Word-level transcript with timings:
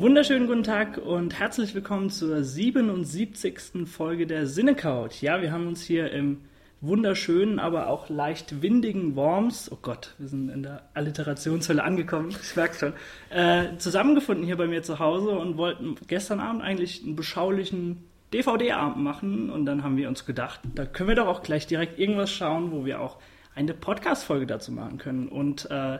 Wunderschönen 0.00 0.46
guten 0.46 0.62
Tag 0.62 0.96
und 0.96 1.38
herzlich 1.38 1.74
willkommen 1.74 2.08
zur 2.08 2.42
77. 2.42 3.86
Folge 3.86 4.26
der 4.26 4.46
Cinecouch. 4.46 5.20
Ja, 5.20 5.42
wir 5.42 5.52
haben 5.52 5.66
uns 5.66 5.82
hier 5.82 6.10
im 6.10 6.40
wunderschönen, 6.80 7.58
aber 7.58 7.88
auch 7.88 8.08
leicht 8.08 8.62
windigen 8.62 9.14
Worms, 9.14 9.70
oh 9.70 9.76
Gott, 9.82 10.14
wir 10.16 10.28
sind 10.28 10.48
in 10.48 10.62
der 10.62 10.88
Alliterationshölle 10.94 11.84
angekommen, 11.84 12.30
ich 12.42 12.56
merke 12.56 12.78
schon, 12.78 12.92
äh, 13.28 13.76
zusammengefunden 13.76 14.46
hier 14.46 14.56
bei 14.56 14.66
mir 14.66 14.82
zu 14.82 15.00
Hause 15.00 15.32
und 15.32 15.58
wollten 15.58 15.96
gestern 16.06 16.40
Abend 16.40 16.62
eigentlich 16.62 17.04
einen 17.04 17.14
beschaulichen 17.14 18.02
DVD-Abend 18.32 19.04
machen 19.04 19.50
und 19.50 19.66
dann 19.66 19.84
haben 19.84 19.98
wir 19.98 20.08
uns 20.08 20.24
gedacht, 20.24 20.60
da 20.74 20.86
können 20.86 21.10
wir 21.10 21.16
doch 21.16 21.28
auch 21.28 21.42
gleich 21.42 21.66
direkt 21.66 21.98
irgendwas 21.98 22.32
schauen, 22.32 22.72
wo 22.72 22.86
wir 22.86 23.02
auch 23.02 23.18
eine 23.54 23.74
Podcast-Folge 23.74 24.46
dazu 24.46 24.72
machen 24.72 24.96
können. 24.96 25.28
Und 25.28 25.70
äh, 25.70 25.98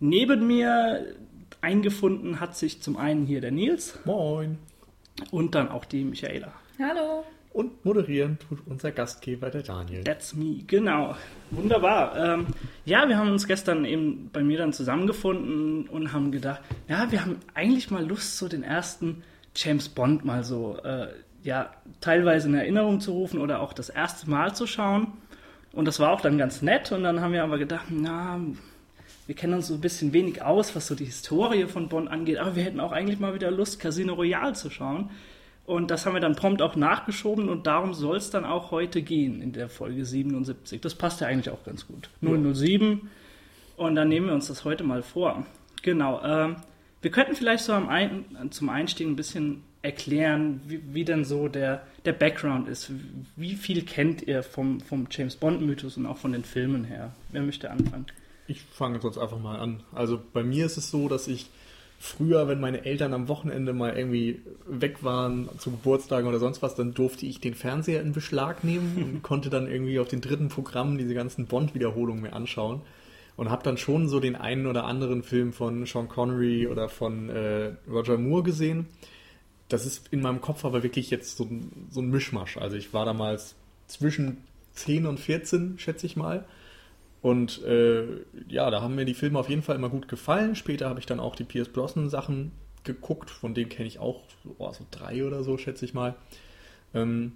neben 0.00 0.46
mir 0.46 1.16
eingefunden 1.60 2.40
hat 2.40 2.56
sich 2.56 2.82
zum 2.82 2.96
einen 2.96 3.26
hier 3.26 3.40
der 3.40 3.50
Nils. 3.50 3.98
Moin. 4.04 4.58
Und 5.30 5.54
dann 5.54 5.68
auch 5.68 5.84
die 5.84 6.04
Michaela. 6.04 6.52
Hallo. 6.78 7.24
Und 7.52 7.84
moderieren 7.84 8.38
tut 8.38 8.60
unser 8.66 8.92
Gastgeber, 8.92 9.50
der 9.50 9.62
Daniel. 9.62 10.04
That's 10.04 10.34
me, 10.34 10.62
genau. 10.66 11.16
Wunderbar. 11.50 12.16
Ähm, 12.16 12.46
ja, 12.84 13.08
wir 13.08 13.16
haben 13.16 13.32
uns 13.32 13.46
gestern 13.48 13.84
eben 13.84 14.30
bei 14.32 14.42
mir 14.42 14.58
dann 14.58 14.72
zusammengefunden 14.72 15.88
und 15.88 16.12
haben 16.12 16.30
gedacht, 16.30 16.60
ja, 16.86 17.10
wir 17.10 17.22
haben 17.24 17.40
eigentlich 17.54 17.90
mal 17.90 18.06
Lust, 18.06 18.38
so 18.38 18.48
den 18.48 18.62
ersten 18.62 19.22
James 19.56 19.88
Bond 19.88 20.24
mal 20.24 20.44
so, 20.44 20.78
äh, 20.84 21.08
ja, 21.42 21.72
teilweise 22.00 22.48
in 22.48 22.54
Erinnerung 22.54 23.00
zu 23.00 23.12
rufen 23.12 23.40
oder 23.40 23.60
auch 23.60 23.72
das 23.72 23.88
erste 23.88 24.30
Mal 24.30 24.54
zu 24.54 24.66
schauen. 24.66 25.08
Und 25.72 25.86
das 25.86 25.98
war 25.98 26.12
auch 26.12 26.20
dann 26.20 26.38
ganz 26.38 26.62
nett. 26.62 26.92
Und 26.92 27.02
dann 27.02 27.20
haben 27.20 27.32
wir 27.32 27.42
aber 27.42 27.58
gedacht, 27.58 27.86
na, 27.90 28.40
wir 29.28 29.34
kennen 29.34 29.52
uns 29.52 29.68
so 29.68 29.74
ein 29.74 29.82
bisschen 29.82 30.14
wenig 30.14 30.40
aus, 30.40 30.74
was 30.74 30.86
so 30.86 30.94
die 30.94 31.04
Historie 31.04 31.66
von 31.66 31.90
Bond 31.90 32.08
angeht. 32.10 32.38
Aber 32.38 32.56
wir 32.56 32.62
hätten 32.62 32.80
auch 32.80 32.92
eigentlich 32.92 33.20
mal 33.20 33.34
wieder 33.34 33.50
Lust, 33.50 33.78
Casino 33.78 34.14
Royale 34.14 34.54
zu 34.54 34.70
schauen. 34.70 35.10
Und 35.66 35.90
das 35.90 36.06
haben 36.06 36.14
wir 36.14 36.20
dann 36.20 36.34
prompt 36.34 36.62
auch 36.62 36.76
nachgeschoben 36.76 37.50
und 37.50 37.66
darum 37.66 37.92
soll 37.92 38.16
es 38.16 38.30
dann 38.30 38.46
auch 38.46 38.70
heute 38.70 39.02
gehen 39.02 39.42
in 39.42 39.52
der 39.52 39.68
Folge 39.68 40.06
77. 40.06 40.80
Das 40.80 40.94
passt 40.94 41.20
ja 41.20 41.26
eigentlich 41.26 41.50
auch 41.50 41.62
ganz 41.62 41.86
gut. 41.86 42.08
007. 42.22 43.10
Und 43.76 43.94
dann 43.96 44.08
nehmen 44.08 44.28
wir 44.28 44.34
uns 44.34 44.48
das 44.48 44.64
heute 44.64 44.82
mal 44.82 45.02
vor. 45.02 45.44
Genau. 45.82 46.22
Ähm, 46.24 46.56
wir 47.02 47.10
könnten 47.10 47.34
vielleicht 47.34 47.64
so 47.64 47.74
am 47.74 47.90
ein, 47.90 48.24
zum 48.48 48.70
Einstieg 48.70 49.06
ein 49.06 49.16
bisschen 49.16 49.62
erklären, 49.82 50.62
wie, 50.66 50.80
wie 50.94 51.04
denn 51.04 51.26
so 51.26 51.48
der, 51.48 51.82
der 52.06 52.14
Background 52.14 52.66
ist. 52.66 52.90
Wie 53.36 53.56
viel 53.56 53.82
kennt 53.82 54.22
ihr 54.22 54.42
vom, 54.42 54.80
vom 54.80 55.06
James 55.10 55.36
Bond-Mythos 55.36 55.98
und 55.98 56.06
auch 56.06 56.16
von 56.16 56.32
den 56.32 56.44
Filmen 56.44 56.84
her? 56.84 57.12
Wer 57.30 57.42
möchte 57.42 57.70
anfangen? 57.70 58.06
Ich 58.48 58.62
fange 58.62 59.00
sonst 59.00 59.18
einfach 59.18 59.38
mal 59.38 59.58
an. 59.58 59.82
Also 59.92 60.20
bei 60.32 60.42
mir 60.42 60.66
ist 60.66 60.78
es 60.78 60.90
so, 60.90 61.08
dass 61.08 61.28
ich 61.28 61.50
früher, 61.98 62.48
wenn 62.48 62.60
meine 62.60 62.84
Eltern 62.84 63.12
am 63.12 63.28
Wochenende 63.28 63.72
mal 63.72 63.96
irgendwie 63.96 64.40
weg 64.66 65.04
waren 65.04 65.48
zu 65.58 65.70
Geburtstagen 65.70 66.28
oder 66.28 66.38
sonst 66.38 66.62
was, 66.62 66.74
dann 66.74 66.94
durfte 66.94 67.26
ich 67.26 67.40
den 67.40 67.54
Fernseher 67.54 68.00
in 68.00 68.12
Beschlag 68.12 68.64
nehmen 68.64 69.02
und 69.02 69.22
konnte 69.22 69.50
dann 69.50 69.70
irgendwie 69.70 69.98
auf 70.00 70.08
den 70.08 70.20
dritten 70.20 70.48
Programm 70.48 70.96
diese 70.96 71.14
ganzen 71.14 71.46
Bond-Wiederholungen 71.46 72.22
mir 72.22 72.32
anschauen 72.32 72.80
und 73.36 73.50
habe 73.50 73.62
dann 73.64 73.76
schon 73.76 74.08
so 74.08 74.18
den 74.18 74.34
einen 74.34 74.66
oder 74.66 74.84
anderen 74.84 75.22
Film 75.22 75.52
von 75.52 75.84
Sean 75.86 76.08
Connery 76.08 76.66
oder 76.68 76.88
von 76.88 77.28
äh, 77.28 77.72
Roger 77.88 78.16
Moore 78.16 78.44
gesehen. 78.44 78.86
Das 79.68 79.84
ist 79.84 80.08
in 80.10 80.22
meinem 80.22 80.40
Kopf 80.40 80.64
aber 80.64 80.82
wirklich 80.82 81.10
jetzt 81.10 81.36
so, 81.36 81.46
so 81.90 82.00
ein 82.00 82.08
Mischmasch. 82.08 82.56
Also 82.56 82.76
ich 82.76 82.94
war 82.94 83.04
damals 83.04 83.54
zwischen 83.88 84.38
10 84.72 85.06
und 85.06 85.20
14, 85.20 85.78
schätze 85.78 86.06
ich 86.06 86.16
mal. 86.16 86.46
Und 87.20 87.62
äh, 87.64 88.04
ja, 88.48 88.70
da 88.70 88.80
haben 88.80 88.94
mir 88.94 89.04
die 89.04 89.14
Filme 89.14 89.38
auf 89.38 89.48
jeden 89.48 89.62
Fall 89.62 89.76
immer 89.76 89.88
gut 89.88 90.08
gefallen. 90.08 90.54
Später 90.54 90.88
habe 90.88 91.00
ich 91.00 91.06
dann 91.06 91.20
auch 91.20 91.34
die 91.34 91.44
Pierce 91.44 91.68
Brosnan 91.68 92.08
Sachen 92.08 92.52
geguckt, 92.84 93.30
von 93.30 93.54
denen 93.54 93.68
kenne 93.68 93.88
ich 93.88 93.98
auch 93.98 94.22
oh, 94.58 94.72
so 94.72 94.86
drei 94.90 95.24
oder 95.24 95.42
so, 95.42 95.58
schätze 95.58 95.84
ich 95.84 95.94
mal. 95.94 96.14
Ähm, 96.94 97.32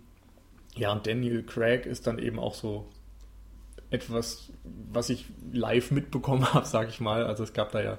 ja, 0.76 0.92
und 0.92 1.06
Daniel 1.06 1.42
Craig 1.42 1.84
ist 1.86 2.06
dann 2.06 2.18
eben 2.18 2.38
auch 2.38 2.54
so 2.54 2.86
etwas, 3.90 4.50
was 4.64 5.10
ich 5.10 5.26
live 5.52 5.90
mitbekommen 5.90 6.44
habe, 6.54 6.66
sage 6.66 6.88
ich 6.90 7.00
mal. 7.00 7.26
Also 7.26 7.42
es 7.42 7.52
gab 7.52 7.72
da 7.72 7.82
ja 7.82 7.98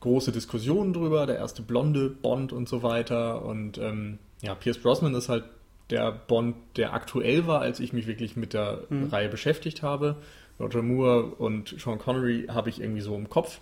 große 0.00 0.32
Diskussionen 0.32 0.92
drüber, 0.92 1.26
der 1.26 1.36
erste 1.36 1.62
blonde 1.62 2.08
Bond 2.08 2.52
und 2.52 2.68
so 2.68 2.82
weiter. 2.82 3.44
Und 3.44 3.78
ähm, 3.78 4.18
ja, 4.42 4.54
Pierce 4.54 4.78
Brosnan 4.78 5.14
ist 5.14 5.28
halt 5.28 5.44
der 5.90 6.12
Bond, 6.12 6.56
der 6.76 6.94
aktuell 6.94 7.46
war, 7.46 7.60
als 7.60 7.80
ich 7.80 7.92
mich 7.92 8.06
wirklich 8.06 8.36
mit 8.36 8.54
der 8.54 8.84
mhm. 8.88 9.08
Reihe 9.08 9.28
beschäftigt 9.28 9.82
habe. 9.82 10.16
Roger 10.60 10.82
Moore 10.82 11.24
und 11.36 11.74
Sean 11.78 11.98
Connery 11.98 12.46
habe 12.48 12.68
ich 12.68 12.80
irgendwie 12.80 13.00
so 13.00 13.16
im 13.16 13.28
Kopf. 13.28 13.60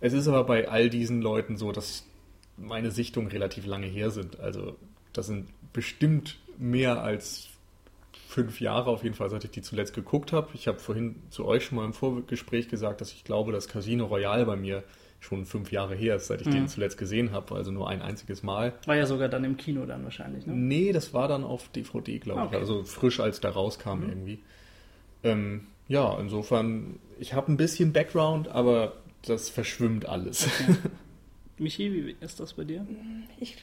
Es 0.00 0.12
ist 0.12 0.28
aber 0.28 0.44
bei 0.44 0.68
all 0.68 0.88
diesen 0.88 1.20
Leuten 1.20 1.56
so, 1.56 1.72
dass 1.72 2.06
meine 2.56 2.90
Sichtungen 2.90 3.28
relativ 3.30 3.66
lange 3.66 3.86
her 3.86 4.10
sind. 4.10 4.40
Also 4.40 4.76
das 5.12 5.26
sind 5.26 5.48
bestimmt 5.72 6.38
mehr 6.58 7.02
als 7.02 7.48
fünf 8.28 8.60
Jahre 8.60 8.90
auf 8.90 9.02
jeden 9.02 9.16
Fall, 9.16 9.28
seit 9.28 9.44
ich 9.44 9.50
die 9.50 9.62
zuletzt 9.62 9.94
geguckt 9.94 10.32
habe. 10.32 10.48
Ich 10.54 10.68
habe 10.68 10.78
vorhin 10.78 11.16
zu 11.30 11.44
euch 11.46 11.64
schon 11.64 11.76
mal 11.76 11.84
im 11.84 11.92
Vorgespräch 11.92 12.68
gesagt, 12.68 13.00
dass 13.00 13.12
ich 13.12 13.24
glaube, 13.24 13.50
dass 13.50 13.68
Casino 13.68 14.06
Royale 14.06 14.46
bei 14.46 14.56
mir 14.56 14.84
schon 15.18 15.44
fünf 15.44 15.70
Jahre 15.70 15.94
her 15.94 16.16
ist, 16.16 16.28
seit 16.28 16.40
ich 16.40 16.46
mhm. 16.46 16.52
den 16.52 16.68
zuletzt 16.68 16.96
gesehen 16.96 17.32
habe, 17.32 17.54
also 17.54 17.70
nur 17.70 17.88
ein 17.88 18.00
einziges 18.00 18.42
Mal. 18.42 18.72
War 18.86 18.96
ja 18.96 19.04
sogar 19.04 19.28
dann 19.28 19.44
im 19.44 19.56
Kino 19.56 19.84
dann 19.84 20.02
wahrscheinlich, 20.04 20.46
ne? 20.46 20.54
Nee, 20.54 20.92
das 20.92 21.12
war 21.12 21.28
dann 21.28 21.44
auf 21.44 21.68
DVD, 21.68 22.18
glaube 22.18 22.42
okay. 22.42 22.54
ich, 22.54 22.60
also 22.60 22.84
frisch 22.84 23.20
als 23.20 23.40
da 23.40 23.50
rauskam 23.50 23.98
mhm. 23.98 24.08
irgendwie. 24.08 24.38
Ähm, 25.22 25.66
ja, 25.90 26.16
insofern, 26.20 27.00
ich 27.18 27.34
habe 27.34 27.50
ein 27.50 27.56
bisschen 27.56 27.92
Background, 27.92 28.46
aber 28.46 28.92
das 29.22 29.50
verschwimmt 29.50 30.08
alles. 30.08 30.46
Okay. 30.46 30.76
Michi, 31.58 31.92
wie 31.92 32.16
ist 32.24 32.38
das 32.38 32.54
bei 32.54 32.62
dir? 32.62 32.86
Ich 33.40 33.56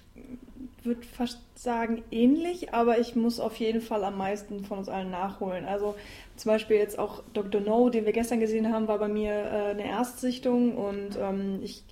würde 0.84 1.02
fast 1.04 1.40
sagen 1.58 2.04
ähnlich, 2.12 2.74
aber 2.74 3.00
ich 3.00 3.16
muss 3.16 3.40
auf 3.40 3.56
jeden 3.56 3.80
Fall 3.80 4.04
am 4.04 4.18
meisten 4.18 4.66
von 4.66 4.80
uns 4.80 4.90
allen 4.90 5.10
nachholen. 5.10 5.64
Also 5.64 5.96
zum 6.36 6.52
Beispiel 6.52 6.76
jetzt 6.76 7.00
auch 7.00 7.24
Dr. 7.34 7.62
No, 7.62 7.90
den 7.90 8.06
wir 8.06 8.12
gestern 8.12 8.42
gesehen 8.42 8.74
haben, 8.74 8.90
war 8.90 9.00
bei 9.00 9.08
mir 9.08 9.32
äh, 9.32 9.72
eine 9.72 9.88
Erstsichtung 9.88 10.78
und 10.78 11.18
ähm, 11.18 11.62
ich 11.64 11.84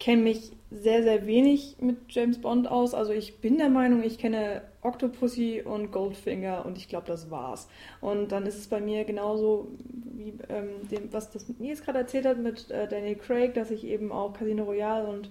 kenne 0.00 0.22
mich 0.22 0.52
sehr, 0.70 1.02
sehr 1.02 1.26
wenig 1.26 1.76
mit 1.80 1.98
James 2.08 2.40
Bond 2.40 2.66
aus. 2.66 2.94
Also 2.94 3.12
ich 3.12 3.38
bin 3.40 3.58
der 3.58 3.68
Meinung, 3.68 4.02
ich 4.02 4.16
kenne 4.16 4.62
Octopussy 4.82 5.62
und 5.64 5.92
Goldfinger 5.92 6.64
und 6.64 6.78
ich 6.78 6.88
glaube, 6.88 7.06
das 7.06 7.30
war's. 7.30 7.68
Und 8.00 8.32
dann 8.32 8.46
ist 8.46 8.58
es 8.58 8.66
bei 8.66 8.80
mir 8.80 9.04
genauso 9.04 9.68
wie 10.14 10.34
ähm, 10.48 10.88
dem, 10.90 11.12
was 11.12 11.30
das 11.30 11.46
mir 11.58 11.68
jetzt 11.68 11.84
gerade 11.84 11.98
erzählt 11.98 12.26
hat 12.26 12.38
mit 12.38 12.70
äh, 12.70 12.88
Daniel 12.88 13.16
Craig, 13.16 13.54
dass 13.54 13.70
ich 13.70 13.84
eben 13.84 14.10
auch 14.12 14.32
Casino 14.32 14.64
Royale 14.64 15.06
und 15.06 15.30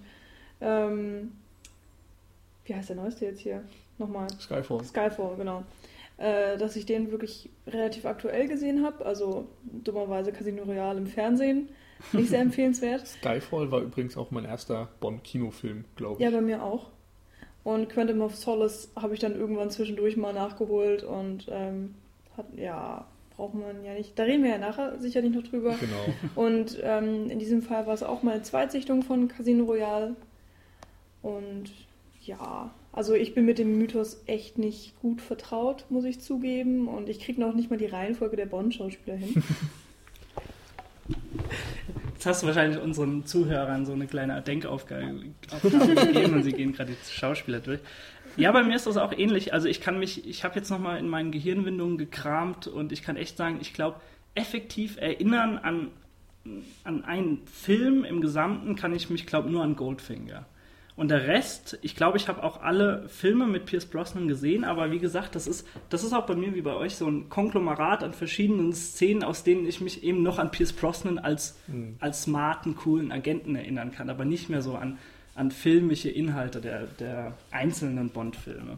ähm, 0.62 1.32
wie 2.66 2.76
heißt 2.76 2.90
der 2.90 2.96
neueste 2.98 3.26
jetzt 3.26 3.40
hier? 3.40 3.64
Nochmal. 3.98 4.28
Skyfall. 4.40 4.84
Skyfall, 4.84 5.36
genau. 5.38 5.64
Äh, 6.18 6.58
dass 6.58 6.76
ich 6.76 6.86
den 6.86 7.12
wirklich 7.12 7.50
relativ 7.66 8.06
aktuell 8.06 8.48
gesehen 8.48 8.86
habe. 8.86 9.06
Also 9.06 9.48
dummerweise 9.64 10.32
Casino 10.32 10.64
Royale 10.64 11.00
im 11.00 11.08
Fernsehen. 11.08 11.70
Nicht 12.14 12.30
sehr 12.30 12.42
empfehlenswert. 12.42 13.08
Skyfall 13.08 13.72
war 13.72 13.82
übrigens 13.82 14.18
auch 14.18 14.30
mein 14.32 14.46
erster 14.46 14.90
Bond-Kinofilm, 15.00 15.86
glaube 15.96 16.16
ich. 16.16 16.20
Ja, 16.20 16.30
bei 16.30 16.42
mir 16.42 16.64
auch. 16.64 16.88
Und 17.70 17.88
Quantum 17.88 18.22
of 18.22 18.36
Solace 18.36 18.90
habe 18.96 19.14
ich 19.14 19.20
dann 19.20 19.36
irgendwann 19.36 19.70
zwischendurch 19.70 20.18
mal 20.18 20.34
nachgeholt 20.34 21.04
und 21.04 21.46
ähm, 21.52 21.94
hat, 22.36 22.48
ja, 22.56 23.06
braucht 23.36 23.54
man 23.54 23.86
ja 23.86 23.94
nicht. 23.94 24.18
Da 24.18 24.24
reden 24.24 24.44
wir 24.44 24.50
ja 24.50 24.58
nachher 24.58 24.98
sicherlich 24.98 25.32
noch 25.32 25.44
drüber. 25.44 25.76
Genau. 25.80 26.16
Und 26.48 26.80
ähm, 26.82 27.30
in 27.30 27.38
diesem 27.38 27.62
Fall 27.62 27.86
war 27.86 27.94
es 27.94 28.02
auch 28.02 28.24
meine 28.24 28.42
Zweitsichtung 28.42 29.04
von 29.04 29.28
Casino 29.28 29.66
Royale. 29.66 30.16
Und 31.22 31.72
ja, 32.22 32.72
also 32.92 33.14
ich 33.14 33.36
bin 33.36 33.46
mit 33.46 33.60
dem 33.60 33.78
Mythos 33.78 34.24
echt 34.26 34.58
nicht 34.58 35.00
gut 35.00 35.22
vertraut, 35.22 35.86
muss 35.90 36.06
ich 36.06 36.20
zugeben. 36.22 36.88
Und 36.88 37.08
ich 37.08 37.20
kriege 37.20 37.40
noch 37.40 37.54
nicht 37.54 37.70
mal 37.70 37.78
die 37.78 37.86
Reihenfolge 37.86 38.36
der 38.36 38.48
Bond-Schauspieler 38.48 39.16
hin. 39.16 39.44
Jetzt 42.14 42.26
hast 42.26 42.44
du 42.44 42.48
wahrscheinlich 42.48 42.82
unseren 42.82 43.26
Zuhörern 43.26 43.86
so 43.86 43.94
eine 43.94 44.06
kleine 44.06 44.42
Denkaufgabe 44.42 45.20
gegeben 45.62 46.34
und 46.34 46.44
sie 46.44 46.52
gehen 46.52 46.74
gerade 46.74 46.92
die 46.92 47.14
Schauspieler 47.14 47.60
durch. 47.60 47.80
Ja, 48.36 48.52
bei 48.52 48.64
mir 48.64 48.76
ist 48.76 48.88
das 48.88 48.98
auch 48.98 49.14
ähnlich. 49.14 49.54
Also 49.54 49.68
ich 49.68 49.82
kann 49.82 50.00
mich, 50.00 50.28
ich 50.28 50.44
habe 50.44 50.56
jetzt 50.56 50.70
nochmal 50.70 51.00
in 51.00 51.08
meinen 51.08 51.32
Gehirnwindungen 51.32 51.98
gekramt 51.98 52.68
und 52.68 52.92
ich 52.92 53.04
kann 53.04 53.16
echt 53.16 53.38
sagen, 53.38 53.60
ich 53.62 53.74
glaube, 53.74 54.00
effektiv 54.36 54.98
erinnern 54.98 55.58
an, 55.58 55.92
an 56.84 57.04
einen 57.06 57.46
Film 57.48 58.04
im 58.04 58.22
Gesamten 58.22 58.76
kann 58.76 58.94
ich 58.94 59.10
mich, 59.10 59.26
glaube 59.26 59.50
nur 59.50 59.64
an 59.64 59.76
Goldfinger. 59.76 60.46
Und 61.00 61.08
der 61.08 61.28
Rest, 61.28 61.80
ich 61.82 61.96
glaube, 61.96 62.18
ich 62.18 62.28
habe 62.28 62.44
auch 62.44 62.62
alle 62.62 63.08
Filme 63.08 63.48
mit 63.48 63.66
Pierce 63.66 63.86
Brosnan 63.86 64.28
gesehen, 64.28 64.66
aber 64.66 64.92
wie 64.92 65.00
gesagt, 65.00 65.34
das 65.34 65.48
ist, 65.48 65.66
das 65.90 66.04
ist 66.04 66.12
auch 66.12 66.26
bei 66.26 66.36
mir 66.36 66.54
wie 66.56 66.62
bei 66.62 66.74
euch 66.74 66.98
so 66.98 67.08
ein 67.08 67.30
Konglomerat 67.30 68.04
an 68.04 68.12
verschiedenen 68.12 68.74
Szenen, 68.74 69.24
aus 69.24 69.46
denen 69.46 69.66
ich 69.66 69.80
mich 69.80 70.04
eben 70.04 70.24
noch 70.24 70.40
an 70.40 70.52
Pierce 70.52 70.74
Brosnan 70.74 71.18
als, 71.18 71.58
mhm. 71.68 71.96
als 72.02 72.24
smarten, 72.24 72.76
coolen 72.76 73.14
Agenten 73.14 73.56
erinnern 73.56 73.94
kann, 73.94 74.10
aber 74.10 74.26
nicht 74.26 74.50
mehr 74.50 74.62
so 74.62 74.76
an, 74.76 74.98
an 75.36 75.52
filmische 75.52 76.10
Inhalte 76.10 76.60
der, 76.60 76.88
der 77.00 77.32
einzelnen 77.50 78.10
Bond-Filme. 78.10 78.78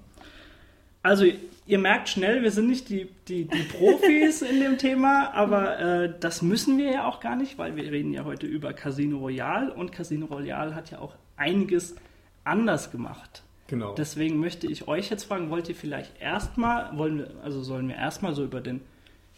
Also 1.01 1.25
ihr 1.65 1.79
merkt 1.79 2.09
schnell, 2.09 2.44
wir 2.44 2.51
sind 2.51 2.68
nicht 2.68 2.89
die, 2.89 3.07
die, 3.29 3.45
die 3.45 3.63
Profis 3.63 4.41
in 4.47 4.59
dem 4.59 4.77
Thema, 4.77 5.33
aber 5.33 5.79
äh, 5.79 6.13
das 6.19 6.44
müssen 6.44 6.77
wir 6.77 6.91
ja 6.91 7.07
auch 7.07 7.19
gar 7.19 7.35
nicht, 7.35 7.57
weil 7.57 7.75
wir 7.75 7.91
reden 7.91 8.13
ja 8.13 8.25
heute 8.25 8.45
über 8.45 8.73
Casino 8.73 9.18
Royale 9.18 9.73
und 9.73 9.91
Casino 9.91 10.27
Royale 10.27 10.75
hat 10.75 10.91
ja 10.91 11.00
auch 11.00 11.15
einiges 11.35 11.95
anders 12.44 12.92
gemacht. 12.92 13.44
Genau. 13.68 13.96
Deswegen 13.96 14.40
möchte 14.40 14.68
ich 14.68 14.88
euch 14.88 15.10
jetzt 15.10 15.24
fragen, 15.24 15.50
wollt 15.50 15.70
ihr 15.70 15.76
vielleicht 15.76 16.20
erstmal, 16.22 16.98
wollen 16.98 17.20
wir, 17.20 17.32
also 17.44 17.64
sollen 17.64 17.88
wir 17.88 17.96
erstmal 17.96 18.36
so 18.36 18.44
über 18.44 18.60
den, 18.60 18.82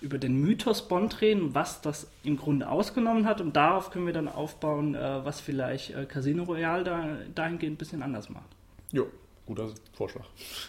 über 0.01 0.17
den 0.17 0.41
Mythos 0.41 0.87
Bond 0.87 1.21
reden, 1.21 1.53
was 1.53 1.81
das 1.81 2.07
im 2.23 2.37
Grunde 2.37 2.67
ausgenommen 2.67 3.25
hat 3.27 3.41
und 3.41 3.55
darauf 3.55 3.91
können 3.91 4.05
wir 4.07 4.13
dann 4.13 4.27
aufbauen, 4.27 4.95
äh, 4.95 5.23
was 5.23 5.39
vielleicht 5.39 5.91
äh, 5.91 6.05
Casino 6.05 6.43
Royale 6.43 6.83
da, 6.83 7.05
dahingehend 7.35 7.75
ein 7.75 7.77
bisschen 7.77 8.01
anders 8.01 8.29
macht. 8.29 8.49
jo, 8.91 9.07
guter 9.45 9.69
Vorschlag. 9.93 10.25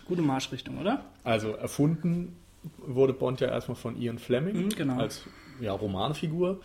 Gute 0.06 0.20
Marschrichtung, 0.22 0.78
oder? 0.78 1.04
Also 1.24 1.52
erfunden 1.52 2.36
wurde 2.78 3.12
Bond 3.14 3.40
ja 3.40 3.48
erstmal 3.48 3.76
von 3.76 3.96
Ian 4.00 4.18
Fleming 4.18 4.64
Mhm, 4.64 4.68
genau. 4.70 4.98
als 4.98 5.22
ja, 5.60 5.72
Romanfigur 5.72 6.60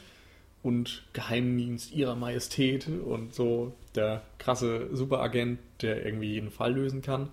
und 0.61 1.03
Geheimdienst 1.13 1.94
ihrer 1.94 2.15
Majestät 2.15 2.88
und 2.88 3.33
so 3.33 3.73
der 3.95 4.23
krasse 4.38 4.89
Superagent, 4.95 5.59
der 5.81 6.06
irgendwie 6.06 6.33
jeden 6.33 6.51
Fall 6.51 6.73
lösen 6.73 7.01
kann. 7.01 7.29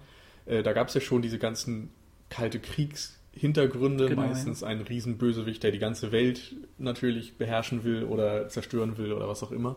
Äh, 0.47 0.63
da 0.63 0.73
gab 0.73 0.89
es 0.89 0.95
ja 0.95 1.01
schon 1.01 1.23
diese 1.23 1.39
ganzen 1.39 1.91
kalte 2.29 2.61
Kriegshintergründe, 2.61 4.09
Genau, 4.09 4.23
meistens 4.23 4.63
ein 4.63 4.81
Riesenbösewicht, 4.81 5.63
der 5.63 5.73
die 5.73 5.79
ganze 5.79 6.13
Welt 6.13 6.55
natürlich 6.79 7.37
beherrschen 7.37 7.85
will 7.85 8.05
oder 8.05 8.49
zerstören 8.49 8.97
will 8.99 9.13
oder 9.13 9.29
was 9.29 9.43
auch 9.43 9.53
immer. 9.53 9.77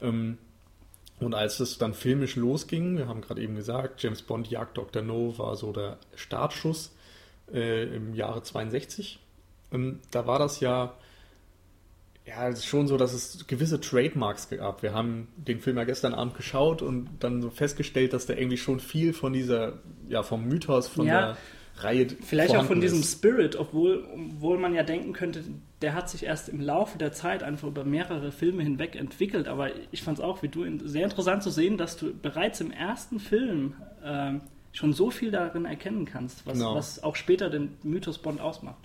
Ähm, 0.00 0.38
und 1.20 1.34
als 1.34 1.60
es 1.60 1.78
dann 1.78 1.94
filmisch 1.94 2.36
losging, 2.36 2.98
wir 2.98 3.06
haben 3.06 3.20
gerade 3.20 3.40
eben 3.40 3.54
gesagt, 3.54 4.02
James 4.02 4.22
Bond 4.22 4.50
Jagd 4.50 4.76
Dr. 4.76 5.02
No 5.02 5.38
war 5.38 5.56
so 5.56 5.72
der 5.72 5.98
Startschuss 6.16 6.94
äh, 7.52 7.84
im 7.94 8.14
Jahre 8.14 8.42
62. 8.42 9.20
Ähm, 9.72 10.00
da 10.10 10.26
war 10.26 10.38
das 10.38 10.60
ja, 10.60 10.94
ja 12.26 12.48
es 12.48 12.60
ist 12.60 12.66
schon 12.66 12.86
so, 12.86 12.96
dass 12.96 13.12
es 13.12 13.46
gewisse 13.46 13.80
Trademarks 13.80 14.48
gab. 14.48 14.82
Wir 14.82 14.92
haben 14.94 15.28
den 15.36 15.60
Film 15.60 15.76
ja 15.76 15.84
gestern 15.84 16.14
Abend 16.14 16.34
geschaut 16.34 16.82
und 16.82 17.08
dann 17.20 17.42
so 17.42 17.50
festgestellt, 17.50 18.12
dass 18.12 18.26
da 18.26 18.34
irgendwie 18.34 18.56
schon 18.56 18.80
viel 18.80 19.12
von 19.12 19.32
dieser, 19.32 19.74
ja, 20.08 20.22
vom 20.22 20.44
Mythos, 20.46 20.88
von 20.88 21.06
Ja, 21.06 21.20
der 21.20 21.36
Reihe 21.76 22.06
Vielleicht 22.08 22.50
auch 22.50 22.58
von 22.58 22.66
vorhanden 22.66 22.80
diesem 22.82 23.00
ist. 23.00 23.12
Spirit, 23.12 23.56
obwohl, 23.56 24.04
obwohl 24.14 24.58
man 24.58 24.74
ja 24.74 24.84
denken 24.84 25.12
könnte, 25.12 25.42
der 25.82 25.94
hat 25.94 26.08
sich 26.08 26.22
erst 26.24 26.48
im 26.48 26.60
Laufe 26.60 26.98
der 26.98 27.12
Zeit 27.12 27.42
einfach 27.42 27.66
über 27.66 27.84
mehrere 27.84 28.30
Filme 28.30 28.62
hinweg 28.62 28.94
entwickelt. 28.94 29.48
Aber 29.48 29.70
ich 29.90 30.02
fand 30.02 30.18
es 30.18 30.24
auch, 30.24 30.42
wie 30.42 30.48
du, 30.48 30.64
sehr 30.86 31.02
interessant 31.04 31.42
zu 31.42 31.50
sehen, 31.50 31.76
dass 31.76 31.96
du 31.96 32.14
bereits 32.14 32.60
im 32.60 32.70
ersten 32.70 33.18
Film 33.18 33.74
ähm, 34.04 34.40
schon 34.72 34.92
so 34.92 35.10
viel 35.10 35.32
darin 35.32 35.64
erkennen 35.64 36.04
kannst, 36.04 36.46
was, 36.46 36.54
Genau. 36.54 36.76
was 36.76 37.02
auch 37.02 37.16
später 37.16 37.50
den 37.50 37.76
Mythos 37.82 38.18
Bond 38.18 38.40
ausmacht. 38.40 38.78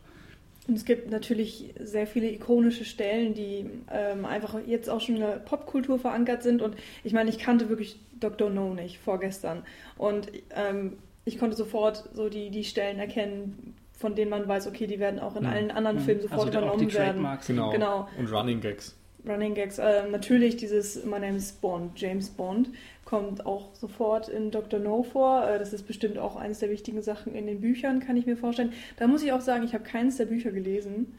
Und 0.69 0.75
es 0.75 0.86
gibt 0.86 1.10
natürlich 1.10 1.74
sehr 1.80 2.06
viele 2.06 2.30
ikonische 2.30 2.86
Stellen, 2.86 3.33
die 3.33 3.66
ähm, 3.92 4.24
einfach 4.24 4.56
jetzt 4.68 4.88
auch 4.88 5.01
schon 5.01 5.16
in 5.16 5.21
der 5.21 5.39
Popkultur 5.39 5.98
verankert 5.98 6.44
sind. 6.44 6.62
Und 6.62 6.75
ich 7.04 7.12
meine, 7.12 7.31
ich 7.31 7.39
kannte 7.39 7.69
wirklich 7.69 8.00
Dr. 8.19 8.51
No 8.51 8.75
nicht 8.75 9.00
vorgestern. 9.00 9.63
Und 9.98 10.27
ähm, 10.56 10.98
ich 11.25 11.39
konnte 11.39 11.56
sofort 11.57 12.04
so 12.13 12.30
die, 12.30 12.51
die 12.51 12.63
Stellen 12.63 13.00
erkennen, 13.00 13.74
von 13.94 14.13
denen 14.13 14.30
man 14.30 14.48
weiß, 14.48 14.68
okay, 14.68 14.86
die 14.86 15.00
werden 15.00 15.19
auch 15.19 15.36
in 15.36 15.42
Mhm. 15.44 15.50
allen 15.50 15.71
anderen 15.71 16.00
Filmen 16.01 16.21
sofort 16.21 16.39
also 16.42 16.51
die- 16.51 16.57
auch 16.57 16.62
die 16.77 16.83
übernommen 16.86 16.94
werden. 16.94 17.06
Trademarks. 17.15 17.48
Genau. 17.48 17.69
Genau. 17.72 18.07
Und 18.19 18.31
Running 18.31 18.62
Gags. 18.62 18.95
Running 19.29 19.53
Gags. 19.53 19.79
Ähm, 19.79 20.11
natürlich 20.11 20.57
dieses 20.57 21.03
My 21.05 21.19
Name 21.19 21.37
is 21.37 21.51
Bond, 21.51 21.99
James 21.99 22.29
Bond, 22.29 22.69
kommt 23.05 23.45
auch 23.45 23.73
sofort 23.75 24.27
in 24.29 24.51
Dr. 24.51 24.79
No 24.79 25.03
vor. 25.03 25.47
Äh, 25.47 25.59
das 25.59 25.73
ist 25.73 25.87
bestimmt 25.87 26.17
auch 26.17 26.35
eines 26.35 26.59
der 26.59 26.69
wichtigen 26.69 27.01
Sachen 27.01 27.35
in 27.35 27.47
den 27.47 27.61
Büchern, 27.61 27.99
kann 27.99 28.17
ich 28.17 28.25
mir 28.25 28.37
vorstellen. 28.37 28.73
Da 28.97 29.07
muss 29.07 29.23
ich 29.23 29.31
auch 29.31 29.41
sagen, 29.41 29.63
ich 29.63 29.73
habe 29.73 29.83
keines 29.83 30.17
der 30.17 30.25
Bücher 30.25 30.51
gelesen. 30.51 31.17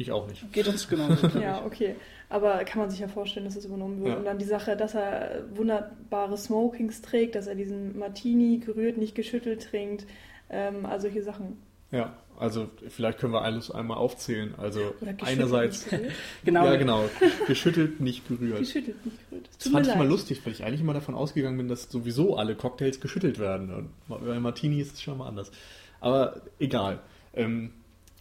Ich 0.00 0.12
auch 0.12 0.26
nicht. 0.28 0.50
Geht 0.52 0.66
uns 0.66 0.88
genauso. 0.88 1.28
Ja, 1.40 1.64
okay. 1.64 1.94
Aber 2.30 2.64
kann 2.64 2.80
man 2.80 2.90
sich 2.90 3.00
ja 3.00 3.08
vorstellen, 3.08 3.44
dass 3.44 3.56
das 3.56 3.66
übernommen 3.66 4.00
wird. 4.00 4.12
Ja. 4.12 4.16
Und 4.16 4.24
dann 4.24 4.38
die 4.38 4.46
Sache, 4.46 4.76
dass 4.76 4.94
er 4.94 5.44
wunderbare 5.54 6.38
Smokings 6.38 7.02
trägt, 7.02 7.34
dass 7.34 7.46
er 7.46 7.54
diesen 7.54 7.98
Martini 7.98 8.58
gerührt, 8.58 8.96
nicht 8.96 9.14
geschüttelt 9.14 9.62
trinkt. 9.62 10.06
Ähm, 10.48 10.86
all 10.86 11.00
solche 11.00 11.22
Sachen. 11.22 11.60
Ja, 11.90 12.14
also 12.40 12.70
vielleicht 12.88 13.18
können 13.18 13.32
wir 13.32 13.42
alles 13.42 13.70
einmal 13.70 13.98
aufzählen. 13.98 14.54
Also 14.56 14.94
einerseits. 15.22 15.86
Genau. 16.44 16.64
ja 16.64 16.76
genau, 16.76 17.04
geschüttelt, 17.46 18.00
nicht 18.00 18.26
gerührt. 18.26 18.58
Geschüttelt, 18.60 19.04
nicht 19.04 19.18
gerührt. 19.28 19.46
Es 19.50 19.56
Das 19.58 19.64
tut 19.64 19.72
fand 19.74 19.86
ich 19.86 19.94
leid. 19.94 20.08
lustig, 20.08 20.40
weil 20.44 20.52
ich 20.54 20.64
eigentlich 20.64 20.80
immer 20.80 20.94
davon 20.94 21.14
ausgegangen 21.14 21.58
bin, 21.58 21.68
dass 21.68 21.90
sowieso 21.90 22.36
alle 22.36 22.54
Cocktails 22.56 23.00
geschüttelt 23.00 23.38
werden. 23.38 23.72
Und 24.08 24.24
bei 24.24 24.40
Martini 24.40 24.80
ist 24.80 24.94
es 24.94 25.02
schon 25.02 25.18
mal 25.18 25.28
anders. 25.28 25.52
Aber 26.00 26.40
egal. 26.58 27.00
Ähm, 27.34 27.72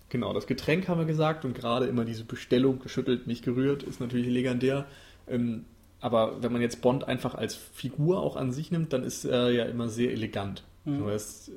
genau, 0.10 0.34
das 0.34 0.48
Getränk 0.48 0.88
haben 0.90 1.00
wir 1.00 1.06
gesagt 1.06 1.46
und 1.46 1.56
gerade 1.56 1.86
immer 1.86 2.04
diese 2.04 2.26
Bestellung 2.26 2.80
geschüttelt, 2.80 3.26
nicht 3.26 3.44
gerührt, 3.46 3.84
ist 3.84 4.02
natürlich 4.02 4.28
legendär. 4.28 4.86
Ähm, 5.28 5.66
aber 6.02 6.42
wenn 6.44 6.52
man 6.52 6.62
jetzt 6.62 6.82
Bond 6.82 7.08
einfach 7.08 7.36
als 7.36 7.56
Figur 7.56 8.22
auch 8.22 8.36
an 8.36 8.52
sich 8.52 8.70
nimmt, 8.72 8.92
dann 8.94 9.04
ist 9.04 9.26
er 9.26 9.52
ja 9.52 9.66
immer 9.66 9.88
sehr 9.90 10.12
elegant. 10.12 10.64
Mhm. 10.86 11.00
So, 11.00 11.08
er 11.08 11.16
ist 11.16 11.52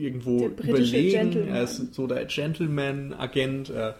irgendwo 0.00 0.46
überlegen, 0.46 1.10
Gentleman. 1.30 1.54
er 1.54 1.62
ist 1.64 1.94
so 1.94 2.06
der 2.06 2.24
Gentleman-Agent, 2.24 3.70
er 3.70 3.96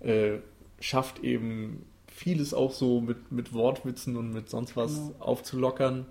äh, 0.00 0.38
schafft 0.80 1.20
eben 1.24 1.84
vieles 2.06 2.54
auch 2.54 2.72
so 2.72 3.00
mit, 3.00 3.32
mit 3.32 3.52
Wortwitzen 3.52 4.16
und 4.16 4.32
mit 4.32 4.48
sonst 4.50 4.76
was 4.76 4.94
Genau. 4.94 5.14
aufzulockern. 5.20 6.06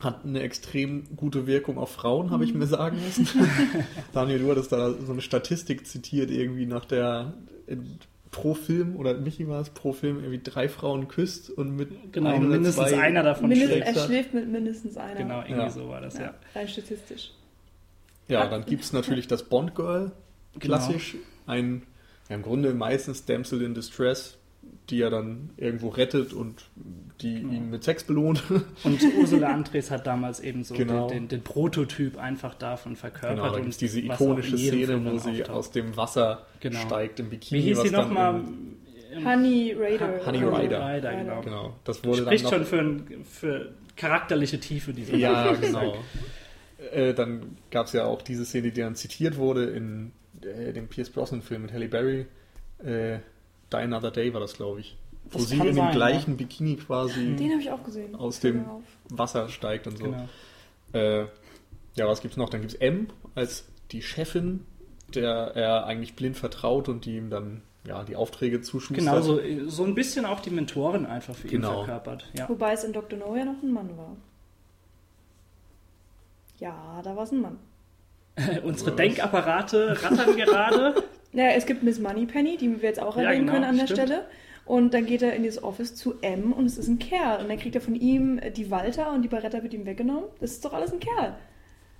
Hat 0.00 0.24
eine 0.24 0.40
extrem 0.40 1.04
gute 1.16 1.46
Wirkung 1.46 1.78
auf 1.78 1.90
Frauen, 1.92 2.30
habe 2.30 2.44
ich 2.44 2.52
Mhm. 2.52 2.60
mir 2.60 2.66
sagen 2.66 2.98
müssen. 3.04 3.28
Daniel, 4.12 4.40
du 4.40 4.50
hattest 4.50 4.72
da 4.72 4.92
so 4.92 5.12
eine 5.12 5.20
Statistik 5.22 5.86
zitiert, 5.86 6.30
irgendwie 6.30 6.66
nach 6.66 6.84
der 6.84 7.34
in, 7.66 7.98
pro 8.30 8.54
Film, 8.54 8.96
oder 8.96 9.14
Michi 9.16 9.46
war 9.48 9.60
es, 9.60 9.70
pro 9.70 9.92
Film 9.92 10.16
irgendwie 10.18 10.40
drei 10.42 10.68
Frauen 10.68 11.06
küsst 11.06 11.50
und 11.50 11.76
mit 11.76 12.12
Genau, 12.12 12.30
ein 12.30 12.48
mindestens 12.48 12.88
zwei 12.88 13.00
einer 13.00 13.22
davon 13.22 13.54
schlägt. 13.54 13.86
er 13.86 13.94
schläft 13.94 14.34
mit 14.34 14.48
mindestens 14.48 14.96
einer. 14.96 15.14
Genau, 15.14 15.38
irgendwie 15.42 15.52
Ja. 15.60 15.70
so 15.70 15.88
war 15.88 16.00
das, 16.00 16.14
ja. 16.18 16.22
Ja, 16.24 16.34
rein 16.56 16.66
statistisch. 16.68 17.30
Ja, 18.28 18.46
dann 18.48 18.64
gibt 18.64 18.84
es 18.84 18.92
natürlich 18.92 19.26
das 19.28 19.42
Bond 19.44 19.74
Girl, 19.74 20.12
klassisch. 20.58 21.16
Ein, 21.46 21.82
ja, 22.28 22.36
im 22.36 22.42
Grunde 22.42 22.72
meistens 22.74 23.24
Damsel 23.26 23.62
in 23.62 23.74
Distress, 23.74 24.38
die 24.90 25.02
er 25.02 25.10
dann 25.10 25.50
irgendwo 25.56 25.88
rettet 25.88 26.32
und 26.32 26.64
die 27.20 27.34
Genau. 27.40 27.52
ihn 27.52 27.70
mit 27.70 27.84
Sex 27.84 28.04
belohnt. 28.04 28.42
Und 28.84 29.00
Ursula 29.18 29.48
Andres 29.52 29.90
hat 29.90 30.06
damals 30.06 30.40
eben 30.40 30.64
so 30.64 30.74
Genau. 30.74 31.06
den, 31.08 31.20
den, 31.20 31.28
den 31.28 31.42
Prototyp 31.42 32.16
einfach 32.18 32.54
davon 32.54 32.96
verkörpert. 32.96 33.36
genau, 33.36 33.48
da 33.50 33.54
und 33.56 33.60
gibt 33.62 33.72
es 33.72 33.78
diese 33.78 34.00
ikonische 34.00 34.56
Szene, 34.58 35.04
wo 35.04 35.18
sie 35.18 35.30
auftaucht. 35.42 35.50
aus 35.50 35.70
dem 35.70 35.96
Wasser 35.96 36.46
Genau. 36.60 36.80
steigt 36.80 37.20
im 37.20 37.30
Bikini. 37.30 37.60
Wie 37.60 37.64
hieß 37.68 37.78
was 37.78 37.84
sie 37.88 37.92
nochmal? 37.94 38.42
Honey 39.24 39.76
Raider. 39.78 40.26
Honey 40.26 40.38
Rider. 40.44 40.94
Rider, 40.96 41.14
genau. 41.14 41.40
Genau, 41.42 41.76
das 41.84 42.02
wurde 42.04 42.22
Spricht 42.22 42.44
dann 42.46 42.50
schon 42.50 42.60
noch, 42.62 42.66
für, 42.68 42.78
ein, 42.80 43.24
für 43.24 43.72
charakterliche 43.96 44.58
Tiefe 44.58 44.92
dieser 44.92 45.14
Ja, 45.16 45.52
genau. 45.52 45.96
Äh, 46.94 47.14
dann 47.14 47.56
gab 47.70 47.86
es 47.86 47.92
ja 47.92 48.04
auch 48.04 48.22
diese 48.22 48.44
Szene, 48.44 48.70
die 48.70 48.80
dann 48.80 48.94
zitiert 48.94 49.36
wurde 49.36 49.64
in 49.64 50.12
äh, 50.42 50.72
dem 50.72 50.88
Pierce 50.88 51.10
Brosnan-Film 51.10 51.62
mit 51.62 51.72
Halle 51.72 51.88
Berry. 51.88 52.26
Äh, 52.84 53.18
Die 53.72 53.76
Another 53.76 54.10
Day 54.10 54.32
war 54.32 54.40
das, 54.40 54.54
glaube 54.54 54.80
ich. 54.80 54.96
Wo 55.30 55.38
Das 55.38 55.48
sie 55.48 55.56
in 55.56 55.74
sein, 55.74 55.86
dem 55.86 55.90
gleichen 55.92 56.36
Bikini 56.36 56.76
quasi 56.76 57.34
Den 57.36 57.50
habe 57.52 57.60
ich 57.62 57.70
auch 57.70 57.82
gesehen. 57.82 58.14
Aus 58.14 58.40
dem- 58.40 58.68
auf. 58.68 58.82
Wasser 59.08 59.48
steigt 59.48 59.86
und 59.86 59.96
so. 59.98 60.04
Genau. 60.04 60.28
Äh, 60.92 61.26
ja, 61.96 62.06
was 62.06 62.20
gibt's 62.20 62.36
noch? 62.36 62.50
Dann 62.50 62.60
gibt's 62.60 62.74
M 62.76 63.08
als 63.34 63.66
die 63.90 64.02
Chefin, 64.02 64.64
der 65.14 65.30
er 65.54 65.86
eigentlich 65.86 66.14
blind 66.14 66.36
vertraut 66.36 66.88
und 66.88 67.04
die 67.06 67.16
ihm 67.16 67.30
dann 67.30 67.62
ja 67.86 68.04
die 68.04 68.16
Aufträge 68.16 68.60
zuschustert. 68.60 68.98
Genau, 68.98 69.20
so, 69.20 69.40
so 69.68 69.84
ein 69.84 69.94
bisschen 69.94 70.24
auch 70.24 70.40
die 70.40 70.50
Mentorin 70.50 71.06
einfach 71.06 71.34
für 71.34 71.48
Genau. 71.48 71.70
ihn 71.80 71.86
verkörpert. 71.86 72.30
Ja. 72.36 72.48
Wobei 72.48 72.72
es 72.72 72.84
in 72.84 72.92
Dr. 72.92 73.18
No 73.18 73.34
ja 73.36 73.44
noch 73.44 73.62
ein 73.62 73.72
Mann 73.72 73.96
war. 73.96 74.16
Ja, 76.64 77.00
da 77.04 77.14
war 77.14 77.24
es 77.24 77.30
ein 77.32 77.40
Mann. 77.42 77.58
Unsere 78.64 78.90
Was? 78.90 78.96
Denkapparate 78.96 80.02
rattern 80.02 80.36
gerade. 80.36 80.94
Naja, 81.36 81.50
es 81.56 81.66
gibt 81.66 81.82
Miss 81.82 81.98
Moneypenny, 81.98 82.56
die 82.56 82.80
wir 82.80 82.88
jetzt 82.88 83.00
auch 83.02 83.16
Ja, 83.16 83.24
erwähnen 83.24 83.40
genau, 83.46 83.52
können 83.54 83.64
an 83.64 83.76
der 83.76 83.86
stimmt. 83.88 83.98
Stelle. 84.08 84.24
Und 84.66 84.94
dann 84.94 85.04
geht 85.04 85.20
er 85.20 85.34
in 85.34 85.42
dieses 85.42 85.60
Office 85.64 85.96
zu 85.96 86.14
M 86.22 86.52
und 86.52 86.64
es 86.64 86.78
ist 86.78 86.86
ein 86.86 87.00
Kerl. 87.00 87.40
Und 87.42 87.48
dann 87.48 87.58
kriegt 87.58 87.74
er 87.74 87.80
von 87.80 87.96
ihm 87.96 88.40
die 88.56 88.70
Walter 88.70 89.12
und 89.12 89.22
die 89.22 89.28
Baretta 89.28 89.60
wird 89.64 89.74
ihm 89.74 89.84
weggenommen. 89.84 90.26
Das 90.40 90.52
ist 90.52 90.64
doch 90.64 90.72
alles 90.72 90.92
ein 90.92 91.00
Kerl. 91.00 91.34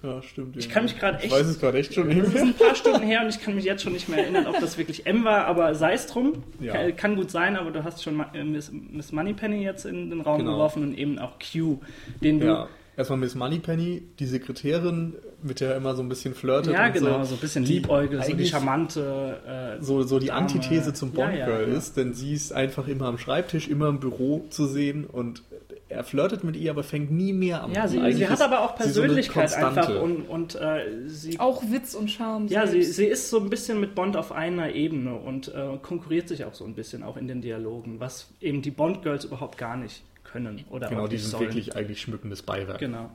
Ja, 0.05 0.23
stimmt. 0.23 0.57
Ich 0.57 0.69
kann 0.71 0.85
mich 0.85 0.97
gerade 0.97 1.19
Ich 1.19 1.25
echt- 1.25 1.33
weiß 1.33 1.47
es 1.47 1.59
gerade 1.59 1.79
echt 1.79 1.93
schon 1.95 2.07
nicht 2.07 2.21
Das 2.21 2.29
ist 2.29 2.35
mehr. 2.35 2.45
ein 2.45 2.55
paar 2.55 2.75
Stunden 2.77 3.03
her 3.03 3.23
und 3.23 3.29
ich 3.29 3.41
kann 3.41 3.57
mich 3.57 3.65
jetzt 3.65 3.83
schon 3.83 3.93
nicht 3.93 4.09
mehr 4.09 4.21
erinnern, 4.21 4.47
ob 4.47 4.61
das 4.61 4.79
wirklich 4.79 5.05
M 5.05 5.25
war, 5.25 5.47
aber 5.47 5.75
sei 5.75 5.95
es 5.95 6.07
drum. 6.07 6.45
Ja. 6.61 6.73
Kann, 6.75 6.95
kann 6.97 7.17
gut 7.17 7.33
sein, 7.33 7.57
aber 7.57 7.73
du 7.73 7.83
hast 7.83 8.05
schon 8.05 8.25
äh, 8.35 8.45
Miss, 8.45 8.71
Miss 8.73 9.11
Moneypenny 9.11 9.65
jetzt 9.65 9.85
in 9.85 10.11
den 10.11 10.21
Raum 10.21 10.39
Genau. 10.39 10.53
geworfen 10.53 10.85
und 10.85 10.97
eben 10.97 11.19
auch 11.19 11.41
Q, 11.41 11.81
den 12.23 12.39
du. 12.39 12.47
Ja, 12.47 12.69
erstmal 12.97 13.19
Miss 13.19 13.35
Moneypenny, 13.35 14.03
die 14.19 14.27
Sekretärin, 14.27 15.15
mit 15.43 15.61
der 15.61 15.73
er 15.73 15.77
immer 15.77 15.95
so 15.95 16.03
ein 16.03 16.09
bisschen 16.09 16.35
flirtet. 16.35 16.73
Ja, 16.73 16.87
und 16.87 16.93
genau, 16.93 17.19
so. 17.21 17.31
so 17.31 17.35
ein 17.35 17.41
bisschen 17.41 17.65
Die 17.65 17.75
liebäugel, 17.75 18.23
so 18.23 18.33
die 18.33 18.47
charmante. 18.47 19.79
Äh, 19.81 19.83
so, 19.83 20.03
so 20.03 20.19
die 20.19 20.29
Dame. 20.29 20.41
Antithese 20.41 20.95
zum 20.95 21.13
Bond 21.13 21.35
ja, 21.35 21.47
Girl 21.47 21.69
ja. 21.69 21.77
ist, 21.77 21.97
denn 21.97 22.15
sie 22.15 22.35
ist 22.35 22.53
einfach 22.53 22.89
immer 22.89 23.07
am 23.07 23.19
Schreibtisch, 23.19 23.69
immer 23.69 23.89
im 23.89 24.01
Büro 24.01 24.45
zu 24.51 24.67
sehen 24.67 25.05
und 25.05 25.43
er 25.89 26.03
flirtet 26.03 26.45
mit 26.45 26.57
ihr, 26.57 26.71
aber 26.71 26.83
fängt 26.83 27.11
nie 27.11 27.33
mehr 27.33 27.63
an. 27.63 27.73
ja, 27.73 27.87
sie, 27.87 28.13
sie 28.13 28.29
hat 28.29 28.41
aber 28.41 28.61
auch 28.61 28.73
so 28.73 28.85
Persönlichkeit 28.85 29.51
Konstante. 29.51 29.81
einfach 29.81 30.03
und, 30.03 30.23
und 30.29 30.55
äh, 30.57 31.09
sie. 31.09 31.39
Auch 31.39 31.63
Witz 31.71 31.95
und 31.95 32.11
Charme. 32.11 32.49
Ja, 32.49 32.67
sie, 32.67 32.83
selbst. 32.83 32.97
sie 32.97 33.05
ist 33.05 33.31
so 33.31 33.39
ein 33.39 33.51
bisschen 33.51 33.81
mit 33.81 33.95
Bond 33.95 34.17
auf 34.17 34.33
einer 34.33 34.73
Ebene 34.73 35.15
und 35.15 35.49
äh, 35.49 35.77
konkurriert 35.83 36.29
sich 36.29 36.45
auch 36.45 36.55
so 36.55 36.65
ein 36.65 36.75
bisschen 36.75 37.03
auch 37.03 37.17
in 37.17 37.29
den 37.29 37.43
Dialogen, 37.43 38.01
was 38.01 38.29
eben 38.41 38.63
die 38.63 38.71
Bond-Girls 38.71 39.25
überhaupt 39.25 39.59
gar 39.59 39.77
nicht 39.77 40.03
können. 40.35 40.65
Oder 40.71 40.89
Genau, 40.89 41.05
auch 41.05 41.09
die 41.09 41.17
sind 41.19 41.31
sollen. 41.31 41.45
wirklich 41.45 41.75
eigentlich 41.77 42.01
schmückendes 42.01 42.43
Beiwerk. 42.43 42.79
Genau. 42.79 43.11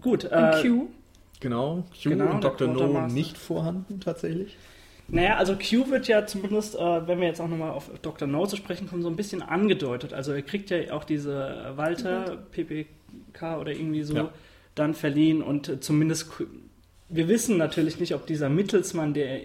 Gut, 0.00 0.24
Und 0.24 0.32
äh, 0.32 0.62
Q. 0.62 0.88
Genau, 1.40 1.84
Q 2.02 2.10
Genau, 2.10 2.30
und 2.32 2.44
Dr. 2.44 2.68
No 2.68 3.06
nicht 3.06 3.38
vorhanden 3.38 4.00
tatsächlich. 4.00 4.56
Naja, 5.10 5.36
also 5.36 5.54
Q 5.56 5.90
wird 5.90 6.06
ja 6.08 6.26
zumindest, 6.26 6.74
äh, 6.74 7.06
wenn 7.06 7.20
wir 7.20 7.28
jetzt 7.28 7.40
auch 7.40 7.48
nochmal 7.48 7.70
auf 7.70 7.90
Dr. 8.02 8.28
No 8.28 8.46
zu 8.46 8.56
sprechen 8.56 8.88
kommen, 8.88 9.02
so 9.02 9.08
ein 9.08 9.16
bisschen 9.16 9.40
angedeutet. 9.42 10.12
Also 10.12 10.32
er 10.32 10.42
kriegt 10.42 10.70
ja 10.70 10.92
auch 10.92 11.04
diese 11.04 11.72
Walter 11.76 12.36
PPK 12.52 13.58
oder 13.58 13.72
irgendwie 13.72 14.02
so 14.02 14.14
Ja. 14.16 14.28
dann 14.74 14.94
verliehen 14.94 15.42
und 15.42 15.68
äh, 15.68 15.80
zumindest, 15.80 16.28
wir 17.08 17.28
wissen 17.28 17.56
natürlich 17.56 17.98
nicht, 18.00 18.14
ob 18.14 18.26
dieser 18.26 18.48
Mittelsmann, 18.50 19.14
der 19.14 19.40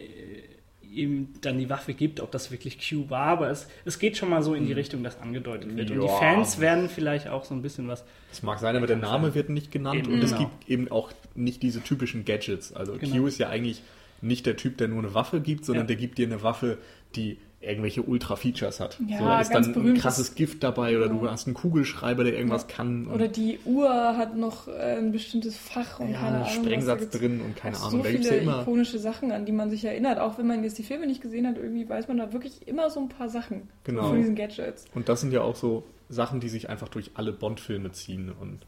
ihm 0.95 1.29
dann 1.41 1.57
die 1.57 1.69
Waffe 1.69 1.93
gibt, 1.93 2.19
ob 2.19 2.31
das 2.31 2.51
wirklich 2.51 2.77
Q 2.77 3.09
war, 3.09 3.25
aber 3.27 3.49
es, 3.49 3.67
es 3.85 3.99
geht 3.99 4.17
schon 4.17 4.29
mal 4.29 4.43
so 4.43 4.53
in 4.53 4.65
die 4.65 4.73
Richtung, 4.73 5.03
dass 5.03 5.19
angedeutet 5.19 5.75
wird. 5.75 5.91
Und 5.91 5.99
die 6.01 6.05
Ja. 6.05 6.15
Fans 6.17 6.59
werden 6.59 6.89
vielleicht 6.89 7.27
auch 7.27 7.45
so 7.45 7.53
ein 7.53 7.61
bisschen 7.61 7.87
was 7.87 8.03
Das 8.29 8.43
mag 8.43 8.59
sein, 8.59 8.75
aber 8.75 8.87
der 8.87 8.97
Name 8.97 9.35
wird 9.35 9.49
nicht 9.49 9.71
genannt 9.71 9.99
Eben, 9.99 10.13
und 10.13 10.23
es 10.23 10.31
genau. 10.35 10.49
gibt 10.49 10.69
eben 10.69 10.89
auch 10.91 11.11
nicht 11.35 11.61
diese 11.63 11.81
typischen 11.81 12.25
Gadgets. 12.25 12.73
Also 12.73 12.93
Genau. 12.97 13.15
Q 13.17 13.27
ist 13.27 13.39
ja 13.39 13.49
eigentlich 13.49 13.81
nicht 14.21 14.45
der 14.45 14.55
Typ, 14.55 14.77
der 14.77 14.87
nur 14.87 14.99
eine 14.99 15.13
Waffe 15.13 15.41
gibt, 15.41 15.65
sondern 15.65 15.83
Ja. 15.83 15.87
der 15.87 15.95
gibt 15.97 16.17
dir 16.17 16.27
eine 16.27 16.43
Waffe, 16.43 16.77
die 17.15 17.37
irgendwelche 17.63 18.01
Ultra-Features 18.03 18.79
hat. 18.79 18.97
Ja, 19.07 19.17
so, 19.19 19.23
da 19.25 19.41
ist 19.41 19.53
dann 19.53 19.73
ein 19.75 19.93
krasses 19.95 20.35
Gift 20.35 20.63
dabei 20.63 20.97
oder 20.97 21.07
du 21.09 21.23
Ja. 21.25 21.31
hast 21.31 21.47
einen 21.47 21.53
Kugelschreiber, 21.53 22.23
der 22.23 22.33
irgendwas 22.35 22.63
Ja. 22.69 22.75
kann. 22.75 23.07
Oder 23.07 23.27
die 23.27 23.59
Uhr 23.65 23.89
hat 24.17 24.35
noch 24.35 24.67
äh, 24.67 24.97
ein 24.97 25.11
bestimmtes 25.11 25.57
Fach 25.57 25.99
und 25.99 26.09
ja, 26.11 26.17
keine 26.19 26.27
Ahnung. 26.35 26.41
was. 26.47 26.55
Da 26.55 26.61
Sprengsatz 26.63 27.09
drin 27.09 27.41
und 27.41 27.55
keine 27.55 27.77
Ahnung. 27.77 27.89
So 27.91 27.97
da 27.99 28.03
viele 28.09 28.23
ja 28.35 28.41
immer. 28.41 28.61
ikonische 28.61 28.99
Sachen, 28.99 29.31
an 29.31 29.45
die 29.45 29.51
man 29.51 29.69
sich 29.69 29.83
erinnert. 29.85 30.19
Auch 30.19 30.37
wenn 30.37 30.47
man 30.47 30.63
jetzt 30.63 30.77
die 30.77 30.83
Filme 30.83 31.07
nicht 31.07 31.21
gesehen 31.21 31.47
hat, 31.47 31.57
irgendwie 31.57 31.87
weiß 31.87 32.07
man 32.07 32.17
da 32.17 32.33
wirklich 32.33 32.67
immer 32.67 32.89
so 32.89 32.99
ein 32.99 33.09
paar 33.09 33.29
Sachen 33.29 33.69
Genau. 33.83 34.09
von 34.09 34.17
diesen 34.17 34.35
Gadgets. 34.35 34.85
Und 34.93 35.09
das 35.09 35.21
sind 35.21 35.31
ja 35.33 35.41
auch 35.41 35.55
so 35.55 35.83
Sachen, 36.09 36.39
die 36.39 36.49
sich 36.49 36.69
einfach 36.69 36.89
durch 36.89 37.11
alle 37.15 37.31
Bond-Filme 37.31 37.91
ziehen. 37.91 38.31
Und 38.39 38.59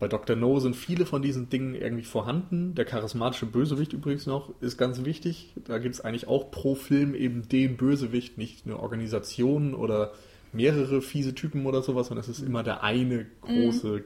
bei 0.00 0.08
Dr. 0.08 0.34
No 0.34 0.58
sind 0.58 0.74
viele 0.74 1.06
von 1.06 1.22
diesen 1.22 1.48
Dingen 1.50 1.74
irgendwie 1.74 2.02
vorhanden. 2.04 2.74
Der 2.74 2.84
charismatische 2.86 3.46
Bösewicht 3.46 3.92
übrigens 3.92 4.26
noch 4.26 4.50
ist 4.60 4.76
ganz 4.78 5.04
wichtig. 5.04 5.52
Da 5.66 5.78
gibt 5.78 5.94
es 5.94 6.00
eigentlich 6.00 6.26
auch 6.26 6.50
pro 6.50 6.74
Film 6.74 7.14
eben 7.14 7.48
den 7.48 7.76
Bösewicht, 7.76 8.38
nicht 8.38 8.66
eine 8.66 8.80
Organisation 8.80 9.74
oder 9.74 10.12
mehrere 10.52 11.02
fiese 11.02 11.34
Typen 11.34 11.66
oder 11.66 11.82
sowas, 11.82 12.08
sondern 12.08 12.22
es 12.24 12.28
ist 12.28 12.40
immer 12.44 12.62
der 12.62 12.82
eine 12.82 13.26
große 13.42 14.02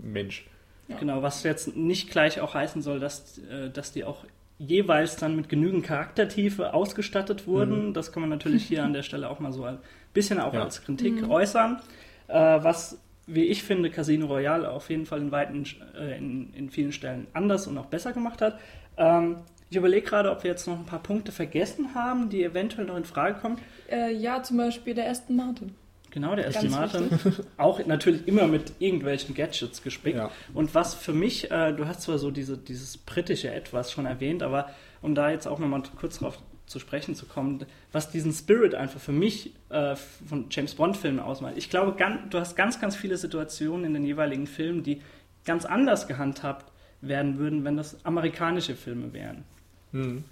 Mensch. 0.00 0.46
Ja. 0.88 0.98
Genau, 0.98 1.22
was 1.22 1.42
jetzt 1.44 1.76
nicht 1.76 2.10
gleich 2.10 2.40
auch 2.40 2.54
heißen 2.54 2.82
soll, 2.82 3.00
dass, 3.00 3.38
äh, 3.38 3.70
dass 3.70 3.90
die 3.92 4.04
auch 4.04 4.24
jeweils 4.58 5.16
dann 5.16 5.34
mit 5.34 5.48
genügend 5.48 5.84
Charaktertiefe 5.84 6.74
ausgestattet 6.74 7.46
wurden. 7.46 7.94
Das 7.94 8.12
kann 8.12 8.20
man 8.20 8.30
natürlich 8.30 8.64
hier 8.64 8.84
an 8.84 8.92
der 8.92 9.02
Stelle 9.02 9.28
auch 9.30 9.40
mal 9.40 9.52
so 9.52 9.64
ein 9.64 9.78
bisschen 10.12 10.38
auch 10.38 10.52
Ja. 10.54 10.62
als 10.62 10.84
Kritik 10.84 11.28
äußern. 11.28 11.80
Äh, 12.28 12.34
was, 12.34 12.98
wie 13.26 13.44
ich 13.44 13.62
finde, 13.62 13.90
Casino 13.90 14.26
Royale 14.26 14.70
auf 14.70 14.90
jeden 14.90 15.06
Fall 15.06 15.20
in, 15.20 15.30
weiten, 15.30 15.64
äh, 15.98 16.16
in, 16.18 16.52
in 16.54 16.70
vielen 16.70 16.92
Stellen 16.92 17.26
anders 17.32 17.66
und 17.66 17.78
auch 17.78 17.86
besser 17.86 18.12
gemacht 18.12 18.42
hat. 18.42 18.58
Ähm, 18.96 19.38
ich 19.70 19.76
überlege 19.76 20.06
gerade, 20.06 20.30
ob 20.30 20.42
wir 20.42 20.50
jetzt 20.50 20.66
noch 20.66 20.78
ein 20.78 20.84
paar 20.84 21.02
Punkte 21.02 21.32
vergessen 21.32 21.94
haben, 21.94 22.28
die 22.28 22.44
eventuell 22.44 22.86
noch 22.86 22.96
in 22.96 23.04
Frage 23.04 23.40
kommen. 23.40 23.58
Äh, 23.90 24.12
ja, 24.12 24.42
zum 24.42 24.58
Beispiel 24.58 24.94
der 24.94 25.08
Aston 25.08 25.36
Martin. 25.36 25.74
Genau, 26.10 26.34
der 26.36 26.48
Aston 26.48 26.70
Martin. 26.70 27.08
Auch 27.56 27.84
natürlich 27.86 28.28
immer 28.28 28.46
mit 28.46 28.74
irgendwelchen 28.80 29.34
Gadgets 29.34 29.82
gespickt. 29.82 30.18
Ja. 30.18 30.30
Und 30.52 30.74
was 30.74 30.94
für 30.94 31.14
mich, 31.14 31.50
äh, 31.50 31.72
du 31.72 31.86
hast 31.86 32.02
zwar 32.02 32.18
so 32.18 32.30
diese, 32.30 32.58
dieses 32.58 32.98
britische 32.98 33.50
Etwas 33.50 33.90
schon 33.90 34.04
erwähnt, 34.04 34.42
aber 34.42 34.68
um 35.00 35.14
da 35.14 35.30
jetzt 35.30 35.46
auch 35.46 35.58
nochmal 35.58 35.82
kurz 35.98 36.18
drauf 36.18 36.38
zu 36.72 36.80
sprechen 36.80 37.14
zu 37.14 37.26
kommen, 37.26 37.64
was 37.92 38.10
diesen 38.10 38.32
Spirit 38.32 38.74
einfach 38.74 38.98
für 39.00 39.12
mich 39.12 39.52
äh, 39.68 39.94
von 39.96 40.46
James 40.50 40.74
Bond-Filmen 40.74 41.20
ausmacht. 41.20 41.54
Ich 41.56 41.70
glaube, 41.70 41.92
gan- 41.96 42.28
du 42.30 42.38
hast 42.40 42.56
ganz, 42.56 42.80
ganz 42.80 42.96
viele 42.96 43.16
Situationen 43.16 43.84
in 43.86 43.94
den 43.94 44.04
jeweiligen 44.04 44.46
Filmen, 44.46 44.82
die 44.82 45.00
ganz 45.44 45.64
anders 45.64 46.08
gehandhabt 46.08 46.72
werden 47.00 47.38
würden, 47.38 47.64
wenn 47.64 47.76
das 47.76 48.04
amerikanische 48.04 48.74
Filme 48.74 49.12
wären. 49.12 49.44
Hm. 49.92 50.24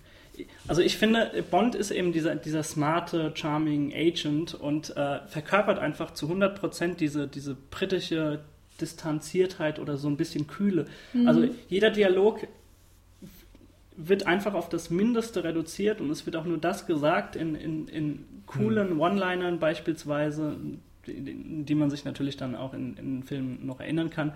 Also 0.69 0.81
ich 0.81 0.97
finde, 0.97 1.45
Bond 1.51 1.75
ist 1.75 1.91
eben 1.91 2.13
dieser, 2.13 2.35
dieser 2.35 2.63
smarte, 2.63 3.33
charming 3.35 3.93
Agent 3.95 4.55
und 4.55 4.97
äh, 4.97 5.21
verkörpert 5.27 5.79
einfach 5.79 6.13
zu 6.13 6.27
100% 6.33 6.95
diese, 6.95 7.29
diese 7.29 7.55
britische 7.55 8.41
Distanziertheit 8.81 9.79
oder 9.79 9.97
so 9.99 10.09
ein 10.09 10.17
bisschen 10.17 10.47
Kühle. 10.47 10.87
Also 11.27 11.47
jeder 11.69 11.91
Dialog 11.91 12.47
wird 14.09 14.27
einfach 14.27 14.55
auf 14.55 14.69
das 14.69 14.91
Mindeste 14.91 15.45
reduziert 15.45 16.01
und 16.01 16.11
es 16.11 16.27
wird 16.27 16.37
auch 16.37 16.45
nur 16.45 16.59
das 16.59 16.87
gesagt 16.87 17.37
in, 17.37 17.55
in, 17.55 17.89
in 17.89 18.25
coolen 18.47 18.99
One-Linern 18.99 19.59
beispielsweise, 19.59 20.57
die, 21.07 21.65
die 21.65 21.75
man 21.75 21.91
sich 21.91 22.05
natürlich 22.05 22.37
dann 22.37 22.55
auch 22.55 22.75
in, 22.75 22.97
in 22.97 23.23
Filmen 23.23 23.67
noch 23.67 23.81
erinnern 23.81 24.11
kann. 24.11 24.33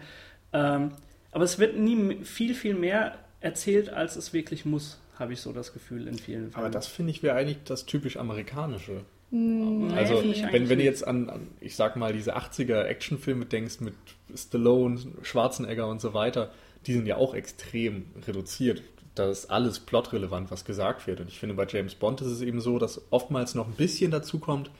Ähm, 0.53 0.93
aber 1.33 1.45
es 1.45 1.59
wird 1.59 1.77
nie 1.77 2.25
viel, 2.25 2.55
viel 2.55 2.75
mehr 2.75 3.19
erzählt, 3.41 3.91
als 3.91 4.17
es 4.17 4.33
wirklich 4.33 4.65
muss, 4.65 5.01
habe 5.19 5.33
ich 5.33 5.41
so 5.41 5.53
das 5.53 5.73
Gefühl 5.73 6.07
in 6.07 6.19
vielen 6.19 6.51
Filmen. 6.51 6.55
Aber 6.55 6.71
das 6.71 6.87
finde 6.87 7.11
ich 7.11 7.23
wäre 7.23 7.37
eigentlich 7.37 7.59
das 7.65 7.87
typisch 7.87 8.17
amerikanische. 8.17 9.03
Hm, 9.31 9.89
Nee, 9.89 9.95
Also, 9.95 10.19
finde 10.19 10.37
ich 10.37 10.53
wenn, 10.53 10.69
wenn 10.69 10.79
du 10.79 10.85
jetzt 10.85 11.07
an, 11.07 11.29
an, 11.29 11.49
ich 11.61 11.75
sag 11.77 11.97
mal, 11.97 12.13
diese 12.13 12.37
80er 12.37 12.85
Actionfilme 12.85 13.47
denkst 13.47 13.81
mit 13.81 13.95
Stallone, 14.35 15.01
Schwarzenegger 15.23 15.89
und 15.89 16.01
so 16.01 16.15
weiter, 16.15 16.53
die 16.87 16.93
sind 16.93 17.07
ja 17.07 17.17
auch 17.17 17.35
extrem 17.35 18.05
reduziert. 18.27 18.83
Da 19.15 19.31
ist 19.31 19.51
alles 19.51 19.81
plotrelevant, 19.81 20.51
was 20.51 20.65
gesagt 20.65 21.07
wird. 21.07 21.21
Und 21.21 21.29
ich 21.29 21.39
finde, 21.39 21.55
bei 21.55 21.67
James 21.69 21.95
Bond 21.95 22.21
ist 22.21 22.29
es 22.29 22.41
eben 22.41 22.61
so, 22.61 22.79
dass 22.79 23.01
oftmals 23.11 23.55
noch 23.55 23.67
ein 23.67 23.75
bisschen 23.75 24.11
dazu 24.11 24.39
kommt, 24.39 24.71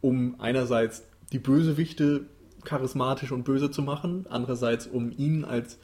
um 0.00 0.36
einerseits 0.40 1.02
die 1.32 1.38
Bösewichte 1.38 2.26
charismatisch 2.64 3.32
und 3.32 3.44
böse 3.44 3.70
zu 3.70 3.82
machen, 3.82 4.26
andererseits 4.28 4.86
um 4.86 5.10
ihn 5.16 5.44
als 5.44 5.78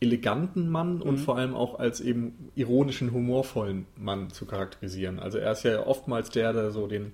eleganten 0.00 0.68
Mann 0.68 1.00
und 1.00 1.14
Mhm. 1.14 1.18
vor 1.18 1.38
allem 1.38 1.54
auch 1.54 1.78
als 1.78 2.00
eben 2.00 2.50
ironischen, 2.54 3.12
humorvollen 3.12 3.86
Mann 3.96 4.30
zu 4.30 4.46
charakterisieren. 4.46 5.18
Also 5.20 5.38
er 5.38 5.52
ist 5.52 5.62
ja 5.62 5.86
oftmals 5.86 6.30
der, 6.30 6.52
der 6.52 6.70
so 6.72 6.86
den 6.86 7.12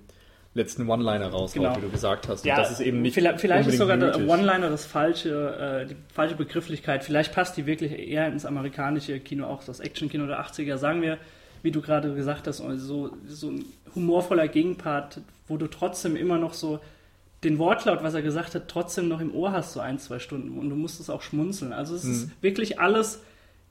letzten 0.55 0.89
One-Liner 0.89 1.27
raushaut, 1.29 1.53
Genau. 1.53 1.77
wie 1.77 1.81
du 1.81 1.89
gesagt 1.89 2.27
hast. 2.27 2.43
Ja, 2.43 2.55
und 2.55 2.61
das 2.63 2.71
ist 2.71 2.79
eben 2.79 3.01
nicht 3.01 3.13
vielleicht, 3.13 3.39
vielleicht 3.39 3.69
ist 3.69 3.77
sogar 3.77 3.95
unbedingt 3.95 4.15
der 4.15 4.21
nötig. 4.23 4.33
One-Liner 4.39 4.69
das 4.69 4.85
falsche, 4.85 5.83
äh, 5.83 5.87
die 5.87 5.95
falsche 6.13 6.35
Begrifflichkeit. 6.35 7.03
Vielleicht 7.03 7.33
passt 7.33 7.55
die 7.57 7.65
wirklich 7.65 7.91
eher 7.91 8.27
ins 8.27 8.45
amerikanische 8.45 9.19
Kino, 9.19 9.45
auch 9.45 9.63
das 9.63 9.79
Action-Kino 9.79 10.25
der 10.25 10.39
80er. 10.39 10.77
Sagen 10.77 11.01
wir, 11.01 11.17
wie 11.61 11.71
du 11.71 11.81
gerade 11.81 12.13
gesagt 12.15 12.47
hast, 12.47 12.57
so, 12.57 13.09
so 13.27 13.49
ein 13.51 13.65
humorvoller 13.93 14.47
Gegenpart, 14.47 15.21
wo 15.47 15.57
du 15.57 15.67
trotzdem 15.67 16.15
immer 16.15 16.37
noch 16.37 16.53
so 16.53 16.79
den 17.43 17.57
Wortlaut, 17.59 18.03
was 18.03 18.13
er 18.15 18.21
gesagt 18.21 18.55
hat, 18.55 18.67
trotzdem 18.67 19.07
noch 19.07 19.21
im 19.21 19.33
Ohr 19.33 19.51
hast, 19.51 19.73
so 19.73 19.79
ein, 19.79 19.99
zwei 19.99 20.19
Stunden. 20.19 20.57
Und 20.57 20.69
du 20.69 20.75
musst 20.75 20.99
es 20.99 21.09
auch 21.09 21.21
schmunzeln. 21.21 21.73
Also 21.73 21.95
es 21.95 22.03
Mhm. 22.05 22.11
ist 22.11 22.29
wirklich 22.41 22.79
alles 22.79 23.21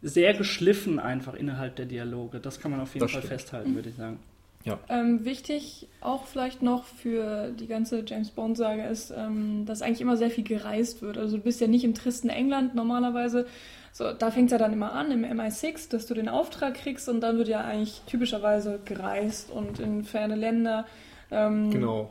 sehr 0.00 0.32
geschliffen 0.32 1.00
einfach 1.00 1.34
innerhalb 1.34 1.74
der 1.76 1.86
Dialoge. 1.86 2.38
Das 2.40 2.60
kann 2.60 2.70
man 2.70 2.80
auf 2.80 2.94
jeden 2.94 3.00
Das 3.04 3.10
Fall 3.12 3.20
stimmt. 3.22 3.32
festhalten, 3.40 3.74
würde 3.74 3.88
ich 3.90 3.96
sagen. 3.96 4.20
Ähm, 4.90 5.24
wichtig 5.24 5.88
auch 6.02 6.26
vielleicht 6.26 6.62
noch 6.62 6.84
für 6.84 7.50
die 7.52 7.66
ganze 7.66 8.04
James 8.06 8.30
Bond-Sage 8.30 8.82
ist, 8.84 9.10
ähm, 9.16 9.64
dass 9.64 9.80
eigentlich 9.80 10.02
immer 10.02 10.16
sehr 10.18 10.30
viel 10.30 10.44
gereist 10.44 11.00
wird. 11.00 11.16
Also 11.16 11.38
du 11.38 11.42
bist 11.42 11.60
ja 11.60 11.66
nicht 11.68 11.84
im 11.84 11.94
tristen 11.94 12.28
England 12.28 12.74
normalerweise. 12.74 13.46
So, 13.92 14.12
da 14.12 14.30
fängt 14.30 14.46
es 14.46 14.52
ja 14.52 14.58
dann 14.58 14.72
immer 14.74 14.92
an 14.92 15.10
im 15.10 15.24
MI6, 15.24 15.88
dass 15.90 16.06
du 16.06 16.12
den 16.14 16.28
Auftrag 16.28 16.74
kriegst 16.74 17.08
und 17.08 17.20
dann 17.20 17.38
wird 17.38 17.48
ja 17.48 17.62
eigentlich 17.62 18.02
typischerweise 18.06 18.78
gereist 18.84 19.50
und 19.50 19.80
in 19.80 20.04
ferne 20.04 20.34
Länder. 20.36 20.86
Ähm, 21.30 21.70
Genau. 21.70 22.10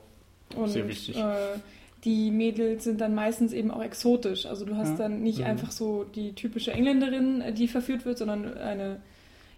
Und 0.55 0.69
Sehr 0.69 0.87
wichtig. 0.87 1.17
Äh, 1.17 1.59
die 2.05 2.31
Mädels 2.31 2.85
sind 2.85 3.01
dann 3.01 3.13
meistens 3.13 3.53
eben 3.53 3.69
auch 3.69 3.83
exotisch. 3.83 4.45
Also 4.45 4.65
du 4.65 4.75
hast 4.77 4.91
Ja. 4.91 4.95
dann 4.97 5.21
nicht 5.21 5.39
Mhm. 5.39 5.45
einfach 5.45 5.71
so 5.71 6.03
die 6.05 6.33
typische 6.33 6.71
Engländerin, 6.71 7.41
äh, 7.41 7.53
die 7.53 7.67
verführt 7.67 8.05
wird, 8.05 8.17
sondern 8.17 8.57
eine 8.57 9.01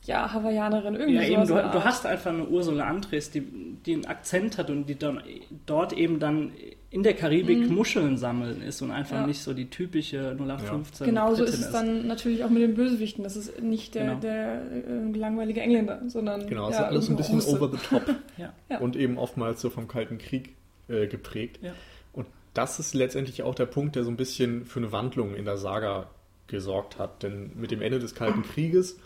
ja, 0.05 0.31
Hawaiianerin 0.33 0.95
irgendwie 0.95 1.15
Ja, 1.15 1.21
eben, 1.23 1.45
sowas 1.45 1.71
du, 1.71 1.77
du 1.79 1.83
hast 1.83 2.05
einfach 2.05 2.31
eine 2.31 2.45
Ursula 2.47 2.85
Andres, 2.85 3.31
die, 3.31 3.41
die 3.41 3.93
einen 3.93 4.05
Akzent 4.05 4.57
hat 4.57 4.69
und 4.69 4.85
die 4.87 4.97
dann 4.97 5.21
dort 5.65 5.93
eben 5.93 6.19
dann 6.19 6.51
in 6.89 7.03
der 7.03 7.13
Karibik 7.13 7.69
Muscheln 7.69 8.17
sammeln 8.17 8.61
ist 8.63 8.81
und 8.81 8.89
einfach 8.89 9.15
Mhm. 9.17 9.21
Ja. 9.21 9.27
nicht 9.27 9.41
so 9.43 9.53
die 9.53 9.69
typische 9.69 10.35
0815 10.39 11.05
Genauso 11.05 11.43
ist 11.43 11.59
es 11.59 11.71
dann 11.71 12.07
natürlich 12.07 12.43
auch 12.43 12.49
mit 12.49 12.63
den 12.63 12.73
Bösewichten. 12.73 13.23
Das 13.23 13.35
ist 13.35 13.61
nicht 13.61 13.93
der, 13.93 14.05
Genau. 14.05 14.19
der 14.21 14.61
äh, 14.71 15.11
langweilige 15.17 15.61
Engländer, 15.61 16.01
sondern 16.07 16.47
Genau, 16.47 16.69
es 16.69 16.75
ja, 16.77 16.83
ist 16.85 16.87
alles 16.89 17.09
ein 17.09 17.15
bisschen 17.17 17.35
Russe. 17.35 17.55
over 17.61 17.69
the 17.71 17.77
top 17.87 18.03
Ja. 18.37 18.53
Ja. 18.69 18.79
und 18.79 18.95
eben 18.95 19.17
oftmals 19.19 19.61
so 19.61 19.69
vom 19.69 19.87
Kalten 19.87 20.17
Krieg 20.17 20.55
äh, 20.87 21.05
geprägt. 21.05 21.59
Ja. 21.61 21.73
Und 22.13 22.25
das 22.55 22.79
ist 22.79 22.95
letztendlich 22.95 23.43
auch 23.43 23.53
der 23.53 23.67
Punkt, 23.67 23.95
der 23.95 24.03
so 24.03 24.09
ein 24.09 24.17
bisschen 24.17 24.65
für 24.65 24.79
eine 24.79 24.91
Wandlung 24.91 25.35
in 25.35 25.45
der 25.45 25.57
Saga 25.57 26.09
gesorgt 26.47 26.97
hat. 26.97 27.21
Denn 27.21 27.51
mit 27.55 27.69
dem 27.69 27.83
Ende 27.83 27.99
des 27.99 28.15
Kalten 28.15 28.41
Krieges 28.41 28.97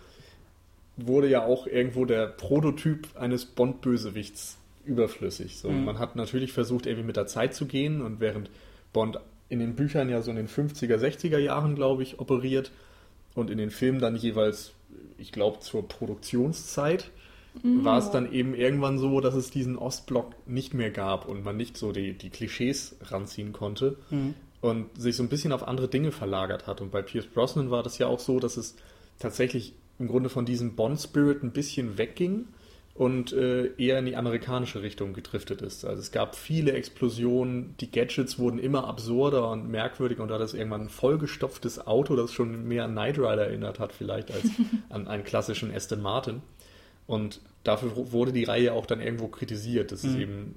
wurde 0.97 1.27
ja 1.27 1.43
auch 1.45 1.67
irgendwo 1.67 2.05
der 2.05 2.27
Prototyp 2.27 3.07
eines 3.15 3.45
Bond-Bösewichts 3.45 4.57
überflüssig. 4.85 5.57
So, 5.57 5.69
Mhm. 5.69 5.85
Man 5.85 5.99
hat 5.99 6.15
natürlich 6.15 6.51
versucht, 6.51 6.85
irgendwie 6.85 7.07
mit 7.07 7.17
der 7.17 7.27
Zeit 7.27 7.55
zu 7.55 7.65
gehen 7.65 8.01
und 8.01 8.19
während 8.19 8.49
Bond 8.91 9.19
in 9.49 9.59
den 9.59 9.75
Büchern 9.75 10.09
ja 10.09 10.21
so 10.21 10.31
in 10.31 10.37
den 10.37 10.47
50er, 10.47 10.97
60er 10.97 11.37
Jahren, 11.37 11.75
glaube 11.75 12.03
ich, 12.03 12.19
operiert 12.19 12.71
und 13.35 13.49
in 13.49 13.57
den 13.57 13.71
Filmen 13.71 13.99
dann 13.99 14.15
jeweils, 14.15 14.73
ich 15.17 15.31
glaube, 15.31 15.59
zur 15.59 15.87
Produktionszeit 15.87 17.11
mhm. 17.61 17.83
war 17.83 17.97
es 17.97 18.11
dann 18.11 18.31
eben 18.31 18.53
irgendwann 18.53 18.97
so, 18.97 19.19
dass 19.19 19.35
es 19.35 19.51
diesen 19.51 19.77
Ostblock 19.77 20.33
nicht 20.47 20.73
mehr 20.73 20.91
gab 20.91 21.27
und 21.27 21.43
man 21.43 21.57
nicht 21.57 21.77
so 21.77 21.91
die, 21.91 22.13
die 22.13 22.29
Klischees 22.29 22.95
ranziehen 23.01 23.53
konnte 23.53 23.97
mhm. 24.09 24.33
und 24.61 24.99
sich 24.99 25.15
so 25.15 25.23
ein 25.23 25.29
bisschen 25.29 25.51
auf 25.51 25.67
andere 25.67 25.87
Dinge 25.87 26.11
verlagert 26.11 26.67
hat. 26.67 26.81
Und 26.81 26.91
bei 26.91 27.01
Pierce 27.01 27.27
Brosnan 27.27 27.71
war 27.71 27.83
das 27.83 27.97
ja 27.97 28.07
auch 28.07 28.19
so, 28.19 28.39
dass 28.39 28.57
es 28.57 28.75
tatsächlich 29.19 29.73
im 30.03 30.09
Grunde 30.09 30.29
von 30.29 30.45
diesem 30.45 30.75
Bond-Spirit 30.75 31.43
ein 31.43 31.51
bisschen 31.51 31.97
wegging 31.97 32.45
und 32.93 33.31
äh, 33.31 33.71
eher 33.77 33.99
in 33.99 34.05
die 34.05 34.17
amerikanische 34.17 34.83
Richtung 34.83 35.13
gedriftet 35.13 35.61
ist. 35.61 35.85
Also 35.85 36.01
es 36.01 36.11
gab 36.11 36.35
viele 36.35 36.73
Explosionen, 36.73 37.75
die 37.79 37.89
Gadgets 37.89 38.37
wurden 38.37 38.59
immer 38.59 38.85
absurder 38.87 39.49
und 39.49 39.69
merkwürdiger 39.69 40.21
und 40.21 40.29
da 40.29 40.37
das 40.37 40.53
irgendwann 40.53 40.81
ein 40.81 40.89
vollgestopftes 40.89 41.87
Auto, 41.87 42.15
das 42.15 42.33
schon 42.33 42.67
mehr 42.67 42.83
an 42.83 42.91
Knight 42.91 43.17
Rider 43.17 43.47
erinnert 43.47 43.79
hat 43.79 43.93
vielleicht 43.93 44.29
als 44.31 44.43
an 44.89 45.07
einen 45.07 45.23
klassischen 45.23 45.73
Aston 45.73 46.01
Martin. 46.01 46.41
Und 47.07 47.39
dafür 47.63 48.11
wurde 48.11 48.33
die 48.33 48.43
Reihe 48.43 48.73
auch 48.73 48.85
dann 48.85 49.01
irgendwo 49.01 49.27
kritisiert, 49.27 49.91
dass 49.91 50.03
mhm. 50.03 50.09
es 50.09 50.15
eben 50.17 50.55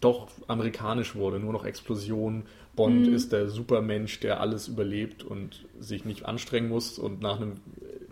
doch 0.00 0.28
amerikanisch 0.46 1.14
wurde, 1.14 1.38
nur 1.38 1.52
noch 1.52 1.64
Explosionen. 1.64 2.44
Bond 2.74 3.06
mhm. 3.06 3.14
ist 3.14 3.32
der 3.32 3.48
Supermensch, 3.48 4.20
der 4.20 4.40
alles 4.40 4.68
überlebt 4.68 5.22
und 5.22 5.66
sich 5.78 6.04
nicht 6.04 6.24
anstrengen 6.24 6.68
muss 6.68 6.98
und 6.98 7.20
nach 7.20 7.36
einem 7.36 7.56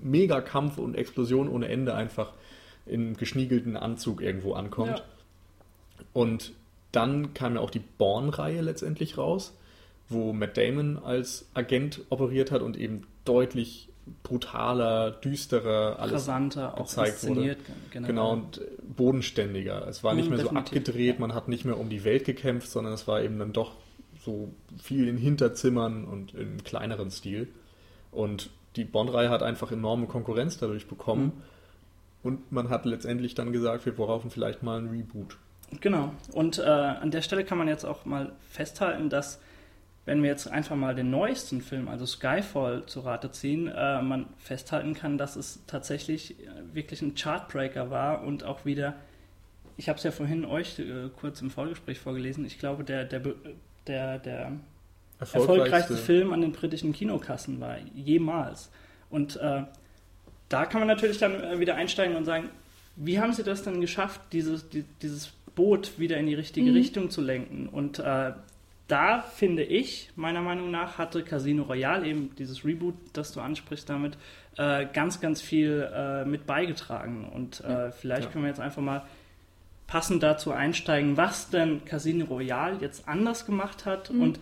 Megakampf 0.02 0.78
und 0.78 0.94
Explosion 0.94 1.48
ohne 1.48 1.68
Ende 1.68 1.94
einfach 1.94 2.32
im 2.86 3.16
geschniegelten 3.16 3.76
Anzug 3.76 4.22
irgendwo 4.22 4.54
ankommt. 4.54 4.98
Ja. 4.98 5.04
Und 6.12 6.52
dann 6.90 7.32
kam 7.34 7.54
ja 7.54 7.60
auch 7.60 7.70
die 7.70 7.82
Born-Reihe 7.98 8.60
letztendlich 8.60 9.16
raus, 9.16 9.56
wo 10.08 10.32
Matt 10.32 10.56
Damon 10.56 10.98
als 10.98 11.48
Agent 11.54 12.02
operiert 12.10 12.50
hat 12.50 12.62
und 12.62 12.76
eben 12.76 13.06
deutlich 13.24 13.88
brutaler, 14.22 15.12
düsterer, 15.12 15.98
alles 15.98 16.14
Rasanter, 16.14 16.74
auch 16.78 16.96
inszeniert. 16.98 17.58
Wurde. 17.92 18.06
Genau, 18.06 18.32
und 18.32 18.60
bodenständiger. 18.96 19.86
Es 19.86 20.02
war 20.02 20.14
nicht 20.14 20.28
mehr 20.28 20.38
Definitiv, 20.38 20.70
so 20.70 20.78
abgedreht, 20.78 21.14
ja. 21.14 21.20
man 21.20 21.34
hat 21.34 21.48
nicht 21.48 21.64
mehr 21.64 21.78
um 21.78 21.88
die 21.88 22.04
Welt 22.04 22.24
gekämpft, 22.24 22.68
sondern 22.68 22.92
es 22.92 23.06
war 23.06 23.22
eben 23.22 23.38
dann 23.38 23.52
doch 23.52 23.72
so 24.24 24.48
viel 24.80 25.08
in 25.08 25.16
Hinterzimmern 25.16 26.04
und 26.04 26.34
im 26.34 26.62
kleineren 26.64 27.10
Stil. 27.10 27.48
Und 28.10 28.50
die 28.76 28.84
Bond-Reihe 28.84 29.30
hat 29.30 29.42
einfach 29.42 29.72
enorme 29.72 30.06
Konkurrenz 30.06 30.58
dadurch 30.58 30.86
bekommen. 30.86 31.24
Mhm. 31.24 31.42
Und 32.22 32.52
man 32.52 32.70
hat 32.70 32.84
letztendlich 32.84 33.34
dann 33.34 33.52
gesagt, 33.52 33.84
wir 33.84 33.94
brauchen 33.94 34.30
vielleicht 34.30 34.62
mal 34.62 34.78
ein 34.78 34.88
Reboot. 34.88 35.36
Genau. 35.80 36.12
Und 36.32 36.58
äh, 36.58 36.62
an 36.62 37.10
der 37.10 37.22
Stelle 37.22 37.44
kann 37.44 37.58
man 37.58 37.68
jetzt 37.68 37.84
auch 37.84 38.04
mal 38.04 38.32
festhalten, 38.48 39.08
dass 39.08 39.40
wenn 40.04 40.22
wir 40.22 40.30
jetzt 40.30 40.48
einfach 40.48 40.76
mal 40.76 40.94
den 40.94 41.10
neuesten 41.10 41.60
Film, 41.60 41.88
also 41.88 42.06
Skyfall, 42.06 42.86
zu 42.86 43.00
Rate 43.00 43.30
ziehen, 43.30 43.68
äh, 43.68 44.02
man 44.02 44.26
festhalten 44.38 44.94
kann, 44.94 45.16
dass 45.16 45.36
es 45.36 45.64
tatsächlich 45.66 46.40
äh, 46.40 46.74
wirklich 46.74 47.02
ein 47.02 47.14
Chartbreaker 47.14 47.90
war 47.90 48.22
und 48.22 48.44
auch 48.44 48.64
wieder, 48.64 48.94
ich 49.76 49.88
habe 49.88 49.98
es 49.98 50.02
ja 50.02 50.10
vorhin 50.10 50.44
euch 50.44 50.78
äh, 50.80 51.08
kurz 51.20 51.40
im 51.40 51.50
Vorgespräch 51.50 52.00
vorgelesen, 52.00 52.44
ich 52.44 52.58
glaube, 52.58 52.82
der, 52.82 53.04
der, 53.04 53.22
der, 53.86 54.18
der 54.18 54.52
erfolgreichste. 55.22 55.52
erfolgreichste 55.52 55.96
Film 55.96 56.32
an 56.32 56.40
den 56.40 56.52
britischen 56.52 56.92
Kinokassen 56.92 57.60
war, 57.60 57.76
jemals. 57.94 58.70
Und 59.10 59.36
äh, 59.36 59.62
da 60.48 60.66
kann 60.66 60.80
man 60.80 60.88
natürlich 60.88 61.18
dann 61.18 61.42
äh, 61.42 61.58
wieder 61.58 61.74
einsteigen 61.74 62.16
und 62.16 62.24
sagen, 62.24 62.48
wie 62.96 63.18
haben 63.18 63.32
sie 63.32 63.42
das 63.42 63.62
dann 63.62 63.80
geschafft, 63.80 64.20
dieses, 64.32 64.66
dieses 65.00 65.32
Boot 65.54 65.98
wieder 65.98 66.18
in 66.18 66.26
die 66.26 66.34
richtige 66.34 66.70
mhm. 66.70 66.76
Richtung 66.76 67.10
zu 67.10 67.20
lenken? 67.20 67.68
Und 67.68 67.98
äh, 67.98 68.32
da 68.88 69.22
finde 69.22 69.62
ich, 69.62 70.10
meiner 70.16 70.42
Meinung 70.42 70.70
nach, 70.70 70.98
hatte 70.98 71.22
Casino 71.22 71.62
Royale 71.62 72.06
eben 72.06 72.34
dieses 72.36 72.64
Reboot, 72.64 72.94
das 73.14 73.32
du 73.32 73.40
ansprichst 73.40 73.88
damit, 73.88 74.18
äh, 74.58 74.86
ganz, 74.92 75.20
ganz 75.20 75.40
viel 75.40 75.88
äh, 75.94 76.24
mit 76.26 76.46
beigetragen. 76.46 77.30
Und 77.34 77.62
äh, 77.64 77.90
vielleicht 77.92 78.24
ja. 78.24 78.30
können 78.30 78.44
wir 78.44 78.50
jetzt 78.50 78.60
einfach 78.60 78.82
mal 78.82 79.02
passend 79.86 80.22
dazu 80.22 80.52
einsteigen, 80.52 81.16
was 81.16 81.50
denn 81.50 81.84
Casino 81.84 82.26
Royale 82.26 82.78
jetzt 82.80 83.08
anders 83.08 83.46
gemacht 83.46 83.86
hat 83.86 84.10
mhm. 84.10 84.22
und 84.22 84.40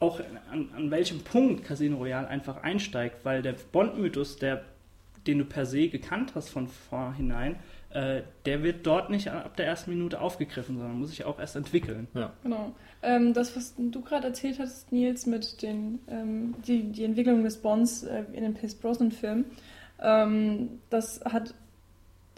auch 0.00 0.20
an, 0.50 0.70
an 0.76 0.90
welchem 0.90 1.20
Punkt 1.20 1.64
Casino 1.64 1.96
Royale 1.96 2.28
einfach 2.28 2.62
einsteigt, 2.62 3.24
weil 3.24 3.42
der 3.42 3.54
Bond-Mythos, 3.72 4.36
der 4.36 4.64
den 5.28 5.38
du 5.38 5.44
per 5.44 5.66
se 5.66 5.88
gekannt 5.88 6.32
hast 6.34 6.48
von 6.48 6.68
vorhinein, 6.68 7.56
äh, 7.90 8.22
der 8.46 8.62
wird 8.62 8.86
dort 8.86 9.10
nicht 9.10 9.30
ab 9.30 9.56
der 9.56 9.66
ersten 9.66 9.90
Minute 9.90 10.20
aufgegriffen, 10.20 10.78
sondern 10.78 10.98
muss 10.98 11.10
sich 11.10 11.24
auch 11.24 11.38
erst 11.38 11.54
entwickeln. 11.54 12.08
Ja. 12.14 12.32
Genau. 12.42 12.74
Ähm, 13.02 13.34
das, 13.34 13.54
was 13.56 13.74
du 13.76 14.00
gerade 14.02 14.26
erzählt 14.28 14.58
hast, 14.58 14.90
Nils, 14.90 15.26
mit 15.26 15.62
den, 15.62 16.00
ähm, 16.08 16.54
die, 16.66 16.84
die 16.84 17.04
Entwicklung 17.04 17.44
des 17.44 17.58
Bonds 17.58 18.02
äh, 18.02 18.24
in 18.32 18.42
den 18.42 18.54
Pierce 18.54 18.74
Brosnan-Film, 18.74 19.44
ähm, 20.00 20.80
das 20.90 21.20
hat 21.24 21.54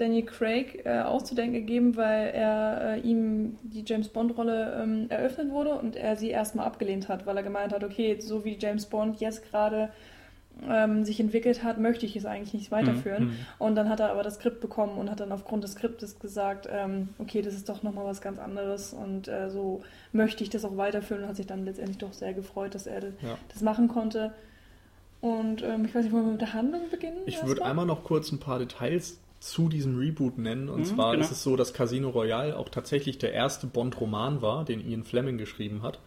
Daniel 0.01 0.25
Craig 0.25 0.83
äh, 0.85 1.01
auszudenken 1.01 1.55
gegeben, 1.55 1.97
weil 1.97 2.29
er 2.29 2.97
äh, 2.97 3.01
ihm 3.01 3.59
die 3.63 3.85
James 3.87 4.09
Bond-Rolle 4.09 4.81
ähm, 4.83 5.07
eröffnet 5.11 5.51
wurde 5.51 5.75
und 5.75 5.95
er 5.95 6.17
sie 6.17 6.31
erstmal 6.31 6.67
abgelehnt 6.67 7.09
hat, 7.09 7.27
weil 7.27 7.37
er 7.37 7.43
gemeint 7.43 7.73
hat, 7.73 7.85
okay, 7.85 8.19
so 8.21 8.45
wie 8.45 8.57
James 8.59 8.87
Bond 8.87 9.21
jetzt 9.21 9.51
gerade 9.51 9.91
ähm, 10.69 11.05
sich 11.05 11.21
entwickelt 11.21 11.63
hat, 11.63 11.79
möchte 11.79 12.07
ich 12.07 12.17
es 12.17 12.25
eigentlich 12.25 12.55
nicht 12.55 12.71
weiterführen. 12.71 13.27
Mhm. 13.27 13.37
Und 13.59 13.75
dann 13.75 13.89
hat 13.89 14.01
er 14.01 14.11
aber 14.11 14.23
das 14.23 14.35
Skript 14.35 14.61
bekommen 14.61 14.99
und 14.99 15.11
hat 15.11 15.21
dann 15.21 15.33
aufgrund 15.33 15.65
des 15.65 15.73
Skriptes 15.73 16.19
gesagt, 16.19 16.67
ähm, 16.71 17.11
okay, 17.19 17.43
das 17.43 17.55
ist 17.55 17.69
doch 17.69 17.83
nochmal 17.83 18.07
was 18.07 18.21
ganz 18.21 18.39
anderes 18.39 18.95
und 18.95 19.29
äh, 19.29 19.51
so 19.51 19.83
möchte 20.13 20.43
ich 20.43 20.51
das 20.51 20.65
auch 20.65 20.77
weiterführen 20.77 21.23
und 21.23 21.29
hat 21.29 21.37
sich 21.37 21.47
dann 21.47 21.65
letztendlich 21.65 21.99
doch 21.99 22.13
sehr 22.13 22.33
gefreut, 22.33 22.75
dass 22.75 22.87
er 22.87 23.03
ja. 23.03 23.39
das 23.53 23.61
machen 23.63 23.89
konnte. 23.89 24.33
Und 25.21 25.63
ähm, 25.63 25.85
ich 25.85 25.95
weiß 25.95 26.05
nicht, 26.05 26.13
wollen 26.13 26.25
wir 26.25 26.33
mit 26.33 26.41
der 26.41 26.55
Handlung 26.55 26.89
beginnen? 26.91 27.19
Ich 27.27 27.45
würde 27.45 27.65
einmal 27.65 27.85
noch 27.85 28.05
kurz 28.05 28.33
ein 28.33 28.41
paar 28.41 28.59
Details 28.59 29.19
zu 29.41 29.69
diesem 29.69 29.99
Reboot 29.99 30.39
nennen. 30.39 30.69
Und 30.69 30.81
mhm, 30.81 30.85
zwar 30.85 31.13
genau. 31.13 31.25
ist 31.25 31.33
es 31.33 31.43
so, 31.43 31.57
dass 31.57 31.73
Casino 31.73 32.11
Royale 32.11 32.57
auch 32.57 32.69
tatsächlich 32.69 33.19
der 33.19 33.33
erste 33.33 33.67
Bond-Roman 33.67 34.43
war, 34.43 34.65
den 34.65 34.87
Ian 34.87 35.03
Fleming 35.03 35.39
geschrieben 35.39 35.83
hat. 35.83 35.99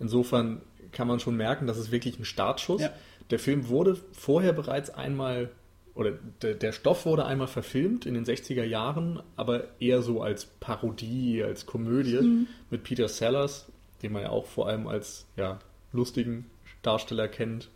Insofern 0.00 0.62
kann 0.92 1.06
man 1.06 1.20
schon 1.20 1.36
merken, 1.36 1.66
dass 1.66 1.76
es 1.76 1.92
wirklich 1.92 2.18
ein 2.18 2.24
Startschuss. 2.24 2.80
Ja. 2.80 2.92
Der 3.28 3.38
Film 3.38 3.68
wurde 3.68 3.96
vorher 4.12 4.54
bereits 4.54 4.90
einmal, 4.90 5.50
oder 5.94 6.12
der, 6.42 6.54
der, 6.54 6.72
Stoff 6.72 7.04
wurde 7.04 7.26
einmal 7.26 7.48
verfilmt 7.48 8.06
in 8.06 8.14
den 8.14 8.24
60er 8.24 8.64
Jahren, 8.64 9.22
aber 9.36 9.64
eher 9.78 10.00
so 10.00 10.22
als 10.22 10.46
Parodie, 10.46 11.44
als 11.44 11.66
Komödie 11.66 12.20
mhm. 12.20 12.46
mit 12.70 12.82
Peter 12.82 13.08
Sellers, 13.08 13.70
den 14.02 14.12
man 14.12 14.22
ja 14.22 14.30
auch 14.30 14.46
vor 14.46 14.68
allem 14.68 14.86
als 14.86 15.26
ja, 15.36 15.58
lustigen 15.92 16.46
Darsteller 16.82 17.28
kennt. 17.28 17.68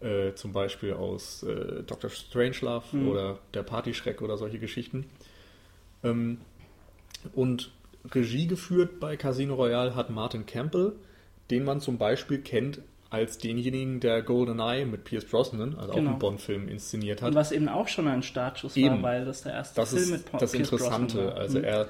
Äh, 0.00 0.34
zum 0.34 0.52
Beispiel 0.52 0.92
aus 0.92 1.42
äh, 1.44 1.82
Dr. 1.84 2.10
Strangelove 2.10 2.96
mhm. 2.96 3.08
oder 3.08 3.38
Der 3.54 3.62
Partyschreck 3.62 4.22
oder 4.22 4.36
solche 4.36 4.58
Geschichten. 4.58 5.06
Ähm, 6.02 6.38
und 7.32 7.70
Regie 8.12 8.46
geführt 8.46 9.00
bei 9.00 9.16
Casino 9.16 9.54
Royale 9.54 9.94
hat 9.94 10.10
Martin 10.10 10.46
Campbell, 10.46 10.92
den 11.50 11.64
man 11.64 11.80
zum 11.80 11.96
Beispiel 11.96 12.38
kennt 12.38 12.80
als 13.08 13.38
denjenigen, 13.38 14.00
der 14.00 14.22
GoldenEye 14.22 14.84
mit 14.84 15.04
Pierce 15.04 15.24
Brosnan, 15.24 15.76
also 15.76 15.92
genau. 15.92 16.08
auch 16.08 16.10
einen 16.10 16.18
Bond-Film, 16.18 16.68
inszeniert 16.68 17.22
hat. 17.22 17.28
Und 17.28 17.34
was 17.36 17.52
eben 17.52 17.68
auch 17.68 17.86
schon 17.86 18.08
ein 18.08 18.22
Startschuss 18.22 18.76
eben. 18.76 18.96
war, 18.96 19.02
weil 19.02 19.24
das 19.24 19.42
der 19.42 19.52
erste 19.52 19.80
das 19.80 19.94
Film 19.94 20.10
mit 20.10 20.24
Pierce 20.26 20.40
Das 20.40 20.54
Interessante, 20.54 21.16
Brosnan 21.16 21.34
war. 21.34 21.40
also 21.40 21.58
mhm. 21.58 21.64
er 21.64 21.88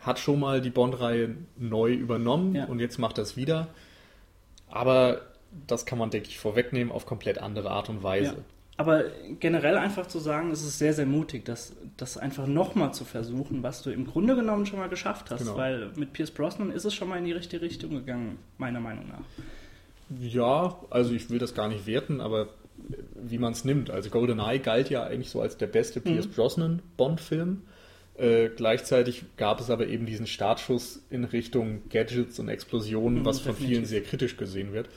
hat 0.00 0.18
schon 0.18 0.40
mal 0.40 0.60
die 0.60 0.70
Bond-Reihe 0.70 1.36
neu 1.58 1.92
übernommen 1.92 2.54
ja. 2.54 2.64
und 2.66 2.78
jetzt 2.78 2.98
macht 2.98 3.18
es 3.18 3.36
wieder. 3.36 3.68
Aber 4.68 5.20
das 5.66 5.86
kann 5.86 5.98
man, 5.98 6.10
denke 6.10 6.28
ich, 6.28 6.38
vorwegnehmen 6.38 6.92
auf 6.92 7.06
komplett 7.06 7.38
andere 7.38 7.70
Art 7.70 7.88
und 7.88 8.02
Weise. 8.02 8.34
Ja. 8.34 8.44
Aber 8.76 9.04
generell 9.40 9.76
einfach 9.76 10.06
zu 10.06 10.18
sagen, 10.18 10.50
es 10.50 10.62
ist 10.62 10.78
sehr, 10.78 10.94
sehr 10.94 11.04
mutig, 11.04 11.44
das, 11.44 11.76
das 11.98 12.16
einfach 12.16 12.46
nochmal 12.46 12.94
zu 12.94 13.04
versuchen, 13.04 13.62
was 13.62 13.82
du 13.82 13.90
im 13.90 14.06
Grunde 14.06 14.34
genommen 14.34 14.64
schon 14.64 14.78
mal 14.78 14.88
geschafft 14.88 15.30
hast. 15.30 15.40
Genau. 15.40 15.56
Weil 15.58 15.90
mit 15.96 16.14
Pierce 16.14 16.30
Brosnan 16.30 16.70
ist 16.70 16.86
es 16.86 16.94
schon 16.94 17.10
mal 17.10 17.18
in 17.18 17.26
die 17.26 17.32
richtige 17.32 17.60
Richtung 17.60 17.90
gegangen, 17.90 18.38
meiner 18.56 18.80
Meinung 18.80 19.06
nach. 19.08 19.20
Ja, 20.18 20.80
also 20.88 21.12
ich 21.12 21.28
will 21.28 21.38
das 21.38 21.54
gar 21.54 21.68
nicht 21.68 21.86
werten, 21.86 22.22
aber 22.22 22.48
wie 23.14 23.36
man 23.36 23.52
es 23.52 23.66
nimmt. 23.66 23.90
Also 23.90 24.08
GoldenEye 24.08 24.60
galt 24.60 24.88
ja 24.88 25.04
eigentlich 25.04 25.28
so 25.28 25.42
als 25.42 25.58
der 25.58 25.66
beste 25.66 26.00
Pierce 26.00 26.26
mhm. 26.26 26.32
Brosnan 26.32 26.82
Bond-Film. 26.96 27.62
Äh, 28.16 28.50
gleichzeitig 28.54 29.24
gab 29.36 29.60
es 29.60 29.70
aber 29.70 29.86
eben 29.86 30.04
diesen 30.04 30.26
Startschuss 30.26 31.02
in 31.10 31.24
Richtung 31.24 31.82
Gadgets 31.88 32.38
und 32.38 32.48
Explosionen, 32.48 33.20
mhm, 33.20 33.24
was 33.24 33.40
von 33.40 33.54
vielen 33.54 33.84
sehr 33.84 34.02
kritisch 34.02 34.36
gesehen 34.36 34.72
wird. 34.72 34.88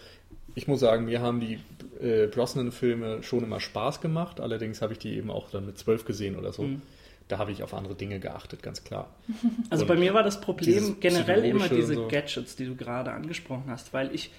Ich 0.56 0.68
muss 0.68 0.80
sagen, 0.80 1.06
mir 1.06 1.22
haben 1.22 1.40
die 1.40 1.60
äh, 2.02 2.28
Brosnan-Filme 2.28 3.24
schon 3.24 3.44
immer 3.44 3.60
Spaß 3.60 4.02
gemacht, 4.02 4.40
allerdings 4.40 4.82
habe 4.82 4.94
ich 4.94 5.00
die 5.00 5.16
eben 5.16 5.32
auch 5.32 5.50
dann 5.50 5.66
mit 5.66 5.78
zwölf 5.78 6.06
gesehen 6.06 6.36
oder 6.36 6.54
so. 6.54 6.64
Mhm. 6.64 6.82
Da 7.28 7.38
habe 7.38 7.52
ich 7.52 7.64
auf 7.64 7.74
andere 7.74 7.96
Dinge 7.96 8.20
geachtet, 8.20 8.62
ganz 8.62 8.84
klar. 8.84 9.10
Also 9.70 9.84
und 9.84 9.88
bei 9.88 9.96
mir 9.96 10.14
war 10.14 10.24
das 10.24 10.42
Problem 10.42 10.98
generell 11.00 11.46
immer 11.46 11.70
diese 11.70 11.96
so. 11.96 12.08
Gadgets, 12.08 12.56
die 12.56 12.66
du 12.66 12.76
gerade 12.76 13.12
angesprochen 13.12 13.66
hast, 13.68 13.94
weil 13.94 14.14
ich 14.14 14.32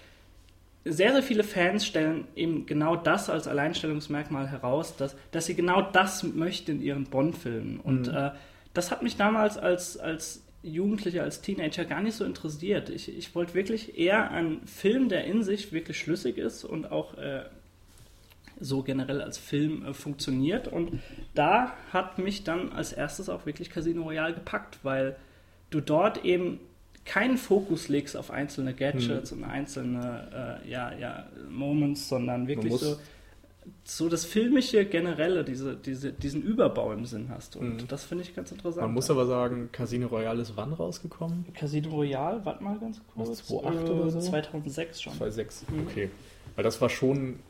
sehr, 0.85 1.12
sehr 1.12 1.22
viele 1.22 1.44
Fans 1.44 1.87
stellen 1.87 2.27
eben 2.37 2.66
genau 2.66 2.94
das 2.94 3.31
als 3.31 3.48
Alleinstellungsmerkmal 3.48 4.48
heraus, 4.48 4.96
dass, 4.96 5.16
dass 5.31 5.46
sie 5.46 5.55
genau 5.55 5.81
das 5.81 6.22
möchten 6.22 6.72
in 6.72 6.83
ihren 6.83 7.05
Bond-Filmen. 7.05 7.81
Und 7.81 8.09
mhm. 8.09 8.14
äh, 8.14 8.31
das 8.74 8.90
hat 8.90 9.03
mich 9.03 9.16
damals 9.16 9.57
als, 9.57 9.96
als 9.96 10.43
Jugendlicher, 10.64 11.22
als 11.22 11.40
Teenager 11.40 11.85
gar 11.85 12.03
nicht 12.03 12.16
so 12.16 12.24
interessiert. 12.24 12.90
Ich, 12.90 13.16
ich 13.16 13.35
wollte 13.35 13.55
wirklich 13.55 13.98
eher 13.98 14.31
einen 14.31 14.66
Film, 14.66 15.09
der 15.09 15.24
in 15.24 15.42
sich 15.42 15.72
wirklich 15.72 15.98
schlüssig 15.98 16.38
ist 16.38 16.64
und 16.64 16.90
auch 16.90 17.16
äh, 17.18 17.42
so 18.61 18.83
generell 18.83 19.20
als 19.20 19.38
Film 19.38 19.85
äh, 19.85 19.94
funktioniert. 19.94 20.68
Und 20.68 21.00
da 21.35 21.74
hat 21.92 22.18
mich 22.18 22.44
dann 22.44 22.72
als 22.72 22.92
erstes 22.92 23.29
auch 23.29 23.46
wirklich 23.46 23.70
Casino 23.70 24.03
Royale 24.03 24.35
gepackt, 24.35 24.79
weil 24.83 25.16
du 25.70 25.81
dort 25.81 26.24
eben 26.24 26.61
keinen 27.05 27.37
Fokus 27.37 27.88
legst 27.88 28.16
auf 28.16 28.31
einzelne 28.31 28.72
Gadgets 28.72 29.31
Hm. 29.31 29.38
und 29.38 29.44
einzelne 29.44 30.61
äh, 30.64 30.70
ja, 30.70 30.92
ja, 30.94 31.27
Moments, 31.50 32.09
sondern 32.09 32.48
wirklich 32.48 32.72
so, 32.72 32.96
so 33.85 34.09
das 34.09 34.24
Filmische 34.24 34.85
generelle, 34.85 35.44
diese, 35.44 35.74
diese, 35.77 36.12
diesen 36.12 36.42
Überbau 36.42 36.92
im 36.92 37.07
Sinn 37.07 37.29
hast. 37.31 37.57
Und 37.57 37.83
Mhm. 37.83 37.88
das 37.88 38.05
finde 38.05 38.24
ich 38.24 38.35
ganz 38.35 38.50
interessant. 38.53 38.83
Man 38.83 38.92
muss 38.94 39.11
aber 39.11 39.27
sagen, 39.27 39.70
Casino 39.72 40.07
Royale 40.09 40.42
ist 40.42 40.57
wann 40.57 40.72
rausgekommen? 40.72 41.46
Casino 41.55 41.90
Royale, 41.90 42.44
warte 42.44 42.62
mal 42.62 42.79
ganz 42.79 43.00
kurz. 43.14 43.29
Was, 43.31 43.46
2008 43.46 43.90
oder 43.90 44.11
so? 44.11 44.20
2006 44.20 45.03
schon. 45.03 45.12
2006, 45.14 45.64
Mhm. 45.70 45.87
okay. 45.87 46.11
Weil 46.57 46.64
das 46.64 46.81
war 46.81 46.88
schon, 46.90 47.40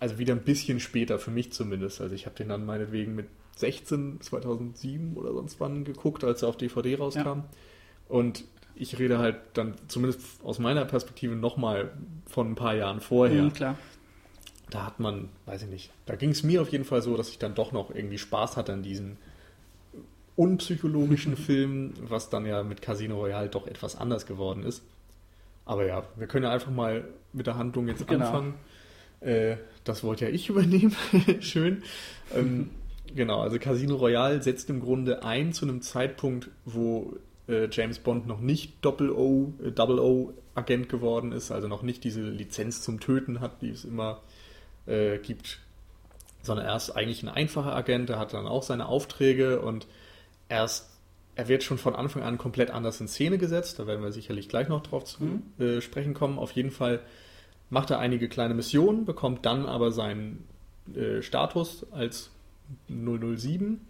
also 0.00 0.18
wieder 0.18 0.34
ein 0.34 0.42
bisschen 0.42 0.80
später, 0.80 1.18
für 1.18 1.30
mich 1.30 1.52
zumindest. 1.52 2.00
Also 2.00 2.14
ich 2.14 2.26
habe 2.26 2.36
den 2.36 2.48
dann 2.48 2.64
meinetwegen 2.66 3.14
mit 3.14 3.26
16, 3.56 4.20
2007 4.20 5.14
oder 5.16 5.32
sonst 5.32 5.60
wann 5.60 5.84
geguckt, 5.84 6.24
als 6.24 6.42
er 6.42 6.48
auf 6.48 6.56
DVD 6.56 6.96
rauskam. 6.96 7.40
Und 8.08 8.44
ich 8.74 8.98
rede 8.98 9.18
halt 9.18 9.36
dann 9.54 9.74
zumindest 9.88 10.20
aus 10.44 10.58
meiner 10.58 10.84
Perspektive 10.84 11.34
nochmal 11.34 11.92
von 12.26 12.50
ein 12.50 12.54
paar 12.54 12.74
Jahren 12.74 13.00
vorher. 13.00 13.44
Mhm, 13.44 13.52
klar. 13.54 13.78
Da 14.70 14.84
hat 14.86 14.98
man, 15.00 15.28
weiß 15.46 15.62
ich 15.62 15.68
nicht, 15.68 15.90
da 16.06 16.16
ging 16.16 16.30
es 16.30 16.42
mir 16.42 16.60
auf 16.62 16.70
jeden 16.70 16.84
Fall 16.84 17.00
so, 17.02 17.16
dass 17.16 17.28
ich 17.28 17.38
dann 17.38 17.54
doch 17.54 17.70
noch 17.72 17.94
irgendwie 17.94 18.18
Spaß 18.18 18.56
hatte 18.56 18.72
an 18.72 18.82
diesen 18.82 19.16
unpsychologischen 20.34 21.36
Filmen, 21.36 21.94
was 22.02 22.30
dann 22.30 22.46
ja 22.46 22.62
mit 22.62 22.82
Casino 22.82 23.16
Royale 23.16 23.48
doch 23.48 23.66
etwas 23.66 23.96
anders 23.96 24.26
geworden 24.26 24.62
ist. 24.64 24.82
Aber 25.64 25.86
ja, 25.86 26.04
wir 26.16 26.26
können 26.26 26.44
ja 26.44 26.50
einfach 26.50 26.70
mal 26.70 27.04
mit 27.32 27.46
der 27.46 27.56
Handlung 27.56 27.88
jetzt 27.88 28.06
Genau. 28.06 28.26
anfangen. 28.26 28.54
Äh, 29.20 29.56
das 29.84 30.04
wollte 30.04 30.26
ja 30.26 30.30
ich 30.30 30.48
übernehmen. 30.50 30.94
Schön. 31.40 31.82
Ähm, 32.34 32.70
genau, 33.14 33.40
also 33.40 33.58
Casino 33.58 33.96
Royale 33.96 34.42
setzt 34.42 34.68
im 34.70 34.80
Grunde 34.80 35.22
ein 35.24 35.52
zu 35.52 35.64
einem 35.64 35.80
Zeitpunkt, 35.82 36.50
wo 36.64 37.14
äh, 37.48 37.68
James 37.70 37.98
Bond 37.98 38.26
noch 38.26 38.40
nicht 38.40 38.84
Doppel-O, 38.84 39.52
äh, 39.64 39.70
Double-O-Agent 39.72 40.88
geworden 40.88 41.32
ist, 41.32 41.50
also 41.50 41.66
noch 41.68 41.82
nicht 41.82 42.04
diese 42.04 42.22
Lizenz 42.22 42.82
zum 42.82 43.00
Töten 43.00 43.40
hat, 43.40 43.62
die 43.62 43.70
es 43.70 43.84
immer 43.84 44.20
äh, 44.86 45.18
gibt, 45.18 45.60
sondern 46.42 46.66
er 46.66 46.76
ist 46.76 46.90
eigentlich 46.90 47.22
ein 47.22 47.28
einfacher 47.28 47.74
Agent, 47.74 48.08
der 48.08 48.18
hat 48.18 48.32
dann 48.32 48.46
auch 48.46 48.62
seine 48.62 48.86
Aufträge 48.86 49.60
und 49.60 49.86
erst 50.48 50.90
er 51.34 51.48
wird 51.48 51.62
schon 51.62 51.76
von 51.76 51.94
Anfang 51.94 52.22
an 52.22 52.38
komplett 52.38 52.70
anders 52.70 52.98
in 53.00 53.08
Szene 53.08 53.36
gesetzt, 53.36 53.78
da 53.78 53.86
werden 53.86 54.02
wir 54.02 54.10
sicherlich 54.10 54.48
gleich 54.48 54.68
noch 54.68 54.82
drauf 54.82 55.04
zu 55.04 55.22
Mhm. 55.22 55.42
äh, 55.58 55.80
sprechen 55.82 56.14
kommen. 56.14 56.38
Auf 56.38 56.52
jeden 56.52 56.70
Fall 56.70 57.00
macht 57.68 57.90
er 57.90 57.98
einige 57.98 58.28
kleine 58.28 58.54
Missionen, 58.54 59.04
bekommt 59.04 59.44
dann 59.44 59.66
aber 59.66 59.92
seinen 59.92 60.46
äh, 60.94 61.20
Status 61.20 61.84
als 61.92 62.30
007 62.88 63.80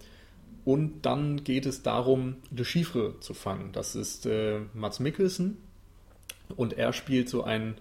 und 0.64 1.02
dann 1.06 1.44
geht 1.44 1.66
es 1.66 1.82
darum, 1.82 2.36
Le 2.50 2.64
Chiffre 2.64 3.14
zu 3.20 3.32
fangen. 3.32 3.70
Das 3.72 3.94
ist 3.94 4.26
äh, 4.26 4.60
Mats 4.74 4.98
Mikkelsen 4.98 5.58
und 6.56 6.72
er 6.72 6.92
spielt 6.92 7.28
so 7.28 7.44
einen 7.44 7.76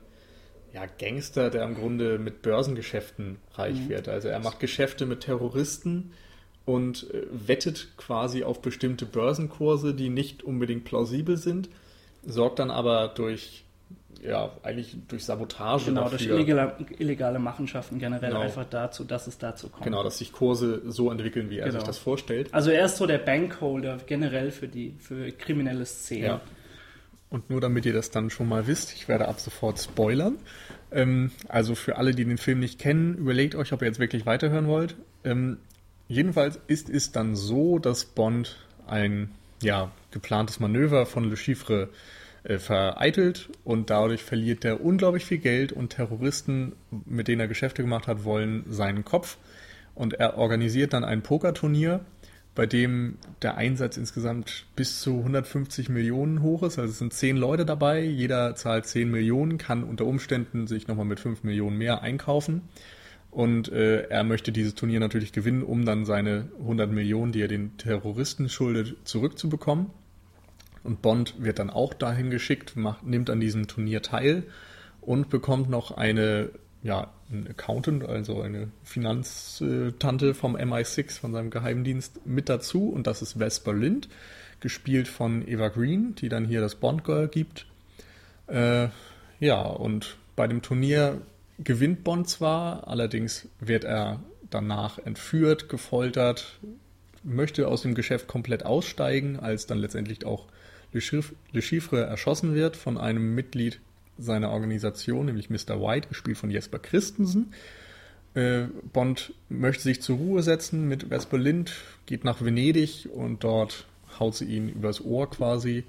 ja, 0.75 0.83
Gangster, 0.99 1.49
der 1.49 1.63
im 1.63 1.73
Grunde 1.73 2.19
mit 2.19 2.41
Börsengeschäften 2.41 3.38
reich 3.53 3.79
Mhm. 3.79 3.89
wird. 3.89 4.09
Also 4.09 4.27
er 4.27 4.39
macht 4.39 4.59
Geschäfte 4.59 5.05
mit 5.05 5.21
Terroristen 5.21 6.11
und 6.65 7.09
äh, 7.13 7.23
wettet 7.31 7.93
quasi 7.97 8.43
auf 8.43 8.61
bestimmte 8.61 9.05
Börsenkurse, 9.05 9.93
die 9.93 10.09
nicht 10.09 10.43
unbedingt 10.43 10.83
plausibel 10.83 11.38
sind, 11.38 11.69
sorgt 12.25 12.59
dann 12.59 12.71
aber 12.71 13.07
durch 13.07 13.63
ja, 14.21 14.49
eigentlich 14.63 14.95
durch 15.07 15.23
Sabotage 15.23 15.85
Genau, 15.85 16.03
dafür. 16.09 16.17
durch 16.17 16.29
illegale, 16.31 16.73
illegale 16.97 17.38
Machenschaften 17.38 17.99
generell 17.99 18.29
Genau. 18.31 18.41
einfach 18.41 18.65
dazu, 18.67 19.03
dass 19.03 19.27
es 19.27 19.38
dazu 19.38 19.69
kommt. 19.69 19.83
Genau, 19.83 20.03
dass 20.03 20.17
sich 20.17 20.31
Kurse 20.31 20.81
so 20.88 21.11
entwickeln, 21.11 21.49
wie 21.51 21.59
er 21.59 21.65
Genau. 21.67 21.79
sich 21.79 21.85
das 21.88 21.99
vorstellt. 21.99 22.51
Also 22.51 22.71
er 22.71 22.85
ist 22.85 22.97
so 22.97 23.05
der 23.05 23.19
Bankholder 23.19 23.97
generell 24.07 24.49
für 24.51 24.67
die 24.67 24.95
für 24.99 25.31
kriminelle 25.31 25.85
Szenen. 25.85 26.23
Ja. 26.25 26.41
Und 27.29 27.49
nur 27.49 27.59
damit 27.59 27.85
ihr 27.85 27.93
das 27.93 28.11
dann 28.11 28.29
schon 28.29 28.47
mal 28.47 28.67
wisst, 28.67 28.93
ich 28.93 29.07
werde 29.07 29.27
ab 29.27 29.39
sofort 29.39 29.79
spoilern. 29.79 30.38
Ähm, 30.91 31.31
also 31.47 31.75
für 31.75 31.97
alle, 31.97 32.13
die 32.13 32.25
den 32.25 32.38
Film 32.38 32.59
nicht 32.59 32.79
kennen, 32.79 33.15
überlegt 33.15 33.55
euch, 33.55 33.73
ob 33.73 33.81
ihr 33.81 33.88
jetzt 33.88 33.99
wirklich 33.99 34.25
weiterhören 34.25 34.67
wollt. 34.67 34.95
Ähm, 35.23 35.57
jedenfalls 36.07 36.59
ist 36.67 36.89
es 36.89 37.11
dann 37.11 37.35
so, 37.35 37.79
dass 37.79 38.05
Bond 38.05 38.57
ein 38.88 39.31
ja, 39.61 39.91
geplantes 40.11 40.59
Manöver 40.59 41.05
von 41.05 41.29
Le 41.29 41.38
Chiffre 41.38 41.89
äh, 42.43 42.59
vereitelt 42.59 43.49
und 43.63 43.89
dadurch 43.89 44.23
verliert 44.23 44.63
er 44.63 44.81
unglaublich 44.81 45.25
viel 45.25 45.39
Geld 45.39 45.71
und 45.71 45.89
Terroristen, 45.89 46.73
mit 47.05 47.27
denen 47.27 47.41
er 47.41 47.47
Geschäfte 47.47 47.81
gemacht 47.81 48.07
hat, 48.07 48.23
wollen 48.23 48.65
seinen 48.69 49.03
Kopf. 49.03 49.38
Und 49.95 50.13
er 50.15 50.38
organisiert 50.38 50.93
dann 50.93 51.05
ein 51.05 51.23
Pokerturnier, 51.23 52.01
bei 52.55 52.65
dem 52.65 53.17
der 53.41 53.57
Einsatz 53.57 53.97
insgesamt 53.97 54.65
bis 54.75 55.01
zu 55.01 55.17
150 55.19 55.89
Millionen 55.89 56.41
hoch 56.41 56.63
ist. 56.63 56.79
Also 56.79 56.91
es 56.91 56.99
sind 56.99 57.13
zehn 57.13 57.35
Leute 57.35 57.65
dabei, 57.65 58.01
jeder 58.01 58.55
zahlt 58.55 58.85
10 58.85 59.11
Millionen, 59.11 59.57
kann 59.57 59.83
unter 59.83 60.05
Umständen 60.05 60.65
sich 60.65 60.87
nochmal 60.87 61.05
mit 61.05 61.19
5 61.19 61.43
Millionen 61.43 61.77
mehr 61.77 62.01
einkaufen. 62.01 62.61
Und 63.29 63.69
äh, 63.69 64.03
er 64.07 64.23
möchte 64.23 64.53
dieses 64.53 64.75
Turnier 64.75 65.01
natürlich 65.01 65.33
gewinnen, 65.33 65.61
um 65.61 65.83
dann 65.83 66.05
seine 66.05 66.47
100 66.61 66.89
Millionen, 66.89 67.33
die 67.33 67.41
er 67.41 67.49
den 67.49 67.75
Terroristen 67.75 68.47
schuldet, 68.47 68.95
zurückzubekommen. 69.03 69.87
Und 70.85 71.01
Bond 71.01 71.35
wird 71.39 71.59
dann 71.59 71.69
auch 71.69 71.93
dahin 71.93 72.29
geschickt, 72.29 72.77
macht, 72.77 73.05
nimmt 73.05 73.29
an 73.29 73.41
diesem 73.41 73.67
Turnier 73.67 74.01
teil 74.01 74.43
und 75.01 75.29
bekommt 75.29 75.69
noch 75.69 75.91
eine, 75.91 76.51
ja, 76.85 77.11
ein 77.31 77.47
Accountant, 77.49 78.05
also 78.05 78.43
eine 78.43 78.67
Finanztante 78.83 80.35
vom 80.35 80.55
MI6, 80.55 81.19
von 81.19 81.33
seinem 81.33 81.49
Geheimdienst, 81.49 82.27
mit 82.27 82.47
dazu. 82.47 82.89
Und 82.89 83.07
das 83.07 83.23
ist 83.23 83.39
Vesper 83.39 83.73
Lind, 83.73 84.07
gespielt 84.59 85.07
von 85.07 85.45
Eva 85.47 85.69
Green, 85.69 86.13
die 86.13 86.29
dann 86.29 86.45
hier 86.45 86.61
das 86.61 86.75
Bond-Girl 86.75 87.27
gibt. 87.27 87.65
Äh, 88.45 88.89
ja, 89.39 89.63
und 89.63 90.17
bei 90.35 90.45
dem 90.45 90.61
Turnier 90.61 91.23
gewinnt 91.57 92.03
Bond 92.03 92.29
zwar, 92.29 92.87
allerdings 92.87 93.47
wird 93.59 93.83
er 93.83 94.19
danach 94.51 94.99
entführt, 94.99 95.69
gefoltert, 95.69 96.59
möchte 97.23 97.67
aus 97.67 97.81
dem 97.81 97.95
Geschäft 97.95 98.27
komplett 98.27 98.63
aussteigen, 98.63 99.39
als 99.39 99.65
dann 99.65 99.79
letztendlich 99.79 100.23
auch 100.23 100.45
Le 100.91 101.01
Chiffre 101.01 102.05
erschossen 102.05 102.53
wird 102.53 102.77
von 102.77 102.99
einem 102.99 103.33
Mitglied 103.33 103.79
seiner 104.17 104.51
Organisation, 104.51 105.25
nämlich 105.25 105.49
Mr. 105.49 105.82
White, 105.82 106.08
gespielt 106.08 106.38
von 106.38 106.49
Jesper 106.49 106.80
Christensen. 106.80 107.54
Äh, 108.34 108.65
Bond 108.93 109.34
möchte 109.49 109.84
sich 109.84 110.01
zur 110.01 110.17
Ruhe 110.17 110.43
setzen 110.43 110.88
mit 110.88 111.10
Vesper 111.10 111.38
Lind, 111.38 111.73
geht 112.06 112.23
nach 112.23 112.43
Venedig 112.43 113.10
und 113.13 113.43
dort 113.43 113.86
haut 114.19 114.36
sie 114.36 114.45
ihn 114.45 114.69
übers 114.69 115.04
Ohr 115.04 115.30
quasi, 115.30 115.84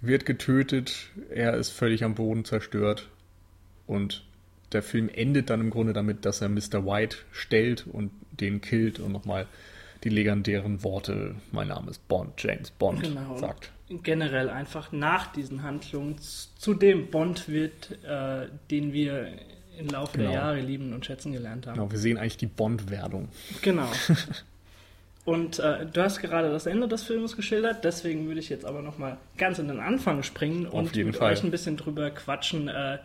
wird 0.00 0.26
getötet, 0.26 1.10
er 1.30 1.54
ist 1.54 1.70
völlig 1.70 2.04
am 2.04 2.14
Boden 2.14 2.44
zerstört 2.44 3.08
und 3.86 4.24
der 4.72 4.82
Film 4.82 5.08
endet 5.08 5.48
dann 5.50 5.60
im 5.60 5.70
Grunde 5.70 5.92
damit, 5.92 6.24
dass 6.24 6.40
er 6.40 6.48
Mr. 6.48 6.84
White 6.84 7.18
stellt 7.30 7.86
und 7.86 8.10
den 8.32 8.60
killt 8.60 8.98
und 8.98 9.12
nochmal 9.12 9.46
die 10.04 10.08
legendären 10.08 10.82
Worte, 10.82 11.36
mein 11.52 11.68
Name 11.68 11.90
ist 11.90 12.06
Bond, 12.08 12.32
James 12.38 12.70
Bond, 12.72 13.02
Genau. 13.02 13.38
sagt. 13.38 13.72
Generell 13.88 14.50
einfach 14.50 14.90
nach 14.90 15.28
diesen 15.32 15.62
Handlungen 15.62 16.16
zu 16.18 16.74
dem 16.74 17.08
Bond 17.10 17.48
wird, 17.48 17.92
äh, 18.04 18.48
den 18.70 18.92
wir 18.92 19.28
im 19.78 19.88
Laufe 19.88 20.16
Genau. 20.18 20.30
der 20.30 20.40
Jahre 20.40 20.60
lieben 20.60 20.92
und 20.92 21.06
schätzen 21.06 21.32
gelernt 21.32 21.66
haben. 21.66 21.74
Genau, 21.74 21.90
wir 21.90 21.98
sehen 21.98 22.18
eigentlich 22.18 22.36
die 22.38 22.46
Bond-Werdung. 22.46 23.28
Genau. 23.62 23.88
Und 25.24 25.58
äh, 25.58 25.84
du 25.86 26.02
hast 26.02 26.20
gerade 26.20 26.50
das 26.50 26.66
Ende 26.66 26.86
des 26.86 27.02
Films 27.02 27.34
geschildert, 27.34 27.82
deswegen 27.84 28.28
würde 28.28 28.38
ich 28.38 28.48
jetzt 28.48 28.64
aber 28.64 28.80
nochmal 28.80 29.16
ganz 29.36 29.58
in 29.58 29.66
den 29.66 29.80
Anfang 29.80 30.22
springen 30.22 30.66
und 30.66 30.94
mit 30.94 31.16
Fall. 31.16 31.32
euch 31.32 31.42
ein 31.42 31.50
bisschen 31.50 31.76
drüber 31.76 32.10
quatschen, 32.10 32.68
äh, 32.68 32.98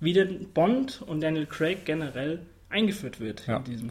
wie 0.00 0.12
denn 0.12 0.48
Bond 0.52 1.02
und 1.06 1.20
Daniel 1.20 1.46
Craig 1.46 1.84
generell 1.84 2.40
eingeführt 2.68 3.20
wird 3.20 3.46
Ja. 3.46 3.58
in, 3.58 3.64
diesem, 3.64 3.90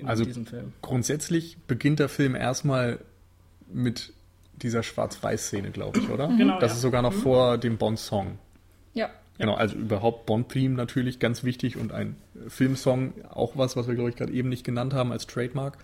in 0.00 0.06
Also- 0.08 0.24
diesem 0.24 0.44
Film. 0.44 0.72
Grundsätzlich 0.82 1.56
beginnt 1.68 2.00
der 2.00 2.08
Film 2.08 2.34
erstmal 2.34 2.98
mit 3.72 4.12
dieser 4.64 4.82
Schwarz-Weiß-Szene, 4.82 5.70
glaube 5.70 6.00
ich, 6.00 6.10
oder? 6.10 6.28
Genau, 6.28 6.58
Das 6.58 6.72
ja. 6.72 6.76
ist 6.76 6.82
sogar 6.82 7.02
noch 7.02 7.12
vor 7.12 7.58
dem 7.58 7.76
Bond-Song. 7.76 8.38
Ja. 8.94 9.10
Genau, 9.38 9.54
also 9.54 9.76
überhaupt 9.76 10.26
Bond-Theme 10.26 10.74
natürlich 10.74 11.18
ganz 11.18 11.44
wichtig 11.44 11.76
und 11.76 11.92
ein 11.92 12.16
Filmsong, 12.48 13.12
auch 13.30 13.56
was, 13.56 13.76
was 13.76 13.86
wir, 13.86 13.94
glaube 13.94 14.10
ich, 14.10 14.16
gerade 14.16 14.32
eben 14.32 14.48
nicht 14.48 14.64
genannt 14.64 14.94
haben 14.94 15.12
als 15.12 15.26
Trademark. 15.26 15.76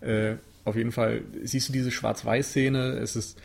Äh, 0.00 0.34
auf 0.64 0.76
jeden 0.76 0.92
Fall 0.92 1.22
siehst 1.42 1.68
du 1.68 1.72
diese 1.72 1.90
Schwarz-Weiß-Szene. 1.90 2.98
Es 2.98 3.16
ist 3.16 3.38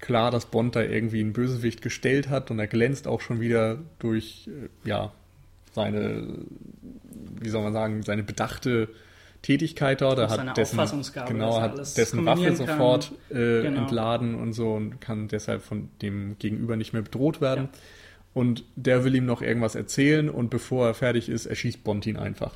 klar, 0.00 0.30
dass 0.30 0.46
Bond 0.46 0.76
da 0.76 0.82
irgendwie 0.82 1.20
einen 1.20 1.32
Bösewicht 1.32 1.82
gestellt 1.82 2.28
hat 2.28 2.50
und 2.50 2.58
er 2.58 2.66
glänzt 2.66 3.06
auch 3.06 3.20
schon 3.20 3.40
wieder 3.40 3.78
durch, 3.98 4.48
äh, 4.48 4.88
ja, 4.88 5.12
seine, 5.72 6.26
wie 7.40 7.48
soll 7.48 7.62
man 7.62 7.72
sagen, 7.72 8.02
seine 8.02 8.24
bedachte 8.24 8.88
Tätigkeit 9.42 10.00
dort. 10.00 10.18
Er 10.18 10.28
hat 10.28 10.56
dessen, 10.56 10.78
genau, 11.26 11.60
hat 11.60 11.78
dessen 11.96 12.26
Waffe 12.26 12.54
sofort 12.56 13.12
äh, 13.30 13.62
Genau. 13.62 13.82
entladen 13.82 14.34
und 14.34 14.52
so 14.52 14.74
und 14.74 15.00
kann 15.00 15.28
deshalb 15.28 15.62
von 15.62 15.88
dem 16.02 16.36
Gegenüber 16.38 16.76
nicht 16.76 16.92
mehr 16.92 17.02
bedroht 17.02 17.40
werden. 17.40 17.68
Ja. 17.72 17.78
Und 18.32 18.64
der 18.76 19.04
will 19.04 19.14
ihm 19.14 19.26
noch 19.26 19.42
irgendwas 19.42 19.74
erzählen 19.74 20.28
und 20.28 20.50
bevor 20.50 20.86
er 20.86 20.94
fertig 20.94 21.28
ist, 21.28 21.46
erschießt 21.46 21.82
Bond 21.82 22.06
ihn 22.06 22.16
einfach. 22.16 22.54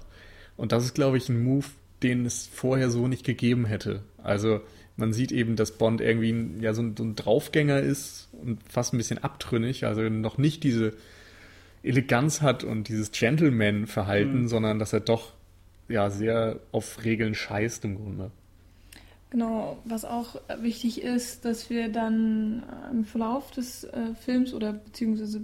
Und 0.57 0.73
das 0.73 0.85
ist, 0.85 0.95
glaube 0.95 1.17
ich, 1.17 1.29
ein 1.29 1.43
Move, 1.43 1.67
den 2.03 2.27
es 2.27 2.47
vorher 2.47 2.91
so 2.91 3.09
nicht 3.09 3.25
gegeben 3.25 3.65
hätte. 3.65 4.03
Also 4.23 4.61
man 4.97 5.13
sieht 5.13 5.33
eben, 5.33 5.57
dass 5.57 5.73
Bond 5.73 6.01
irgendwie 6.01 6.63
ja, 6.63 6.75
so, 6.75 6.83
ein, 6.83 6.95
so 6.97 7.03
ein 7.03 7.17
Draufgänger 7.17 7.81
ist 7.81 8.29
und 8.33 8.61
fast 8.69 8.95
ein 8.95 8.99
bisschen 8.99 9.19
abtrünnig, 9.19 9.85
also 9.87 10.03
noch 10.03 10.39
nicht 10.39 10.63
diese 10.63 10.93
Eleganz 11.83 12.41
hat 12.41 12.63
und 12.63 12.89
dieses 12.89 13.11
Gentleman-Verhalten, 13.11 14.43
mhm. 14.43 14.49
sondern 14.49 14.79
dass 14.79 14.93
er 14.93 15.01
doch 15.01 15.33
ja 15.89 16.11
sehr 16.11 16.61
auf 16.73 17.05
Regeln 17.05 17.35
scheißt 17.35 17.85
im 17.85 17.97
Grunde. 17.97 18.31
Genau, 19.31 19.79
was 19.85 20.05
auch 20.05 20.37
wichtig 20.61 21.03
ist, 21.03 21.45
dass 21.45 21.69
wir 21.69 21.89
dann 21.89 22.63
im 22.93 23.05
Verlauf 23.05 23.51
des 23.51 23.83
äh, 23.83 24.15
Films 24.15 24.55
oder 24.55 24.73
beziehungsweise 24.73 25.43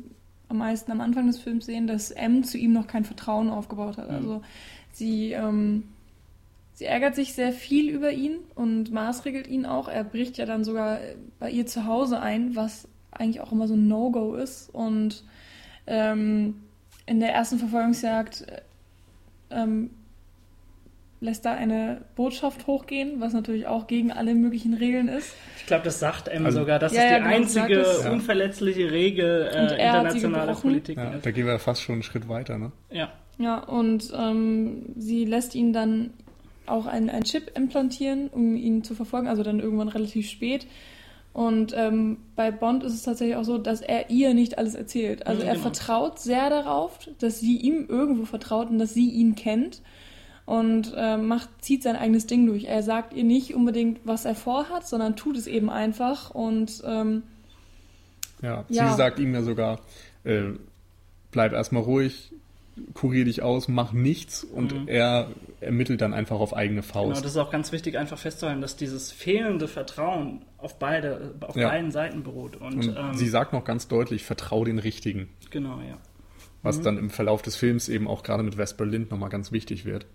am 0.49 0.59
meisten 0.59 0.93
am 0.93 1.01
Anfang 1.01 1.27
des 1.27 1.39
Films 1.39 1.67
sehen, 1.67 1.87
dass 1.87 2.11
M 2.11 2.45
zu 2.45 2.57
ihm 2.57 2.73
noch 2.73 2.87
kein 2.87 3.05
Vertrauen 3.05 3.51
aufgebaut 3.51 3.99
hat. 3.99 4.09
Mhm. 4.09 4.17
Also 4.17 4.43
sie, 4.93 5.33
ähm, 5.33 5.85
sie 6.75 6.85
ärgert 6.85 7.15
sich 7.15 7.35
sehr 7.35 7.53
viel 7.53 7.91
über 7.91 8.13
ihn 8.13 8.37
und 8.55 8.93
maßregelt 8.93 9.49
ihn 9.49 9.67
auch. 9.67 9.89
Er 9.89 10.05
bricht 10.05 10.39
ja 10.39 10.47
dann 10.47 10.65
sogar 10.65 10.99
bei 11.39 11.51
ihr 11.51 11.67
zu 11.67 11.85
Hause 11.87 12.21
ein, 12.21 12.55
was 12.55 12.87
eigentlich 13.11 13.41
auch 13.41 13.53
immer 13.53 13.67
so 13.67 13.75
ein 13.75 13.89
No-Go 13.89 14.35
ist. 14.35 14.71
Und 14.73 15.25
ähm, 15.87 16.63
in 17.07 17.19
der 17.21 17.33
ersten 17.33 17.59
Verfolgungsjagd 17.59 18.47
ähm, 19.51 19.91
lässt 21.21 21.45
da 21.45 21.53
eine 21.53 22.03
Botschaft 22.17 22.67
hochgehen, 22.67 23.21
was 23.21 23.35
natürlich 23.35 23.67
auch 23.67 23.87
gegen 23.87 24.11
alle 24.11 24.35
möglichen 24.35 24.75
Regeln 24.75 25.09
ist. 25.09 25.35
Ich 25.59 25.67
glaube, 25.67 25.85
das 25.85 26.01
sagt 26.01 26.29
M 26.29 26.47
also, 26.47 26.61
sogar. 26.61 26.79
Das 26.79 26.93
ja, 26.93 27.03
ist 27.03 27.09
die 27.09 27.13
ja, 27.13 27.19
genau, 27.19 27.31
einzige 27.31 27.77
das, 27.77 28.07
unverletzliche 28.07 28.91
Regel 28.91 29.51
äh, 29.53 29.87
internationaler 29.87 30.55
Politik. 30.55 30.97
Ja, 30.97 31.15
da 31.21 31.31
gehen 31.31 31.47
wir 31.47 31.59
fast 31.59 31.83
schon 31.83 31.95
einen 31.97 32.03
Schritt 32.03 32.29
weiter, 32.29 32.59
ne? 32.59 32.73
Ja. 32.91 33.13
Ja, 33.39 33.59
und 33.59 34.13
ähm, 34.15 34.93
sie 34.97 35.25
lässt 35.25 35.55
ihn 35.55 35.73
dann 35.73 36.11
auch 36.67 36.87
einen, 36.87 37.09
einen 37.09 37.25
Chip 37.25 37.57
implantieren, 37.57 38.29
um 38.29 38.55
ihn 38.55 38.85
zu 38.85 38.95
verfolgen, 38.95 39.29
also 39.29 39.43
dann 39.43 39.61
irgendwann 39.61 39.89
relativ 39.89 40.29
spät. 40.29 40.67
Und 41.33 41.73
ähm, 41.77 42.19
bei 42.37 42.51
Bond 42.51 42.83
ist 42.83 42.93
es 42.93 43.03
tatsächlich 43.03 43.37
auch 43.37 43.45
so, 43.45 43.57
dass 43.57 43.81
er 43.81 44.11
ihr 44.11 44.35
nicht 44.35 44.59
alles 44.59 44.75
erzählt. 44.75 45.27
Also 45.27 45.43
er 45.43 45.53
genau. 45.53 45.63
vertraut 45.63 46.19
sehr 46.19 46.51
darauf, 46.51 46.99
dass 47.19 47.41
sie 47.41 47.57
ihm 47.57 47.87
irgendwo 47.89 48.25
vertraut 48.25 48.69
und 48.69 48.79
dass 48.79 48.93
sie 48.93 49.09
ihn 49.09 49.37
kennt 49.37 49.81
und 50.51 50.93
äh, 50.97 51.17
macht, 51.17 51.49
zieht 51.61 51.85
sein 51.85 51.95
eigenes 51.95 52.27
Ding 52.27 52.45
durch. 52.45 52.65
Er 52.65 52.83
sagt 52.83 53.15
ihr 53.15 53.23
nicht 53.23 53.55
unbedingt, 53.55 54.01
was 54.03 54.25
er 54.25 54.35
vorhat, 54.35 54.85
sondern 54.85 55.15
tut 55.15 55.37
es 55.37 55.47
eben 55.47 55.71
einfach 55.71 56.31
und 56.31 56.83
ähm, 56.85 57.23
ja, 58.43 58.65
ja, 58.69 58.91
sie 58.91 58.97
sagt 58.97 59.21
ihm 59.21 59.33
ja 59.33 59.43
sogar, 59.43 59.79
äh, 60.25 60.55
bleib 61.31 61.53
erstmal 61.53 61.85
ruhig, 61.85 62.33
kurier 62.95 63.27
dich 63.27 63.43
aus, 63.43 63.69
mach 63.69 63.93
nichts 63.93 64.43
und 64.43 64.75
mhm. 64.75 64.89
er 64.89 65.29
ermittelt 65.61 66.01
dann 66.01 66.15
einfach 66.15 66.41
auf 66.41 66.57
eigene 66.57 66.83
Faust. 66.83 67.11
Genau, 67.11 67.21
das 67.21 67.31
ist 67.31 67.39
auch 67.39 67.53
ganz 67.53 67.71
wichtig, 67.71 67.97
einfach 67.97 68.19
festzuhalten, 68.19 68.61
dass 68.61 68.75
dieses 68.75 69.13
fehlende 69.13 69.69
Vertrauen 69.69 70.43
auf 70.59 70.81
beide, 70.81 71.37
auf 71.43 71.55
ja. 71.55 71.69
beiden 71.69 71.93
Seiten 71.93 72.25
beruht. 72.25 72.57
Und, 72.57 72.89
und 72.89 72.97
ähm, 72.97 73.15
sie 73.15 73.29
sagt 73.29 73.53
noch 73.53 73.63
ganz 73.63 73.87
deutlich, 73.87 74.25
vertrau 74.25 74.65
den 74.65 74.81
Richtigen. 74.81 75.29
Genau, 75.51 75.79
ja. 75.79 75.97
Was 76.65 76.79
mhm. 76.79 76.83
dann 76.83 76.99
im 76.99 77.11
Verlauf 77.11 77.41
des 77.41 77.55
Films 77.55 77.89
eben 77.89 78.09
auch 78.09 78.25
gerade 78.25 78.43
mit 78.43 78.57
Vesper 78.57 78.85
Lind 78.85 79.13
nochmal 79.13 79.31
ganz 79.31 79.53
wichtig 79.53 79.85
wird. 79.85 80.07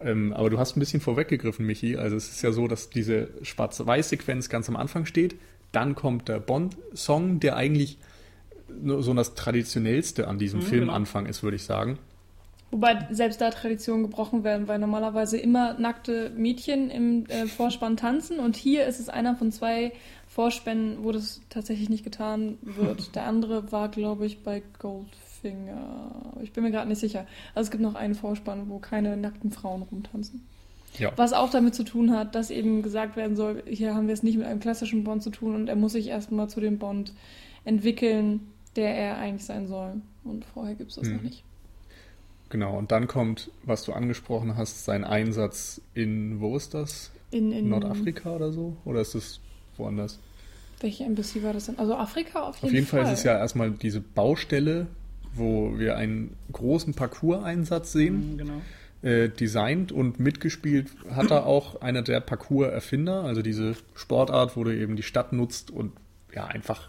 Ähm, 0.00 0.32
aber 0.32 0.50
du 0.50 0.58
hast 0.58 0.76
ein 0.76 0.80
bisschen 0.80 1.00
vorweggegriffen, 1.00 1.66
Michi. 1.66 1.96
Also 1.96 2.16
es 2.16 2.30
ist 2.30 2.42
ja 2.42 2.52
so, 2.52 2.68
dass 2.68 2.90
diese 2.90 3.28
Schwarz-Weiß-Sequenz 3.42 4.48
ganz 4.48 4.68
am 4.68 4.76
Anfang 4.76 5.06
steht. 5.06 5.36
Dann 5.72 5.94
kommt 5.94 6.28
der 6.28 6.38
Bond-Song, 6.38 7.40
der 7.40 7.56
eigentlich 7.56 7.98
nur 8.80 9.02
so 9.02 9.12
das 9.14 9.34
Traditionellste 9.34 10.28
an 10.28 10.38
diesem 10.38 10.60
mhm, 10.60 10.64
Filmanfang 10.64 11.24
genau. 11.24 11.30
ist, 11.30 11.42
würde 11.42 11.56
ich 11.56 11.64
sagen. 11.64 11.98
Wobei 12.70 13.08
selbst 13.10 13.40
da 13.40 13.50
Traditionen 13.50 14.02
gebrochen 14.02 14.44
werden, 14.44 14.68
weil 14.68 14.78
normalerweise 14.78 15.38
immer 15.38 15.78
nackte 15.78 16.30
Mädchen 16.36 16.90
im 16.90 17.24
äh, 17.26 17.46
Vorspann 17.46 17.96
tanzen 17.96 18.38
und 18.38 18.56
hier 18.56 18.86
ist 18.86 19.00
es 19.00 19.08
einer 19.08 19.36
von 19.36 19.50
zwei 19.50 19.92
Vorspännen, 20.26 21.02
wo 21.02 21.10
das 21.10 21.40
tatsächlich 21.48 21.88
nicht 21.88 22.04
getan 22.04 22.58
wird. 22.60 23.12
Der 23.14 23.24
andere 23.24 23.72
war, 23.72 23.88
glaube 23.88 24.26
ich, 24.26 24.42
bei 24.42 24.62
Goldfinger. 25.42 26.10
Ich 26.42 26.52
bin 26.52 26.64
mir 26.64 26.70
gerade 26.70 26.88
nicht 26.88 26.98
sicher. 26.98 27.26
Also 27.54 27.68
es 27.68 27.70
gibt 27.70 27.82
noch 27.82 27.94
einen 27.94 28.14
Vorspann, 28.14 28.68
wo 28.68 28.78
keine 28.78 29.16
nackten 29.16 29.50
Frauen 29.50 29.82
rumtanzen. 29.82 30.46
Ja. 30.98 31.12
Was 31.16 31.32
auch 31.32 31.50
damit 31.50 31.74
zu 31.74 31.84
tun 31.84 32.12
hat, 32.12 32.34
dass 32.34 32.50
eben 32.50 32.82
gesagt 32.82 33.16
werden 33.16 33.36
soll, 33.36 33.62
hier 33.66 33.94
haben 33.94 34.06
wir 34.06 34.14
es 34.14 34.22
nicht 34.22 34.38
mit 34.38 34.46
einem 34.46 34.60
klassischen 34.60 35.04
Bond 35.04 35.22
zu 35.22 35.30
tun 35.30 35.54
und 35.54 35.68
er 35.68 35.76
muss 35.76 35.92
sich 35.92 36.08
erstmal 36.08 36.48
zu 36.48 36.60
dem 36.60 36.78
Bond 36.78 37.12
entwickeln, 37.64 38.48
der 38.74 38.96
er 38.96 39.18
eigentlich 39.18 39.44
sein 39.44 39.68
soll. 39.68 40.00
Und 40.24 40.44
vorher 40.44 40.74
gibt 40.74 40.90
es 40.90 40.96
das 40.96 41.06
hm. 41.06 41.16
noch 41.16 41.22
nicht. 41.22 41.44
Genau, 42.50 42.78
und 42.78 42.90
dann 42.90 43.06
kommt, 43.06 43.50
was 43.64 43.84
du 43.84 43.92
angesprochen 43.92 44.56
hast, 44.56 44.86
sein 44.86 45.04
Einsatz 45.04 45.82
in, 45.92 46.40
wo 46.40 46.56
ist 46.56 46.72
das? 46.72 47.10
In, 47.30 47.52
in 47.52 47.68
Nordafrika 47.68 48.36
oder 48.36 48.52
so? 48.52 48.74
Oder 48.86 49.02
ist 49.02 49.14
es 49.14 49.40
woanders? 49.76 50.18
Welche 50.80 51.04
Embassy 51.04 51.42
war 51.42 51.52
das 51.52 51.66
denn? 51.66 51.78
Also 51.78 51.94
Afrika 51.94 52.42
auf 52.42 52.56
jeden 52.56 52.60
Fall. 52.60 52.68
Auf 52.68 52.72
jeden 52.72 52.86
Fall, 52.86 53.02
Fall 53.02 53.12
ist 53.12 53.18
es 53.18 53.24
ja 53.24 53.36
erstmal 53.36 53.70
diese 53.72 54.00
Baustelle, 54.00 54.86
wo 55.38 55.78
wir 55.78 55.96
einen 55.96 56.36
großen 56.52 56.94
Parcours-Einsatz 56.94 57.92
sehen. 57.92 58.32
Mhm, 58.32 58.38
genau. 58.38 58.62
Äh, 59.00 59.28
designt 59.28 59.92
und 59.92 60.18
mitgespielt 60.18 60.88
hat 61.08 61.30
er 61.30 61.46
auch 61.46 61.80
einer 61.82 62.02
der 62.02 62.20
Parcours-Erfinder, 62.20 63.22
also 63.22 63.42
diese 63.42 63.76
Sportart, 63.94 64.56
wo 64.56 64.64
du 64.64 64.76
eben 64.76 64.96
die 64.96 65.04
Stadt 65.04 65.32
nutzt 65.32 65.70
und 65.70 65.92
ja 66.34 66.46
einfach 66.46 66.88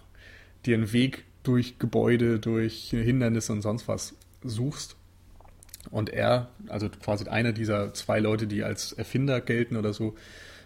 dir 0.65 0.75
einen 0.75 0.91
Weg 0.91 1.25
durch 1.43 1.77
Gebäude, 1.77 2.39
durch 2.39 2.89
Hindernisse 2.89 3.53
und 3.53 3.61
sonst 3.61 3.87
was 3.87 4.15
suchst. 4.43 4.95
Und 5.91 6.09
er, 6.09 6.49
also 6.67 6.89
quasi 6.89 7.27
einer 7.27 7.53
dieser 7.53 7.93
zwei 7.93 8.19
Leute, 8.19 8.47
die 8.47 8.63
als 8.63 8.91
Erfinder 8.91 9.39
gelten 9.39 9.77
oder 9.77 9.93
so, 9.93 10.15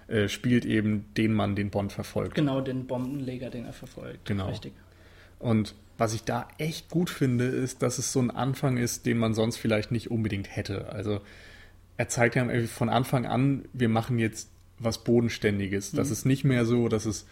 äh, 0.08 0.28
spielt 0.28 0.65
eben 0.65 1.06
den 1.15 1.34
Mann, 1.34 1.56
den 1.56 1.69
Bond 1.69 1.93
verfolgt. 1.93 2.36
Genau, 2.36 2.62
den 2.62 2.88
Bombenleger, 2.88 3.50
den 3.50 3.65
er 3.65 3.74
verfolgt. 3.74 4.26
Genau. 4.26 4.50
Richtig. 4.50 4.74
Und 5.43 5.75
was 5.97 6.13
ich 6.13 6.23
da 6.23 6.47
echt 6.58 6.89
gut 6.89 7.10
finde, 7.10 7.45
ist, 7.45 7.82
dass 7.82 7.97
es 7.97 8.12
so 8.12 8.19
ein 8.19 8.32
Anfang 8.32 8.77
ist, 8.77 9.06
den 9.06 9.17
man 9.17 9.34
sonst 9.34 9.58
vielleicht 9.58 9.91
nicht 9.91 10.10
unbedingt 10.10 10.56
hätte. 10.56 10.89
Also 10.89 11.21
er 11.97 12.10
zeigt 12.10 12.36
ja 12.36 12.47
von 12.67 12.89
Anfang 12.89 13.25
an, 13.25 13.65
wir 13.73 13.89
machen 13.89 14.17
jetzt 14.17 14.49
was 14.79 15.03
Bodenständiges. 15.03 15.93
Mhm. 15.93 15.97
Das 15.97 16.10
ist 16.10 16.25
nicht 16.25 16.43
mehr 16.43 16.65
so, 16.65 16.88
dass 16.88 17.06
es 17.06 17.25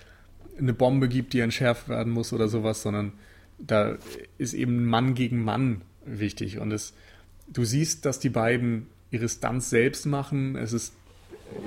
eine 0.59 0.73
Bombe 0.73 1.09
gibt, 1.09 1.33
die 1.33 1.39
entschärft 1.39 1.89
werden 1.89 2.13
muss 2.13 2.33
oder 2.33 2.47
sowas, 2.47 2.81
sondern 2.81 3.13
da 3.57 3.97
ist 4.37 4.53
eben 4.53 4.85
Mann 4.85 5.15
gegen 5.15 5.43
Mann 5.43 5.81
wichtig. 6.05 6.59
Und 6.59 6.71
es, 6.71 6.93
du 7.47 7.63
siehst, 7.63 8.05
dass 8.05 8.19
die 8.19 8.29
beiden 8.29 8.87
ihre 9.09 9.29
Stunts 9.29 9.69
selbst 9.69 10.05
machen. 10.05 10.55
Es 10.55 10.73
ist 10.73 10.93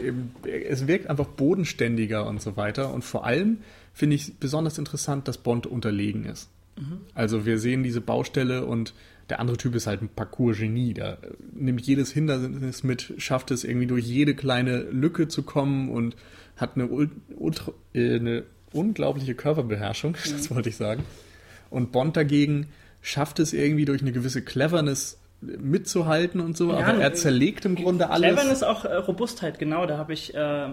eben, 0.03 0.35
es 0.45 0.87
wirkt 0.87 1.09
einfach 1.09 1.27
bodenständiger 1.27 2.27
und 2.27 2.41
so 2.41 2.57
weiter. 2.57 2.93
Und 2.93 3.05
vor 3.05 3.25
allem 3.25 3.59
finde 3.95 4.17
ich 4.17 4.35
besonders 4.39 4.77
interessant, 4.77 5.29
dass 5.29 5.39
Bond 5.39 5.67
unterlegen 5.67 6.27
ist. 6.27 6.51
Mhm. 6.77 7.01
Also 7.15 7.47
wir 7.47 7.59
sehen 7.59 7.83
diese 7.83 8.01
Baustelle 8.01 8.67
und 8.67 8.93
der 9.31 9.41
andere 9.41 9.57
Typ 9.57 9.75
ist 9.75 9.87
halt 9.87 10.03
ein 10.03 10.09
Parcours-Genie. 10.09 10.93
Der 10.93 11.19
nimmt 11.55 11.81
jedes 11.87 12.13
Hindernis 12.13 12.83
mit, 12.83 13.15
schafft 13.17 13.51
es 13.51 13.65
irgendwie 13.65 13.87
durch 13.87 14.05
jede 14.05 14.35
kleine 14.35 14.81
Lücke 14.83 15.29
zu 15.29 15.43
kommen 15.43 15.89
und 15.89 16.17
hat 16.57 16.73
eine, 16.75 16.89
ultra, 16.89 17.73
äh, 17.95 18.17
eine 18.17 18.45
unglaubliche 18.73 19.35
Körperbeherrschung, 19.35 20.13
mhm. 20.25 20.33
das 20.33 20.51
wollte 20.51 20.69
ich 20.69 20.77
sagen. 20.77 21.05
Und 21.71 21.93
Bond 21.93 22.17
dagegen 22.17 22.67
schafft 23.01 23.39
es 23.39 23.53
irgendwie 23.53 23.85
durch 23.85 24.03
eine 24.03 24.13
gewisse 24.13 24.43
Cleverness 24.43 25.19
mitzuhalten 25.41 26.41
und 26.41 26.57
so, 26.57 26.71
ja, 26.71 26.79
aber 26.79 26.99
er 26.99 27.15
zerlegt 27.15 27.65
im 27.65 27.75
Grunde 27.75 28.09
alles. 28.11 28.33
Cleverness 28.33 28.63
auch 28.63 28.85
äh, 28.85 28.95
Robustheit, 28.95 29.59
genau, 29.59 29.87
da 29.87 29.99
habe 29.99 30.13
ich, 30.13 30.35
äh, 30.35 30.69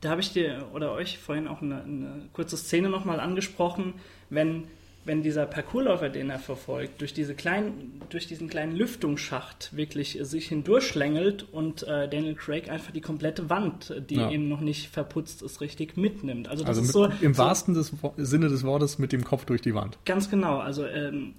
da 0.00 0.10
habe 0.10 0.20
ich 0.20 0.32
dir 0.32 0.66
oder 0.72 0.92
euch 0.92 1.18
vorhin 1.18 1.48
auch 1.48 1.62
eine, 1.62 1.82
eine 1.82 2.28
kurze 2.32 2.56
Szene 2.56 2.88
nochmal 2.88 3.20
angesprochen, 3.20 3.94
wenn 4.30 4.64
wenn 5.06 5.22
dieser 5.22 5.46
Parkourläufer, 5.46 6.08
den 6.08 6.30
er 6.30 6.40
verfolgt, 6.40 7.00
durch, 7.00 7.14
diese 7.14 7.34
kleinen, 7.34 8.02
durch 8.10 8.26
diesen 8.26 8.48
kleinen 8.48 8.74
Lüftungsschacht 8.74 9.76
wirklich 9.76 10.18
sich 10.20 10.48
hindurchschlängelt 10.48 11.46
und 11.52 11.84
äh, 11.84 12.08
Daniel 12.08 12.34
Craig 12.34 12.68
einfach 12.68 12.90
die 12.90 13.00
komplette 13.00 13.48
Wand, 13.48 13.94
die 14.10 14.16
ja. 14.16 14.30
eben 14.30 14.48
noch 14.48 14.60
nicht 14.60 14.88
verputzt 14.88 15.42
ist, 15.42 15.60
richtig 15.60 15.96
mitnimmt. 15.96 16.48
Also, 16.48 16.64
das 16.64 16.78
also 16.78 16.82
ist 16.82 16.92
so, 16.92 17.24
im 17.24 17.34
so, 17.34 17.42
wahrsten 17.42 17.74
des, 17.74 17.92
Sinne 18.16 18.48
des 18.48 18.64
Wortes 18.64 18.98
mit 18.98 19.12
dem 19.12 19.22
Kopf 19.22 19.44
durch 19.44 19.62
die 19.62 19.74
Wand. 19.74 19.96
Ganz 20.04 20.28
genau. 20.28 20.58
Also 20.58 20.84
ähm, 20.84 21.34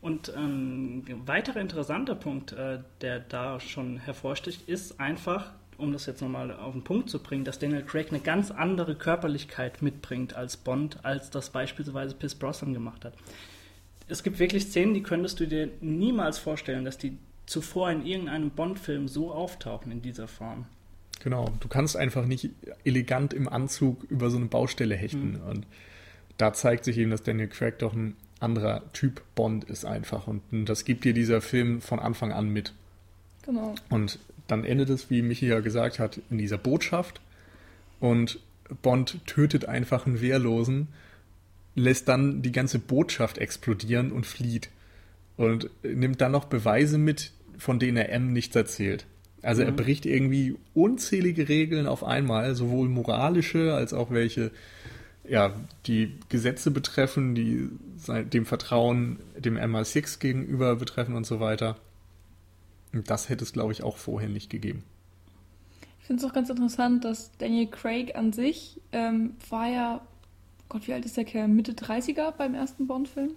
und 0.00 0.32
ähm, 0.34 1.04
ein 1.06 1.28
weiterer 1.28 1.60
interessanter 1.60 2.14
Punkt, 2.14 2.52
äh, 2.52 2.78
der 3.02 3.20
da 3.20 3.60
schon 3.60 3.98
hervorsticht, 3.98 4.66
ist 4.66 4.98
einfach, 4.98 5.52
um 5.80 5.92
das 5.92 6.06
jetzt 6.06 6.20
nochmal 6.20 6.52
auf 6.52 6.72
den 6.72 6.84
Punkt 6.84 7.10
zu 7.10 7.22
bringen, 7.22 7.44
dass 7.44 7.58
Daniel 7.58 7.82
Craig 7.82 8.08
eine 8.10 8.20
ganz 8.20 8.50
andere 8.50 8.94
Körperlichkeit 8.94 9.82
mitbringt 9.82 10.34
als 10.34 10.56
Bond, 10.56 11.04
als 11.04 11.30
das 11.30 11.50
beispielsweise 11.50 12.14
Pierce 12.14 12.34
Brosnan 12.34 12.74
gemacht 12.74 13.04
hat. 13.04 13.14
Es 14.08 14.22
gibt 14.22 14.38
wirklich 14.38 14.64
Szenen, 14.64 14.94
die 14.94 15.02
könntest 15.02 15.40
du 15.40 15.46
dir 15.46 15.68
niemals 15.80 16.38
vorstellen, 16.38 16.84
dass 16.84 16.98
die 16.98 17.16
zuvor 17.46 17.90
in 17.90 18.04
irgendeinem 18.06 18.50
Bond-Film 18.50 19.08
so 19.08 19.32
auftauchen 19.32 19.90
in 19.92 20.02
dieser 20.02 20.28
Form. 20.28 20.66
Genau, 21.22 21.52
du 21.60 21.68
kannst 21.68 21.96
einfach 21.96 22.24
nicht 22.24 22.50
elegant 22.84 23.34
im 23.34 23.48
Anzug 23.48 24.04
über 24.04 24.30
so 24.30 24.38
eine 24.38 24.46
Baustelle 24.46 24.94
hechten. 24.94 25.32
Mhm. 25.32 25.48
Und 25.48 25.66
da 26.38 26.52
zeigt 26.52 26.84
sich 26.84 26.96
eben, 26.98 27.10
dass 27.10 27.22
Daniel 27.22 27.48
Craig 27.48 27.78
doch 27.78 27.92
ein 27.92 28.16
anderer 28.40 28.90
Typ 28.92 29.22
Bond 29.34 29.64
ist 29.64 29.84
einfach. 29.84 30.26
Und 30.26 30.42
das 30.64 30.84
gibt 30.84 31.04
dir 31.04 31.12
dieser 31.12 31.40
Film 31.40 31.80
von 31.82 31.98
Anfang 31.98 32.32
an 32.32 32.48
mit. 32.48 32.72
Genau. 33.42 33.74
Und 33.90 34.18
dann 34.50 34.64
endet 34.64 34.90
es, 34.90 35.10
wie 35.10 35.22
Michi 35.22 35.46
ja 35.46 35.60
gesagt 35.60 35.98
hat, 35.98 36.20
in 36.30 36.38
dieser 36.38 36.58
Botschaft. 36.58 37.20
Und 38.00 38.40
Bond 38.82 39.26
tötet 39.26 39.66
einfach 39.66 40.06
einen 40.06 40.20
Wehrlosen, 40.20 40.88
lässt 41.74 42.08
dann 42.08 42.42
die 42.42 42.52
ganze 42.52 42.78
Botschaft 42.78 43.38
explodieren 43.38 44.12
und 44.12 44.26
flieht. 44.26 44.70
Und 45.36 45.70
nimmt 45.82 46.20
dann 46.20 46.32
noch 46.32 46.44
Beweise 46.46 46.98
mit, 46.98 47.32
von 47.58 47.78
denen 47.78 47.96
er 47.96 48.10
M 48.10 48.32
nichts 48.32 48.56
erzählt. 48.56 49.06
Also 49.42 49.62
er 49.62 49.72
Mhm. 49.72 49.76
bricht 49.76 50.06
irgendwie 50.06 50.56
unzählige 50.74 51.48
Regeln 51.48 51.86
auf 51.86 52.04
einmal, 52.04 52.54
sowohl 52.54 52.88
moralische 52.88 53.74
als 53.74 53.94
auch 53.94 54.10
welche, 54.10 54.50
ja, 55.26 55.54
die 55.86 56.12
Gesetze 56.28 56.70
betreffen, 56.70 57.34
die 57.34 57.68
dem 58.32 58.46
Vertrauen 58.46 59.18
dem 59.38 59.56
MI6 59.56 60.18
gegenüber 60.18 60.76
betreffen 60.76 61.14
und 61.14 61.26
so 61.26 61.40
weiter. 61.40 61.76
Und 62.92 63.10
das 63.10 63.28
hätte 63.28 63.44
es, 63.44 63.52
glaube 63.52 63.72
ich, 63.72 63.82
auch 63.82 63.96
vorher 63.96 64.28
nicht 64.28 64.50
gegeben. 64.50 64.84
Ich 66.00 66.06
finde 66.06 66.24
es 66.24 66.28
auch 66.30 66.34
ganz 66.34 66.50
interessant, 66.50 67.04
dass 67.04 67.30
Daniel 67.38 67.68
Craig 67.68 68.16
an 68.16 68.32
sich 68.32 68.80
ähm, 68.92 69.34
war 69.48 69.68
ja, 69.68 70.00
Gott, 70.68 70.88
wie 70.88 70.92
alt 70.92 71.04
ist 71.04 71.16
der 71.16 71.24
Kerl? 71.24 71.48
Mitte 71.48 71.72
30er 71.72 72.32
beim 72.32 72.54
ersten 72.54 72.86
Bond-Film? 72.86 73.30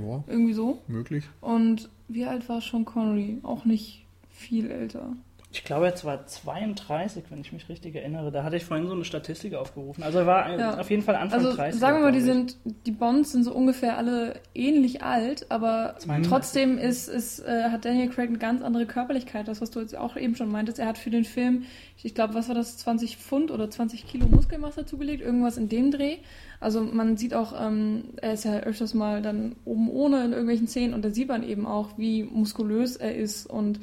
Ja, 0.00 0.24
Irgendwie 0.26 0.52
so. 0.52 0.82
möglich. 0.88 1.24
Und 1.40 1.88
wie 2.08 2.24
alt 2.24 2.48
war 2.48 2.60
Sean 2.60 2.84
Connery? 2.84 3.38
Auch 3.42 3.64
nicht 3.64 4.04
viel 4.30 4.70
älter. 4.70 5.14
Ich 5.54 5.64
glaube, 5.64 5.86
er 5.86 6.04
war 6.04 6.26
32, 6.26 7.24
wenn 7.28 7.42
ich 7.42 7.52
mich 7.52 7.68
richtig 7.68 7.94
erinnere. 7.94 8.32
Da 8.32 8.42
hatte 8.42 8.56
ich 8.56 8.64
vorhin 8.64 8.86
so 8.86 8.94
eine 8.94 9.04
Statistik 9.04 9.54
aufgerufen. 9.54 10.02
Also 10.02 10.20
er 10.20 10.26
war 10.26 10.58
Ja. 10.58 10.78
auf 10.80 10.88
jeden 10.90 11.02
Fall 11.02 11.14
Anfang 11.14 11.40
Also 11.44 11.54
30. 11.54 11.78
sagen 11.78 11.98
wir 11.98 12.04
mal, 12.04 12.12
die 12.12 12.18
ich. 12.20 12.24
sind, 12.24 12.56
die 12.86 12.90
Bonds 12.90 13.32
sind 13.32 13.44
so 13.44 13.52
ungefähr 13.52 13.98
alle 13.98 14.40
ähnlich 14.54 15.02
alt, 15.02 15.46
aber 15.50 15.94
32. 15.98 16.28
trotzdem 16.30 16.78
ist, 16.78 17.06
ist, 17.08 17.40
äh, 17.40 17.64
hat 17.70 17.84
Daniel 17.84 18.08
Craig 18.08 18.30
eine 18.30 18.38
ganz 18.38 18.62
andere 18.62 18.86
Körperlichkeit, 18.86 19.46
das 19.46 19.60
was 19.60 19.70
du 19.70 19.80
jetzt 19.80 19.94
auch 19.94 20.16
eben 20.16 20.36
schon 20.36 20.50
meintest. 20.50 20.78
Er 20.78 20.86
hat 20.86 20.96
für 20.96 21.10
den 21.10 21.24
Film, 21.24 21.64
ich 22.02 22.14
glaube, 22.14 22.32
was 22.32 22.48
war 22.48 22.54
das, 22.54 22.78
20 22.78 23.18
Pfund 23.18 23.50
oder 23.50 23.68
20 23.68 24.06
Kilo 24.06 24.26
Muskelmasse 24.26 24.86
zugelegt, 24.86 25.22
irgendwas 25.22 25.58
in 25.58 25.68
dem 25.68 25.90
Dreh. 25.90 26.16
Also 26.60 26.80
man 26.82 27.18
sieht 27.18 27.34
auch, 27.34 27.52
ähm, 27.60 28.04
er 28.22 28.32
ist 28.32 28.44
ja 28.46 28.60
öfters 28.60 28.94
mal 28.94 29.20
dann 29.20 29.54
oben 29.66 29.90
ohne 29.90 30.24
in 30.24 30.30
irgendwelchen 30.32 30.66
Szenen 30.68 30.94
und 30.94 31.04
da 31.04 31.10
sieht 31.10 31.28
man 31.28 31.42
eben 31.42 31.66
auch, 31.66 31.98
wie 31.98 32.22
muskulös 32.22 32.96
er 32.96 33.14
ist 33.14 33.46
und 33.46 33.80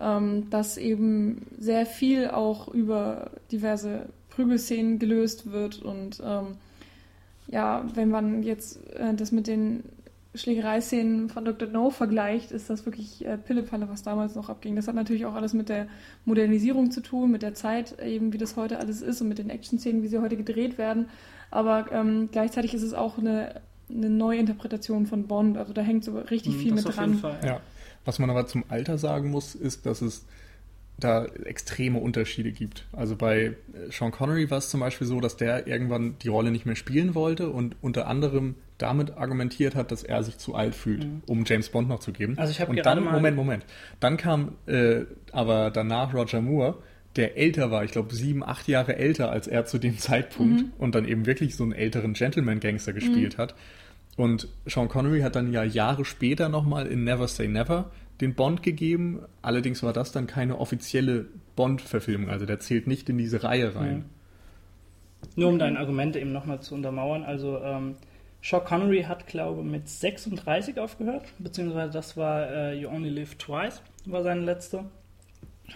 ähm, 0.00 0.48
dass 0.50 0.76
eben 0.76 1.46
sehr 1.58 1.86
viel 1.86 2.28
auch 2.28 2.68
über 2.68 3.30
diverse 3.50 4.06
Prügelszenen 4.30 4.98
gelöst 4.98 5.50
wird 5.52 5.80
und 5.82 6.20
ähm, 6.24 6.56
ja, 7.48 7.84
wenn 7.94 8.10
man 8.10 8.42
jetzt 8.42 8.78
äh, 8.94 9.14
das 9.14 9.32
mit 9.32 9.46
den 9.46 9.84
Schlägereiszenen 10.34 11.28
von 11.30 11.44
Dr. 11.44 11.68
No 11.68 11.90
vergleicht, 11.90 12.50
ist 12.52 12.68
das 12.68 12.84
wirklich 12.84 13.24
äh, 13.24 13.38
Pillepalle, 13.38 13.88
was 13.88 14.02
damals 14.02 14.34
noch 14.34 14.50
abging. 14.50 14.76
Das 14.76 14.86
hat 14.88 14.94
natürlich 14.94 15.24
auch 15.24 15.34
alles 15.34 15.54
mit 15.54 15.68
der 15.68 15.86
Modernisierung 16.24 16.90
zu 16.90 17.00
tun, 17.00 17.30
mit 17.30 17.42
der 17.42 17.54
Zeit 17.54 17.98
eben, 18.02 18.32
wie 18.32 18.38
das 18.38 18.56
heute 18.56 18.78
alles 18.78 19.00
ist 19.00 19.20
und 19.22 19.28
mit 19.28 19.38
den 19.38 19.48
Action-Szenen, 19.48 20.02
wie 20.02 20.08
sie 20.08 20.18
heute 20.18 20.36
gedreht 20.36 20.76
werden. 20.76 21.08
Aber 21.50 21.86
ähm, 21.92 22.28
gleichzeitig 22.32 22.74
ist 22.74 22.82
es 22.82 22.92
auch 22.92 23.16
eine, 23.18 23.60
eine 23.88 24.10
Neuinterpretation 24.10 25.06
von 25.06 25.26
Bond. 25.26 25.56
Also 25.56 25.72
da 25.72 25.80
hängt 25.80 26.04
so 26.04 26.18
richtig 26.18 26.54
Hm, 26.54 26.60
viel 26.60 26.74
das 26.74 26.84
mit 26.84 26.88
auf 26.88 27.00
jeden 27.00 27.20
dran. 27.20 27.38
Fall. 27.38 27.38
Ja. 27.48 27.60
Was 28.06 28.18
man 28.18 28.30
aber 28.30 28.46
zum 28.46 28.64
Alter 28.68 28.96
sagen 28.96 29.30
muss, 29.30 29.54
ist, 29.54 29.84
dass 29.84 30.00
es 30.00 30.24
da 30.98 31.26
extreme 31.44 31.98
Unterschiede 31.98 32.52
gibt. 32.52 32.86
Also 32.92 33.16
bei 33.16 33.38
äh, 33.48 33.54
Sean 33.90 34.12
Connery 34.12 34.50
war 34.50 34.56
es 34.58 34.70
zum 34.70 34.80
Beispiel 34.80 35.06
so, 35.06 35.20
dass 35.20 35.36
der 35.36 35.66
irgendwann 35.66 36.16
die 36.22 36.28
Rolle 36.28 36.50
nicht 36.50 36.64
mehr 36.64 36.76
spielen 36.76 37.14
wollte 37.14 37.50
und 37.50 37.76
unter 37.82 38.06
anderem 38.06 38.54
damit 38.78 39.16
argumentiert 39.18 39.74
hat, 39.74 39.90
dass 39.92 40.02
er 40.02 40.22
sich 40.22 40.38
zu 40.38 40.54
alt 40.54 40.74
fühlt, 40.74 41.04
Mhm. 41.04 41.22
um 41.26 41.44
James 41.44 41.68
Bond 41.68 41.88
noch 41.88 42.00
zu 42.00 42.12
geben. 42.12 42.38
Also 42.38 42.50
ich 42.50 42.60
hab 42.62 42.70
und 42.70 42.76
gerade 42.76 42.96
dann, 42.96 43.04
mal- 43.04 43.12
Moment, 43.12 43.36
Moment. 43.36 43.66
Dann 44.00 44.16
kam 44.16 44.52
äh, 44.66 45.02
aber 45.32 45.70
danach 45.70 46.14
Roger 46.14 46.40
Moore, 46.40 46.78
der 47.16 47.36
älter 47.36 47.70
war, 47.70 47.84
ich 47.84 47.90
glaube 47.92 48.14
sieben, 48.14 48.42
acht 48.42 48.66
Jahre 48.68 48.96
älter 48.96 49.30
als 49.30 49.46
er 49.48 49.66
zu 49.66 49.76
dem 49.78 49.98
Zeitpunkt 49.98 50.62
Mhm. 50.62 50.72
und 50.78 50.94
dann 50.94 51.06
eben 51.06 51.26
wirklich 51.26 51.56
so 51.56 51.64
einen 51.64 51.72
älteren 51.72 52.14
Gentleman-Gangster 52.14 52.92
gespielt 52.94 53.36
hat. 53.36 53.54
Und 54.16 54.48
Sean 54.64 54.88
Connery 54.88 55.20
hat 55.20 55.36
dann 55.36 55.52
ja 55.52 55.62
Jahre 55.62 56.04
später 56.04 56.48
nochmal 56.48 56.86
in 56.86 57.04
Never 57.04 57.28
Say 57.28 57.48
Never 57.48 57.90
den 58.20 58.34
Bond 58.34 58.62
gegeben. 58.62 59.20
Allerdings 59.42 59.82
war 59.82 59.92
das 59.92 60.12
dann 60.12 60.26
keine 60.26 60.58
offizielle 60.58 61.26
Bond-Verfilmung. 61.54 62.30
Also 62.30 62.46
der 62.46 62.60
zählt 62.60 62.86
nicht 62.86 63.08
in 63.08 63.18
diese 63.18 63.42
Reihe 63.42 63.74
rein. 63.74 64.06
Nur 65.34 65.50
um 65.50 65.58
dein 65.58 65.76
Argument 65.76 66.16
eben 66.16 66.32
nochmal 66.32 66.60
zu 66.60 66.74
untermauern. 66.74 67.24
Also 67.24 67.58
ähm, 67.62 67.96
Sean 68.42 68.64
Connery 68.64 69.02
hat, 69.02 69.26
glaube 69.26 69.60
ich, 69.60 69.66
mit 69.66 69.88
36 69.88 70.78
aufgehört. 70.78 71.24
Beziehungsweise 71.38 71.92
das 71.92 72.16
war 72.16 72.48
äh, 72.48 72.80
You 72.80 72.88
Only 72.88 73.10
Live 73.10 73.34
Twice, 73.34 73.82
war 74.06 74.22
seine 74.22 74.42
letzte 74.42 74.84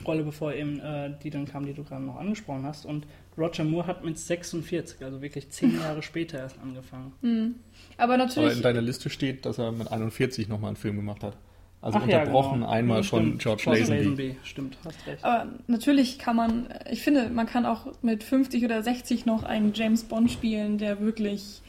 Rolle, 0.06 0.22
bevor 0.22 0.54
eben 0.54 0.80
äh, 0.80 1.12
die 1.22 1.30
dann 1.30 1.46
kam, 1.46 1.66
die 1.66 1.74
du 1.74 1.84
gerade 1.84 2.04
noch 2.04 2.16
angesprochen 2.16 2.64
hast. 2.64 2.86
Und 2.86 3.06
Roger 3.38 3.64
Moore 3.64 3.86
hat 3.86 4.04
mit 4.04 4.18
46, 4.18 5.02
also 5.02 5.22
wirklich 5.22 5.50
zehn 5.50 5.78
Jahre 5.80 6.02
später 6.02 6.38
erst 6.38 6.56
angefangen. 6.62 7.12
Mhm. 7.22 7.54
Aber 7.96 8.14
Aber 8.14 8.16
natürlich. 8.24 8.56
in 8.56 8.62
deiner 8.62 8.80
Liste 8.82 9.10
steht, 9.10 9.46
dass 9.46 9.58
er 9.58 9.72
mit 9.72 9.90
41 9.90 10.48
nochmal 10.48 10.68
einen 10.68 10.76
Film 10.76 10.96
gemacht 10.96 11.22
hat. 11.22 11.36
Also 11.82 11.98
Ach 12.02 12.06
ja, 12.06 12.18
unterbrochen 12.20 12.60
genau. 12.60 12.70
einmal 12.70 12.98
Ja, 12.98 13.02
von 13.04 13.38
George 13.38 13.62
Lazenby. 13.66 13.94
Lazenby. 13.96 14.36
Stimmt, 14.44 14.76
hast 14.84 15.06
recht. 15.06 15.24
Aber 15.24 15.48
natürlich 15.66 16.18
kann 16.18 16.36
man, 16.36 16.66
ich 16.90 17.02
finde, 17.02 17.30
man 17.30 17.46
kann 17.46 17.64
auch 17.64 17.86
mit 18.02 18.22
50 18.22 18.64
oder 18.66 18.82
60 18.82 19.24
noch 19.24 19.44
einen 19.44 19.72
James 19.72 20.04
Bond 20.04 20.30
spielen, 20.30 20.76
der 20.76 21.00
wirklich 21.00 21.62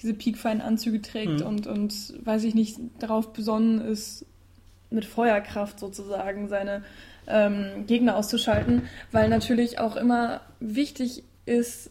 diese 0.00 0.14
piekfeinen 0.14 0.60
Anzüge 0.62 1.02
trägt 1.02 1.40
Mhm. 1.40 1.46
und, 1.46 1.66
und, 1.66 2.14
weiß 2.24 2.44
ich 2.44 2.54
nicht, 2.54 2.78
darauf 3.00 3.32
besonnen 3.32 3.80
ist, 3.80 4.24
mit 4.90 5.04
Feuerkraft 5.04 5.80
sozusagen 5.80 6.48
seine 6.48 6.84
ähm, 7.28 7.86
Gegner 7.86 8.16
auszuschalten, 8.16 8.82
weil 9.12 9.28
natürlich 9.28 9.78
auch 9.78 9.96
immer 9.96 10.40
wichtig 10.60 11.24
ist, 11.46 11.90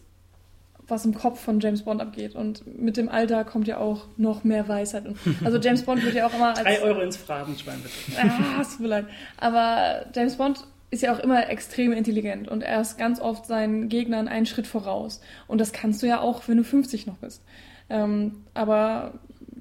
was 0.88 1.06
im 1.06 1.14
Kopf 1.14 1.40
von 1.40 1.60
James 1.60 1.84
Bond 1.84 2.02
abgeht. 2.02 2.36
Und 2.36 2.64
mit 2.80 2.98
dem 2.98 3.10
Alter 3.10 3.44
kommt 3.44 3.68
ja 3.68 3.78
auch 3.78 4.06
noch 4.16 4.44
mehr 4.44 4.68
Weisheit. 4.68 5.06
Und, 5.06 5.18
also 5.44 5.58
James 5.58 5.84
Bond 5.84 6.04
wird 6.04 6.16
ja 6.16 6.28
auch 6.28 6.34
immer 6.34 6.50
als... 6.50 6.64
Drei 6.64 6.82
Euro 6.82 7.02
ins 7.02 7.18
Phrasenschwein, 7.18 7.80
bitte. 7.82 8.22
Ah, 8.22 8.62
es 8.62 8.72
tut 8.72 8.82
mir 8.82 8.88
leid. 8.88 9.06
Aber 9.38 10.06
James 10.16 10.38
Bond 10.38 10.66
ist 10.90 11.04
ja 11.04 11.14
auch 11.14 11.20
immer 11.20 11.50
extrem 11.50 11.92
intelligent 11.92 12.48
und 12.48 12.62
er 12.62 12.80
ist 12.80 12.98
ganz 12.98 13.20
oft 13.20 13.46
seinen 13.46 13.90
Gegnern 13.90 14.30
einen 14.30 14.46
Schritt 14.46 14.68
voraus. 14.68 15.20
Und 15.48 15.60
das 15.60 15.74
kannst 15.74 16.02
du 16.02 16.08
ja 16.08 16.22
auch, 16.22 16.48
wenn 16.48 16.56
du 16.56 16.64
50 16.64 17.08
noch 17.08 17.18
bist. 17.18 17.44
Ähm, 17.90 18.44
aber 18.54 19.14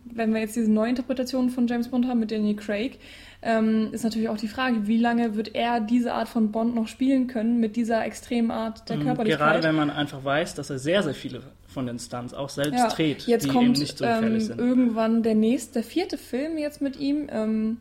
wenn 0.04 0.32
wir 0.32 0.40
jetzt 0.40 0.54
diese 0.54 0.70
Neuinterpretation 0.70 1.50
von 1.50 1.66
James 1.66 1.88
Bond 1.88 2.06
haben 2.06 2.20
mit 2.20 2.30
Daniel 2.30 2.54
Craig, 2.54 2.98
ähm, 3.42 3.88
ist 3.92 4.04
natürlich 4.04 4.28
auch 4.28 4.36
die 4.38 4.48
Frage, 4.48 4.86
wie 4.86 4.96
lange 4.98 5.36
wird 5.36 5.54
er 5.54 5.80
diese 5.80 6.14
Art 6.14 6.28
von 6.28 6.52
Bond 6.52 6.74
noch 6.74 6.88
spielen 6.88 7.26
können 7.26 7.60
mit 7.60 7.76
dieser 7.76 8.04
extremen 8.04 8.50
Art 8.50 8.88
der 8.88 8.96
Mhm, 8.96 9.02
Körperlichkeit? 9.02 9.38
Gerade 9.52 9.62
wenn 9.62 9.74
man 9.74 9.90
einfach 9.90 10.24
weiß, 10.24 10.54
dass 10.54 10.70
er 10.70 10.78
sehr, 10.78 11.02
sehr 11.02 11.14
viele 11.14 11.42
von 11.68 11.86
den 11.86 11.98
Stunts 11.98 12.32
auch 12.34 12.48
selbst 12.48 12.78
Ja, 12.78 12.88
dreht, 12.88 13.26
jetzt 13.26 13.44
die 13.44 13.48
kommt 13.50 13.64
eben 13.64 13.72
nicht 13.74 13.98
so 13.98 14.04
ähm, 14.04 14.12
gefährlich 14.14 14.46
sind. 14.46 14.58
irgendwann 14.58 15.22
der 15.22 15.34
nächste, 15.34 15.74
der 15.74 15.82
vierte 15.84 16.16
Film 16.18 16.58
jetzt 16.58 16.80
mit 16.80 16.98
ihm. 16.98 17.28
Ähm, 17.30 17.76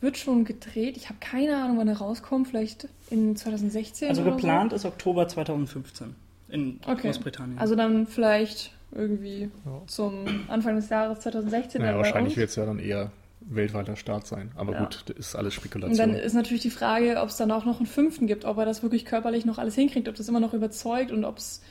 wird 0.00 0.18
schon 0.18 0.44
gedreht. 0.44 0.96
Ich 0.96 1.08
habe 1.10 1.18
keine 1.20 1.56
Ahnung, 1.62 1.78
wann 1.78 1.86
er 1.86 1.98
rauskommt. 1.98 2.48
Vielleicht 2.48 2.88
in 3.08 3.36
2016 3.36 4.08
Also 4.08 4.22
oder 4.22 4.32
geplant 4.32 4.72
ist 4.72 4.84
Oktober 4.84 5.28
2015 5.28 6.16
in 6.48 6.80
Okay. 6.84 7.02
Großbritannien. 7.02 7.54
So. 7.56 7.60
Also 7.60 7.76
dann 7.76 8.08
vielleicht 8.08 8.72
irgendwie 8.90 9.48
Ja. 9.64 9.82
zum 9.86 10.24
Anfang 10.48 10.74
des 10.74 10.88
Jahres 10.88 11.20
2016. 11.20 11.80
Naja, 11.80 11.92
dann 11.92 12.00
bei 12.00 12.04
wahrscheinlich 12.08 12.36
wird 12.36 12.50
es 12.50 12.56
ja 12.56 12.66
dann 12.66 12.80
eher 12.80 13.12
weltweiter 13.48 13.96
Start 13.96 14.26
sein. 14.26 14.50
Aber 14.56 14.72
Ja. 14.72 14.78
gut, 14.80 15.04
das 15.06 15.16
ist 15.16 15.34
alles 15.36 15.54
Und 15.56 15.60
Spekulation. 15.60 15.98
dann 15.98 16.14
ist 16.14 16.34
natürlich 16.34 16.62
die 16.62 16.70
Frage, 16.70 17.16
ob 17.20 17.28
es 17.28 17.36
dann 17.36 17.50
auch 17.50 17.64
noch 17.64 17.78
einen 17.78 17.86
fünften 17.86 18.26
gibt, 18.26 18.44
ob 18.44 18.58
er 18.58 18.64
das 18.64 18.82
wirklich 18.82 19.04
körperlich 19.04 19.44
noch 19.44 19.58
alles 19.58 19.74
hinkriegt, 19.74 20.08
ob 20.08 20.14
das 20.14 20.28
immer 20.28 20.40
noch 20.40 20.54
überzeugt 20.54 21.10
und 21.12 21.24
ob 21.24 21.38
es 21.38 21.62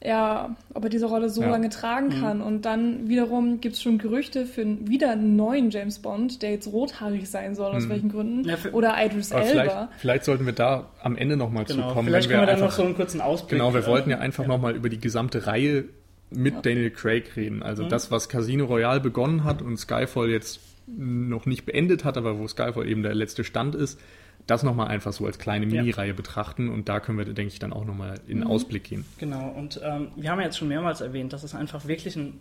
ja, 0.00 0.54
ob 0.74 0.84
er 0.84 0.90
diese 0.90 1.06
Rolle 1.06 1.28
so 1.28 1.42
Ja. 1.42 1.50
lange 1.50 1.70
tragen 1.70 2.06
Mhm. 2.06 2.20
kann. 2.20 2.40
Und 2.40 2.64
dann 2.66 3.08
wiederum 3.08 3.60
gibt 3.60 3.74
es 3.74 3.82
schon 3.82 3.98
Gerüchte 3.98 4.46
für 4.46 4.60
einen- 4.60 4.86
wieder 4.88 5.10
einen 5.10 5.34
neuen 5.34 5.70
James 5.70 5.98
Bond, 5.98 6.40
der 6.42 6.52
jetzt 6.52 6.68
rothaarig 6.72 7.28
sein 7.28 7.56
soll, 7.56 7.74
aus 7.74 7.86
Mhm. 7.86 7.88
welchen 7.88 8.08
Gründen. 8.12 8.44
Ja, 8.48 8.56
für- 8.56 8.70
Oder 8.74 8.94
Idris 9.04 9.32
Aber 9.32 9.42
vielleicht, 9.44 9.72
Elba. 9.72 9.88
vielleicht 9.98 10.24
sollten 10.24 10.46
wir 10.46 10.52
da 10.52 10.88
am 11.02 11.16
Ende 11.16 11.36
nochmal 11.36 11.64
genau. 11.64 11.88
zukommen. 11.88 12.06
Vielleicht 12.06 12.28
wenn 12.28 12.36
können 12.36 12.42
wir 12.42 12.46
dann 12.46 12.62
einfach, 12.62 12.66
noch 12.68 12.76
so 12.76 12.84
einen 12.84 12.94
kurzen 12.94 13.20
Ausblick. 13.20 13.58
Genau, 13.58 13.74
wir 13.74 13.80
äh, 13.80 13.86
wollten 13.88 14.10
ja 14.10 14.18
einfach 14.18 14.46
nochmal 14.46 14.76
über 14.76 14.88
die 14.88 15.00
gesamte 15.00 15.48
Reihe 15.48 15.86
mit 16.30 16.54
Ja. 16.54 16.60
Daniel 16.60 16.90
Craig 16.90 17.34
reden. 17.36 17.64
Also 17.64 17.82
Mhm. 17.82 17.88
das, 17.88 18.12
was 18.12 18.28
Casino 18.28 18.66
Royale 18.66 19.00
begonnen 19.00 19.42
hat 19.42 19.62
und 19.62 19.78
Skyfall 19.78 20.28
jetzt 20.30 20.60
noch 20.96 21.46
nicht 21.46 21.66
beendet 21.66 22.04
hat, 22.04 22.16
aber 22.16 22.38
wo 22.38 22.46
Skyfall 22.48 22.88
eben 22.88 23.02
der 23.02 23.14
letzte 23.14 23.44
Stand 23.44 23.74
ist, 23.74 24.00
das 24.46 24.62
nochmal 24.62 24.88
einfach 24.88 25.12
so 25.12 25.26
als 25.26 25.38
kleine 25.38 25.66
Ja. 25.66 25.82
Mini-Reihe 25.82 26.14
betrachten 26.14 26.68
und 26.70 26.88
da 26.88 27.00
können 27.00 27.18
wir, 27.18 27.24
denke 27.26 27.52
ich, 27.52 27.58
dann 27.58 27.72
auch 27.72 27.84
nochmal 27.84 28.14
in 28.26 28.38
den 28.38 28.44
Mhm. 28.44 28.50
Ausblick 28.50 28.84
gehen. 28.84 29.04
Genau, 29.18 29.48
und 29.50 29.80
ähm, 29.84 30.08
wir 30.16 30.30
haben 30.30 30.38
ja 30.38 30.46
jetzt 30.46 30.56
schon 30.58 30.68
mehrmals 30.68 31.00
erwähnt, 31.02 31.32
dass 31.32 31.42
es 31.42 31.54
einfach 31.54 31.86
wirklich 31.86 32.16
ein, 32.16 32.40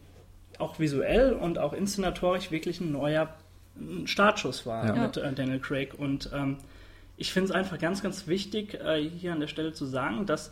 auch 0.60 0.80
visuell 0.80 1.34
und 1.34 1.60
auch 1.60 1.74
inszenatorisch 1.74 2.50
wirklich 2.52 2.80
ein 2.80 2.92
neuer 2.94 3.30
Startschuss 4.06 4.66
war 4.66 4.86
Ja. 4.88 4.96
mit 5.08 5.18
äh, 5.18 5.34
Daniel 5.34 5.60
Craig. 5.60 5.94
Und 5.98 6.30
ähm, 6.34 6.58
ich 7.18 7.32
finde 7.34 7.50
es 7.50 7.52
einfach 7.52 7.78
ganz, 7.80 8.02
ganz 8.02 8.28
wichtig, 8.28 8.76
äh, 8.76 9.02
hier 9.02 9.34
an 9.34 9.40
der 9.40 9.48
Stelle 9.48 9.74
zu 9.74 9.86
sagen, 9.86 10.26
dass, 10.26 10.52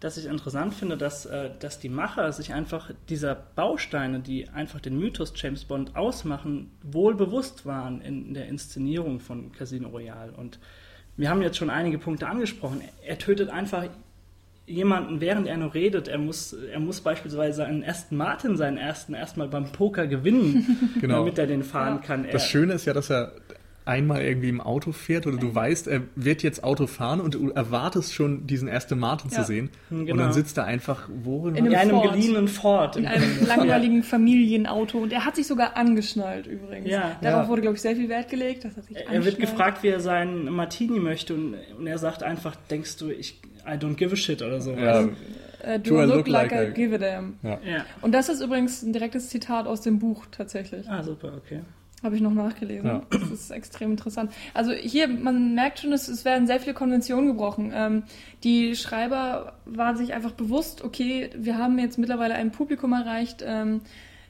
dass 0.00 0.16
ich 0.18 0.26
interessant 0.26 0.74
finde, 0.74 0.96
dass, 0.96 1.24
äh, 1.26 1.50
dass 1.58 1.78
die 1.78 1.88
Macher 1.88 2.30
sich 2.32 2.52
einfach 2.52 2.90
dieser 3.08 3.34
Bausteine, 3.34 4.20
die 4.20 4.48
einfach 4.50 4.80
den 4.80 4.98
Mythos 4.98 5.32
James 5.36 5.64
Bond 5.64 5.96
ausmachen, 5.96 6.70
wohl 6.82 7.14
bewusst 7.14 7.64
waren 7.66 8.00
in 8.02 8.34
der 8.34 8.46
Inszenierung 8.46 9.20
von 9.20 9.52
Casino 9.52 9.88
Royale. 9.88 10.32
Und 10.32 10.58
wir 11.16 11.30
haben 11.30 11.40
jetzt 11.40 11.56
schon 11.56 11.70
einige 11.70 11.98
Punkte 11.98 12.26
angesprochen. 12.28 12.82
Er 13.06 13.16
tötet 13.18 13.48
einfach 13.48 13.84
jemanden, 14.66 15.20
während 15.20 15.46
er 15.46 15.56
noch 15.56 15.74
redet. 15.74 16.08
Er 16.08 16.18
muss, 16.18 16.52
er 16.52 16.80
muss 16.80 17.00
beispielsweise 17.00 17.58
seinen 17.58 17.82
ersten 17.82 18.16
Martin, 18.16 18.56
seinen 18.56 18.76
ersten, 18.78 19.14
erstmal 19.14 19.48
beim 19.48 19.70
Poker 19.72 20.06
gewinnen, 20.06 20.90
Genau. 21.00 21.20
damit 21.20 21.38
er 21.38 21.46
den 21.46 21.62
fahren 21.62 22.00
Ja. 22.02 22.06
kann. 22.06 22.24
Er, 22.24 22.32
Das 22.32 22.46
Schöne 22.46 22.74
ist 22.74 22.84
ja, 22.84 22.92
dass 22.92 23.10
er 23.10 23.32
einmal 23.86 24.20
irgendwie 24.22 24.48
im 24.48 24.60
Auto 24.60 24.92
fährt 24.92 25.26
oder 25.26 25.36
du 25.38 25.54
weißt, 25.54 25.86
er 25.88 26.02
wird 26.16 26.42
jetzt 26.42 26.62
Auto 26.64 26.86
fahren 26.86 27.20
und 27.20 27.34
du 27.34 27.50
erwartest 27.50 28.12
schon, 28.12 28.46
diesen 28.46 28.68
Aston 28.68 28.98
Martin 28.98 29.30
Ja. 29.30 29.38
zu 29.38 29.44
sehen. 29.44 29.70
Und 29.90 30.06
Genau. 30.06 30.24
dann 30.24 30.32
sitzt 30.32 30.58
er 30.58 30.64
einfach 30.64 31.08
worin? 31.22 31.54
In 31.54 31.66
in 31.66 31.74
einem 31.74 31.90
Ford. 31.92 32.12
geliehenen 32.12 32.48
Ford. 32.48 32.96
In 32.96 33.06
einem 33.06 33.46
langweiligen 33.46 34.02
Familienauto. 34.02 34.98
Und 34.98 35.12
er 35.12 35.24
hat 35.24 35.36
sich 35.36 35.46
sogar 35.46 35.76
angeschnallt 35.76 36.46
übrigens. 36.46 36.90
Ja. 36.90 37.16
Darauf 37.22 37.44
Ja. 37.44 37.48
wurde, 37.48 37.62
glaube 37.62 37.76
ich, 37.76 37.82
sehr 37.82 37.96
viel 37.96 38.08
Wert 38.08 38.28
gelegt. 38.28 38.64
Dass 38.64 38.76
er, 38.76 38.82
sich 38.82 38.96
Er 38.96 39.24
wird 39.24 39.38
gefragt, 39.38 39.82
wie 39.82 39.88
er 39.88 40.00
seinen 40.00 40.52
Martini 40.52 40.98
möchte 41.00 41.34
und, 41.34 41.54
und 41.78 41.86
er 41.86 41.98
sagt 41.98 42.22
einfach, 42.22 42.56
denkst 42.70 42.96
du, 42.98 43.10
ich 43.10 43.40
I 43.66 43.70
don't 43.78 43.94
give 43.94 44.12
a 44.12 44.16
shit 44.16 44.42
oder 44.42 44.60
so. 44.60 44.72
ja, 44.72 45.08
Äh, 45.62 45.80
do, 45.80 46.00
I 46.00 46.06
look, 46.06 46.28
like, 46.28 46.52
I 46.52 46.72
give 46.74 46.94
a 46.94 46.98
damn. 46.98 47.36
ja. 47.42 47.58
ja. 47.64 47.84
Und 48.02 48.12
das 48.12 48.28
ist 48.28 48.40
übrigens 48.40 48.82
ein 48.82 48.92
direktes 48.92 49.28
Zitat 49.30 49.66
aus 49.66 49.80
dem 49.80 49.98
Buch 49.98 50.24
tatsächlich. 50.30 50.88
Ah, 50.88 51.02
super, 51.02 51.32
okay. 51.36 51.60
Habe 52.02 52.14
ich 52.14 52.20
noch 52.20 52.34
nachgelesen. 52.34 52.86
Ja. 52.86 53.02
Das 53.10 53.30
ist 53.30 53.50
extrem 53.50 53.92
interessant. 53.92 54.30
Also 54.52 54.72
hier, 54.72 55.08
man 55.08 55.54
merkt 55.54 55.78
schon, 55.78 55.92
es, 55.92 56.08
es 56.08 56.24
werden 56.26 56.46
sehr 56.46 56.60
viele 56.60 56.74
Konventionen 56.74 57.26
gebrochen. 57.26 57.72
Ähm, 57.74 58.02
die 58.44 58.76
Schreiber 58.76 59.54
waren 59.64 59.96
sich 59.96 60.12
einfach 60.12 60.32
bewusst, 60.32 60.84
okay, 60.84 61.30
wir 61.34 61.56
haben 61.56 61.78
jetzt 61.78 61.98
mittlerweile 61.98 62.34
ein 62.34 62.52
Publikum 62.52 62.92
erreicht, 62.92 63.42
ähm, 63.46 63.80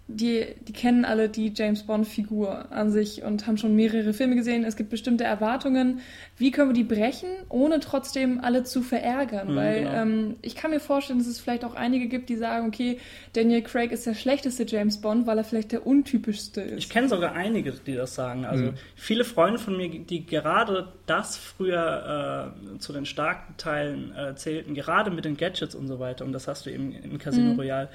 die, 0.09 0.45
die 0.69 0.73
kennen 0.73 1.05
alle 1.05 1.29
die 1.29 1.53
James 1.55 1.83
Bond-Figur 1.83 2.71
an 2.71 2.91
sich 2.93 3.25
und 3.25 3.49
haben 3.49 3.59
schon 3.59 3.75
mehrere 3.75 4.13
Filme 4.13 4.37
gesehen. 4.37 4.65
Es 4.65 4.77
gibt 4.77 4.89
bestimmte 4.91 5.25
Erwartungen. 5.25 5.99
Wie 6.39 6.53
können 6.53 6.69
wir 6.71 6.75
die 6.75 6.85
brechen, 6.85 7.29
ohne 7.49 7.81
trotzdem 7.81 8.39
alle 8.41 8.63
zu 8.63 8.83
verärgern? 8.83 9.51
Mhm, 9.53 9.57
Weil 9.57 9.79
genau. 9.81 9.93
ähm, 9.95 10.37
ich 10.43 10.55
kann 10.55 10.71
mir 10.71 10.79
vorstellen, 10.79 11.19
dass 11.19 11.27
es 11.27 11.41
vielleicht 11.41 11.65
auch 11.65 11.75
einige 11.75 12.07
gibt, 12.07 12.29
die 12.29 12.37
sagen, 12.37 12.69
okay, 12.69 12.99
Daniel 13.33 13.63
Craig 13.63 13.91
ist 13.91 14.07
der 14.07 14.15
schlechteste 14.15 14.65
James 14.65 15.01
Bond, 15.01 15.27
weil 15.27 15.39
er 15.39 15.45
vielleicht 15.45 15.73
der 15.73 15.85
untypischste 15.85 16.61
ist. 16.61 16.79
Ich 16.79 16.89
kenne 16.89 17.09
sogar 17.09 17.33
einige, 17.33 17.73
die 17.73 17.95
das 17.95 18.15
sagen. 18.15 18.45
Also 18.45 18.67
Mhm. 18.67 18.75
viele 18.95 19.25
Freunde 19.25 19.59
von 19.59 19.77
mir, 19.77 19.89
die 19.89 20.25
gerade 20.25 20.93
das 21.07 21.37
früher 21.37 22.53
äh, 22.77 22.79
zu 22.79 22.93
den 22.93 23.07
starken 23.07 23.57
Teilen 23.57 24.15
äh, 24.15 24.37
zählten, 24.37 24.75
gerade 24.75 25.11
mit 25.11 25.25
den 25.25 25.37
Gadgets 25.37 25.75
und 25.75 25.89
so 25.89 25.99
weiter, 25.99 26.25
und 26.25 26.33
das 26.33 26.47
hast 26.47 26.67
du 26.67 26.71
eben 26.71 26.93
in 26.93 27.19
Casino 27.19 27.53
Mhm. 27.55 27.59
Royale, 27.59 27.89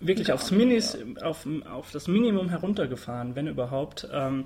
wirklich 0.00 0.32
aufs 0.32 0.50
Minis, 0.50 0.96
auf, 1.22 1.46
auf 1.70 1.90
das 1.92 2.08
Minimum 2.08 2.48
heruntergefahren, 2.48 3.34
wenn 3.36 3.46
überhaupt, 3.46 4.08
ähm, 4.12 4.44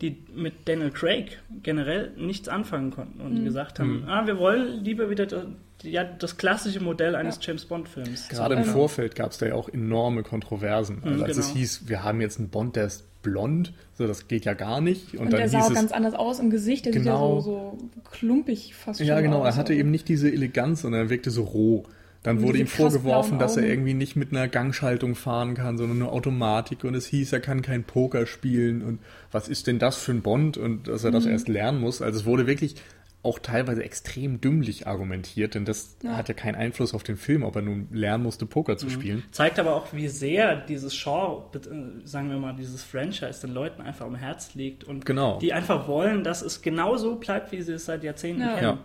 die 0.00 0.16
mit 0.34 0.68
Daniel 0.68 0.90
Craig 0.90 1.38
generell 1.62 2.10
nichts 2.16 2.48
anfangen 2.48 2.90
konnten 2.90 3.20
und 3.20 3.44
gesagt 3.44 3.78
haben, 3.80 4.02
Mhm. 4.02 4.08
ah, 4.08 4.26
wir 4.26 4.38
wollen 4.38 4.84
lieber 4.84 5.08
wieder 5.08 5.24
das, 5.26 5.44
ja, 5.82 6.04
das 6.04 6.36
klassische 6.36 6.80
Modell 6.80 7.14
eines 7.14 7.38
James 7.40 7.64
Bond-Films. 7.64 8.28
Gerade 8.28 8.54
im 8.56 8.60
Ähm, 8.62 8.66
Vorfeld 8.66 9.14
gab 9.14 9.30
es 9.30 9.38
da 9.38 9.46
ja 9.46 9.54
auch 9.54 9.68
enorme 9.68 10.22
Kontroversen. 10.22 10.98
Also 11.02 11.16
Mhm, 11.16 11.22
als 11.24 11.36
es 11.38 11.46
genau. 11.46 11.58
hieß, 11.58 11.88
wir 11.88 12.02
haben 12.04 12.20
jetzt 12.20 12.38
einen 12.38 12.48
Bond, 12.50 12.76
der 12.76 12.86
ist 12.86 13.04
blond, 13.22 13.72
so 13.96 14.06
das 14.06 14.28
geht 14.28 14.44
ja 14.44 14.54
gar 14.54 14.80
nicht. 14.80 15.14
Und, 15.14 15.20
Und 15.20 15.32
dann 15.32 15.40
der 15.40 15.48
sah 15.48 15.58
hieß 15.58 15.66
auch 15.66 15.70
es, 15.70 15.76
ganz 15.76 15.92
anders 15.92 16.14
aus 16.14 16.38
im 16.40 16.50
Gesicht. 16.50 16.84
Der 16.84 16.92
Genau. 16.92 17.40
sieht 17.40 17.46
ja 17.46 17.52
so, 17.52 17.78
so 17.94 18.00
klumpig 18.10 18.74
fast 18.74 18.98
schon 18.98 19.06
ja 19.06 19.20
genau, 19.20 19.40
aus. 19.40 19.46
er 19.46 19.56
hatte 19.56 19.72
Also, 19.72 19.80
eben 19.80 19.90
nicht 19.90 20.08
diese 20.08 20.30
Eleganz, 20.30 20.82
sondern 20.82 21.02
er 21.02 21.10
wirkte 21.10 21.30
so 21.30 21.42
roh. 21.42 21.84
Dann 22.26 22.42
wurde 22.42 22.58
ihm 22.58 22.66
vorgeworfen, 22.66 23.38
dass 23.38 23.56
er 23.56 23.64
irgendwie 23.66 23.94
nicht 23.94 24.16
mit 24.16 24.32
einer 24.32 24.48
Gangschaltung 24.48 25.14
fahren 25.14 25.54
kann, 25.54 25.78
sondern 25.78 25.98
nur 25.98 26.12
Automatik. 26.12 26.84
Und 26.84 26.94
es 26.94 27.06
hieß, 27.06 27.32
er 27.32 27.40
kann 27.40 27.62
kein 27.62 27.84
Poker 27.84 28.26
spielen. 28.26 28.82
Und 28.82 28.98
was 29.32 29.48
ist 29.48 29.66
denn 29.66 29.78
das 29.78 29.96
für 29.96 30.12
ein 30.12 30.22
Bond? 30.22 30.58
Und 30.58 30.88
dass 30.88 31.04
er 31.04 31.10
Mhm. 31.10 31.14
das 31.14 31.26
erst 31.26 31.48
lernen 31.48 31.80
muss. 31.80 32.02
Also 32.02 32.18
es 32.20 32.26
wurde 32.26 32.46
wirklich 32.46 32.74
auch 33.22 33.40
teilweise 33.40 33.82
extrem 33.82 34.40
dümmlich 34.40 34.86
argumentiert, 34.86 35.56
denn 35.56 35.64
das 35.64 35.96
Ja. 36.04 36.16
hat 36.16 36.28
ja 36.28 36.34
keinen 36.34 36.54
Einfluss 36.54 36.94
auf 36.94 37.02
den 37.02 37.16
Film, 37.16 37.42
ob 37.42 37.56
er 37.56 37.62
nun 37.62 37.88
lernen 37.90 38.22
musste, 38.22 38.46
Poker 38.46 38.76
zu 38.76 38.88
spielen. 38.88 39.24
Zeigt 39.32 39.58
aber 39.58 39.74
auch, 39.74 39.92
wie 39.92 40.06
sehr 40.06 40.54
dieses 40.54 40.96
Genre, 41.02 41.42
äh, 41.56 42.06
sagen 42.06 42.30
wir 42.30 42.36
mal, 42.38 42.54
dieses 42.54 42.84
Franchise 42.84 43.40
den 43.44 43.50
Leuten 43.52 43.82
einfach 43.82 44.06
am 44.06 44.14
Herz 44.14 44.54
liegt 44.54 44.84
und 44.84 45.04
Genau. 45.06 45.40
die 45.40 45.52
einfach 45.52 45.88
wollen, 45.88 46.22
dass 46.22 46.40
es 46.40 46.62
genau 46.62 46.96
so 46.98 47.16
bleibt, 47.16 47.50
wie 47.50 47.62
sie 47.62 47.72
es 47.72 47.86
seit 47.86 48.04
Jahrzehnten 48.04 48.42
Ja. 48.42 48.54
kennen. 48.54 48.62
Ja. 48.62 48.78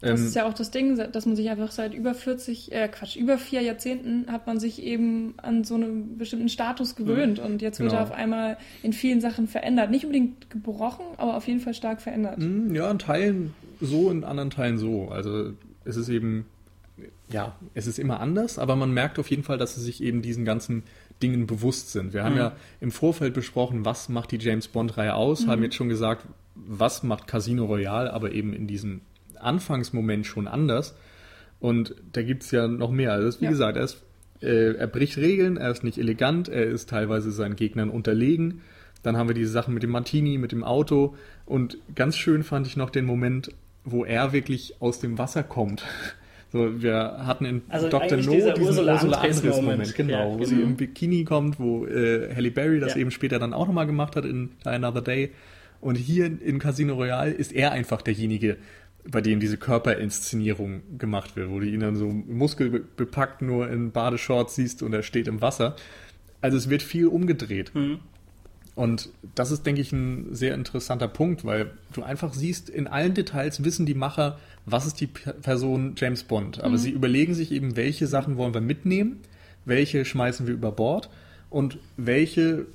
Das 0.00 0.18
Ähm, 0.20 0.26
ist 0.26 0.34
ja 0.34 0.46
auch 0.48 0.54
das 0.54 0.70
Ding, 0.70 0.96
dass 1.12 1.26
man 1.26 1.36
sich 1.36 1.50
einfach 1.50 1.70
seit 1.72 1.92
über 1.92 2.14
40, 2.14 2.72
äh 2.72 2.88
Quatsch, 2.88 3.16
über 3.16 3.36
vier 3.36 3.60
Jahrzehnten 3.60 4.30
hat 4.32 4.46
man 4.46 4.58
sich 4.58 4.82
eben 4.82 5.34
an 5.36 5.62
so 5.64 5.74
einen 5.74 6.16
bestimmten 6.16 6.48
Status 6.48 6.96
gewöhnt 6.96 7.38
und 7.38 7.60
jetzt 7.60 7.80
wird 7.80 7.90
Genau. 7.90 8.00
er 8.00 8.04
auf 8.06 8.12
einmal 8.12 8.56
in 8.82 8.92
vielen 8.94 9.20
Sachen 9.20 9.46
verändert. 9.46 9.90
Nicht 9.90 10.04
unbedingt 10.04 10.48
gebrochen, 10.50 11.04
aber 11.18 11.36
auf 11.36 11.46
jeden 11.46 11.60
Fall 11.60 11.74
stark 11.74 12.00
verändert. 12.00 12.38
Mm, 12.38 12.74
Ja, 12.74 12.90
in 12.90 12.98
Teilen 12.98 13.54
so, 13.80 14.10
in 14.10 14.24
anderen 14.24 14.48
Teilen 14.50 14.78
so. 14.78 15.08
Also 15.10 15.52
es 15.84 15.96
ist 15.96 16.08
eben, 16.08 16.46
ja, 17.30 17.54
es 17.74 17.86
ist 17.86 17.98
immer 17.98 18.20
anders, 18.20 18.58
aber 18.58 18.76
man 18.76 18.92
merkt 18.92 19.18
auf 19.18 19.28
jeden 19.30 19.42
Fall, 19.42 19.58
dass 19.58 19.74
sie 19.74 19.82
sich 19.82 20.02
eben 20.02 20.22
diesen 20.22 20.44
ganzen 20.46 20.82
Dingen 21.22 21.46
bewusst 21.46 21.92
sind. 21.92 22.14
Wir 22.14 22.24
haben 22.24 22.32
Mhm. 22.32 22.38
ja 22.38 22.52
im 22.80 22.90
Vorfeld 22.90 23.34
besprochen, 23.34 23.84
was 23.84 24.08
macht 24.08 24.30
die 24.32 24.38
James 24.38 24.68
Bond-Reihe 24.68 25.14
aus, 25.14 25.46
haben 25.46 25.62
jetzt 25.62 25.74
schon 25.74 25.90
gesagt, 25.90 26.24
was 26.54 27.02
macht 27.02 27.26
Casino 27.26 27.66
Royale, 27.66 28.12
aber 28.14 28.32
eben 28.32 28.54
in 28.54 28.66
diesem 28.66 29.02
Anfangsmoment 29.42 30.26
schon 30.26 30.48
anders. 30.48 30.94
Und 31.60 31.94
da 32.12 32.22
gibt 32.22 32.42
es 32.42 32.50
ja 32.50 32.68
noch 32.68 32.90
mehr. 32.90 33.12
Also 33.12 33.40
wie 33.40 33.44
Ja. 33.44 33.50
gesagt, 33.50 33.76
er, 33.76 33.84
ist, 33.84 34.02
äh, 34.42 34.72
er 34.74 34.86
bricht 34.86 35.18
Regeln, 35.18 35.56
er 35.56 35.70
ist 35.70 35.84
nicht 35.84 35.98
elegant, 35.98 36.48
er 36.48 36.64
ist 36.66 36.88
teilweise 36.88 37.30
seinen 37.30 37.56
Gegnern 37.56 37.90
unterlegen. 37.90 38.62
Dann 39.02 39.16
haben 39.16 39.28
wir 39.28 39.34
diese 39.34 39.50
Sachen 39.50 39.74
mit 39.74 39.82
dem 39.82 39.90
Martini, 39.90 40.38
mit 40.38 40.52
dem 40.52 40.64
Auto. 40.64 41.14
Und 41.46 41.78
ganz 41.94 42.16
schön 42.16 42.42
fand 42.42 42.66
ich 42.66 42.76
noch 42.76 42.90
den 42.90 43.04
Moment, 43.06 43.50
wo 43.84 44.04
er 44.04 44.32
wirklich 44.32 44.74
aus 44.80 45.00
dem 45.00 45.18
Wasser 45.18 45.42
kommt. 45.42 45.84
So, 46.52 46.82
wir 46.82 47.18
hatten 47.26 47.44
in 47.44 47.62
Also 47.68 47.88
Dr. 47.88 48.16
No 48.18 48.32
diesen 48.32 48.52
Ursula 48.60 48.92
Ursula 48.94 49.18
Andress 49.20 49.36
Andress 49.38 49.56
Moment. 49.56 49.78
Moment, 49.78 49.94
genau, 49.94 50.32
Ja, 50.32 50.38
wo 50.38 50.44
sie 50.44 50.56
genau. 50.56 50.66
im 50.66 50.76
Bikini 50.76 51.24
kommt, 51.24 51.60
wo 51.60 51.86
äh, 51.86 52.34
Halle 52.34 52.50
Berry 52.50 52.80
das 52.80 52.94
Ja. 52.94 53.00
eben 53.00 53.10
später 53.10 53.38
dann 53.38 53.52
auch 53.54 53.66
nochmal 53.68 53.86
gemacht 53.86 54.16
hat 54.16 54.24
in 54.24 54.50
Another 54.64 55.00
Day. 55.00 55.30
Und 55.80 55.94
hier 55.96 56.26
in 56.26 56.58
Casino 56.58 56.94
Royale 56.94 57.30
ist 57.30 57.52
er 57.52 57.72
einfach 57.72 58.02
derjenige, 58.02 58.56
bei 59.08 59.20
dem 59.20 59.40
diese 59.40 59.56
Körperinszenierung 59.56 60.98
gemacht 60.98 61.36
wird, 61.36 61.50
wo 61.50 61.60
du 61.60 61.66
ihn 61.66 61.80
dann 61.80 61.96
so 61.96 62.08
muskelbepackt 62.08 63.42
nur 63.42 63.70
in 63.70 63.92
Badeshorts 63.92 64.54
siehst 64.54 64.82
und 64.82 64.92
er 64.92 65.02
steht 65.02 65.28
im 65.28 65.40
Wasser. 65.40 65.76
Also 66.40 66.56
es 66.56 66.68
wird 66.68 66.82
viel 66.82 67.06
umgedreht. 67.06 67.74
Mhm. 67.74 68.00
Und 68.74 69.10
das 69.34 69.50
ist, 69.50 69.66
denke 69.66 69.80
ich, 69.80 69.92
ein 69.92 70.34
sehr 70.34 70.54
interessanter 70.54 71.08
Punkt, 71.08 71.44
weil 71.44 71.72
du 71.92 72.02
einfach 72.02 72.32
siehst, 72.32 72.70
in 72.70 72.86
allen 72.86 73.14
Details 73.14 73.64
wissen 73.64 73.84
die 73.84 73.94
Macher, 73.94 74.38
was 74.64 74.86
ist 74.86 75.00
die 75.00 75.06
Person 75.06 75.94
James 75.96 76.22
Bond. 76.22 76.62
Aber 76.62 76.78
sie 76.78 76.90
überlegen 76.90 77.34
sich 77.34 77.52
eben, 77.52 77.76
welche 77.76 78.06
Sachen 78.06 78.36
wollen 78.36 78.54
wir 78.54 78.60
mitnehmen, 78.60 79.20
welche 79.64 80.04
schmeißen 80.04 80.46
wir 80.46 80.54
über 80.54 80.72
Bord 80.72 81.10
und 81.50 81.78
welche 81.96 82.66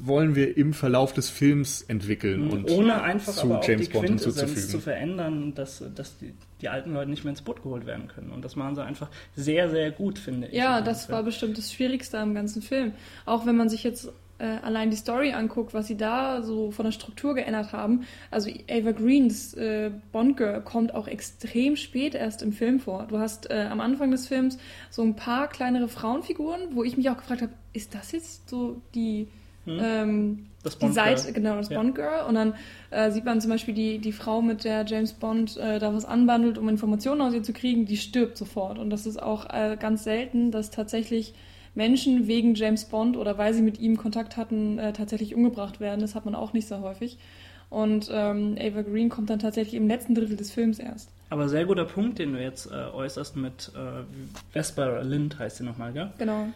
wollen 0.00 0.34
wir 0.34 0.56
im 0.56 0.72
Verlauf 0.72 1.12
des 1.12 1.30
Films 1.30 1.82
entwickeln 1.82 2.50
und 2.50 2.70
Ohne 2.70 3.02
einfach 3.02 3.32
zu 3.32 3.42
aber 3.46 3.58
auch 3.58 3.68
James 3.68 3.86
die 3.88 3.92
Bond 3.92 4.06
Quintessenz 4.06 4.36
hinzuzufügen. 4.36 4.70
zu 4.70 4.80
verändern, 4.80 5.54
dass, 5.54 5.84
dass 5.94 6.18
die, 6.18 6.34
die 6.60 6.68
alten 6.68 6.92
Leute 6.92 7.10
nicht 7.10 7.24
mehr 7.24 7.30
ins 7.30 7.42
Boot 7.42 7.62
geholt 7.62 7.86
werden 7.86 8.08
können. 8.08 8.30
Und 8.30 8.44
das 8.44 8.56
machen 8.56 8.74
sie 8.74 8.84
einfach 8.84 9.08
sehr, 9.36 9.70
sehr 9.70 9.90
gut, 9.90 10.18
finde 10.18 10.48
ich. 10.48 10.54
Ja, 10.54 10.80
das 10.80 11.02
diesem 11.02 11.12
war 11.14 11.22
bestimmt 11.22 11.58
das 11.58 11.72
Schwierigste 11.72 12.18
am 12.18 12.34
ganzen 12.34 12.62
Film. 12.62 12.92
Auch 13.26 13.46
wenn 13.46 13.56
man 13.56 13.68
sich 13.68 13.84
jetzt 13.84 14.10
äh, 14.38 14.58
allein 14.62 14.90
die 14.90 14.96
Story 14.96 15.32
anguckt, 15.32 15.74
was 15.74 15.86
sie 15.86 15.96
da 15.96 16.42
so 16.42 16.70
von 16.70 16.84
der 16.84 16.92
Struktur 16.92 17.34
geändert 17.34 17.72
haben. 17.72 18.04
Also 18.30 18.50
Ava 18.68 18.92
Green, 18.92 19.28
das 19.28 19.54
äh, 19.54 19.90
Bond 20.12 20.36
Girl, 20.36 20.60
kommt 20.62 20.94
auch 20.94 21.06
extrem 21.06 21.76
spät 21.76 22.14
erst 22.14 22.42
im 22.42 22.52
Film 22.52 22.80
vor. 22.80 23.06
Du 23.08 23.18
hast 23.18 23.50
äh, 23.50 23.68
am 23.70 23.80
Anfang 23.80 24.10
des 24.10 24.26
Films 24.26 24.58
so 24.90 25.02
ein 25.02 25.16
paar 25.16 25.48
kleinere 25.48 25.88
Frauenfiguren, 25.88 26.74
wo 26.74 26.84
ich 26.84 26.96
mich 26.96 27.08
auch 27.10 27.16
gefragt 27.16 27.42
habe, 27.42 27.52
ist 27.72 27.94
das 27.94 28.12
jetzt 28.12 28.48
so 28.48 28.80
die 28.94 29.28
ähm, 29.66 30.46
Das 30.62 30.78
die 30.78 30.86
Bond 30.86 30.94
Girl. 30.94 31.16
Seite, 31.18 31.32
genau, 31.32 31.56
das 31.56 31.68
Ja. 31.68 31.78
Bond 31.80 31.94
Girl. 31.94 32.26
Und 32.28 32.34
dann 32.34 32.54
äh, 32.90 33.10
sieht 33.10 33.24
man 33.24 33.40
zum 33.40 33.50
Beispiel 33.50 33.74
die, 33.74 33.98
die 33.98 34.12
Frau, 34.12 34.42
mit 34.42 34.64
der 34.64 34.84
James 34.86 35.12
Bond 35.12 35.56
äh, 35.56 35.78
da 35.78 35.94
was 35.94 36.04
anbandelt, 36.04 36.58
um 36.58 36.68
Informationen 36.68 37.20
aus 37.20 37.34
ihr 37.34 37.42
zu 37.42 37.52
kriegen, 37.52 37.86
die 37.86 37.96
stirbt 37.96 38.36
sofort. 38.36 38.78
Und 38.78 38.90
das 38.90 39.06
ist 39.06 39.22
auch 39.22 39.48
äh, 39.50 39.76
ganz 39.78 40.04
selten, 40.04 40.50
dass 40.50 40.70
tatsächlich 40.70 41.34
Menschen 41.74 42.26
wegen 42.28 42.54
James 42.54 42.84
Bond 42.84 43.16
oder 43.16 43.36
weil 43.36 43.52
sie 43.52 43.62
mit 43.62 43.80
ihm 43.80 43.96
Kontakt 43.96 44.36
hatten, 44.36 44.78
äh, 44.78 44.92
tatsächlich 44.92 45.34
umgebracht 45.34 45.80
werden. 45.80 46.00
Das 46.00 46.14
hat 46.14 46.24
man 46.24 46.34
auch 46.34 46.52
nicht 46.52 46.68
so 46.68 46.80
häufig. 46.80 47.18
Und 47.70 48.08
ähm, 48.12 48.56
Ava 48.60 48.82
Green 48.82 49.08
kommt 49.08 49.30
dann 49.30 49.40
tatsächlich 49.40 49.74
im 49.74 49.88
letzten 49.88 50.14
Drittel 50.14 50.36
des 50.36 50.52
Films 50.52 50.78
erst. 50.78 51.10
Aber 51.30 51.48
sehr 51.48 51.64
guter 51.64 51.84
Punkt, 51.84 52.20
den 52.20 52.34
du 52.34 52.40
jetzt 52.40 52.70
äh, 52.70 52.74
äußerst 52.94 53.34
mit 53.34 53.72
äh, 53.74 54.04
Vesper 54.52 55.02
Lind 55.02 55.38
heißt 55.38 55.56
sie 55.56 55.64
nochmal, 55.64 55.92
gell? 55.92 56.12
Genau. 56.18 56.46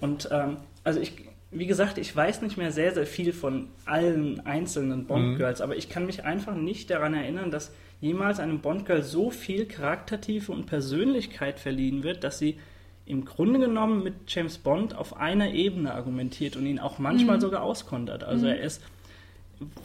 Und 0.00 0.28
ähm, 0.30 0.58
also 0.84 1.00
ich, 1.00 1.12
wie 1.50 1.66
gesagt, 1.66 1.98
ich 1.98 2.14
weiß 2.14 2.42
nicht 2.42 2.56
mehr 2.58 2.72
sehr, 2.72 2.92
sehr 2.92 3.06
viel 3.06 3.32
von 3.32 3.68
allen 3.86 4.40
einzelnen 4.40 5.06
Bond-Girls, 5.06 5.60
aber 5.60 5.76
ich 5.76 5.88
kann 5.88 6.06
mich 6.06 6.24
einfach 6.24 6.54
nicht 6.54 6.90
daran 6.90 7.14
erinnern, 7.14 7.50
dass 7.50 7.72
jemals 8.00 8.38
einem 8.38 8.60
Bond-Girl 8.60 9.02
so 9.02 9.30
viel 9.30 9.66
Charaktertiefe 9.66 10.52
und 10.52 10.66
Persönlichkeit 10.66 11.58
verliehen 11.58 12.02
wird, 12.02 12.22
dass 12.22 12.38
sie 12.38 12.58
im 13.06 13.24
Grunde 13.24 13.58
genommen 13.58 14.02
mit 14.02 14.14
James 14.26 14.58
Bond 14.58 14.94
auf 14.94 15.16
einer 15.16 15.52
Ebene 15.52 15.94
argumentiert 15.94 16.56
und 16.56 16.66
ihn 16.66 16.78
auch 16.78 16.98
manchmal 16.98 17.40
sogar 17.40 17.62
auskontert. 17.62 18.22
Also 18.22 18.46
er 18.46 18.60
ist 18.60 18.82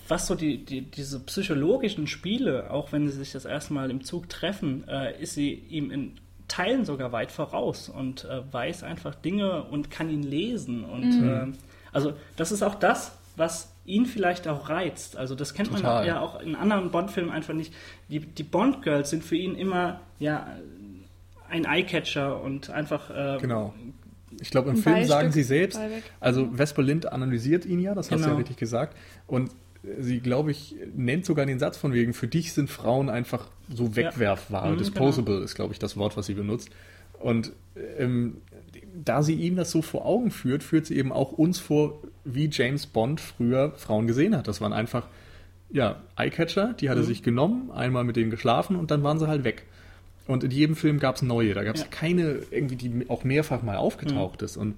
was 0.07 0.27
so 0.27 0.35
die, 0.35 0.63
die, 0.63 0.81
diese 0.81 1.19
psychologischen 1.21 2.07
Spiele, 2.07 2.69
auch 2.69 2.91
wenn 2.91 3.09
sie 3.09 3.17
sich 3.17 3.31
das 3.31 3.45
erste 3.45 3.73
Mal 3.73 3.89
im 3.89 4.03
Zug 4.03 4.29
treffen, 4.29 4.87
äh, 4.87 5.19
ist 5.21 5.33
sie 5.33 5.51
ihm 5.53 5.89
in 5.91 6.11
Teilen 6.47 6.85
sogar 6.85 7.11
weit 7.11 7.31
voraus 7.31 7.89
und 7.89 8.25
äh, 8.25 8.41
weiß 8.51 8.83
einfach 8.83 9.15
Dinge 9.15 9.63
und 9.63 9.89
kann 9.91 10.09
ihn 10.09 10.23
lesen. 10.23 10.83
Und 10.83 11.19
Mhm. 11.21 11.53
äh, 11.53 11.57
also 11.91 12.13
das 12.35 12.51
ist 12.51 12.63
auch 12.63 12.75
das, 12.75 13.13
was 13.35 13.71
ihn 13.85 14.05
vielleicht 14.05 14.47
auch 14.47 14.69
reizt. 14.69 15.17
Also 15.17 15.35
das 15.35 15.53
kennt 15.53 15.71
man 15.71 15.81
Total. 15.81 16.05
ja 16.07 16.19
auch 16.21 16.39
in 16.41 16.55
anderen 16.55 16.91
Bond-Filmen 16.91 17.31
einfach 17.31 17.53
nicht. 17.53 17.73
Die, 18.09 18.19
die 18.19 18.43
Bond-Girls 18.43 19.09
sind 19.09 19.23
für 19.23 19.35
ihn 19.35 19.55
immer 19.55 19.99
ja 20.19 20.47
ein 21.49 21.65
Eyecatcher 21.65 22.41
und 22.41 22.69
einfach 22.69 23.09
äh, 23.09 23.37
Genau. 23.41 23.73
Ich 24.41 24.49
glaube, 24.49 24.71
im 24.71 24.77
Film 24.77 24.95
Beistück, 24.95 25.09
sagen 25.11 25.31
sie 25.31 25.43
selbst, 25.43 25.79
also 26.19 26.49
Vesper 26.51 26.81
Lind 26.81 27.11
analysiert 27.11 27.65
ihn 27.65 27.79
ja, 27.79 27.93
das 27.93 28.09
hast 28.09 28.17
du 28.19 28.21
ja 28.21 28.25
Genau. 28.27 28.37
richtig 28.37 28.57
gesagt. 28.57 28.97
Und 29.27 29.51
sie, 29.99 30.19
glaube 30.19 30.51
ich, 30.51 30.75
nennt 30.95 31.25
sogar 31.25 31.45
den 31.45 31.59
Satz 31.59 31.77
von 31.77 31.93
wegen, 31.93 32.13
für 32.13 32.27
dich 32.27 32.53
sind 32.53 32.69
Frauen 32.69 33.09
einfach 33.09 33.47
so 33.73 33.95
Wegwerfware. 33.95 34.71
Mhm, 34.71 34.77
Disposable 34.77 35.39
ist, 35.43 35.55
glaube 35.55 35.73
ich, 35.73 35.79
das 35.79 35.97
Wort, 35.97 36.15
was 36.17 36.25
sie 36.27 36.33
benutzt. 36.33 36.69
Und 37.19 37.51
ähm, 37.97 38.37
da 39.03 39.23
sie 39.23 39.33
ihm 39.35 39.55
das 39.55 39.71
so 39.71 39.81
vor 39.81 40.05
Augen 40.05 40.31
führt, 40.31 40.63
führt 40.63 40.85
sie 40.85 40.95
eben 40.97 41.11
auch 41.11 41.31
uns 41.31 41.59
vor, 41.59 41.99
wie 42.25 42.49
James 42.51 42.85
Bond 42.85 43.19
früher 43.21 43.71
Frauen 43.75 44.07
gesehen 44.07 44.35
hat. 44.37 44.47
Das 44.47 44.61
waren 44.61 44.73
einfach, 44.73 45.07
ja, 45.71 46.01
Eyecatcher, 46.17 46.73
die 46.73 46.89
hat 46.89 46.97
er 46.97 47.03
Mhm. 47.03 47.07
sich 47.07 47.23
genommen, 47.23 47.71
einmal 47.71 48.03
mit 48.03 48.15
denen 48.15 48.29
geschlafen 48.31 48.75
und 48.75 48.91
dann 48.91 49.03
waren 49.03 49.19
sie 49.19 49.27
halt 49.27 49.43
weg. 49.43 49.63
Und 50.27 50.43
in 50.45 50.51
jedem 50.51 50.75
Film 50.77 50.99
gab 50.99 51.15
es 51.15 51.21
neue. 51.21 51.53
Da 51.53 51.63
gab 51.63 51.75
es 51.75 51.81
Ja. 51.81 51.87
keine, 51.89 52.39
irgendwie, 52.51 52.75
die 52.77 53.09
auch 53.09 53.23
mehrfach 53.25 53.61
mal 53.63 53.75
aufgetaucht 53.75 54.41
ist. 54.41 54.55
Und 54.55 54.75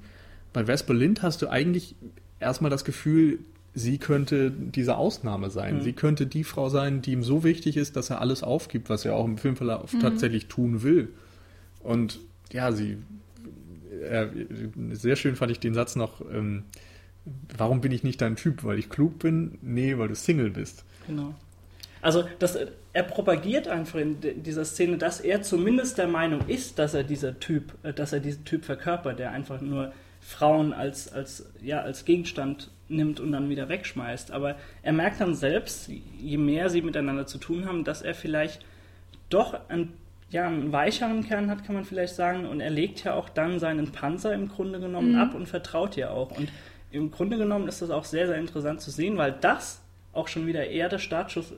bei 0.54 0.66
Vesper 0.66 0.94
Lind 0.96 1.22
hast 1.22 1.42
du 1.44 1.50
eigentlich 1.50 1.94
erstmal 2.40 2.72
das 2.72 2.84
Gefühl, 2.86 3.40
sie 3.76 3.98
könnte 3.98 4.52
diese 4.52 4.96
Ausnahme 4.96 5.50
sein. 5.50 5.76
Mhm. 5.76 5.82
Sie 5.82 5.94
könnte 5.94 6.26
die 6.26 6.46
Frau 6.46 6.70
sein, 6.70 7.02
die 7.02 7.12
ihm 7.12 7.24
so 7.24 7.44
wichtig 7.44 7.78
ist, 7.78 7.96
dass 7.96 8.10
er 8.10 8.22
alles 8.22 8.42
aufgibt, 8.42 8.90
was 8.90 9.06
er 9.06 9.16
auch 9.16 9.26
im 9.26 9.38
Filmverlauf 9.38 9.94
tatsächlich 10.02 10.48
tun 10.48 10.82
will. 10.82 11.10
Und 11.84 12.20
ja, 12.52 12.72
sie, 12.72 12.98
äh, 14.10 14.28
sehr 14.94 15.18
schön 15.18 15.36
fand 15.36 15.52
ich 15.52 15.60
den 15.60 15.74
Satz 15.74 15.96
noch, 15.98 16.22
ähm, 16.22 16.64
warum 17.58 17.82
bin 17.82 17.92
ich 17.92 18.04
nicht 18.04 18.22
dein 18.22 18.38
Typ? 18.38 18.64
Weil 18.64 18.80
ich 18.80 18.90
klug 18.90 19.20
bin? 19.20 19.60
Nee, 19.62 19.98
weil 19.98 20.08
du 20.08 20.16
Single 20.16 20.52
bist. 20.52 20.86
Genau. 21.06 21.36
Also 22.02 22.24
das, 22.40 22.58
er 22.94 23.04
propagiert 23.04 23.68
einfach 23.68 24.00
in 24.00 24.18
dieser 24.22 24.64
Szene, 24.64 24.98
dass 24.98 25.20
er 25.20 25.42
zumindest 25.42 25.98
der 25.98 26.08
Meinung 26.08 26.48
ist, 26.48 26.80
dass 26.80 26.94
er 26.94 27.04
dieser 27.04 27.40
Typ, 27.40 27.74
äh, 27.84 27.94
dass 27.94 28.14
er 28.14 28.22
diesen 28.22 28.46
Typ 28.46 28.64
verkörpert, 28.64 29.20
der 29.20 29.32
einfach 29.32 29.60
nur 29.60 29.92
Frauen 30.22 30.72
als, 30.72 31.12
als, 31.12 31.46
ja, 31.62 31.82
als 31.82 32.06
Gegenstand 32.06 32.72
nimmt 32.88 33.20
und 33.20 33.32
dann 33.32 33.50
wieder 33.50 33.70
wegschmeißt. 33.70 34.32
Aber 34.32 34.56
er 34.84 34.94
merkt 34.94 35.22
dann 35.22 35.36
selbst, 35.36 35.90
je 36.20 36.38
mehr 36.38 36.70
sie 36.70 36.82
miteinander 36.82 37.26
zu 37.26 37.38
tun 37.38 37.66
haben, 37.66 37.84
dass 37.84 38.02
er 38.02 38.14
vielleicht 38.14 38.64
doch 39.30 39.58
ein, 39.70 39.94
ja, 40.30 40.48
einen 40.48 40.72
weicheren 40.72 41.26
Kern 41.26 41.50
hat, 41.50 41.66
kann 41.66 41.76
man 41.76 41.86
vielleicht 41.86 42.16
sagen. 42.16 42.46
Und 42.46 42.60
er 42.62 42.70
legt 42.70 43.04
ja 43.04 43.14
auch 43.14 43.30
dann 43.30 43.60
seinen 43.60 43.92
Panzer 43.92 44.34
im 44.34 44.50
Grunde 44.50 44.80
genommen 44.80 45.14
Mhm. 45.14 45.20
ab 45.20 45.34
und 45.34 45.48
vertraut 45.48 45.98
ihr 45.98 46.12
auch. 46.12 46.32
Und 46.38 46.50
im 46.92 47.12
Grunde 47.12 47.38
genommen 47.38 47.68
ist 47.68 47.82
das 47.82 47.90
auch 47.90 48.06
sehr, 48.06 48.28
sehr 48.28 48.38
interessant 48.38 48.82
zu 48.82 48.92
sehen, 48.92 49.18
weil 49.18 49.34
das 49.42 49.82
auch 50.14 50.28
schon 50.28 50.48
wieder 50.48 50.68
eher 50.68 50.88
der 50.90 51.00
Startschuss 51.00 51.54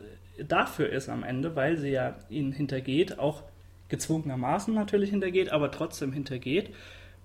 dafür 0.47 0.89
ist 0.89 1.09
am 1.09 1.23
Ende, 1.23 1.55
weil 1.55 1.77
sie 1.77 1.89
ja 1.89 2.15
ihn 2.29 2.51
hintergeht, 2.51 3.19
auch 3.19 3.43
gezwungenermaßen 3.89 4.73
natürlich 4.73 5.09
hintergeht, 5.09 5.51
aber 5.51 5.71
trotzdem 5.71 6.11
hintergeht. 6.11 6.71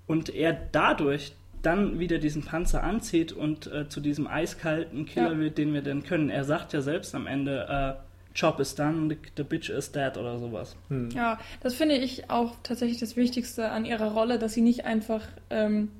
Und 0.06 0.34
er 0.34 0.52
dadurch 0.72 1.34
dann 1.62 1.98
wieder 1.98 2.18
diesen 2.18 2.42
Panzer 2.44 2.82
anzieht 2.82 3.32
und 3.32 3.66
äh, 3.72 3.88
zu 3.88 4.00
diesem 4.00 4.26
eiskalten 4.26 5.06
Killer 5.06 5.32
Ja. 5.32 5.38
wird, 5.38 5.58
den 5.58 5.72
wir 5.74 5.82
denn 5.82 6.02
können. 6.02 6.28
Er 6.30 6.44
sagt 6.44 6.72
ja 6.72 6.80
selbst 6.82 7.14
am 7.14 7.26
Ende, 7.26 7.98
äh, 7.98 8.02
Job 8.34 8.58
is 8.60 8.74
done, 8.74 9.16
the, 9.36 9.42
bitch 9.42 9.68
is 9.70 9.92
dead 9.92 10.16
oder 10.16 10.38
sowas. 10.38 10.74
Ja, 11.14 11.38
das 11.60 11.74
finde 11.74 11.96
ich 11.96 12.30
auch 12.30 12.54
tatsächlich 12.62 12.98
das 12.98 13.14
Wichtigste 13.16 13.70
an 13.70 13.84
ihrer 13.84 14.12
Rolle, 14.12 14.38
dass 14.38 14.54
sie 14.54 14.62
nicht 14.62 14.84
einfach 14.86 15.22
ähm, 15.50 15.90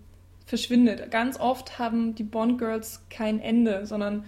verschwindet. 0.46 1.10
Ganz 1.10 1.38
oft 1.38 1.78
haben 1.78 2.14
die 2.14 2.24
Bond-Girls 2.24 3.02
kein 3.10 3.38
Ende, 3.38 3.84
sondern 3.86 4.24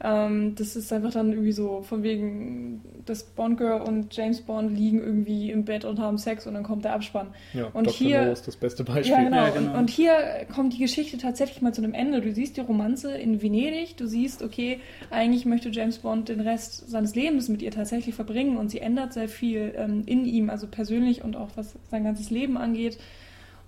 ähm, 0.00 0.54
das 0.56 0.76
ist 0.76 0.92
einfach 0.92 1.12
dann 1.12 1.30
irgendwie 1.32 1.52
so 1.52 1.82
von 1.82 2.02
wegen, 2.02 2.82
das 3.06 3.22
Bond-Girl 3.22 3.82
und 3.82 4.14
James 4.16 4.40
Bond 4.42 4.76
liegen 4.76 4.98
irgendwie 4.98 5.50
im 5.50 5.64
Bett 5.64 5.84
und 5.84 5.98
haben 6.00 6.18
Sex 6.18 6.46
und 6.46 6.54
dann 6.54 6.62
kommt 6.62 6.84
der 6.84 6.94
Abspann. 6.94 7.28
Ja, 7.52 7.66
Und 7.66 7.86
Dr. 7.86 7.92
hier- 7.96 8.24
No 8.26 8.32
ist 8.32 8.46
das 8.48 8.56
beste 8.56 8.82
Beispiel. 8.84 9.12
Ja, 9.12 9.22
genau. 9.22 9.36
Ja, 9.36 9.50
genau. 9.50 9.70
Und, 9.72 9.78
und 9.78 9.90
hier 9.90 10.14
kommt 10.54 10.72
die 10.74 10.78
Geschichte 10.78 11.16
tatsächlich 11.18 11.62
mal 11.62 11.72
zu 11.72 11.82
einem 11.82 11.94
Ende. 11.94 12.20
Du 12.20 12.32
siehst 12.34 12.56
die 12.56 12.60
Romanze 12.62 13.16
in 13.16 13.40
Venedig, 13.40 13.96
du 13.96 14.06
siehst, 14.06 14.42
okay, 14.42 14.80
eigentlich 15.10 15.46
möchte 15.46 15.68
James 15.70 15.98
Bond 15.98 16.28
den 16.28 16.40
Rest 16.40 16.90
seines 16.90 17.14
Lebens 17.14 17.48
mit 17.48 17.62
ihr 17.62 17.70
tatsächlich 17.70 18.14
verbringen 18.14 18.56
und 18.56 18.70
sie 18.70 18.80
ändert 18.80 19.12
sehr 19.12 19.28
viel 19.28 19.74
ähm, 19.76 20.02
in 20.06 20.24
ihm, 20.24 20.50
also 20.50 20.66
persönlich 20.66 21.22
und 21.22 21.36
auch 21.36 21.50
was 21.56 21.74
sein 21.90 22.04
ganzes 22.04 22.30
Leben 22.30 22.56
angeht. 22.56 22.98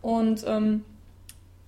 Und 0.03 0.45
ähm, 0.47 0.83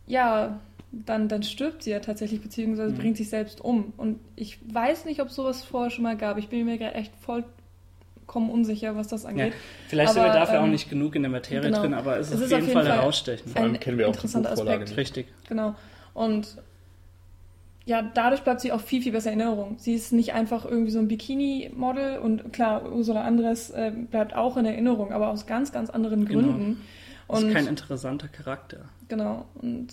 ja, 0.06 0.58
dann, 0.92 1.28
dann 1.28 1.42
stirbt 1.42 1.82
sie 1.82 1.90
ja 1.90 2.00
tatsächlich, 2.00 2.40
beziehungsweise 2.40 2.94
Mhm. 2.94 2.98
bringt 2.98 3.16
sich 3.16 3.28
selbst 3.28 3.60
um. 3.60 3.92
Und 3.96 4.20
ich 4.36 4.58
weiß 4.72 5.04
nicht, 5.04 5.20
ob 5.20 5.30
sowas 5.30 5.62
vorher 5.64 5.90
schon 5.90 6.04
mal 6.04 6.16
gab. 6.16 6.38
Ich 6.38 6.48
bin 6.48 6.64
mir 6.64 6.78
gerade 6.78 6.94
echt 6.94 7.12
vollkommen 7.16 8.50
unsicher, 8.50 8.96
was 8.96 9.08
das 9.08 9.24
Ja, 9.24 9.28
angeht. 9.30 9.52
vielleicht 9.88 10.12
sind 10.14 10.22
wir 10.22 10.30
Aber, 10.30 10.38
dafür 10.40 10.60
auch 10.60 10.64
ähm, 10.64 10.70
nicht 10.70 10.88
genug 10.88 11.14
in 11.14 11.22
der 11.22 11.30
Materie 11.30 11.60
genau. 11.62 11.82
drin, 11.82 11.94
aber 11.94 12.18
es 12.18 12.28
ist 12.30 12.34
Es 12.34 12.38
auf 12.38 12.44
ist 12.44 12.50
jeden, 12.50 12.62
auf 12.62 12.68
jeden 12.68 12.80
Fall 12.80 12.86
Fall 12.86 12.98
herausstechend. 13.00 13.50
Vor 13.52 13.62
allem 13.62 13.80
kennen 13.80 13.98
wir 13.98 14.08
auch 14.08 14.16
die 14.16 14.26
Buchvorlage 14.26 14.84
nicht. 14.84 14.96
Richtig. 14.96 15.26
Genau. 15.48 15.74
Und 16.14 16.56
ja, 17.84 18.02
dadurch 18.02 18.42
bleibt 18.42 18.60
sie 18.60 18.70
auch 18.72 18.80
viel, 18.82 19.00
viel 19.02 19.12
besser 19.12 19.32
in 19.32 19.40
Erinnerung. 19.40 19.76
Sie 19.78 19.94
ist 19.94 20.12
nicht 20.12 20.34
einfach 20.34 20.66
irgendwie 20.66 20.90
so 20.90 20.98
ein 20.98 21.08
Bikini-Model 21.08 22.18
und 22.18 22.52
klar, 22.52 22.90
Ursula 22.92 23.22
Andres 23.22 23.70
äh, 23.70 23.92
bleibt 24.10 24.34
auch 24.34 24.58
in 24.58 24.66
Erinnerung, 24.66 25.12
aber 25.12 25.28
aus 25.28 25.46
ganz, 25.46 25.72
ganz 25.72 25.88
anderen 25.88 26.26
Genau. 26.26 26.40
Gründen. 26.42 26.82
Das 27.28 27.40
Und 27.40 27.48
ist 27.48 27.54
kein 27.54 27.66
interessanter 27.66 28.28
Charakter. 28.28 28.88
genau. 29.08 29.46
Und 29.62 29.88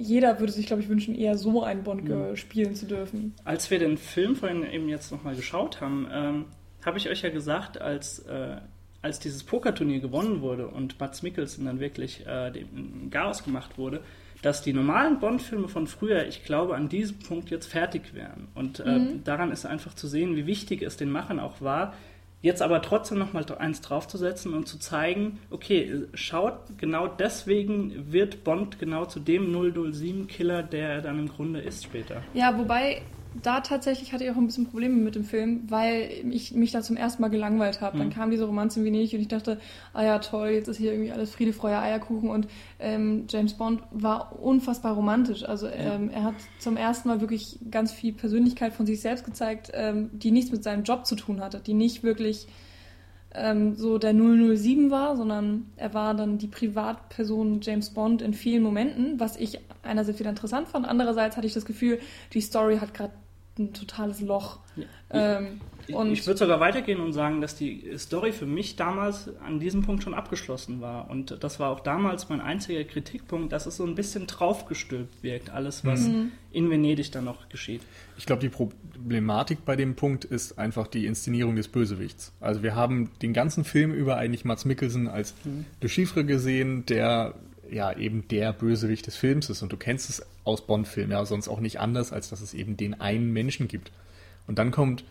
jeder 0.00 0.38
würde 0.40 0.52
sich, 0.52 0.66
glaube 0.66 0.82
ich, 0.82 0.88
wünschen, 0.88 1.14
eher 1.14 1.36
so 1.38 1.62
ein 1.62 1.78
Mhm. 1.78 1.84
Bond-Girl 1.84 2.36
spielen 2.36 2.74
zu 2.74 2.86
dürfen. 2.86 3.34
Als 3.44 3.70
wir 3.70 3.78
den 3.78 3.98
Film 3.98 4.34
vorhin 4.36 4.64
eben 4.64 4.88
jetzt 4.88 5.12
nochmal 5.12 5.36
geschaut 5.36 5.80
haben, 5.80 6.08
ähm, 6.12 6.44
habe 6.84 6.98
ich 6.98 7.08
euch 7.08 7.22
ja 7.22 7.28
gesagt, 7.30 7.80
als, 7.80 8.20
äh, 8.20 8.56
als 9.02 9.18
dieses 9.20 9.44
Pokerturnier 9.44 10.00
gewonnen 10.00 10.40
wurde 10.40 10.68
und 10.68 10.98
Mats 11.00 11.22
Mikkelsen 11.22 11.64
dann 11.66 11.80
wirklich 11.80 12.26
äh, 12.26 12.50
den 12.50 13.08
Chaos 13.10 13.44
gemacht 13.44 13.78
wurde, 13.78 14.00
dass 14.42 14.62
die 14.62 14.72
normalen 14.72 15.18
Bond-Filme 15.20 15.68
von 15.68 15.86
früher, 15.86 16.26
ich 16.26 16.44
glaube, 16.44 16.74
an 16.74 16.88
diesem 16.88 17.18
Punkt 17.18 17.50
jetzt 17.50 17.66
fertig 17.66 18.14
wären. 18.14 18.48
Und 18.54 18.80
äh, 18.80 18.98
Mhm. 18.98 19.24
daran 19.24 19.52
ist 19.52 19.66
einfach 19.66 19.94
zu 19.94 20.08
sehen, 20.08 20.34
wie 20.36 20.46
wichtig 20.46 20.80
es 20.82 20.96
den 20.96 21.10
Machern 21.10 21.38
auch 21.40 21.60
war, 21.60 21.92
jetzt 22.42 22.62
aber 22.62 22.82
trotzdem 22.82 23.18
nochmal 23.18 23.44
eins 23.58 23.80
draufzusetzen 23.80 24.54
und 24.54 24.66
zu 24.66 24.78
zeigen, 24.78 25.38
okay, 25.50 26.04
schaut, 26.14 26.54
genau 26.78 27.06
deswegen 27.06 28.12
wird 28.12 28.44
Bond 28.44 28.78
genau 28.78 29.04
zu 29.04 29.20
dem 29.20 29.54
007-Killer, 29.54 30.62
der 30.62 30.88
er 30.88 31.02
dann 31.02 31.18
im 31.18 31.28
Grunde 31.28 31.60
ist 31.60 31.84
später. 31.84 32.22
Ja, 32.34 32.56
wobei 32.56 33.02
da 33.42 33.60
tatsächlich 33.60 34.12
hatte 34.12 34.24
ich 34.24 34.30
auch 34.30 34.36
ein 34.36 34.46
bisschen 34.46 34.66
Probleme 34.66 34.94
mit 34.96 35.14
dem 35.14 35.24
Film, 35.24 35.62
weil 35.68 36.10
ich 36.30 36.52
mich 36.52 36.72
da 36.72 36.82
zum 36.82 36.96
ersten 36.96 37.22
Mal 37.22 37.28
gelangweilt 37.28 37.80
habe. 37.80 37.96
Dann 37.98 38.08
Mhm. 38.08 38.12
kam 38.12 38.30
diese 38.30 38.44
Romanze 38.44 38.80
in 38.80 38.86
Venedig 38.86 39.14
und 39.14 39.20
ich 39.20 39.28
dachte, 39.28 39.60
ah 39.92 40.02
ja, 40.04 40.18
toll, 40.18 40.48
jetzt 40.48 40.68
ist 40.68 40.78
hier 40.78 40.92
irgendwie 40.92 41.12
alles 41.12 41.30
Friede, 41.30 41.52
Freude, 41.52 41.78
Eierkuchen 41.78 42.28
und 42.28 42.48
ähm, 42.78 43.26
James 43.28 43.54
Bond 43.54 43.82
war 43.92 44.40
unfassbar 44.40 44.94
romantisch. 44.94 45.44
Also 45.44 45.68
ähm, 45.68 46.10
er 46.10 46.24
hat 46.24 46.34
zum 46.58 46.76
ersten 46.76 47.08
Mal 47.08 47.20
wirklich 47.20 47.58
ganz 47.70 47.92
viel 47.92 48.12
Persönlichkeit 48.12 48.72
von 48.72 48.86
sich 48.86 49.00
selbst 49.00 49.24
gezeigt, 49.24 49.70
ähm, 49.74 50.10
die 50.12 50.30
nichts 50.32 50.50
mit 50.50 50.64
seinem 50.64 50.82
Job 50.82 51.06
zu 51.06 51.14
tun 51.16 51.40
hatte, 51.40 51.60
die 51.60 51.74
nicht 51.74 52.02
wirklich 52.02 52.46
ähm, 53.34 53.76
so 53.76 53.98
der 53.98 54.12
007 54.12 54.90
war, 54.90 55.16
sondern 55.16 55.66
er 55.76 55.94
war 55.94 56.14
dann 56.14 56.38
die 56.38 56.48
Privatperson 56.48 57.60
James 57.62 57.90
Bond 57.90 58.22
in 58.22 58.34
vielen 58.34 58.62
Momenten, 58.62 59.20
was 59.20 59.36
ich 59.36 59.58
einerseits 59.82 60.18
wieder 60.18 60.30
interessant 60.30 60.68
fand, 60.68 60.86
andererseits 60.86 61.36
hatte 61.36 61.46
ich 61.46 61.54
das 61.54 61.64
Gefühl, 61.64 61.98
die 62.32 62.40
Story 62.40 62.78
hat 62.78 62.92
gerade 62.94 63.12
ein 63.58 63.72
totales 63.72 64.20
Loch. 64.20 64.58
Ähm, 65.10 65.60
Ich- 65.86 65.96
ich 65.96 66.26
würde 66.26 66.38
sogar 66.38 66.60
weitergehen 66.60 67.00
und 67.00 67.12
sagen, 67.12 67.40
dass 67.40 67.56
die 67.56 67.84
Story 67.98 68.30
für 68.32 68.46
mich 68.46 68.76
damals 68.76 69.28
an 69.44 69.58
diesem 69.58 69.82
Punkt 69.82 70.04
schon 70.04 70.14
abgeschlossen 70.14 70.80
war. 70.80 71.10
Und 71.10 71.42
das 71.42 71.58
war 71.58 71.70
auch 71.70 71.80
damals 71.80 72.28
mein 72.28 72.40
einziger 72.40 72.84
Kritikpunkt, 72.84 73.52
dass 73.52 73.66
es 73.66 73.76
so 73.76 73.84
ein 73.84 73.96
bisschen 73.96 74.28
draufgestülpt 74.28 75.22
wirkt, 75.24 75.50
alles, 75.50 75.84
was 75.84 76.06
Mhm. 76.06 76.30
in 76.52 76.70
Venedig 76.70 77.10
dann 77.10 77.24
noch 77.24 77.48
geschieht. 77.48 77.82
Ich 78.16 78.24
glaube, 78.26 78.40
die 78.40 78.48
Problematik 79.00 79.64
bei 79.64 79.76
dem 79.76 79.96
Punkt 79.96 80.26
ist 80.26 80.58
einfach 80.58 80.86
die 80.86 81.06
Inszenierung 81.06 81.56
des 81.56 81.68
Bösewichts. 81.68 82.32
Also 82.38 82.62
wir 82.62 82.74
haben 82.74 83.10
den 83.22 83.32
ganzen 83.32 83.64
Film 83.64 83.92
über 83.92 84.18
eigentlich 84.18 84.44
Mats 84.44 84.66
Mikkelsen 84.66 85.08
als 85.08 85.34
Le 85.80 85.88
Chiffre 85.88 86.24
gesehen, 86.24 86.84
der 86.84 87.34
ja 87.70 87.96
eben 87.96 88.28
der 88.28 88.52
Bösewicht 88.52 89.06
des 89.06 89.16
Films 89.16 89.48
ist. 89.48 89.62
Und 89.62 89.72
du 89.72 89.78
kennst 89.78 90.10
es 90.10 90.26
aus 90.44 90.66
Bond-Filmen 90.66 91.12
ja 91.12 91.24
sonst 91.24 91.48
auch 91.48 91.60
nicht 91.60 91.80
anders, 91.80 92.12
als 92.12 92.28
dass 92.28 92.42
es 92.42 92.52
eben 92.52 92.76
den 92.76 93.00
einen 93.00 93.32
Menschen 93.32 93.68
gibt. 93.68 93.90
Und 94.46 94.58
dann 94.58 94.70
kommt, 94.70 95.04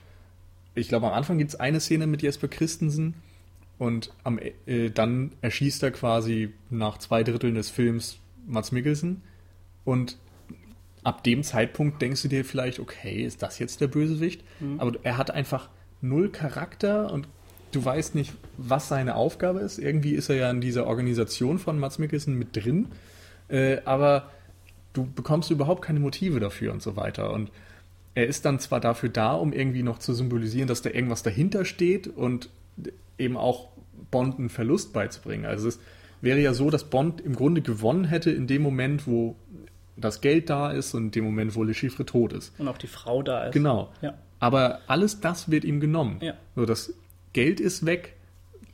ich 0.75 0.87
glaube 0.87 1.07
am 1.07 1.13
Anfang 1.13 1.39
gibt 1.39 1.49
es 1.49 1.59
eine 1.59 1.79
Szene 1.79 2.05
mit 2.05 2.21
Jesper 2.21 2.47
Christensen 2.47 3.15
und 3.79 4.13
am, 4.23 4.39
äh, 4.67 4.91
dann 4.91 5.31
erschießt 5.41 5.81
er 5.81 5.91
quasi 5.91 6.53
nach 6.69 6.99
zwei 6.99 7.23
Dritteln 7.23 7.55
des 7.55 7.71
Films 7.71 8.19
Mats 8.45 8.71
Mikkelsen 8.71 9.23
und 9.83 10.17
ab 11.03 11.23
dem 11.23 11.43
Zeitpunkt 11.43 12.01
denkst 12.01 12.21
du 12.21 12.27
dir 12.27 12.45
vielleicht, 12.45 12.79
okay, 12.79 13.23
ist 13.23 13.41
das 13.41 13.59
jetzt 13.59 13.81
der 13.81 13.87
Bösewicht? 13.87 14.43
Mhm. 14.59 14.79
Aber 14.79 14.93
er 15.03 15.17
hat 15.17 15.31
einfach 15.31 15.69
null 16.01 16.29
Charakter 16.29 17.11
und 17.11 17.27
du 17.71 17.83
weißt 17.83 18.15
nicht, 18.15 18.33
was 18.57 18.87
seine 18.87 19.15
Aufgabe 19.15 19.59
ist. 19.59 19.79
Irgendwie 19.79 20.13
ist 20.13 20.29
er 20.29 20.35
ja 20.35 20.49
in 20.49 20.61
dieser 20.61 20.87
Organisation 20.87 21.59
von 21.59 21.79
Mats 21.79 21.99
Mikkelsen 21.99 22.35
mit 22.35 22.55
drin, 22.55 22.87
äh, 23.47 23.77
aber 23.85 24.29
du 24.93 25.05
bekommst 25.05 25.51
überhaupt 25.51 25.81
keine 25.81 25.99
Motive 25.99 26.39
dafür 26.39 26.73
und 26.73 26.81
so 26.81 26.95
weiter. 26.95 27.31
Und 27.31 27.51
er 28.15 28.27
ist 28.27 28.45
dann 28.45 28.59
zwar 28.59 28.79
dafür 28.79 29.09
da, 29.09 29.33
um 29.33 29.53
irgendwie 29.53 29.83
noch 29.83 29.99
zu 29.99 30.13
symbolisieren, 30.13 30.67
dass 30.67 30.81
da 30.81 30.89
irgendwas 30.89 31.23
dahinter 31.23 31.63
steht 31.63 32.07
und 32.07 32.49
eben 33.17 33.37
auch 33.37 33.69
Bond 34.11 34.39
einen 34.39 34.49
Verlust 34.49 34.93
beizubringen. 34.93 35.45
Also 35.45 35.67
es 35.67 35.79
wäre 36.21 36.39
ja 36.39 36.53
so, 36.53 36.69
dass 36.69 36.85
Bond 36.85 37.21
im 37.21 37.35
Grunde 37.35 37.61
gewonnen 37.61 38.05
hätte 38.05 38.31
in 38.31 38.47
dem 38.47 38.61
Moment, 38.61 39.07
wo 39.07 39.35
das 39.99 40.21
Geld 40.21 40.49
da 40.49 40.71
ist 40.71 40.93
und 40.93 41.15
dem 41.15 41.25
Moment, 41.25 41.55
wo 41.55 41.63
Le 41.63 41.73
Chiffre 41.73 42.05
tot 42.05 42.33
ist. 42.33 42.57
Und 42.59 42.67
auch 42.67 42.77
die 42.77 42.87
Frau 42.87 43.21
da 43.21 43.45
ist. 43.45 43.53
Genau. 43.53 43.91
Ja. 44.01 44.13
Aber 44.39 44.79
alles 44.87 45.19
das 45.19 45.51
wird 45.51 45.65
ihm 45.65 45.79
genommen. 45.79 46.17
Ja. 46.21 46.33
So, 46.55 46.65
das 46.65 46.93
Geld 47.33 47.59
ist 47.59 47.85
weg, 47.85 48.15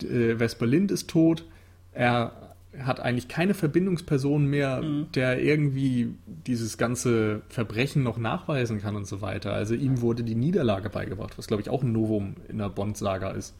äh, 0.04 0.36
Vesper 0.36 0.66
Lind 0.66 0.92
ist 0.92 1.10
tot, 1.10 1.46
er 1.94 2.46
hat 2.80 3.00
eigentlich 3.00 3.28
keine 3.28 3.54
Verbindungsperson 3.54 4.46
mehr, 4.46 4.82
mhm. 4.82 5.08
der 5.14 5.42
irgendwie 5.42 6.14
dieses 6.26 6.78
ganze 6.78 7.42
Verbrechen 7.50 8.04
noch 8.04 8.18
nachweisen 8.18 8.82
kann 8.82 8.96
und 8.96 9.08
so 9.08 9.22
weiter. 9.22 9.54
Also 9.54 9.76
ihm 9.76 10.02
wurde 10.02 10.24
die 10.24 10.36
Niederlage 10.36 10.90
beigebracht, 10.90 11.38
was 11.38 11.48
glaube 11.48 11.62
ich 11.62 11.70
auch 11.70 11.84
ein 11.84 11.92
Novum 11.92 12.36
in 12.50 12.58
der 12.58 12.70
Bond-Saga 12.70 13.32
ist. 13.32 13.56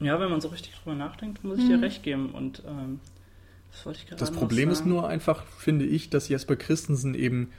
Ja, 0.00 0.20
wenn 0.20 0.30
man 0.30 0.40
so 0.40 0.48
richtig 0.48 0.74
drüber 0.74 0.94
nachdenkt, 0.94 1.44
muss 1.44 1.58
ich 1.58 1.64
mhm. 1.64 1.68
dir 1.68 1.82
recht 1.82 2.02
geben. 2.02 2.30
Und 2.30 2.62
ähm, 2.66 3.00
das 3.76 3.84
wollte 3.84 3.98
ich 4.00 4.06
gerade 4.06 4.20
Das 4.20 4.30
Problem 4.30 4.70
ist 4.70 4.86
nur 4.86 5.06
einfach, 5.06 5.44
finde 5.58 5.84
ich, 5.84 6.08
dass 6.08 6.28
Jesper 6.28 6.56
Christensen 6.56 7.14
eben 7.14 7.50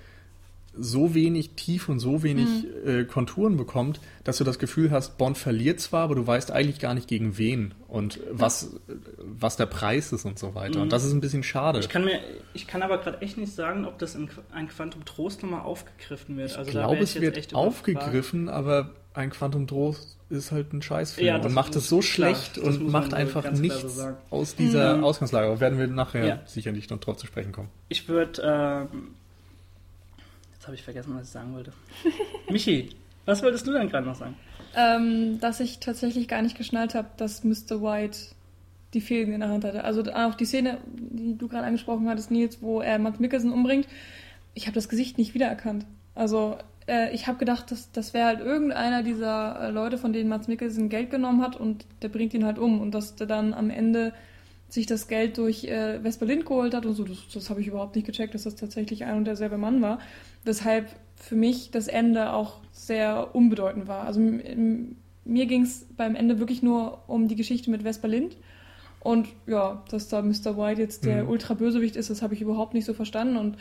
so 0.79 1.15
wenig 1.15 1.51
tief 1.51 1.89
und 1.89 1.99
so 1.99 2.23
wenig 2.23 2.47
mhm. 2.63 2.89
äh, 2.89 3.03
Konturen 3.05 3.57
bekommt, 3.57 3.99
dass 4.23 4.37
du 4.37 4.43
das 4.43 4.59
Gefühl 4.59 4.91
hast, 4.91 5.17
Bond 5.17 5.37
verliert 5.37 5.79
zwar, 5.79 6.03
aber 6.03 6.15
du 6.15 6.27
weißt 6.27 6.51
eigentlich 6.51 6.79
gar 6.79 6.93
nicht 6.93 7.07
gegen 7.07 7.37
wen 7.37 7.73
und 7.87 8.19
was, 8.31 8.75
was 9.17 9.57
der 9.57 9.65
Preis 9.65 10.11
ist 10.11 10.25
und 10.25 10.37
so 10.37 10.55
weiter. 10.55 10.77
Mhm. 10.77 10.83
Und 10.83 10.91
das 10.91 11.03
ist 11.03 11.13
ein 11.13 11.21
bisschen 11.21 11.43
schade. 11.43 11.79
Ich 11.79 11.89
kann, 11.89 12.05
mir, 12.05 12.19
ich 12.53 12.67
kann 12.67 12.83
aber 12.83 12.99
gerade 12.99 13.21
echt 13.21 13.37
nicht 13.37 13.53
sagen, 13.53 13.85
ob 13.85 13.97
das 13.97 14.15
in 14.15 14.29
ein 14.51 14.67
Quantum 14.67 15.05
Trost 15.05 15.41
nochmal 15.41 15.61
aufgegriffen 15.61 16.37
wird. 16.37 16.51
Ich 16.51 16.57
also 16.57 16.71
glaube, 16.71 16.99
es 16.99 17.19
wird 17.19 17.55
aufgegriffen, 17.55 18.49
aber 18.49 18.91
ein 19.17 19.29
Quantum 19.31 19.67
Trost 19.67 20.17
ist 20.29 20.51
halt 20.51 20.73
ein 20.73 20.81
Scheißfilm 20.81 21.27
ja, 21.27 21.37
und 21.37 21.53
macht 21.53 21.75
es 21.75 21.89
so 21.89 22.01
schlecht 22.01 22.55
klar, 22.55 22.67
und 22.67 22.89
macht 22.89 23.13
einfach 23.13 23.51
nichts 23.51 23.99
aus 24.29 24.55
dieser 24.55 24.97
mhm. 24.97 25.03
Ausgangslage. 25.03 25.47
Aber 25.47 25.59
werden 25.59 25.79
wir 25.79 25.87
nachher 25.87 26.25
ja. 26.25 26.39
sicherlich 26.45 26.89
noch 26.89 26.99
drauf 26.99 27.17
zu 27.17 27.27
sprechen 27.27 27.51
kommen. 27.51 27.69
Ich 27.89 28.07
würde 28.07 28.41
ähm, 28.43 29.15
habe 30.67 30.75
ich 30.75 30.83
vergessen, 30.83 31.15
was 31.15 31.23
ich 31.23 31.29
sagen 31.29 31.53
wollte. 31.55 31.71
Michi, 32.49 32.89
was 33.25 33.41
wolltest 33.41 33.65
du 33.65 33.71
denn 33.71 33.89
gerade 33.89 34.05
noch 34.05 34.15
sagen? 34.15 34.35
Ähm, 34.75 35.39
dass 35.39 35.59
ich 35.59 35.79
tatsächlich 35.79 36.27
gar 36.27 36.41
nicht 36.41 36.57
geschnallt 36.57 36.93
habe, 36.93 37.07
dass 37.17 37.43
Mr. 37.43 37.81
White 37.81 38.19
die 38.93 39.01
Fäden 39.01 39.33
in 39.33 39.39
der 39.39 39.49
Hand 39.49 39.63
hatte. 39.63 39.83
Also 39.83 40.03
auch 40.13 40.35
die 40.35 40.45
Szene, 40.45 40.77
die 40.85 41.37
du 41.37 41.47
gerade 41.47 41.65
angesprochen 41.65 42.07
hattest, 42.09 42.31
Nils, 42.31 42.61
wo 42.61 42.81
er 42.81 42.99
Matt 42.99 43.19
Mickelson 43.19 43.51
umbringt. 43.51 43.87
Ich 44.53 44.67
habe 44.67 44.75
das 44.75 44.89
Gesicht 44.89 45.17
nicht 45.17 45.33
wiedererkannt. 45.33 45.85
Also 46.15 46.57
äh, 46.87 47.13
ich 47.13 47.27
habe 47.27 47.37
gedacht, 47.37 47.71
das, 47.71 47.91
das 47.91 48.13
wäre 48.13 48.25
halt 48.25 48.39
irgendeiner 48.39 49.03
dieser 49.03 49.67
äh, 49.67 49.71
Leute, 49.71 49.97
von 49.97 50.13
denen 50.13 50.29
Mats 50.29 50.47
Mikkelsen 50.47 50.89
Geld 50.89 51.11
genommen 51.11 51.41
hat 51.41 51.55
und 51.55 51.85
der 52.01 52.09
bringt 52.09 52.33
ihn 52.33 52.45
halt 52.45 52.57
um 52.57 52.81
und 52.81 52.91
dass 52.91 53.15
der 53.15 53.27
dann 53.27 53.53
am 53.53 53.69
Ende 53.69 54.13
sich 54.69 54.85
das 54.85 55.07
Geld 55.07 55.37
durch 55.37 55.63
äh, 55.65 56.03
West-Berlin 56.03 56.43
geholt 56.43 56.73
hat 56.73 56.85
und 56.85 56.93
so, 56.93 57.03
das, 57.03 57.19
das 57.33 57.49
habe 57.49 57.61
ich 57.61 57.67
überhaupt 57.67 57.95
nicht 57.95 58.05
gecheckt, 58.05 58.33
dass 58.33 58.43
das 58.43 58.55
tatsächlich 58.55 59.05
ein 59.05 59.17
und 59.17 59.25
derselbe 59.25 59.57
Mann 59.57 59.81
war. 59.81 59.99
Weshalb 60.43 60.87
für 61.15 61.35
mich 61.35 61.71
das 61.71 61.87
Ende 61.87 62.33
auch 62.33 62.59
sehr 62.71 63.33
unbedeutend 63.33 63.87
war. 63.87 64.05
Also 64.05 64.19
mir 64.19 65.45
ging 65.45 65.63
es 65.63 65.85
beim 65.95 66.15
Ende 66.15 66.39
wirklich 66.39 66.61
nur 66.61 67.03
um 67.07 67.27
die 67.27 67.35
Geschichte 67.35 67.71
mit 67.71 67.83
Vesper 67.83 68.07
Lind. 68.07 68.37
Und 68.99 69.27
ja, 69.45 69.83
dass 69.89 70.09
da 70.09 70.21
Mr. 70.21 70.57
White 70.57 70.81
jetzt 70.81 71.05
der 71.05 71.23
mhm. 71.23 71.29
Ultra-Bösewicht 71.29 71.95
ist, 71.95 72.09
das 72.09 72.21
habe 72.21 72.33
ich 72.33 72.41
überhaupt 72.41 72.73
nicht 72.73 72.85
so 72.85 72.93
verstanden. 72.93 73.37
Und 73.37 73.57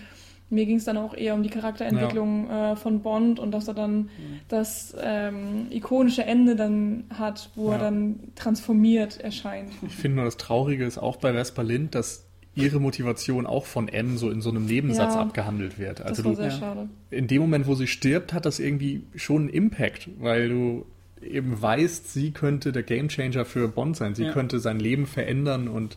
mir 0.48 0.66
ging 0.66 0.76
es 0.76 0.84
dann 0.84 0.96
auch 0.96 1.14
eher 1.14 1.34
um 1.34 1.42
die 1.42 1.50
Charakterentwicklung 1.50 2.48
ja. 2.48 2.72
äh, 2.72 2.76
von 2.76 3.00
Bond 3.02 3.40
und 3.40 3.50
dass 3.50 3.66
er 3.66 3.74
dann 3.74 3.96
mhm. 3.96 4.08
das 4.48 4.94
ähm, 5.00 5.66
ikonische 5.70 6.24
Ende 6.24 6.54
dann 6.54 7.04
hat, 7.10 7.50
wo 7.56 7.68
ja. 7.68 7.74
er 7.74 7.78
dann 7.78 8.20
transformiert 8.36 9.20
erscheint. 9.20 9.70
Ich 9.86 9.96
finde 9.96 10.16
nur 10.16 10.24
das 10.24 10.36
Traurige 10.36 10.84
ist 10.84 10.98
auch 10.98 11.16
bei 11.16 11.32
Vesper 11.32 11.64
Lind, 11.64 11.94
dass 11.94 12.26
ihre 12.54 12.80
Motivation 12.80 13.46
auch 13.46 13.66
von 13.66 13.88
M 13.88 14.16
so 14.16 14.30
in 14.30 14.40
so 14.40 14.50
einem 14.50 14.64
Nebensatz 14.64 15.14
ja, 15.14 15.20
abgehandelt 15.20 15.78
wird. 15.78 16.00
Also 16.00 16.22
das 16.22 16.38
war 16.38 16.50
sehr 16.50 16.58
schade. 16.58 16.88
In 17.10 17.26
dem 17.26 17.42
Moment, 17.42 17.66
wo 17.66 17.74
sie 17.74 17.86
stirbt, 17.86 18.32
hat 18.32 18.46
das 18.46 18.58
irgendwie 18.58 19.02
schon 19.14 19.42
einen 19.42 19.48
Impact, 19.50 20.08
weil 20.18 20.48
du 20.48 20.86
eben 21.22 21.60
weißt, 21.60 22.12
sie 22.12 22.30
könnte 22.30 22.72
der 22.72 22.82
Gamechanger 22.82 23.44
für 23.44 23.68
Bond 23.68 23.96
sein. 23.96 24.14
Sie 24.14 24.26
könnte 24.30 24.58
sein 24.58 24.78
Leben 24.78 25.06
verändern 25.06 25.68
und 25.68 25.96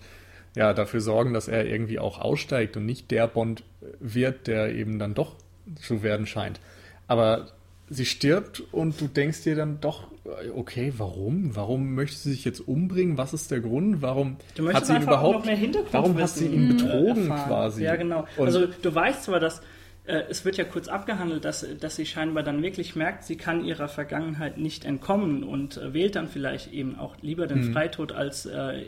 ja, 0.55 0.73
dafür 0.73 1.01
sorgen, 1.01 1.33
dass 1.33 1.47
er 1.47 1.65
irgendwie 1.65 1.99
auch 1.99 2.19
aussteigt 2.19 2.77
und 2.77 2.85
nicht 2.85 3.11
der 3.11 3.27
Bond 3.27 3.63
wird, 3.99 4.47
der 4.47 4.73
eben 4.73 4.99
dann 4.99 5.13
doch 5.13 5.35
zu 5.81 6.03
werden 6.03 6.25
scheint. 6.25 6.59
Aber 7.07 7.47
sie 7.89 8.05
stirbt 8.05 8.61
und 8.71 8.99
du 9.01 9.07
denkst 9.07 9.43
dir 9.43 9.55
dann 9.55 9.79
doch, 9.81 10.07
okay, 10.55 10.93
warum? 10.97 11.55
Warum 11.55 11.95
möchte 11.95 12.17
sie 12.17 12.31
sich 12.31 12.45
jetzt 12.45 12.59
umbringen? 12.59 13.17
Was 13.17 13.33
ist 13.33 13.51
der 13.51 13.61
Grund? 13.61 14.01
Warum 14.01 14.37
hat 14.73 14.85
sie 14.85 14.95
ihn 14.95 15.03
überhaupt? 15.03 15.47
warum 15.91 16.17
hat 16.19 16.29
sie 16.29 16.47
ihn 16.47 16.77
betrogen 16.77 17.29
erfahren. 17.29 17.47
quasi? 17.47 17.83
Ja, 17.83 17.95
genau. 17.95 18.25
Und 18.37 18.47
also 18.47 18.67
du 18.67 18.93
weißt 18.93 19.23
zwar, 19.23 19.39
dass 19.39 19.61
äh, 20.05 20.23
es 20.29 20.45
wird 20.45 20.57
ja 20.57 20.63
kurz 20.63 20.87
abgehandelt, 20.87 21.45
dass, 21.45 21.65
dass 21.79 21.95
sie 21.95 22.05
scheinbar 22.05 22.43
dann 22.43 22.61
wirklich 22.61 22.95
merkt, 22.95 23.23
sie 23.23 23.37
kann 23.37 23.63
ihrer 23.63 23.87
Vergangenheit 23.87 24.57
nicht 24.57 24.85
entkommen 24.85 25.43
und 25.43 25.77
äh, 25.77 25.93
wählt 25.93 26.15
dann 26.15 26.27
vielleicht 26.27 26.73
eben 26.73 26.97
auch 26.97 27.15
lieber 27.21 27.47
den 27.47 27.63
hm. 27.63 27.73
Freitod 27.73 28.11
als 28.11 28.45
äh, 28.45 28.83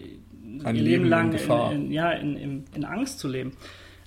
ein 0.63 0.75
ihr 0.75 0.81
Leben 0.81 1.05
lang 1.05 1.33
in, 1.33 1.71
in, 1.71 1.91
ja, 1.91 2.11
in, 2.11 2.65
in, 2.73 2.85
Angst 2.85 3.19
zu 3.19 3.27
leben. 3.27 3.53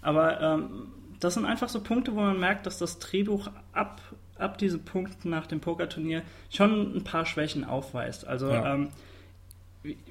Aber 0.02 0.40
ähm, 0.40 0.88
das 1.20 1.34
sind 1.34 1.46
einfach 1.46 1.68
so 1.68 1.80
Punkte, 1.80 2.14
wo 2.14 2.20
man 2.20 2.38
merkt, 2.38 2.66
dass 2.66 2.78
das 2.78 2.98
Drehbuch 2.98 3.48
ab, 3.72 4.00
ab 4.36 4.58
diesem 4.58 4.84
Punkt 4.84 5.24
nach 5.24 5.46
dem 5.46 5.60
Pokerturnier 5.60 6.22
schon 6.50 6.96
ein 6.96 7.04
paar 7.04 7.24
Schwächen 7.26 7.64
aufweist. 7.64 8.26
Also 8.26 8.50
ja. 8.50 8.74
ähm, 8.74 8.88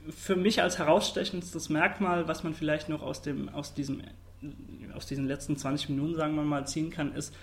für 0.10 0.36
mich 0.36 0.62
als 0.62 0.78
herausstechendstes 0.78 1.70
Merkmal, 1.70 2.28
was 2.28 2.44
man 2.44 2.54
vielleicht 2.54 2.90
noch 2.90 3.02
aus, 3.02 3.22
dem, 3.22 3.50
aus, 3.50 3.74
diesem, 3.74 4.02
aus 4.94 5.06
diesen 5.06 5.28
letzten 5.28 5.58
20 5.58 5.90
Minuten, 5.90 6.16
sagen 6.16 6.36
wir 6.36 6.44
mal, 6.44 6.66
ziehen 6.68 6.90
kann, 6.90 7.14
ist 7.14 7.36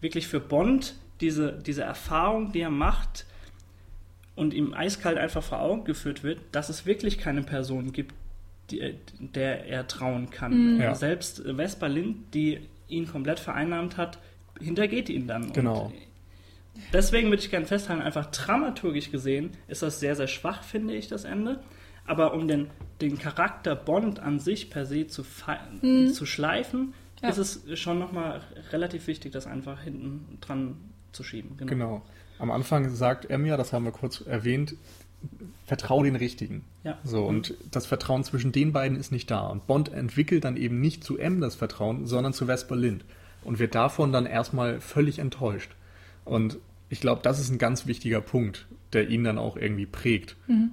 wirklich 0.00 0.26
für 0.26 0.40
Bond 0.40 0.94
diese, 1.20 1.52
diese 1.52 1.82
Erfahrung, 1.82 2.52
die 2.52 2.60
er 2.60 2.70
macht 2.70 3.26
und 4.34 4.52
ihm 4.52 4.74
eiskalt 4.74 5.18
einfach 5.18 5.42
vor 5.42 5.60
Augen 5.60 5.84
geführt 5.84 6.22
wird, 6.22 6.40
dass 6.52 6.68
es 6.68 6.86
wirklich 6.86 7.18
keine 7.18 7.42
Person 7.42 7.92
gibt, 7.92 8.14
die, 8.70 8.98
der 9.18 9.66
er 9.66 9.86
trauen 9.86 10.30
kann. 10.30 10.74
Mhm. 10.74 10.80
Ja. 10.80 10.94
Selbst 10.94 11.42
Vespa 11.56 11.86
Lind, 11.86 12.34
die 12.34 12.60
ihn 12.88 13.06
komplett 13.06 13.40
vereinnahmt 13.40 13.96
hat, 13.96 14.18
hintergeht 14.60 15.08
ihn 15.08 15.26
dann. 15.26 15.52
Genau. 15.52 15.86
Und 15.86 15.94
deswegen 16.92 17.28
würde 17.28 17.42
ich 17.42 17.50
gerne 17.50 17.66
festhalten, 17.66 18.02
einfach 18.02 18.26
dramaturgisch 18.26 19.10
gesehen 19.10 19.50
ist 19.68 19.82
das 19.82 20.00
sehr, 20.00 20.16
sehr 20.16 20.26
schwach, 20.26 20.62
finde 20.62 20.94
ich, 20.94 21.08
das 21.08 21.24
Ende. 21.24 21.60
Aber 22.06 22.34
um 22.34 22.46
den, 22.48 22.70
den 23.00 23.18
Charakter 23.18 23.74
Bond 23.74 24.20
an 24.20 24.38
sich 24.38 24.70
per 24.70 24.84
se 24.84 25.06
zu, 25.06 25.24
mhm. 25.80 26.08
zu 26.08 26.26
schleifen, 26.26 26.92
ja. 27.22 27.30
ist 27.30 27.38
es 27.38 27.80
schon 27.80 27.98
nochmal 27.98 28.42
relativ 28.72 29.06
wichtig, 29.06 29.32
das 29.32 29.46
einfach 29.46 29.82
hinten 29.82 30.38
dran 30.40 30.76
zu 31.12 31.22
schieben. 31.22 31.56
Genau. 31.56 31.70
genau. 31.70 32.02
Am 32.38 32.50
Anfang 32.50 32.90
sagt 32.90 33.30
M 33.30 33.46
ja, 33.46 33.56
das 33.56 33.72
haben 33.72 33.84
wir 33.84 33.92
kurz 33.92 34.20
erwähnt, 34.20 34.74
vertrau 35.66 36.02
den 36.02 36.16
Richtigen. 36.16 36.64
Ja. 36.82 36.98
So, 37.04 37.24
und 37.24 37.54
das 37.70 37.86
Vertrauen 37.86 38.24
zwischen 38.24 38.52
den 38.52 38.72
beiden 38.72 38.98
ist 38.98 39.12
nicht 39.12 39.30
da. 39.30 39.46
Und 39.46 39.66
Bond 39.66 39.92
entwickelt 39.92 40.44
dann 40.44 40.56
eben 40.56 40.80
nicht 40.80 41.04
zu 41.04 41.18
M 41.18 41.40
das 41.40 41.54
Vertrauen, 41.54 42.06
sondern 42.06 42.32
zu 42.32 42.46
Vesper 42.46 42.76
Lind. 42.76 43.04
Und 43.42 43.58
wird 43.58 43.74
davon 43.74 44.12
dann 44.12 44.26
erstmal 44.26 44.80
völlig 44.80 45.18
enttäuscht. 45.18 45.72
Und 46.24 46.58
ich 46.88 47.00
glaube, 47.00 47.20
das 47.22 47.38
ist 47.40 47.50
ein 47.50 47.58
ganz 47.58 47.86
wichtiger 47.86 48.20
Punkt, 48.20 48.66
der 48.92 49.08
ihn 49.08 49.24
dann 49.24 49.38
auch 49.38 49.56
irgendwie 49.56 49.86
prägt. 49.86 50.36
Mhm. 50.46 50.70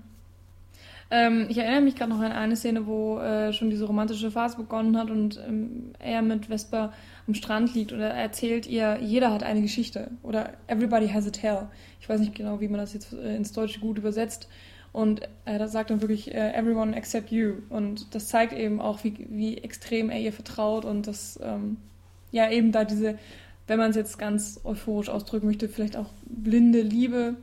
Ähm, 1.09 1.47
ich 1.49 1.57
erinnere 1.57 1.81
mich 1.81 1.95
gerade 1.95 2.11
noch 2.11 2.21
an 2.21 2.31
eine 2.31 2.55
Szene, 2.55 2.87
wo 2.87 3.19
äh, 3.19 3.51
schon 3.51 3.69
diese 3.69 3.85
romantische 3.85 4.31
Phase 4.31 4.55
begonnen 4.55 4.97
hat 4.97 5.11
und 5.11 5.37
ähm, 5.45 5.91
er 5.99 6.21
mit 6.21 6.45
Vesper 6.45 6.93
am 7.27 7.33
Strand 7.33 7.73
liegt 7.73 7.91
und 7.91 7.99
er 7.99 8.13
erzählt 8.13 8.67
ihr, 8.67 8.97
jeder 9.01 9.31
hat 9.31 9.43
eine 9.43 9.61
Geschichte 9.61 10.11
oder 10.23 10.51
everybody 10.67 11.07
has 11.07 11.27
a 11.27 11.31
tale. 11.31 11.69
Ich 11.99 12.09
weiß 12.09 12.19
nicht 12.19 12.35
genau, 12.35 12.59
wie 12.59 12.67
man 12.67 12.79
das 12.79 12.93
jetzt 12.93 13.13
äh, 13.13 13.35
ins 13.35 13.53
Deutsche 13.53 13.79
gut 13.79 13.97
übersetzt. 13.97 14.47
Und 14.93 15.21
er 15.45 15.67
sagt 15.69 15.89
dann 15.89 16.01
wirklich, 16.01 16.33
äh, 16.33 16.53
everyone 16.53 16.95
except 16.95 17.31
you. 17.31 17.53
Und 17.69 18.13
das 18.13 18.27
zeigt 18.27 18.53
eben 18.53 18.81
auch, 18.81 19.03
wie, 19.03 19.25
wie 19.29 19.57
extrem 19.57 20.09
er 20.09 20.19
ihr 20.19 20.33
vertraut 20.33 20.83
und 20.83 21.07
dass, 21.07 21.39
ähm, 21.41 21.77
ja, 22.31 22.49
eben 22.49 22.71
da 22.71 22.83
diese, 22.83 23.17
wenn 23.67 23.79
man 23.79 23.91
es 23.91 23.95
jetzt 23.95 24.19
ganz 24.19 24.59
euphorisch 24.65 25.09
ausdrücken 25.09 25.47
möchte, 25.47 25.69
vielleicht 25.69 25.95
auch 25.95 26.09
blinde 26.25 26.81
Liebe 26.81 27.35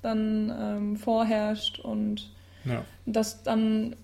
dann 0.00 0.52
ähm, 0.58 0.96
vorherrscht 0.96 1.80
und 1.80 2.30
ja. 2.64 2.84
das 3.04 3.42
dann 3.42 3.94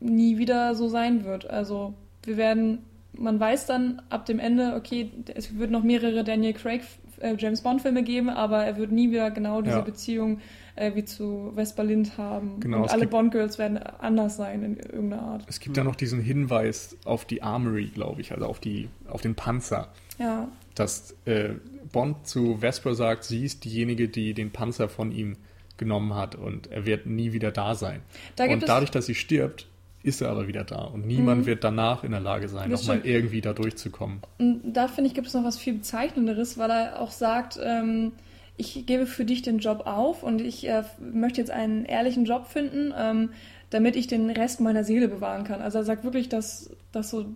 nie 0.00 0.36
wieder 0.36 0.74
so 0.74 0.88
sein 0.88 1.24
wird. 1.24 1.48
Also 1.48 1.94
wir 2.24 2.36
werden 2.36 2.78
man 3.14 3.38
weiß 3.38 3.66
dann 3.66 4.02
ab 4.10 4.26
dem 4.26 4.38
Ende, 4.38 4.74
okay, 4.76 5.10
es 5.34 5.56
wird 5.58 5.70
noch 5.70 5.82
mehrere 5.82 6.24
Daniel 6.24 6.52
Craig 6.54 6.82
äh, 7.20 7.34
James 7.38 7.60
Bond 7.62 7.82
Filme 7.82 8.02
geben, 8.02 8.28
aber 8.30 8.64
er 8.64 8.76
wird 8.76 8.90
nie 8.92 9.10
wieder 9.10 9.30
genau 9.30 9.62
diese 9.62 9.76
Ja. 9.76 9.82
Beziehung 9.82 10.40
äh, 10.74 10.94
wie 10.94 11.04
zu 11.04 11.52
Vesper 11.54 11.84
Lind 11.84 12.16
haben. 12.16 12.58
Genau, 12.60 12.82
Und 12.82 12.90
alle 12.90 13.00
gibt- 13.02 13.10
Bond 13.12 13.32
Girls 13.32 13.58
werden 13.58 13.76
anders 13.78 14.36
sein 14.36 14.62
in 14.62 14.76
irgendeiner 14.78 15.22
Art. 15.22 15.44
Es 15.46 15.60
gibt 15.60 15.76
ja 15.76 15.84
noch 15.84 15.94
diesen 15.96 16.20
Hinweis 16.20 16.96
auf 17.04 17.24
die 17.26 17.42
Armory, 17.42 17.86
glaube 17.94 18.20
ich, 18.22 18.32
also 18.32 18.46
auf, 18.46 18.58
die, 18.60 18.88
auf 19.08 19.20
den 19.20 19.34
Panzer. 19.34 19.88
Ja, 20.18 20.48
dass 20.74 21.14
äh, 21.26 21.50
Bond 21.92 22.26
zu 22.26 22.56
Vesper 22.60 22.94
sagt, 22.94 23.24
sie 23.24 23.44
ist 23.44 23.64
diejenige, 23.66 24.08
die 24.08 24.32
den 24.32 24.50
Panzer 24.50 24.88
von 24.88 25.12
ihm 25.12 25.36
genommen 25.76 26.14
hat 26.14 26.34
und 26.34 26.70
er 26.70 26.86
wird 26.86 27.06
nie 27.06 27.32
wieder 27.34 27.50
da 27.50 27.74
sein. 27.74 28.00
Da 28.36 28.44
und 28.46 28.66
dadurch, 28.66 28.90
dass 28.90 29.06
sie 29.06 29.14
stirbt, 29.14 29.66
ist 30.02 30.20
er 30.20 30.30
aber 30.30 30.48
wieder 30.48 30.64
da 30.64 30.82
und 30.82 31.06
niemand 31.06 31.46
wird 31.46 31.64
danach 31.64 32.04
in 32.04 32.10
der 32.10 32.20
Lage 32.20 32.48
sein, 32.48 32.70
nochmal 32.70 33.00
irgendwie 33.04 33.40
da 33.40 33.52
durchzukommen. 33.52 34.20
Und 34.38 34.72
da 34.72 34.88
finde 34.88 35.08
ich, 35.08 35.14
gibt 35.14 35.28
es 35.28 35.34
noch 35.34 35.44
was 35.44 35.58
viel 35.58 35.74
Bezeichnenderes, 35.74 36.58
weil 36.58 36.70
er 36.70 37.00
auch 37.00 37.10
sagt, 37.10 37.58
ähm, 37.62 38.12
ich 38.56 38.86
gebe 38.86 39.06
für 39.06 39.24
dich 39.24 39.42
den 39.42 39.58
Job 39.58 39.86
auf 39.86 40.22
und 40.22 40.40
ich 40.40 40.68
äh, 40.68 40.84
möchte 41.00 41.40
jetzt 41.40 41.50
einen 41.50 41.84
ehrlichen 41.84 42.24
Job 42.24 42.46
finden, 42.46 42.92
ähm, 42.96 43.30
damit 43.70 43.96
ich 43.96 44.06
den 44.06 44.28
Rest 44.30 44.60
meiner 44.60 44.84
Seele 44.84 45.08
bewahren 45.08 45.44
kann. 45.44 45.62
Also 45.62 45.78
er 45.78 45.84
sagt 45.84 46.04
wirklich, 46.04 46.28
dass, 46.28 46.70
dass 46.92 47.10
so 47.10 47.26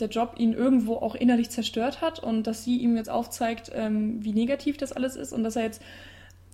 der 0.00 0.08
Job 0.08 0.34
ihn 0.36 0.52
irgendwo 0.52 0.96
auch 0.96 1.14
innerlich 1.14 1.50
zerstört 1.50 2.02
hat 2.02 2.18
und 2.18 2.46
dass 2.46 2.64
sie 2.64 2.76
ihm 2.76 2.96
jetzt 2.96 3.08
aufzeigt, 3.08 3.70
ähm, 3.74 4.22
wie 4.22 4.32
negativ 4.32 4.76
das 4.76 4.92
alles 4.92 5.16
ist 5.16 5.32
und 5.32 5.42
dass 5.42 5.56
er 5.56 5.62
jetzt, 5.62 5.82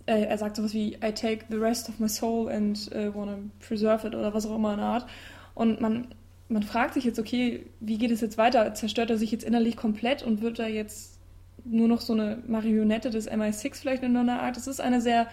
äh, 0.07 0.23
er 0.23 0.39
sagt 0.39 0.57
sowas 0.57 0.75
wie, 0.75 0.95
I 0.95 1.13
take 1.13 1.47
the 1.51 1.57
rest 1.57 1.89
of 1.89 1.99
my 1.99 2.09
soul 2.09 2.49
and 2.49 2.91
äh, 2.93 3.13
wanna 3.13 3.39
preserve 3.67 4.07
it 4.07 4.15
oder 4.15 4.33
was 4.33 4.47
auch 4.47 4.55
immer 4.55 4.73
in 4.73 4.79
der 4.79 4.87
Art. 4.87 5.07
Und 5.55 5.81
man, 5.81 6.09
man 6.49 6.63
fragt 6.63 6.95
sich 6.95 7.05
jetzt, 7.05 7.19
okay, 7.19 7.67
wie 7.81 7.99
geht 7.99 8.11
es 8.11 8.21
jetzt 8.21 8.39
weiter? 8.39 8.75
Zerstört 8.75 9.11
er 9.11 9.19
sich 9.19 9.31
jetzt 9.31 9.45
innerlich 9.45 9.77
komplett 9.77 10.23
und 10.23 10.41
wird 10.41 10.59
er 10.59 10.69
jetzt 10.69 11.19
nur 11.65 11.89
noch 11.89 12.01
so 12.01 12.13
eine 12.13 12.43
Marionette 12.47 13.11
des 13.11 13.31
MI6 13.31 13.77
vielleicht 13.77 14.03
in 14.03 14.17
einer 14.17 14.43
Art? 14.43 14.57
Das 14.57 14.67
ist 14.67 14.81
eine 14.81 15.01
sehr 15.01 15.29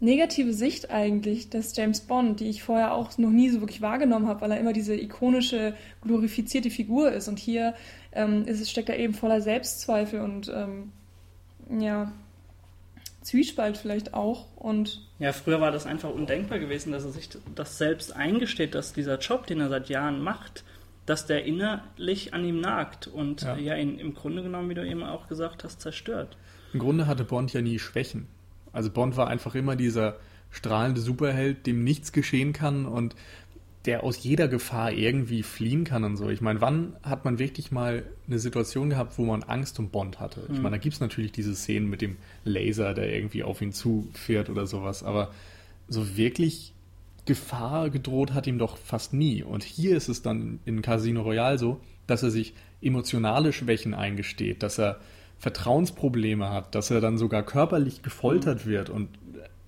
negative 0.00 0.52
Sicht 0.52 0.90
eigentlich 0.90 1.48
des 1.48 1.76
James 1.76 2.00
Bond, 2.00 2.40
die 2.40 2.48
ich 2.48 2.64
vorher 2.64 2.92
auch 2.92 3.16
noch 3.18 3.30
nie 3.30 3.50
so 3.50 3.60
wirklich 3.60 3.80
wahrgenommen 3.80 4.26
habe, 4.26 4.40
weil 4.40 4.50
er 4.50 4.58
immer 4.58 4.72
diese 4.72 4.96
ikonische, 4.96 5.74
glorifizierte 6.02 6.70
Figur 6.70 7.12
ist. 7.12 7.28
Und 7.28 7.38
hier 7.38 7.74
ähm, 8.10 8.44
ist 8.46 8.68
steckt 8.68 8.88
er 8.88 8.98
eben 8.98 9.14
voller 9.14 9.40
Selbstzweifel 9.40 10.20
und 10.20 10.52
ähm, 10.52 10.90
ja, 11.78 12.10
Zwiespalt 13.22 13.76
vielleicht 13.76 14.12
auch. 14.12 14.46
Und 14.56 15.08
Ja, 15.22 15.32
früher 15.32 15.60
war 15.60 15.70
das 15.70 15.86
einfach 15.86 16.10
undenkbar 16.10 16.58
gewesen, 16.58 16.90
dass 16.90 17.04
er 17.04 17.12
sich 17.12 17.28
das 17.54 17.78
selbst 17.78 18.16
eingesteht, 18.16 18.74
dass 18.74 18.92
dieser 18.92 19.20
Job, 19.20 19.46
den 19.46 19.60
er 19.60 19.68
seit 19.68 19.88
Jahren 19.88 20.20
macht, 20.20 20.64
dass 21.06 21.26
der 21.26 21.44
innerlich 21.44 22.34
an 22.34 22.44
ihm 22.44 22.60
nagt 22.60 23.06
und 23.06 23.42
Ja. 23.42 23.56
ja, 23.56 23.76
ihn 23.76 24.00
im 24.00 24.14
Grunde 24.14 24.42
genommen, 24.42 24.68
wie 24.68 24.74
du 24.74 24.84
eben 24.84 25.04
auch 25.04 25.28
gesagt 25.28 25.62
hast, 25.62 25.80
zerstört. 25.80 26.36
Im 26.72 26.80
Grunde 26.80 27.06
hatte 27.06 27.22
Bond 27.22 27.52
ja 27.52 27.62
nie 27.62 27.78
Schwächen. 27.78 28.26
Also 28.72 28.90
Bond 28.90 29.16
war 29.16 29.28
einfach 29.28 29.54
immer 29.54 29.76
dieser 29.76 30.16
strahlende 30.50 31.00
Superheld, 31.00 31.68
dem 31.68 31.84
nichts 31.84 32.10
geschehen 32.10 32.52
kann 32.52 32.84
und 32.84 33.14
der 33.84 34.04
aus 34.04 34.22
jeder 34.22 34.46
Gefahr 34.46 34.92
irgendwie 34.92 35.42
fliehen 35.42 35.84
kann 35.84 36.04
und 36.04 36.16
so. 36.16 36.28
Ich 36.30 36.40
meine, 36.40 36.60
wann 36.60 36.94
hat 37.02 37.24
man 37.24 37.38
wirklich 37.38 37.72
mal 37.72 38.04
eine 38.26 38.38
Situation 38.38 38.90
gehabt, 38.90 39.18
wo 39.18 39.24
man 39.24 39.42
Angst 39.42 39.78
um 39.78 39.88
Bond 39.88 40.20
hatte? 40.20 40.42
Ich 40.52 40.58
meine, 40.60 40.76
da 40.76 40.78
gibt 40.78 40.94
es 40.94 41.00
natürlich 41.00 41.32
diese 41.32 41.54
Szenen 41.54 41.90
mit 41.90 42.00
dem 42.00 42.16
Laser, 42.44 42.94
der 42.94 43.12
irgendwie 43.12 43.42
auf 43.42 43.60
ihn 43.60 43.72
zufährt 43.72 44.50
oder 44.50 44.66
sowas, 44.66 45.02
aber 45.02 45.32
so 45.88 46.16
wirklich 46.16 46.74
Gefahr 47.24 47.90
gedroht 47.90 48.34
hat 48.34 48.46
ihm 48.46 48.58
doch 48.58 48.76
fast 48.76 49.12
nie. 49.12 49.42
Und 49.42 49.64
hier 49.64 49.96
ist 49.96 50.08
es 50.08 50.22
dann 50.22 50.60
in 50.64 50.82
Casino 50.82 51.22
Royale 51.22 51.58
so, 51.58 51.80
dass 52.06 52.22
er 52.22 52.30
sich 52.30 52.54
emotionale 52.80 53.52
Schwächen 53.52 53.94
eingesteht, 53.94 54.62
dass 54.62 54.78
er 54.78 55.00
Vertrauensprobleme 55.38 56.50
hat, 56.50 56.74
dass 56.74 56.90
er 56.90 57.00
dann 57.00 57.18
sogar 57.18 57.42
körperlich 57.42 58.02
gefoltert 58.02 58.64
wird 58.66 58.90
und 58.90 59.08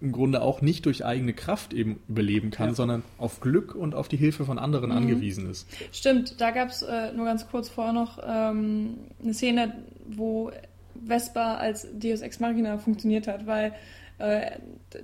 im 0.01 0.13
Grunde 0.13 0.43
auch 0.43 0.61
nicht 0.61 0.87
durch 0.87 1.05
eigene 1.05 1.33
Kraft 1.33 1.73
eben 1.73 1.99
überleben 2.09 2.51
kann, 2.51 2.71
Ja. 2.71 2.75
sondern 2.75 3.03
auf 3.19 3.41
Glück 3.41 3.75
und 3.75 3.95
auf 3.95 4.09
die 4.09 4.17
Hilfe 4.17 4.45
von 4.45 4.59
anderen 4.59 4.93
angewiesen 4.93 5.51
ist. 5.51 5.67
Stimmt, 5.93 6.41
da 6.41 6.51
gab 6.51 6.69
es 6.69 6.83
äh, 6.83 7.13
nur 7.13 7.25
ganz 7.25 7.49
kurz 7.49 7.69
vorher 7.69 7.93
noch 7.93 8.19
ähm, 8.27 8.99
eine 9.23 9.33
Szene, 9.35 9.75
wo 10.07 10.51
Vespa 11.07 11.55
als 11.57 11.87
Deus 11.99 12.21
Ex 12.21 12.41
Machina 12.41 12.79
funktioniert 12.79 13.27
hat, 13.27 13.47
weil 13.47 13.73
äh, 14.19 14.53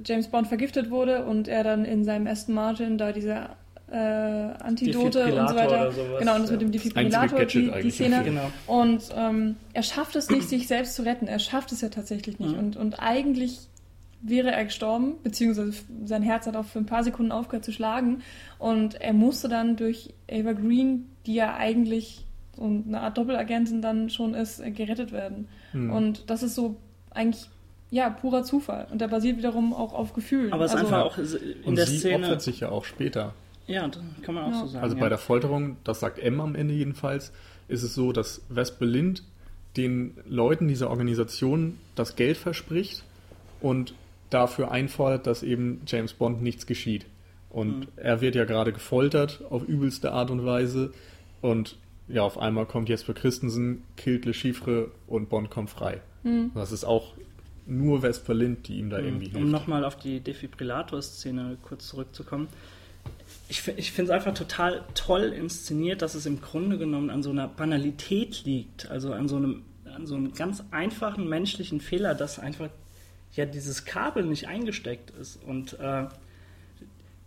James 0.05 0.29
Bond 0.29 0.49
vergiftet 0.49 0.91
wurde 0.91 1.25
und 1.25 1.49
er 1.49 1.65
dann 1.65 1.85
in 1.85 2.05
seinem 2.05 2.27
Aston 2.27 2.55
Martin 2.55 2.99
da 2.99 3.13
diese 3.13 3.49
äh, 3.91 3.97
Antidote 3.97 5.25
und 5.35 5.49
so 5.49 5.57
weiter. 5.57 5.81
oder 5.81 5.93
sowas, 5.93 6.19
genau, 6.21 6.35
und 6.37 6.43
das 6.43 6.51
ja. 6.51 6.53
mit 6.53 6.63
dem 6.63 6.73
Defibrillator, 6.73 7.45
die, 7.45 7.63
die 7.63 7.73
eigentlich 7.73 7.95
Szene. 7.95 8.23
Genau. 8.23 8.51
Und 8.67 9.03
ähm, 9.17 9.57
er 9.73 9.83
schafft 9.83 10.15
es 10.15 10.31
nicht, 10.31 10.49
sich 10.49 10.69
selbst 10.69 10.95
zu 10.95 11.03
retten. 11.03 11.27
Er 11.27 11.41
schafft 11.41 11.73
es 11.73 11.81
ja 11.81 11.89
tatsächlich 11.89 12.39
nicht. 12.39 12.53
Mhm. 12.53 12.59
Und, 12.59 12.77
und 12.77 13.01
eigentlich 13.01 13.59
wäre 14.23 14.51
er 14.53 14.65
gestorben, 14.65 15.15
beziehungsweise 15.23 15.73
sein 16.05 16.23
Herz 16.23 16.47
hat 16.47 16.57
auch 16.57 16.65
für 16.67 16.79
ein 16.79 16.87
paar 16.87 17.05
Sekunden 17.05 17.33
aufgehört 17.33 17.65
zu 17.65 17.73
schlagen. 17.73 18.23
Und 18.59 19.01
er 19.01 19.13
musste 19.13 19.49
dann 19.49 19.77
durch 19.77 20.13
Ava 20.31 20.53
Green, 20.53 21.07
die 21.27 21.35
ja 21.35 21.55
eigentlich 21.57 22.25
so 22.57 22.65
eine 22.65 23.01
Art 23.01 23.17
Doppelagentin 23.17 23.81
dann 23.81 24.11
schon 24.11 24.35
ist, 24.35 24.61
äh, 24.61 24.71
gerettet 24.71 25.13
werden. 25.13 25.49
Hm. 25.73 25.91
Und 25.91 26.29
das 26.29 26.43
ist 26.43 26.55
so 26.55 26.77
eigentlich, 27.11 27.49
ja, 27.91 28.11
purer 28.11 28.43
Zufall. 28.43 28.87
Und 28.91 29.01
der 29.01 29.09
basiert 29.09 29.39
wiederum 29.39 29.73
auch 29.73 29.95
auf 29.95 30.13
Gefühlen. 30.13 30.53
Aber 30.53 30.65
es 30.67 30.73
ist 30.75 30.81
Also- 30.81 30.95
einfach 30.95 31.07
auch 31.13 31.19
in 31.19 31.55
Und 31.65 31.77
der 31.77 31.87
sie 31.87 31.99
Szene. 31.99 32.25
opfert 32.27 32.43
sich 32.43 32.61
ja 32.61 32.69
auch 32.69 32.85
später. 32.85 33.33
Ja, 33.67 33.87
das 33.89 34.01
kann 34.23 34.35
man 34.35 34.45
auch 34.45 34.51
Ja. 34.51 34.61
so 34.61 34.67
sagen. 34.67 34.83
Also 34.85 34.97
ja. 34.97 35.01
bei 35.01 35.09
der 35.09 35.19
Folterung, 35.19 35.77
das 35.85 36.01
sagt 36.01 36.19
M 36.19 36.41
am 36.41 36.55
Ende 36.55 36.75
jedenfalls, 36.75 37.33
ist 37.69 37.83
es 37.85 37.95
so, 37.95 38.13
dass 38.13 38.43
Vesper 38.49 38.85
Lind 38.85 39.23
den 39.77 40.17
Leuten 40.29 40.67
dieser 40.69 40.91
Organisation 40.91 41.79
das 41.95 42.17
Geld 42.17 42.37
verspricht 42.37 43.05
und 43.61 43.95
dafür 44.31 44.71
einfordert, 44.71 45.27
dass 45.27 45.43
eben 45.43 45.83
James 45.87 46.15
Bond 46.15 46.43
nichts 46.43 46.67
geschieht. 46.67 47.07
Und 47.51 47.89
er 47.97 48.21
wird 48.21 48.37
ja 48.37 48.45
gerade 48.45 48.73
gefoltert 48.73 49.43
auf 49.51 49.67
übelste 49.67 50.13
Art 50.13 50.31
und 50.31 50.45
Weise 50.45 50.93
und 51.41 51.77
ja, 52.07 52.23
auf 52.23 52.39
einmal 52.39 52.67
kommt 52.67 52.89
Jesper 52.89 53.15
Christensen, 53.15 53.83
killt 53.97 54.25
Le 54.25 54.35
Chiffre 54.35 54.91
und 55.07 55.29
Bond 55.29 55.51
kommt 55.51 55.71
frei. 55.71 56.01
Das 56.55 56.73
ist 56.73 56.85
auch 56.85 57.15
nur 57.67 58.03
Vesper 58.03 58.35
Lind, 58.35 58.69
die 58.69 58.79
ihm 58.79 58.91
da 58.91 58.99
irgendwie 58.99 59.29
Um 59.29 59.33
hilft. 59.33 59.53
nochmal 59.53 59.85
auf 59.85 59.97
die 59.97 60.21
Defibrillator-Szene 60.21 61.59
kurz 61.63 61.89
zurückzukommen. 61.89 62.49
Ich, 63.49 63.67
ich 63.77 63.93
finde 63.93 64.13
es 64.13 64.17
einfach 64.17 64.35
total 64.35 64.85
toll 64.95 65.23
inszeniert, 65.23 66.03
dass 66.03 66.15
es 66.15 66.27
im 66.27 66.41
Grunde 66.41 66.79
genommen 66.79 67.11
an 67.11 67.23
so 67.23 67.31
einer 67.31 67.49
Banalität 67.49 68.45
liegt. 68.45 68.91
Also 68.91 69.13
an 69.13 69.29
so 69.29 69.37
einem, 69.37 69.63
an 69.95 70.07
so 70.07 70.17
einem 70.17 70.35
ganz 70.35 70.65
einfachen 70.73 71.29
menschlichen 71.29 71.81
Fehler, 71.81 72.15
dass 72.15 72.39
einfach 72.39 72.69
ja 73.33 73.47
dieses 73.47 73.85
Kabel 73.85 74.25
nicht 74.25 74.49
eingesteckt 74.49 75.11
ist. 75.11 75.43
Und 75.43 75.79
äh, 75.79 76.07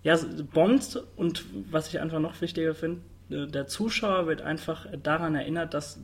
ja, 0.04 0.20
Bond 0.54 1.02
und 1.16 1.46
was 1.72 1.88
ich 1.90 2.00
einfach 2.00 2.20
noch 2.20 2.40
wichtiger 2.42 2.76
finde, 2.76 3.02
äh, 3.30 3.48
der 3.48 3.68
Zuschauer 3.68 4.28
wird 4.28 4.42
einfach 4.42 4.88
daran 5.02 5.36
erinnert, 5.36 5.74
dass 5.74 6.00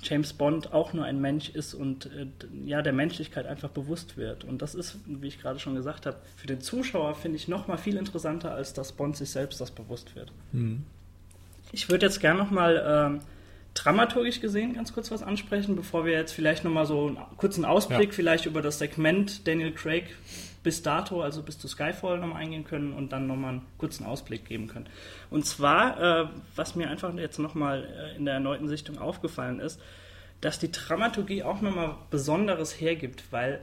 James 0.00 0.32
Bond 0.32 0.72
auch 0.72 0.92
nur 0.92 1.04
ein 1.04 1.20
Mensch 1.20 1.50
ist 1.50 1.74
und 1.74 2.06
äh, 2.06 2.26
ja 2.64 2.82
der 2.82 2.92
Menschlichkeit 2.92 3.46
einfach 3.46 3.68
bewusst 3.68 4.16
wird. 4.16 4.44
Und 4.44 4.62
das 4.62 4.74
ist, 4.74 4.96
wie 5.06 5.26
ich 5.26 5.40
gerade 5.40 5.58
schon 5.58 5.74
gesagt 5.74 6.06
habe, 6.06 6.18
für 6.36 6.46
den 6.46 6.60
Zuschauer 6.60 7.14
finde 7.14 7.36
ich 7.36 7.48
noch 7.48 7.66
mal 7.66 7.76
viel 7.76 7.96
interessanter, 7.96 8.54
als 8.54 8.72
dass 8.72 8.92
Bond 8.92 9.16
sich 9.16 9.30
selbst 9.30 9.60
das 9.60 9.70
bewusst 9.70 10.14
wird. 10.14 10.32
Mhm. 10.52 10.84
Ich 11.72 11.90
würde 11.90 12.06
jetzt 12.06 12.20
gerne 12.20 12.38
noch 12.38 12.50
mal 12.50 13.10
ähm, 13.12 13.20
dramaturgisch 13.84 14.40
gesehen 14.40 14.74
ganz 14.74 14.92
kurz 14.92 15.10
was 15.10 15.22
ansprechen, 15.22 15.76
bevor 15.76 16.04
wir 16.04 16.12
jetzt 16.12 16.32
vielleicht 16.32 16.64
noch 16.64 16.70
mal 16.70 16.86
so 16.86 17.06
einen 17.06 17.18
kurzen 17.36 17.64
Ausblick 17.64 18.08
Ja. 18.10 18.12
vielleicht 18.14 18.46
über 18.46 18.62
das 18.62 18.78
Segment 18.78 19.46
Daniel 19.46 19.72
Craig 19.72 20.14
bis 20.62 20.82
dato, 20.82 21.22
also 21.22 21.42
bis 21.42 21.58
zu 21.58 21.68
Skyfall 21.68 22.18
nochmal 22.18 22.42
eingehen 22.42 22.64
können 22.64 22.92
und 22.92 23.12
dann 23.12 23.26
nochmal 23.26 23.52
einen 23.52 23.62
kurzen 23.78 24.04
Ausblick 24.04 24.44
geben 24.44 24.66
können. 24.66 24.86
Und 25.30 25.46
zwar, 25.46 26.22
äh, 26.24 26.28
was 26.56 26.74
mir 26.74 26.90
einfach 26.90 27.14
jetzt 27.14 27.38
nochmal 27.38 27.84
äh, 27.84 28.16
in 28.16 28.24
der 28.24 28.34
erneuten 28.34 28.68
Sichtung 28.68 28.98
aufgefallen 28.98 29.60
ist, 29.60 29.80
dass 30.40 30.58
die 30.58 30.70
Dramaturgie 30.70 31.42
auch 31.42 31.60
nochmal 31.62 31.96
Besonderes 32.10 32.80
hergibt, 32.80 33.24
weil 33.30 33.60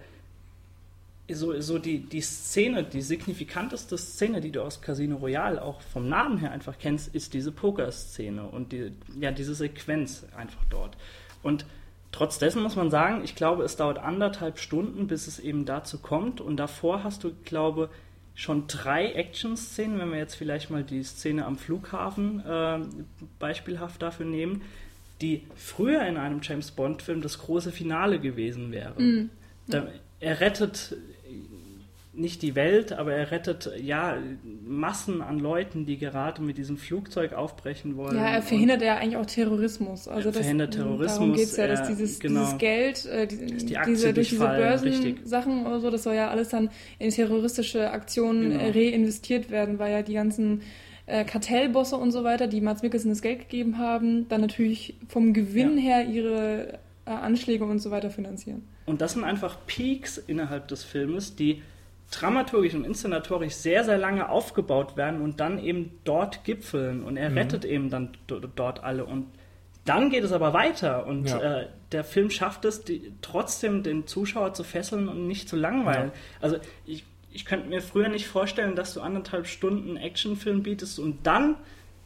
so, 1.32 1.60
so 1.60 1.80
die, 1.80 2.00
die 2.00 2.22
Szene, 2.22 2.84
die 2.84 3.02
signifikanteste 3.02 3.98
Szene, 3.98 4.42
die 4.42 4.52
du 4.52 4.62
aus 4.62 4.82
Casino 4.82 5.18
Royale 5.18 5.62
auch 5.62 5.82
vom 5.82 6.08
Namen 6.08 6.38
her 6.38 6.52
einfach 6.52 6.78
kennst, 6.78 7.14
ist 7.16 7.34
diese 7.34 7.52
Poker-Szene 7.52 8.44
und 8.44 8.72
die, 8.72 8.92
ja, 9.20 9.32
diese 9.32 9.56
Sequenz 9.56 10.26
einfach 10.36 10.64
dort. 10.70 10.96
Und 11.42 11.66
trotz 12.12 12.38
dessen 12.38 12.62
muss 12.62 12.76
man 12.76 12.92
sagen, 12.92 13.24
ich 13.24 13.36
glaube, 13.36 13.64
es 13.64 13.76
dauert 13.76 13.98
anderthalb 13.98 14.60
Stunden, 14.60 15.08
bis 15.08 15.28
es 15.28 15.40
eben 15.40 15.66
dazu 15.66 15.98
kommt. 15.98 16.42
Und 16.42 16.58
davor 16.58 17.04
hast 17.04 17.24
du, 17.24 17.32
glaube 17.44 17.90
schon 18.36 18.68
drei 18.68 19.14
Action-Szenen, 19.14 19.98
wenn 19.98 20.12
wir 20.12 20.18
jetzt 20.18 20.36
vielleicht 20.36 20.70
mal 20.70 20.84
die 20.84 21.04
Szene 21.04 21.46
am 21.46 21.58
Flughafen 21.58 22.46
äh, 22.46 22.80
beispielhaft 23.40 24.02
dafür 24.02 24.26
nehmen, 24.26 24.62
die 25.22 25.44
früher 25.56 26.06
in 26.06 26.18
einem 26.18 26.42
James 26.44 26.72
Bond-Film 26.72 27.22
das 27.22 27.40
große 27.40 27.72
Finale 27.72 28.20
gewesen 28.20 28.72
wäre. 28.72 28.94
Da, 29.68 29.88
er 30.20 30.42
rettet 30.42 30.98
nicht 32.16 32.41
die 32.41 32.55
Welt, 32.55 32.93
aber 32.93 33.13
er 33.13 33.32
rettet 33.32 33.70
ja 33.82 34.18
Massen 34.66 35.22
an 35.22 35.39
Leuten, 35.39 35.86
die 35.86 35.97
gerade 35.97 36.41
mit 36.41 36.57
diesem 36.57 36.78
Flugzeug 36.78 37.34
aufbrechen 37.34 37.97
wollen. 37.97 38.16
Ja, 38.16 38.28
er 38.28 38.41
verhindert 38.41 38.82
ja 38.82 38.95
eigentlich 38.97 39.18
auch 39.18 39.26
Terrorismus. 39.26 40.07
Also 40.07 40.30
Er 40.30 40.34
verhindert 40.34 40.70
das, 40.70 40.78
Terrorismus, 40.82 41.13
Darum 41.18 41.34
geht 41.34 41.43
es 41.43 41.57
ja, 41.57 41.68
dass 41.68 41.80
er- 41.82 41.88
dieses, 41.88 42.20
genau. 42.20 42.39
dieses 42.41 42.57
Geld, 42.57 43.05
äh, 43.05 43.28
die, 43.28 43.38
die 43.38 43.78
diese, 43.86 44.13
durch 44.13 44.30
diese. 44.30 44.45
Börsensachen 44.45 45.66
oder 45.66 45.80
so, 45.80 45.89
das 45.89 46.03
soll 46.03 46.16
ja 46.16 46.30
alles 46.30 46.49
dann 46.49 46.70
in 46.99 47.09
terroristische 47.11 47.91
Aktionen 47.91 48.51
Genau. 48.51 48.63
äh, 48.63 48.70
reinvestiert 48.72 49.49
werden, 49.49 49.80
weil 49.80 49.91
ja 49.91 50.01
die 50.01 50.13
ganzen 50.13 50.61
äh, 51.07 51.24
Kartellbosse 51.24 51.97
und 51.97 52.11
so 52.11 52.24
weiter, 52.24 52.47
die 52.47 52.61
Mats 52.61 52.82
Mikkelsen 52.82 53.09
das 53.11 53.22
Geld 53.22 53.39
gegeben 53.39 53.78
haben, 53.78 54.28
dann 54.30 54.41
natürlich 54.41 54.95
vom 55.07 55.34
Gewinn 55.34 55.78
Ja. 55.78 55.84
her 55.84 56.07
ihre 56.07 56.80
äh, 57.05 57.09
Anschläge 57.11 57.66
und 57.66 57.80
so 57.80 57.91
weiter 57.91 58.09
finanzieren. 58.09 58.63
Und 58.88 59.01
das 59.01 59.13
sind 59.13 59.24
einfach 59.24 59.59
Peaks 59.68 60.18
innerhalb 60.18 60.68
des 60.68 60.84
Filmes, 60.84 61.36
die 61.36 61.61
dramaturgisch 62.12 62.74
und 62.76 62.86
inszenatorisch 62.86 63.53
sehr, 63.53 63.84
sehr 63.84 63.97
lange 63.97 64.30
aufgebaut 64.30 64.95
werden 64.97 65.22
und 65.22 65.39
dann 65.39 65.60
eben 65.60 65.97
dort 66.03 66.43
gipfeln. 66.43 67.03
Und 67.03 67.18
er 67.18 67.36
rettet 67.36 67.66
eben 67.66 67.89
dann 67.89 68.10
do- 68.28 68.39
dort 68.39 68.84
alle. 68.84 69.06
Und 69.06 69.28
dann 69.86 70.10
geht 70.10 70.24
es 70.24 70.32
aber 70.32 70.53
weiter. 70.53 71.06
Und 71.08 71.28
Ja. 71.28 71.62
äh, 71.62 71.68
der 71.91 72.03
Film 72.03 72.30
schafft 72.30 72.66
es, 72.66 72.84
die, 72.84 73.12
trotzdem 73.22 73.84
den 73.84 74.08
Zuschauer 74.08 74.53
zu 74.53 74.64
fesseln 74.64 75.08
und 75.08 75.28
nicht 75.28 75.49
zu 75.49 75.56
langweilen. 75.56 76.12
Also 76.41 76.58
ich, 76.86 77.03
ich 77.32 77.45
könnte 77.45 77.68
mir 77.70 77.82
früher 77.82 78.08
nicht 78.10 78.28
vorstellen, 78.28 78.76
dass 78.76 78.93
du 78.93 79.01
anderthalb 79.01 79.45
Stunden 79.47 79.97
Actionfilm 79.97 80.64
bietest 80.64 80.99
und 80.99 81.26
dann 81.28 81.56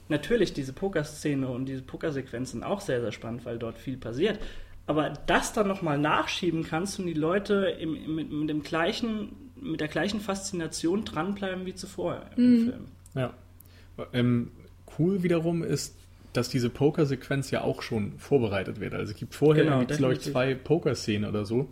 natürlich 0.07 0.53
diese 0.53 0.73
Pokerszene 0.73 1.47
und 1.47 1.65
diese 1.65 1.83
Pokersequenzen 1.83 2.63
auch 2.63 2.81
sehr, 2.81 2.99
sehr 3.01 3.11
spannend, 3.11 3.45
weil 3.45 3.59
dort 3.59 3.77
viel 3.77 3.97
passiert. 3.97 4.39
Aber 4.87 5.11
das 5.27 5.53
dann 5.53 5.67
nochmal 5.67 5.99
nachschieben 5.99 6.63
kannst 6.63 6.97
und 6.99 7.05
die 7.05 7.13
Leute 7.13 7.77
im, 7.79 7.93
im, 7.95 8.15
mit, 8.15 8.31
mit, 8.31 8.49
dem 8.49 8.63
gleichen, 8.63 9.48
mit 9.61 9.79
der 9.81 9.87
gleichen 9.87 10.19
Faszination 10.19 11.05
dranbleiben 11.05 11.65
wie 11.65 11.75
zuvor 11.75 12.21
im 12.37 12.65
Film. 12.65 12.85
Ja. 13.15 13.33
Ähm, 14.13 14.51
cool 14.97 15.23
wiederum 15.23 15.63
ist, 15.63 15.95
dass 16.33 16.47
diese 16.49 16.69
Pokersequenz 16.69 17.51
ja 17.51 17.61
auch 17.61 17.81
schon 17.81 18.13
vorbereitet 18.19 18.79
wird. 18.79 18.93
Also 18.93 19.11
es 19.11 19.17
gibt 19.17 19.33
vorher, 19.35 19.63
Genau, 19.65 19.79
gibt's, 19.79 19.97
glaube 19.97 20.13
ich, 20.13 20.21
zwei 20.21 20.53
Pokerszenen 20.55 21.27
oder 21.27 21.43
so, 21.45 21.67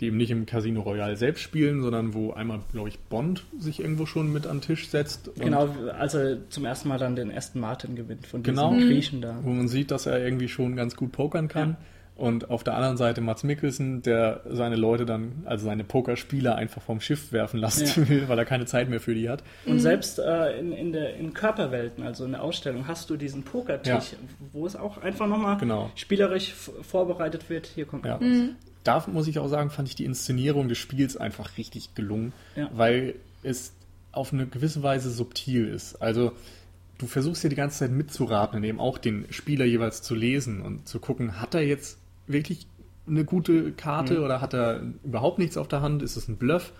die 0.00 0.06
eben 0.06 0.16
nicht 0.18 0.30
im 0.30 0.44
Casino 0.46 0.82
Royale 0.82 1.16
selbst 1.16 1.40
spielen, 1.42 1.82
sondern 1.82 2.14
wo 2.14 2.32
einmal, 2.32 2.60
glaube 2.72 2.90
ich, 2.90 2.98
Bond 2.98 3.44
sich 3.58 3.80
irgendwo 3.80 4.06
schon 4.06 4.32
mit 4.32 4.46
an 4.46 4.58
den 4.58 4.62
Tisch 4.62 4.88
setzt. 4.88 5.28
und 5.28 5.40
Genau, 5.40 5.68
als 5.98 6.14
er 6.14 6.48
zum 6.50 6.64
ersten 6.64 6.88
Mal 6.88 6.98
dann 6.98 7.16
den 7.16 7.32
Aston 7.32 7.60
Martin 7.60 7.96
gewinnt 7.96 8.26
von 8.26 8.42
Genau. 8.42 8.74
diesem 8.74 8.88
Griechen 8.88 9.20
da. 9.22 9.38
Wo 9.42 9.50
man 9.50 9.68
sieht, 9.68 9.90
dass 9.90 10.06
er 10.06 10.22
irgendwie 10.22 10.48
schon 10.48 10.76
ganz 10.76 10.96
gut 10.96 11.10
pokern 11.12 11.48
kann. 11.48 11.76
Und 12.16 12.48
auf 12.48 12.62
der 12.62 12.76
anderen 12.76 12.96
Seite 12.96 13.20
Mats 13.20 13.42
Mikkelsen, 13.42 14.00
der 14.02 14.42
seine 14.48 14.76
Leute 14.76 15.04
dann, 15.04 15.42
also 15.46 15.64
seine 15.64 15.82
Pokerspieler 15.82 16.54
einfach 16.54 16.80
vom 16.80 17.00
Schiff 17.00 17.32
werfen 17.32 17.58
lassen 17.58 17.86
Ja. 18.02 18.08
will, 18.08 18.28
weil 18.28 18.38
er 18.38 18.44
keine 18.44 18.66
Zeit 18.66 18.88
mehr 18.88 19.00
für 19.00 19.14
die 19.16 19.28
hat. 19.28 19.42
Und 19.66 19.80
selbst 19.80 20.20
äh, 20.20 20.56
in, 20.60 20.70
in, 20.70 20.92
der, 20.92 21.16
in 21.16 21.34
Körperwelten, 21.34 22.04
also 22.04 22.24
in 22.24 22.30
der 22.32 22.42
Ausstellung, 22.42 22.86
hast 22.86 23.10
du 23.10 23.16
diesen 23.16 23.42
Pokertisch, 23.42 24.14
wo 24.52 24.64
es 24.64 24.76
auch 24.76 24.98
einfach 24.98 25.26
nochmal 25.26 25.56
Genau. 25.58 25.90
spielerisch 25.96 26.52
vorbereitet 26.82 27.50
wird. 27.50 27.66
Hier 27.66 27.84
kommt 27.84 28.04
Ja. 28.06 28.20
was. 28.20 28.28
Da 28.84 29.04
muss 29.10 29.26
ich 29.26 29.38
auch 29.40 29.48
sagen, 29.48 29.70
fand 29.70 29.88
ich 29.88 29.96
die 29.96 30.04
Inszenierung 30.04 30.68
des 30.68 30.78
Spiels 30.78 31.16
einfach 31.16 31.56
richtig 31.58 31.94
gelungen, 31.96 32.32
Ja. 32.54 32.70
weil 32.74 33.14
es 33.42 33.72
auf 34.12 34.32
eine 34.32 34.46
gewisse 34.46 34.84
Weise 34.84 35.10
subtil 35.10 35.66
ist. 35.66 35.96
Also 36.00 36.30
du 36.98 37.06
versuchst 37.08 37.42
ja 37.42 37.50
die 37.50 37.56
ganze 37.56 37.78
Zeit 37.80 37.90
mitzuraten 37.90 38.58
und 38.58 38.62
eben 38.64 38.78
auch 38.78 38.98
den 38.98 39.26
Spieler 39.30 39.64
jeweils 39.64 40.02
zu 40.02 40.14
lesen 40.14 40.62
und 40.62 40.86
zu 40.86 41.00
gucken, 41.00 41.40
hat 41.40 41.54
er 41.56 41.62
jetzt 41.62 41.98
wirklich 42.26 42.66
eine 43.06 43.24
gute 43.24 43.72
Karte 43.72 44.22
oder 44.22 44.40
hat 44.40 44.54
er 44.54 44.82
überhaupt 45.04 45.38
nichts 45.38 45.56
auf 45.56 45.68
der 45.68 45.82
Hand? 45.82 46.02
Ist 46.02 46.16
es 46.16 46.28
ein 46.28 46.36
Bluff? 46.36 46.72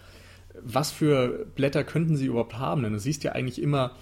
Was 0.63 0.91
für 0.91 1.47
Blätter 1.55 1.85
könnten 1.85 2.17
sie 2.17 2.27
überhaupt 2.27 2.59
haben? 2.59 2.83
Denn 2.83 2.93
du 2.93 2.99
siehst 2.99 3.25
ja 3.25 3.33
eigentlich 3.33 3.61
immer 3.61 3.93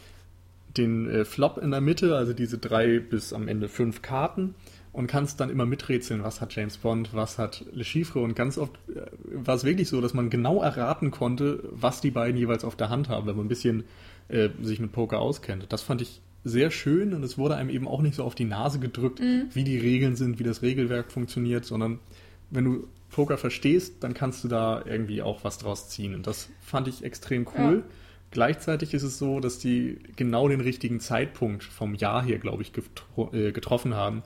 den 0.77 1.09
äh, 1.09 1.25
Flop 1.25 1.59
in 1.59 1.71
der 1.71 1.81
Mitte, 1.81 2.17
also 2.17 2.33
diese 2.33 2.59
drei 2.59 2.99
bis 2.99 3.33
am 3.33 3.49
Ende 3.49 3.69
fünf 3.69 4.03
Karten 4.03 4.55
und 4.93 5.07
kannst 5.07 5.41
dann 5.41 5.51
immer 5.51 5.67
miträtseln, 5.67 6.23
was 6.23 6.41
hat 6.41 6.55
James 6.55 6.79
Bond, 6.79 7.15
was 7.15 7.39
hat 7.39 7.65
Le 7.73 7.85
Chiffre 7.85 8.21
und 8.21 8.35
ganz 8.35 8.59
oft 8.59 8.73
äh, 8.89 9.03
war 9.33 9.55
es 9.55 9.65
wirklich 9.65 9.89
so, 9.89 10.01
dass 10.01 10.15
man 10.15 10.31
genau 10.31 10.63
erraten 10.63 11.11
konnte, 11.11 11.61
was 11.71 12.01
die 12.01 12.11
beiden 12.11 12.37
jeweils 12.37 12.65
auf 12.65 12.77
der 12.77 12.91
Hand 12.91 13.09
haben, 13.09 13.27
wenn 13.27 13.37
man 13.37 13.47
ein 13.47 13.51
bisschen 13.51 13.85
äh, 14.29 14.51
sich 14.61 14.81
mit 14.81 14.93
Poker 14.93 15.19
auskennt. 15.19 15.73
Das 15.73 15.83
fand 15.83 16.03
ich 16.03 16.21
sehr 16.45 16.71
schön 16.71 17.15
und 17.15 17.23
es 17.23 17.39
wurde 17.39 17.57
einem 17.57 17.71
eben 17.71 17.87
auch 17.87 18.03
nicht 18.03 18.17
so 18.17 18.25
auf 18.25 18.35
die 18.35 18.45
Nase 18.45 18.81
gedrückt, 18.81 19.21
wie 19.21 19.65
die 19.65 19.79
Regeln 19.79 20.17
sind, 20.17 20.39
wie 20.39 20.45
das 20.45 20.63
Regelwerk 20.63 21.13
funktioniert, 21.13 21.65
sondern 21.65 22.01
wenn 22.51 22.65
du 22.65 22.89
Poker 23.11 23.39
verstehst, 23.39 23.97
dann 24.01 24.15
kannst 24.15 24.43
du 24.43 24.49
da 24.49 24.83
irgendwie 24.85 25.23
auch 25.23 25.45
was 25.45 25.59
draus 25.59 25.89
ziehen 25.89 26.15
und 26.15 26.27
das 26.27 26.49
fand 26.61 26.89
ich 26.89 27.05
extrem 27.05 27.47
cool. 27.57 27.85
Ja. 27.87 27.95
Gleichzeitig 28.33 28.95
ist 28.95 29.03
es 29.03 29.19
so, 29.19 29.41
dass 29.41 29.59
die 29.59 29.99
genau 30.17 30.49
den 30.49 30.63
richtigen 30.63 31.01
Zeitpunkt 31.01 31.63
vom 31.65 31.95
Jahr 31.95 32.25
hier, 32.25 32.39
glaube 32.39 32.63
ich, 32.63 32.73
getro 32.73 33.31
äh, 33.35 33.53
getroffen 33.53 33.95
haben, 33.95 34.23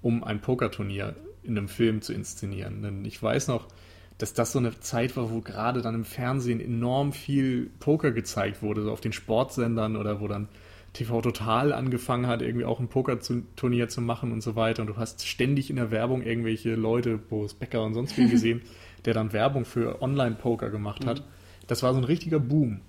um 0.00 0.24
ein 0.24 0.40
Pokerturnier 0.40 1.14
in 1.42 1.58
einem 1.58 1.68
Film 1.68 2.00
zu 2.00 2.14
inszenieren. 2.14 2.82
Denn 2.82 3.04
ich 3.04 3.22
weiß 3.22 3.48
noch, 3.48 3.68
dass 4.16 4.32
das 4.32 4.52
so 4.52 4.58
eine 4.58 4.78
Zeit 4.80 5.14
war, 5.16 5.30
wo 5.30 5.40
gerade 5.42 5.82
dann 5.82 5.94
im 5.94 6.04
Fernsehen 6.06 6.58
enorm 6.58 7.12
viel 7.12 7.70
Poker 7.80 8.12
gezeigt 8.12 8.62
wurde, 8.62 8.82
so 8.82 8.92
auf 8.92 9.02
den 9.02 9.12
Sportsendern 9.12 9.96
oder 9.96 10.20
wo 10.20 10.28
dann 10.28 10.48
TV 10.92 11.20
Total 11.20 11.72
angefangen 11.72 12.26
hat, 12.26 12.42
irgendwie 12.42 12.64
auch 12.64 12.80
ein 12.80 12.88
Pokerturnier 12.88 13.88
zu 13.88 14.00
machen 14.00 14.32
und 14.32 14.42
so 14.42 14.56
weiter. 14.56 14.82
Und 14.82 14.88
du 14.88 14.96
hast 14.96 15.26
ständig 15.26 15.70
in 15.70 15.76
der 15.76 15.90
Werbung 15.90 16.22
irgendwelche 16.22 16.74
Leute, 16.74 17.16
Boris 17.16 17.54
Becker 17.54 17.82
und 17.84 17.94
sonst 17.94 18.16
wen 18.18 18.30
gesehen, 18.30 18.62
der 19.04 19.14
dann 19.14 19.32
Werbung 19.32 19.64
für 19.64 20.02
Online-Poker 20.02 20.70
gemacht 20.70 21.06
hat. 21.06 21.22
Das 21.66 21.82
war 21.82 21.92
so 21.92 21.98
ein 21.98 22.04
richtiger 22.04 22.40
Boom. 22.40 22.80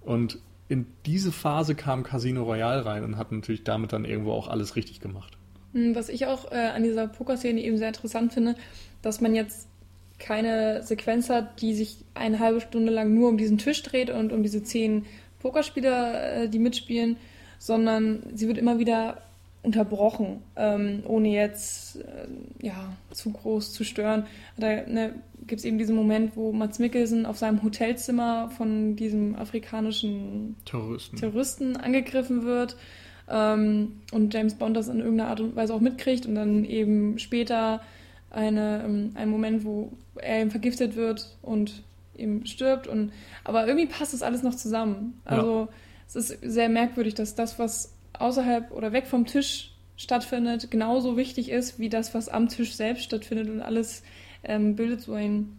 Und 0.00 0.38
in 0.68 0.86
diese 1.04 1.32
Phase 1.32 1.74
kam 1.74 2.02
Casino 2.02 2.44
Royale 2.44 2.86
rein 2.86 3.04
und 3.04 3.18
hat 3.18 3.32
natürlich 3.32 3.64
damit 3.64 3.92
dann 3.92 4.04
irgendwo 4.04 4.32
auch 4.32 4.48
alles 4.48 4.76
richtig 4.76 5.00
gemacht. 5.00 5.36
Hm, 5.72 5.94
Was 5.94 6.08
ich 6.08 6.26
auch 6.26 6.50
äh, 6.50 6.56
an 6.56 6.82
dieser 6.82 7.08
Pokerszene 7.08 7.60
eben 7.60 7.76
sehr 7.76 7.88
interessant 7.88 8.32
finde, 8.32 8.54
dass 9.02 9.20
man 9.20 9.34
jetzt 9.34 9.68
keine 10.18 10.82
Sequenz 10.82 11.28
hat, 11.28 11.60
die 11.60 11.74
sich 11.74 12.04
eine 12.14 12.38
halbe 12.38 12.60
Stunde 12.60 12.92
lang 12.92 13.14
nur 13.14 13.28
um 13.28 13.36
diesen 13.36 13.58
Tisch 13.58 13.82
dreht 13.82 14.10
und 14.10 14.32
um 14.32 14.42
diese 14.42 14.62
zehn 14.62 15.06
Pokerspieler, 15.40 16.42
äh, 16.42 16.48
die 16.48 16.58
mitspielen, 16.58 17.16
sondern 17.60 18.22
sie 18.34 18.48
wird 18.48 18.58
immer 18.58 18.78
wieder 18.78 19.18
unterbrochen, 19.62 20.42
ähm, 20.56 21.02
ohne 21.06 21.28
jetzt 21.28 21.96
äh, 21.96 22.26
ja, 22.66 22.96
zu 23.10 23.30
groß 23.30 23.72
zu 23.72 23.84
stören. 23.84 24.24
Da 24.56 24.68
ne, 24.86 25.14
gibt 25.46 25.60
es 25.60 25.66
eben 25.66 25.76
diesen 25.76 25.94
Moment, 25.94 26.34
wo 26.34 26.52
Mats 26.52 26.78
Mikkelsen 26.78 27.26
auf 27.26 27.36
seinem 27.36 27.62
Hotelzimmer 27.62 28.50
von 28.56 28.96
diesem 28.96 29.36
afrikanischen 29.36 30.56
Terroristen. 30.64 31.16
Terroristen 31.16 31.76
angegriffen 31.76 32.44
wird 32.44 32.76
ähm, 33.28 34.00
und 34.12 34.32
James 34.32 34.54
Bond 34.54 34.78
das 34.78 34.88
in 34.88 35.00
irgendeiner 35.00 35.28
Art 35.28 35.40
und 35.40 35.54
Weise 35.54 35.74
auch 35.74 35.80
mitkriegt 35.80 36.24
und 36.24 36.36
dann 36.36 36.64
eben 36.64 37.18
später 37.18 37.82
eine, 38.30 38.82
ähm, 38.86 39.10
ein 39.14 39.28
Moment, 39.28 39.64
wo 39.66 39.92
er 40.16 40.40
eben 40.40 40.50
vergiftet 40.50 40.96
wird 40.96 41.36
und 41.42 41.82
eben 42.16 42.46
stirbt 42.46 42.86
und 42.86 43.12
aber 43.44 43.66
irgendwie 43.66 43.86
passt 43.86 44.14
das 44.14 44.22
alles 44.22 44.42
noch 44.42 44.54
zusammen. 44.54 45.20
Also 45.26 45.68
es 46.14 46.30
ist 46.30 46.38
sehr 46.42 46.68
merkwürdig, 46.68 47.14
dass 47.14 47.34
das, 47.34 47.58
was 47.58 47.94
außerhalb 48.18 48.72
oder 48.72 48.92
weg 48.92 49.06
vom 49.06 49.26
Tisch 49.26 49.72
stattfindet, 49.96 50.70
genauso 50.70 51.16
wichtig 51.16 51.50
ist 51.50 51.78
wie 51.78 51.88
das, 51.88 52.14
was 52.14 52.28
am 52.28 52.48
Tisch 52.48 52.74
selbst 52.74 53.04
stattfindet 53.04 53.48
und 53.48 53.60
alles 53.60 54.02
ähm, 54.42 54.74
bildet 54.76 55.00
so 55.02 55.12
ein 55.14 55.58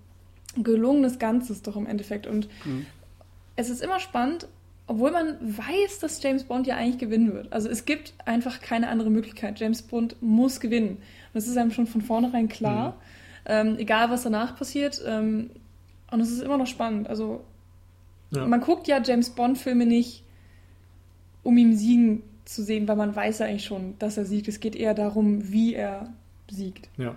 gelungenes 0.57 1.19
Ganzes 1.19 1.61
doch 1.61 1.75
im 1.77 1.85
Endeffekt 1.85 2.27
und 2.27 2.47
Mhm. 2.65 2.85
es 3.55 3.69
ist 3.69 3.81
immer 3.81 3.99
spannend, 3.99 4.47
obwohl 4.87 5.11
man 5.11 5.37
weiß, 5.39 5.99
dass 5.99 6.21
James 6.21 6.43
Bond 6.43 6.67
ja 6.67 6.75
eigentlich 6.75 6.97
gewinnen 6.97 7.33
wird. 7.33 7.53
Also 7.53 7.69
es 7.69 7.85
gibt 7.85 8.13
einfach 8.25 8.59
keine 8.61 8.89
andere 8.89 9.09
Möglichkeit. 9.09 9.57
James 9.59 9.83
Bond 9.83 10.17
muss 10.21 10.59
gewinnen. 10.59 10.97
Und 10.97 11.35
das 11.35 11.47
ist 11.47 11.55
einem 11.55 11.71
schon 11.71 11.87
von 11.87 12.01
vornherein 12.01 12.49
klar. 12.49 12.97
Ähm, 13.45 13.77
egal, 13.77 14.09
was 14.09 14.23
danach 14.23 14.57
passiert. 14.57 15.01
Ähm, 15.07 15.51
und 16.11 16.19
es 16.19 16.29
ist 16.31 16.41
immer 16.41 16.57
noch 16.57 16.67
spannend. 16.67 17.07
Also 17.07 17.41
Ja. 18.31 18.45
man 18.45 18.59
guckt 18.59 18.87
ja 18.89 19.01
James 19.01 19.29
Bond-Filme 19.29 19.85
nicht, 19.85 20.23
um 21.43 21.57
ihm 21.57 21.73
siegen 21.73 22.23
zu 22.45 22.63
sehen, 22.63 22.87
weil 22.87 22.95
man 22.95 23.15
weiß 23.15 23.39
ja 23.39 23.45
eigentlich 23.45 23.65
schon, 23.65 23.95
dass 23.99 24.17
er 24.17 24.25
siegt. 24.25 24.47
Es 24.47 24.59
geht 24.59 24.75
eher 24.75 24.93
darum, 24.93 25.51
wie 25.51 25.73
er 25.73 26.09
siegt. 26.49 26.89
Ja. 26.97 27.15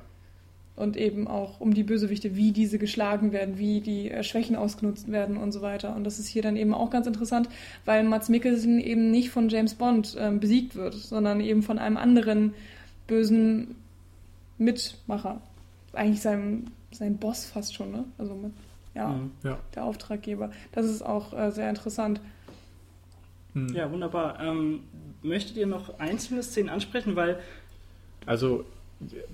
Und 0.76 0.96
eben 0.96 1.28
auch 1.28 1.60
um 1.60 1.72
die 1.72 1.84
Bösewichte, 1.84 2.34
wie 2.34 2.50
diese 2.50 2.78
geschlagen 2.78 3.30
werden, 3.32 3.58
wie 3.58 3.80
die 3.80 4.10
äh, 4.10 4.24
Schwächen 4.24 4.56
ausgenutzt 4.56 5.10
werden 5.10 5.36
und 5.36 5.52
so 5.52 5.62
weiter. 5.62 5.94
Und 5.94 6.02
das 6.04 6.18
ist 6.18 6.26
hier 6.26 6.42
dann 6.42 6.56
eben 6.56 6.74
auch 6.74 6.90
ganz 6.90 7.06
interessant, 7.06 7.48
weil 7.84 8.02
Mats 8.04 8.28
Mikkelsen 8.28 8.80
eben 8.80 9.10
nicht 9.12 9.30
von 9.30 9.48
James 9.48 9.74
Bond 9.74 10.16
ähm, 10.18 10.40
besiegt 10.40 10.74
wird, 10.74 10.94
sondern 10.94 11.40
eben 11.40 11.62
von 11.62 11.78
einem 11.78 11.96
anderen 11.96 12.54
bösen 13.06 13.76
Mitmacher. 14.58 15.40
Eigentlich 15.92 16.22
seinem, 16.22 16.64
sein 16.90 17.18
Boss 17.18 17.44
fast 17.44 17.74
schon, 17.74 17.92
ne? 17.92 18.04
Also 18.18 18.34
mit, 18.34 18.52
ja, 18.94 19.08
Mhm. 19.10 19.30
Ja. 19.44 19.58
der 19.74 19.84
Auftraggeber. 19.84 20.50
Das 20.72 20.86
ist 20.86 21.02
auch 21.02 21.32
äh, 21.38 21.50
sehr 21.52 21.68
interessant. 21.68 22.20
Hm. 23.54 23.68
Ja, 23.74 23.90
wunderbar. 23.90 24.40
Ähm, 24.40 24.80
möchtet 25.22 25.56
ihr 25.56 25.66
noch 25.66 25.98
einzelne 25.98 26.42
Szenen 26.42 26.68
ansprechen? 26.68 27.16
Weil 27.16 27.38
Also 28.26 28.64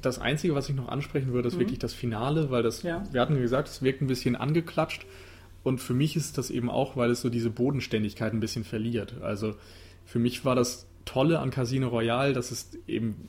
das 0.01 0.19
Einzige, 0.19 0.55
was 0.55 0.69
ich 0.69 0.75
noch 0.75 0.89
ansprechen 0.89 1.33
würde, 1.33 1.49
ist 1.49 1.55
Mhm. 1.55 1.61
wirklich 1.61 1.79
das 1.79 1.93
Finale, 1.95 2.51
weil 2.51 2.63
das, 2.63 2.83
Ja. 2.83 3.05
wir 3.13 3.21
hatten 3.21 3.41
gesagt, 3.41 3.69
es 3.69 3.83
wirkt 3.83 4.01
ein 4.03 4.07
bisschen 4.07 4.35
angeklatscht. 4.37 5.05
Und 5.63 5.79
für 5.81 5.93
mich 5.95 6.17
ist 6.17 6.39
das 6.39 6.51
eben 6.51 6.71
auch, 6.71 6.97
weil 6.97 7.11
es 7.11 7.21
so 7.21 7.29
diese 7.29 7.51
Bodenständigkeit 7.51 8.33
ein 8.33 8.41
bisschen 8.41 8.65
verliert. 8.65 9.15
Also 9.23 9.55
für 10.07 10.19
mich 10.19 10.45
war 10.45 10.55
das 10.57 10.87
Tolle 11.05 11.39
an 11.39 11.51
Casino 11.51 11.89
Royale, 11.89 12.33
dass 12.33 12.51
es 12.51 12.71
eben 12.89 13.29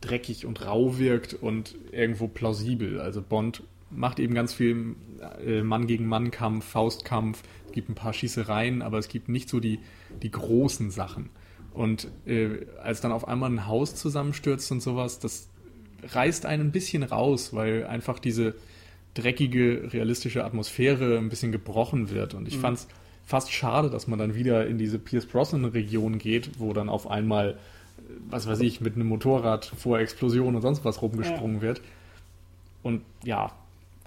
dreckig 0.00 0.46
und 0.46 0.64
rau 0.64 0.98
wirkt 0.98 1.34
und 1.34 1.74
irgendwo 1.90 2.28
plausibel. 2.28 3.00
Also 3.00 3.22
Bond 3.22 3.62
macht 3.94 4.18
eben 4.18 4.34
ganz 4.34 4.54
viel 4.54 4.96
äh, 5.44 5.62
Mann 5.62 5.86
gegen 5.86 6.06
Mann 6.06 6.30
Kampf, 6.30 6.64
Faustkampf, 6.64 7.42
es 7.66 7.72
gibt 7.72 7.88
ein 7.88 7.94
paar 7.94 8.12
Schießereien, 8.12 8.82
aber 8.82 8.98
es 8.98 9.08
gibt 9.08 9.28
nicht 9.28 9.48
so 9.48 9.60
die, 9.60 9.78
die 10.22 10.30
großen 10.30 10.90
Sachen. 10.90 11.30
Und 11.72 12.08
äh, 12.26 12.66
als 12.82 13.00
dann 13.00 13.12
auf 13.12 13.26
einmal 13.26 13.50
ein 13.50 13.66
Haus 13.66 13.94
zusammenstürzt 13.94 14.70
und 14.72 14.82
sowas, 14.82 15.18
das 15.18 15.48
reißt 16.02 16.46
einen 16.46 16.68
ein 16.68 16.72
bisschen 16.72 17.02
raus, 17.02 17.54
weil 17.54 17.86
einfach 17.86 18.18
diese 18.18 18.54
dreckige, 19.14 19.92
realistische 19.92 20.44
Atmosphäre 20.44 21.18
ein 21.18 21.28
bisschen 21.28 21.52
gebrochen 21.52 22.10
wird. 22.10 22.34
Und 22.34 22.48
ich 22.48 22.56
mhm. 22.56 22.60
fand 22.60 22.78
es 22.78 22.88
fast 23.24 23.52
schade, 23.52 23.90
dass 23.90 24.06
man 24.06 24.18
dann 24.18 24.34
wieder 24.34 24.66
in 24.66 24.78
diese 24.78 24.98
Pierce 24.98 25.26
Brosnan-Region 25.26 26.18
geht, 26.18 26.58
wo 26.58 26.72
dann 26.72 26.88
auf 26.88 27.10
einmal, 27.10 27.58
was 28.28 28.46
weiß 28.46 28.60
ich, 28.60 28.80
mit 28.80 28.96
einem 28.96 29.08
Motorrad 29.08 29.64
vor 29.64 29.98
Explosion 29.98 30.54
und 30.54 30.62
sonst 30.62 30.84
was 30.84 31.00
rumgesprungen 31.02 31.56
ja. 31.56 31.62
wird. 31.62 31.80
Und 32.82 33.02
ja, 33.24 33.52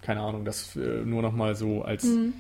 keine 0.06 0.22
Ahnung, 0.22 0.46
das 0.46 0.76
äh, 0.76 1.04
nur 1.04 1.24
nochmal 1.24 1.56
so 1.56 1.82
als 1.82 2.04
mhm. 2.04 2.34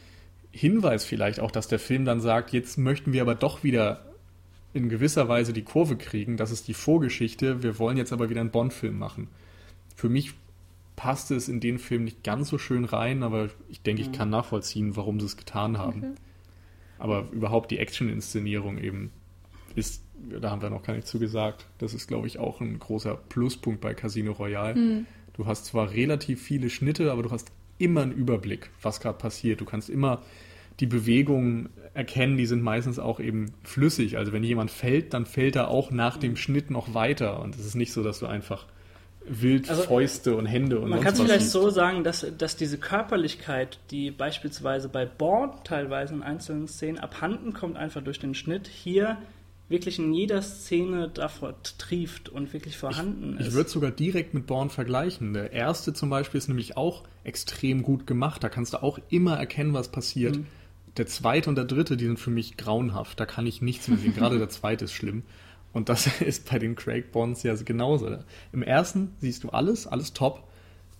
Hinweis 0.51 1.03
vielleicht 1.03 1.39
auch, 1.39 1.51
dass 1.51 1.67
der 1.67 1.79
Film 1.79 2.05
dann 2.05 2.21
sagt, 2.21 2.53
jetzt 2.53 2.77
möchten 2.77 3.11
wir 3.11 3.21
aber 3.21 3.35
doch 3.35 3.63
wieder 3.63 4.05
in 4.73 4.87
gewisser 4.87 5.27
Weise 5.27 5.51
die 5.51 5.63
Kurve 5.63 5.97
kriegen. 5.97 6.37
Das 6.37 6.51
ist 6.51 6.67
die 6.67 6.73
Vorgeschichte. 6.73 7.63
Wir 7.63 7.79
wollen 7.79 7.97
jetzt 7.97 8.13
aber 8.13 8.29
wieder 8.29 8.41
einen 8.41 8.51
Bond-Film 8.51 8.97
machen. 8.97 9.29
Für 9.95 10.09
mich 10.09 10.33
passte 10.95 11.35
es 11.35 11.49
in 11.49 11.59
den 11.59 11.79
Film 11.79 12.03
nicht 12.03 12.23
ganz 12.23 12.49
so 12.49 12.57
schön 12.57 12.85
rein, 12.85 13.23
aber 13.23 13.49
ich 13.67 13.81
denke, 13.81 14.01
ich 14.01 14.09
mhm. 14.09 14.13
kann 14.13 14.29
nachvollziehen, 14.29 14.95
warum 14.95 15.19
sie 15.19 15.25
es 15.25 15.37
getan 15.37 15.77
haben. 15.77 15.99
Okay. 15.99 16.13
Aber 16.99 17.27
überhaupt 17.31 17.71
die 17.71 17.79
Action-Inszenierung 17.79 18.77
eben 18.77 19.11
ist, 19.75 20.03
da 20.39 20.51
haben 20.51 20.61
wir 20.61 20.69
noch 20.69 20.83
gar 20.83 20.93
nicht 20.93 21.07
zu 21.07 21.19
gesagt, 21.19 21.65
das 21.79 21.93
ist, 21.93 22.07
glaube 22.07 22.27
ich, 22.27 22.39
auch 22.39 22.61
ein 22.61 22.79
großer 22.79 23.15
Pluspunkt 23.15 23.81
bei 23.81 23.93
Casino 23.93 24.31
Royale. 24.33 24.75
Mhm. 24.75 25.05
Du 25.35 25.45
hast 25.45 25.65
zwar 25.65 25.91
relativ 25.91 26.41
viele 26.41 26.69
Schnitte, 26.69 27.11
aber 27.11 27.23
du 27.23 27.31
hast 27.31 27.51
immer 27.77 28.01
einen 28.03 28.13
Überblick, 28.13 28.69
was 28.81 28.99
gerade 28.99 29.17
passiert. 29.17 29.59
Du 29.61 29.65
kannst 29.65 29.89
immer 29.89 30.21
die 30.79 30.85
Bewegungen 30.85 31.69
erkennen, 31.93 32.37
die 32.37 32.45
sind 32.45 32.61
meistens 32.61 32.99
auch 32.99 33.19
eben 33.19 33.53
flüssig. 33.63 34.17
Also 34.17 34.33
wenn 34.33 34.43
jemand 34.43 34.71
fällt, 34.71 35.13
dann 35.13 35.25
fällt 35.25 35.55
er 35.55 35.69
auch 35.69 35.91
nach 35.91 36.17
dem 36.17 36.35
Schnitt 36.35 36.69
noch 36.69 36.93
weiter. 36.93 37.39
Und 37.41 37.55
es 37.55 37.65
ist 37.65 37.75
nicht 37.75 37.93
so, 37.93 38.03
dass 38.03 38.19
du 38.19 38.27
einfach 38.27 38.65
wild 39.27 39.69
also, 39.69 39.83
Fäuste 39.83 40.35
und 40.35 40.45
Hände 40.45 40.79
und 40.79 40.89
Man 40.89 41.01
kann 41.01 41.13
es 41.13 41.21
vielleicht 41.21 41.41
siehst. 41.41 41.53
so 41.53 41.69
sagen, 41.69 42.03
dass, 42.03 42.25
dass 42.37 42.57
diese 42.57 42.77
Körperlichkeit, 42.77 43.79
die 43.91 44.11
beispielsweise 44.11 44.87
bei 44.87 45.05
Born 45.05 45.51
teilweise 45.63 46.13
in 46.13 46.21
einzelnen 46.21 46.67
Szenen 46.67 46.99
abhanden 46.99 47.53
kommt, 47.53 47.75
einfach 47.75 48.03
durch 48.03 48.19
den 48.19 48.35
Schnitt, 48.35 48.67
hier 48.67 49.17
wirklich 49.67 49.97
in 49.99 50.13
jeder 50.13 50.41
Szene 50.41 51.09
davor 51.09 51.55
trieft 51.77 52.29
und 52.29 52.53
wirklich 52.53 52.77
vorhanden 52.77 53.33
ich, 53.33 53.41
ist. 53.41 53.47
Ich 53.47 53.53
würde 53.53 53.69
sogar 53.69 53.91
direkt 53.91 54.33
mit 54.33 54.45
Born 54.45 54.69
vergleichen. 54.69 55.33
Der 55.33 55.51
erste 55.51 55.93
zum 55.93 56.09
Beispiel 56.09 56.37
ist 56.37 56.47
nämlich 56.47 56.77
auch 56.77 57.03
extrem 57.23 57.81
gut 57.81 58.05
gemacht. 58.05 58.43
Da 58.43 58.49
kannst 58.49 58.73
du 58.73 58.83
auch 58.83 58.99
immer 59.09 59.37
erkennen, 59.37 59.73
was 59.73 59.89
passiert. 59.89 60.37
Mhm. 60.37 60.45
Der 60.97 61.07
zweite 61.07 61.49
und 61.49 61.55
der 61.55 61.65
dritte, 61.65 61.97
die 61.97 62.05
sind 62.05 62.19
für 62.19 62.29
mich 62.29 62.57
grauenhaft. 62.57 63.19
Da 63.19 63.25
kann 63.25 63.47
ich 63.47 63.61
nichts 63.61 63.87
mehr 63.87 63.97
sehen. 63.97 64.13
Gerade 64.15 64.37
der 64.37 64.49
zweite 64.49 64.85
ist 64.85 64.93
schlimm. 64.93 65.23
Und 65.73 65.89
das 65.89 66.07
ist 66.21 66.49
bei 66.49 66.59
den 66.59 66.75
Craig 66.75 67.11
Bonds 67.11 67.43
ja 67.43 67.55
genauso. 67.55 68.19
Im 68.53 68.61
ersten 68.61 69.13
siehst 69.19 69.43
du 69.43 69.49
alles, 69.49 69.87
alles 69.87 70.13
top. 70.13 70.43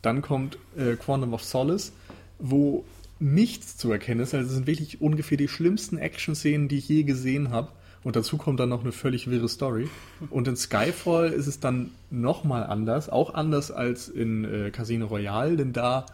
Dann 0.02 0.22
kommt 0.22 0.58
äh, 0.76 0.96
Quantum 0.96 1.34
of 1.34 1.44
Solace, 1.44 1.94
wo 2.40 2.84
nichts 3.20 3.78
zu 3.78 3.92
erkennen 3.92 4.22
ist. 4.22 4.34
Also 4.34 4.48
es 4.48 4.54
sind 4.54 4.68
wirklich 4.68 5.02
ungefähr 5.02 5.38
die 5.38 5.48
schlimmsten 5.48 5.98
Action-Szenen, 5.98 6.68
die 6.68 6.78
ich 6.78 6.90
je 6.90 7.04
gesehen 7.04 7.52
habe. 7.52 7.72
Und 8.06 8.16
dazu 8.16 8.38
kommt 8.38 8.60
dann 8.60 8.70
noch 8.70 8.84
eine 8.84 8.92
völlig 8.92 9.32
wirre 9.32 9.50
Story. 9.50 9.90
Und 10.30 10.48
in 10.48 10.56
Skyfall 10.56 11.34
ist 11.34 11.48
es 11.48 11.60
dann 11.60 11.90
nochmal 12.12 12.64
anders, 12.64 13.10
auch 13.10 13.34
anders 13.34 13.72
als 13.72 14.10
in 14.10 14.46
äh, 14.46 14.70
Casino 14.70 15.08
Royale, 15.08 15.58
denn 15.58 15.74
da 15.74 16.06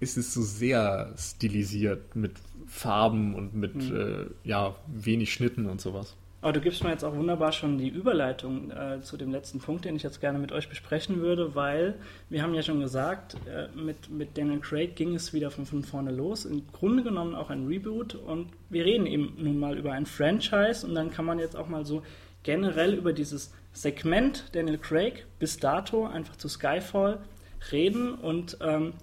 ist 0.00 0.18
es 0.18 0.34
so 0.34 0.42
sehr 0.42 1.14
stilisiert 1.16 2.16
mit 2.16 2.32
Farben 2.66 3.36
und 3.36 3.54
mit 3.54 3.76
mhm. 3.76 3.96
äh, 3.96 4.24
ja, 4.42 4.74
wenig 4.88 5.32
Schnitten 5.32 5.66
und 5.66 5.80
sowas. 5.80 6.16
Aber 6.42 6.54
du 6.54 6.60
gibst 6.60 6.82
mir 6.82 6.90
jetzt 6.90 7.04
auch 7.04 7.14
wunderbar 7.14 7.52
schon 7.52 7.76
die 7.76 7.88
Überleitung 7.88 8.70
äh, 8.70 9.02
zu 9.02 9.18
dem 9.18 9.30
letzten 9.30 9.58
Punkt, 9.58 9.84
den 9.84 9.96
ich 9.96 10.02
jetzt 10.02 10.20
gerne 10.20 10.38
mit 10.38 10.52
euch 10.52 10.70
besprechen 10.70 11.20
würde, 11.20 11.54
weil 11.54 11.96
wir 12.30 12.42
haben 12.42 12.54
ja 12.54 12.62
schon 12.62 12.80
gesagt, 12.80 13.36
äh, 13.46 13.68
mit, 13.76 14.08
mit 14.08 14.38
Daniel 14.38 14.60
Craig 14.60 14.96
ging 14.96 15.14
es 15.14 15.34
wieder 15.34 15.50
von, 15.50 15.66
von 15.66 15.82
vorne 15.82 16.10
los. 16.10 16.46
Im 16.46 16.66
Grunde 16.72 17.02
genommen 17.02 17.34
auch 17.34 17.50
ein 17.50 17.66
Reboot 17.66 18.14
und 18.14 18.48
wir 18.70 18.86
reden 18.86 19.06
eben 19.06 19.34
nun 19.38 19.58
mal 19.58 19.76
über 19.76 19.92
ein 19.92 20.06
Franchise 20.06 20.86
und 20.86 20.94
dann 20.94 21.10
kann 21.10 21.26
man 21.26 21.38
jetzt 21.38 21.56
auch 21.56 21.68
mal 21.68 21.84
so 21.84 22.02
generell 22.42 22.94
über 22.94 23.12
dieses 23.12 23.52
Segment 23.74 24.44
Daniel 24.52 24.78
Craig 24.78 25.26
bis 25.38 25.58
dato 25.58 26.06
einfach 26.06 26.36
zu 26.36 26.48
Skyfall 26.48 27.18
reden 27.70 28.14
und 28.14 28.56
ähm, 28.62 28.94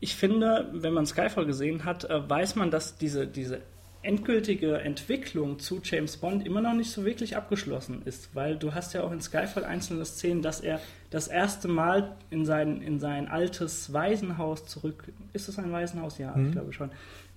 ich 0.00 0.14
finde, 0.14 0.68
wenn 0.72 0.92
man 0.92 1.06
Skyfall 1.06 1.44
gesehen 1.44 1.84
hat, 1.84 2.04
äh, 2.04 2.28
weiß 2.28 2.56
man, 2.56 2.70
dass 2.70 2.96
diese, 2.96 3.26
diese 3.26 3.60
endgültige 4.06 4.78
Entwicklung 4.78 5.58
zu 5.58 5.80
James 5.82 6.16
Bond 6.16 6.46
immer 6.46 6.60
noch 6.60 6.74
nicht 6.74 6.90
so 6.90 7.04
wirklich 7.04 7.36
abgeschlossen 7.36 8.02
ist, 8.04 8.34
weil 8.34 8.56
du 8.56 8.72
hast 8.72 8.94
ja 8.94 9.02
auch 9.02 9.10
in 9.10 9.20
Skyfall 9.20 9.64
einzelne 9.64 10.04
Szenen, 10.04 10.42
dass 10.42 10.60
er 10.60 10.80
das 11.10 11.26
erste 11.26 11.66
Mal 11.66 12.16
in 12.30 12.46
sein, 12.46 12.80
in 12.82 13.00
sein 13.00 13.28
altes 13.28 13.92
Waisenhaus 13.92 14.64
zurück, 14.66 15.04
ist 15.32 15.48
es 15.48 15.58
ein 15.58 15.72
Waisenhaus? 15.72 16.18
Ja, 16.18 16.36
mhm. 16.36 16.46
ich 16.46 16.52
glaube 16.52 16.72
schon, 16.72 16.90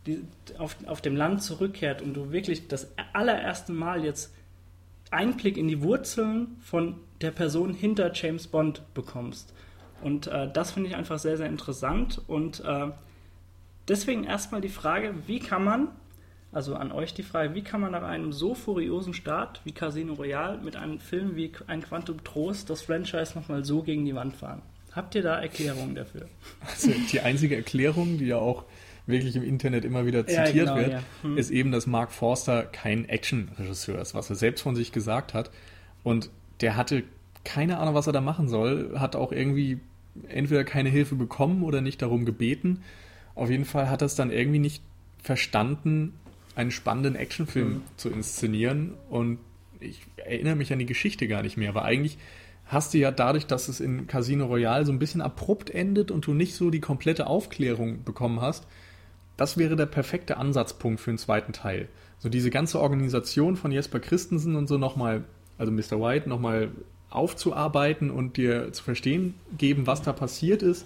die, 0.05 0.23
auf, 0.59 0.77
auf 0.85 1.01
dem 1.01 1.15
Land 1.15 1.41
zurückkehrt 1.41 2.03
und 2.03 2.13
du 2.13 2.31
wirklich 2.31 2.67
das 2.67 2.91
allererste 3.13 3.73
Mal 3.73 4.05
jetzt 4.05 4.33
Einblick 5.09 5.57
in 5.57 5.67
die 5.67 5.81
Wurzeln 5.81 6.57
von 6.61 6.97
der 7.21 7.31
Person 7.31 7.73
hinter 7.73 8.11
James 8.13 8.45
Bond 8.47 8.83
bekommst. 8.93 9.53
Und 10.01 10.27
äh, 10.27 10.49
das 10.53 10.71
finde 10.71 10.89
ich 10.89 10.95
einfach 10.95 11.17
sehr, 11.17 11.35
sehr 11.35 11.47
interessant 11.47 12.21
und 12.27 12.63
äh, 12.63 12.87
deswegen 13.87 14.23
erstmal 14.23 14.61
die 14.61 14.69
Frage, 14.69 15.15
wie 15.25 15.39
kann 15.39 15.63
man 15.63 15.87
also 16.51 16.75
an 16.75 16.91
euch 16.91 17.13
die 17.13 17.23
Frage, 17.23 17.53
wie 17.53 17.61
kann 17.61 17.81
man 17.81 17.91
nach 17.91 18.03
einem 18.03 18.33
so 18.33 18.55
furiosen 18.55 19.13
Start 19.13 19.61
wie 19.65 19.71
Casino 19.71 20.13
Royale 20.13 20.57
mit 20.59 20.75
einem 20.75 20.99
Film 20.99 21.35
wie 21.35 21.51
ein 21.67 21.81
Quantum 21.81 22.23
Trost 22.23 22.69
das 22.69 22.81
Franchise 22.81 23.33
nochmal 23.35 23.63
so 23.63 23.83
gegen 23.83 24.05
die 24.05 24.15
Wand 24.15 24.35
fahren? 24.35 24.61
Habt 24.93 25.13
ihr 25.13 25.21
da 25.21 25.39
Erklärungen 25.39 25.95
dafür? 25.95 26.27
Also 26.67 26.91
die 27.11 27.21
einzige 27.21 27.55
Erklärung, 27.55 28.17
die 28.17 28.25
ja 28.25 28.37
auch 28.37 28.65
wirklich 29.05 29.35
im 29.35 29.43
Internet 29.43 29.85
immer 29.85 30.05
wieder 30.05 30.25
zitiert 30.25 30.55
ja, 30.55 30.63
genau, 30.63 30.75
wird, 30.77 30.91
ja. 30.91 31.03
hm. 31.21 31.37
ist 31.37 31.51
eben, 31.51 31.71
dass 31.71 31.87
Mark 31.87 32.11
Forster 32.11 32.63
kein 32.63 33.07
Action-Regisseur 33.07 33.99
ist, 33.99 34.13
was 34.13 34.29
er 34.29 34.35
selbst 34.35 34.61
von 34.61 34.75
sich 34.75 34.91
gesagt 34.91 35.33
hat. 35.33 35.51
Und 36.03 36.29
der 36.61 36.75
hatte 36.75 37.03
keine 37.43 37.77
Ahnung, 37.77 37.95
was 37.95 38.07
er 38.07 38.13
da 38.13 38.21
machen 38.21 38.47
soll, 38.47 38.99
hat 38.99 39.15
auch 39.15 39.31
irgendwie 39.31 39.79
entweder 40.27 40.63
keine 40.63 40.89
Hilfe 40.89 41.15
bekommen 41.15 41.63
oder 41.63 41.81
nicht 41.81 42.01
darum 42.01 42.25
gebeten. 42.25 42.83
Auf 43.35 43.49
jeden 43.49 43.65
Fall 43.65 43.89
hat 43.89 44.01
er 44.01 44.07
es 44.07 44.15
dann 44.15 44.31
irgendwie 44.31 44.59
nicht 44.59 44.83
verstanden, 45.21 46.13
einen 46.59 46.71
spannenden 46.71 47.15
Actionfilm 47.15 47.69
mhm. 47.69 47.81
zu 47.95 48.09
inszenieren 48.09 48.93
und 49.09 49.39
ich 49.79 50.01
erinnere 50.17 50.55
mich 50.55 50.73
an 50.73 50.79
die 50.79 50.85
Geschichte 50.85 51.27
gar 51.29 51.41
nicht 51.41 51.55
mehr, 51.55 51.69
aber 51.69 51.85
eigentlich 51.85 52.17
hast 52.65 52.93
du 52.93 52.97
ja 52.97 53.11
dadurch, 53.11 53.47
dass 53.47 53.69
es 53.69 53.79
in 53.79 54.07
Casino 54.07 54.45
Royale 54.45 54.85
so 54.85 54.91
ein 54.91 54.99
bisschen 54.99 55.21
abrupt 55.21 55.69
endet 55.69 56.11
und 56.11 56.27
du 56.27 56.33
nicht 56.33 56.55
so 56.55 56.69
die 56.69 56.81
komplette 56.81 57.27
Aufklärung 57.27 58.03
bekommen 58.03 58.41
hast, 58.41 58.67
das 59.37 59.57
wäre 59.57 59.77
der 59.77 59.85
perfekte 59.85 60.35
Ansatzpunkt 60.35 60.99
für 60.99 61.11
den 61.11 61.17
zweiten 61.17 61.53
Teil. 61.53 61.87
So 62.19 62.27
diese 62.27 62.49
ganze 62.49 62.81
Organisation 62.81 63.55
von 63.55 63.71
Jesper 63.71 64.01
Christensen 64.01 64.57
und 64.57 64.67
so 64.67 64.77
nochmal, 64.77 65.23
also 65.57 65.71
Mr. 65.71 66.01
White, 66.01 66.27
nochmal 66.27 66.71
aufzuarbeiten 67.09 68.11
und 68.11 68.35
dir 68.35 68.73
zu 68.73 68.83
verstehen 68.83 69.33
geben, 69.57 69.87
was 69.87 70.01
da 70.01 70.11
passiert 70.11 70.61
ist. 70.61 70.85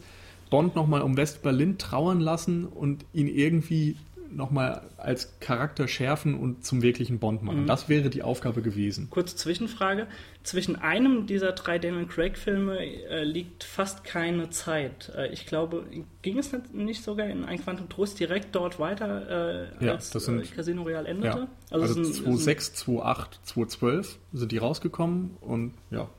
Bond 0.51 0.76
nochmal 0.76 1.01
um 1.01 1.17
West-Berlin 1.17 1.80
trauern 1.80 2.19
lassen 2.19 2.65
und 2.65 3.05
ihn 3.11 3.28
irgendwie 3.28 3.97
nochmal 4.36 4.89
als 4.97 5.39
Charakter 5.39 5.88
schärfen 5.88 6.36
und 6.36 6.65
zum 6.65 6.81
wirklichen 6.81 7.19
Bond 7.19 7.43
machen. 7.43 7.63
Mhm. 7.63 7.67
Das 7.67 7.89
wäre 7.89 8.09
die 8.09 8.23
Aufgabe 8.23 8.61
gewesen. 8.61 9.09
Kurze 9.09 9.36
Zwischenfrage. 9.36 10.07
Zwischen 10.43 10.75
einem 10.75 11.25
dieser 11.25 11.53
drei 11.53 11.79
Daniel 11.79 12.05
Craig-Filme 12.05 12.77
äh, 12.79 13.23
liegt 13.23 13.63
fast 13.63 14.03
keine 14.03 14.49
Zeit. 14.49 15.11
Äh, 15.15 15.31
ich 15.31 15.45
glaube, 15.45 15.86
ging 16.21 16.38
es 16.38 16.51
nicht 16.73 17.03
sogar 17.03 17.27
in 17.27 17.45
ein 17.45 17.61
Quantum 17.61 17.89
Trost 17.89 18.19
direkt 18.19 18.53
dort 18.55 18.79
weiter, 18.79 19.69
äh, 19.79 19.86
ja, 19.86 19.93
als 19.93 20.09
das 20.09 20.25
sind, 20.25 20.41
äh, 20.41 20.55
Casino 20.55 20.84
Royale 20.84 21.07
endete? 21.07 21.39
Ja. 21.39 21.47
Also, 21.71 21.99
also 21.99 22.11
2006, 22.11 22.73
2008, 22.73 23.39
2012 23.43 24.19
sind 24.34 24.51
die 24.51 24.57
rausgekommen 24.57 25.38
und 25.41 25.73
ja, 25.91 26.09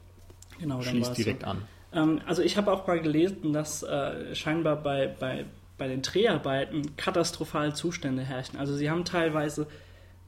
genau, 0.58 0.80
schließt 0.82 1.16
direkt 1.16 1.42
so. 1.42 1.48
an. 1.48 1.62
Ähm, 1.94 2.20
also 2.26 2.42
ich 2.42 2.56
habe 2.56 2.72
auch 2.72 2.86
mal 2.86 3.00
gelesen, 3.00 3.52
dass 3.52 3.82
äh, 3.82 4.34
scheinbar 4.34 4.76
bei, 4.76 5.14
bei 5.18 5.44
bei 5.76 5.88
den 5.88 6.02
Dreharbeiten 6.02 6.96
katastrophale 6.96 7.72
Zustände 7.72 8.22
herrschen. 8.22 8.58
Also 8.58 8.74
sie 8.76 8.90
haben 8.90 9.04
teilweise 9.04 9.66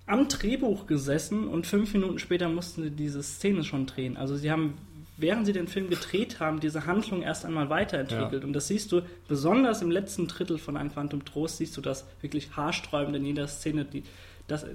am 0.07 0.29
Drehbuch 0.29 0.87
gesessen 0.87 1.49
und 1.49 1.67
fünf 1.67 1.93
Minuten 1.93 2.19
später 2.19 2.49
mussten 2.49 2.83
sie 2.83 2.91
diese 2.91 3.23
Szene 3.23 3.65
schon 3.65 3.87
drehen. 3.87 4.17
Also 4.17 4.37
sie 4.37 4.51
haben 4.51 4.75
während 5.17 5.47
sie 5.47 5.53
den 5.53 5.67
Film 5.67 5.89
gedreht 5.89 6.41
haben, 6.41 6.61
diese 6.61 6.87
Handlung 6.87 7.23
erst 7.23 7.45
einmal 7.45 7.71
weiterentwickelt. 7.71 8.43
Ja. 8.43 8.47
Und 8.47 8.53
das 8.53 8.69
siehst 8.69 8.93
du 8.93 9.03
besonders 9.29 9.83
im 9.83 9.91
letzten 9.91 10.27
Drittel 10.27 10.59
von 10.59 10.77
Ein 10.77 10.93
Quantum 10.93 11.25
Trost, 11.25 11.59
siehst 11.59 11.77
du 11.77 11.81
das 11.81 12.07
wirklich 12.21 12.57
haarsträubend 12.57 13.17
in 13.17 13.25
jeder 13.25 13.49
Szene. 13.49 13.85
Die, 13.85 14.03
das, 14.47 14.67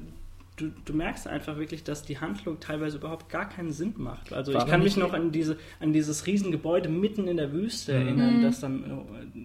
du, 0.56 0.72
du 0.84 0.94
merkst 0.94 1.28
einfach 1.28 1.58
wirklich, 1.58 1.84
dass 1.84 2.04
die 2.04 2.20
Handlung 2.20 2.60
teilweise 2.60 2.98
überhaupt 2.98 3.30
gar 3.30 3.48
keinen 3.48 3.72
Sinn 3.72 3.94
macht. 3.98 4.34
Also 4.34 4.54
War 4.54 4.64
ich 4.64 4.70
kann 4.70 4.84
mich 4.84 4.98
noch 4.98 5.14
an, 5.14 5.32
diese, 5.32 5.58
an 5.80 5.94
dieses 5.94 6.26
Riesengebäude 6.26 6.90
mitten 6.90 7.28
in 7.28 7.38
der 7.38 7.52
Wüste 7.52 7.94
mhm. 7.94 8.08
erinnern, 8.08 8.42
das 8.42 8.60
dann 8.60 8.84
äh, 8.84 9.40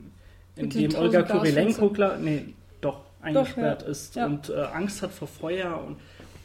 in 0.57 0.71
dem 0.71 0.95
Olga 0.95 1.23
Kurilenko, 1.23 1.93
nee, 2.21 2.55
doch, 2.81 3.01
eingesperrt 3.21 3.83
doch, 3.83 3.87
ja. 3.87 3.93
ist 3.93 4.17
ja. 4.17 4.27
und 4.27 4.51
äh, 4.51 4.55
Angst 4.55 5.03
hat 5.03 5.13
vor 5.13 5.29
Feuer 5.29 5.83
und 5.87 5.97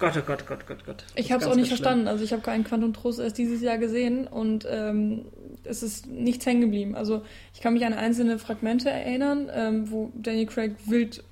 Gott, 0.01 0.13
oh 0.17 0.21
Gott, 0.25 0.39
oh 0.41 0.45
Gott, 0.47 0.59
oh 0.63 0.67
Gott, 0.67 0.85
Gott. 0.85 1.03
Ich 1.13 1.31
habe 1.31 1.43
es 1.43 1.47
auch 1.47 1.55
nicht 1.55 1.67
verstanden. 1.67 2.07
Also 2.07 2.23
ich 2.23 2.33
habe 2.33 2.41
keinen 2.41 2.63
Quantum 2.63 2.91
Trost 2.91 3.19
erst 3.19 3.37
dieses 3.37 3.61
Jahr 3.61 3.77
gesehen 3.77 4.25
und 4.25 4.65
ähm, 4.67 5.25
es 5.63 5.83
ist 5.83 6.07
nichts 6.07 6.43
hängen 6.47 6.61
geblieben. 6.61 6.95
Also 6.95 7.21
ich 7.53 7.61
kann 7.61 7.73
mich 7.73 7.85
an 7.85 7.93
einzelne 7.93 8.39
Fragmente 8.39 8.89
erinnern, 8.89 9.51
ähm, 9.53 9.91
wo 9.91 10.11
Danny 10.15 10.47
Craig 10.47 10.75
wild 10.87 11.23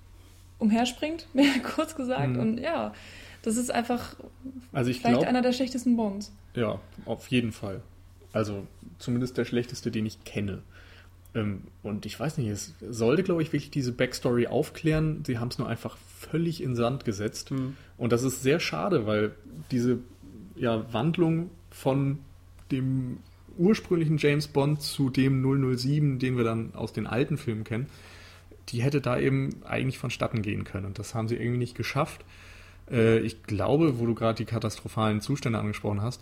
umherspringt, 0.59 1.27
mehr 1.34 1.51
kurz 1.63 1.95
gesagt. 1.95 2.34
Mhm. 2.34 2.39
Und 2.39 2.57
ja, 2.59 2.93
das 3.41 3.57
ist 3.57 3.71
einfach 3.71 4.15
also 4.71 4.93
vielleicht 4.93 5.01
glaub, 5.01 5.25
einer 5.25 5.41
der 5.41 5.53
schlechtesten 5.53 5.97
Bonds. 5.97 6.32
Ja, 6.53 6.80
auf 7.05 7.27
jeden 7.30 7.51
Fall. 7.51 7.82
Also 8.34 8.67
zumindest 8.99 9.36
der 9.38 9.45
schlechteste, 9.45 9.89
den 9.89 10.05
ich 10.05 10.23
kenne. 10.25 10.61
Ähm, 11.36 11.63
und 11.84 12.05
ich 12.05 12.19
weiß 12.19 12.38
nicht, 12.38 12.49
es 12.49 12.73
sollte, 12.82 13.23
glaube 13.23 13.41
ich, 13.41 13.53
wirklich 13.53 13.71
diese 13.71 13.91
Backstory 13.91 14.47
aufklären. 14.47 15.23
Sie 15.25 15.38
haben 15.38 15.49
es 15.49 15.57
nur 15.57 15.67
einfach 15.67 15.97
völlig 15.97 16.61
in 16.61 16.75
Sand 16.75 17.05
gesetzt. 17.05 17.51
Mhm. 17.51 17.75
Und 17.97 18.11
das 18.11 18.23
ist 18.23 18.41
sehr 18.41 18.59
schade, 18.59 19.05
weil 19.05 19.32
diese 19.71 19.99
ja, 20.55 20.91
Wandlung 20.93 21.49
von 21.69 22.19
dem 22.71 23.17
ursprünglichen 23.57 24.17
James 24.17 24.47
Bond 24.47 24.82
zu 24.82 25.09
dem 25.09 25.43
007, 25.43 26.19
den 26.19 26.38
wir 26.38 26.43
dann 26.43 26.73
aus 26.73 26.93
den 26.93 27.07
alten 27.07 27.38
Filmen 27.38 27.63
kennen, 27.63 27.88
die 28.69 28.82
hätte 28.82 29.01
da 29.01 29.19
eben 29.19 29.63
eigentlich 29.65 29.97
vonstatten 29.97 30.41
gehen 30.41 30.63
können. 30.63 30.86
Und 30.86 30.99
das 30.99 31.15
haben 31.15 31.27
sie 31.27 31.36
irgendwie 31.36 31.57
nicht 31.57 31.75
geschafft. 31.75 32.23
Äh, 32.89 33.19
ich 33.19 33.43
glaube, 33.43 33.99
wo 33.99 34.05
du 34.05 34.15
gerade 34.15 34.38
die 34.38 34.45
katastrophalen 34.45 35.21
Zustände 35.21 35.59
angesprochen 35.59 36.01
hast, 36.01 36.21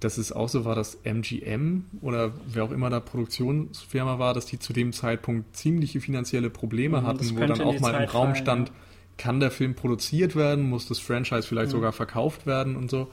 dass 0.00 0.18
es 0.18 0.32
auch 0.32 0.48
so 0.48 0.64
war, 0.64 0.74
dass 0.74 0.98
MGM 1.04 1.84
oder 2.02 2.32
wer 2.46 2.64
auch 2.64 2.70
immer 2.70 2.90
da 2.90 3.00
Produktionsfirma 3.00 4.18
war, 4.18 4.34
dass 4.34 4.46
die 4.46 4.58
zu 4.58 4.72
dem 4.72 4.92
Zeitpunkt 4.92 5.56
ziemliche 5.56 6.00
finanzielle 6.00 6.50
Probleme 6.50 7.00
mhm, 7.00 7.06
hatten, 7.06 7.36
wo 7.36 7.40
dann 7.40 7.60
auch 7.60 7.80
mal 7.80 7.92
Zeit 7.92 8.08
im 8.08 8.10
Raum 8.10 8.34
stand, 8.34 8.68
ja. 8.68 8.74
kann 9.16 9.40
der 9.40 9.50
Film 9.50 9.74
produziert 9.74 10.36
werden, 10.36 10.68
muss 10.68 10.86
das 10.86 10.98
Franchise 10.98 11.42
vielleicht 11.42 11.68
mhm. 11.68 11.76
sogar 11.76 11.92
verkauft 11.92 12.46
werden 12.46 12.76
und 12.76 12.90
so. 12.90 13.10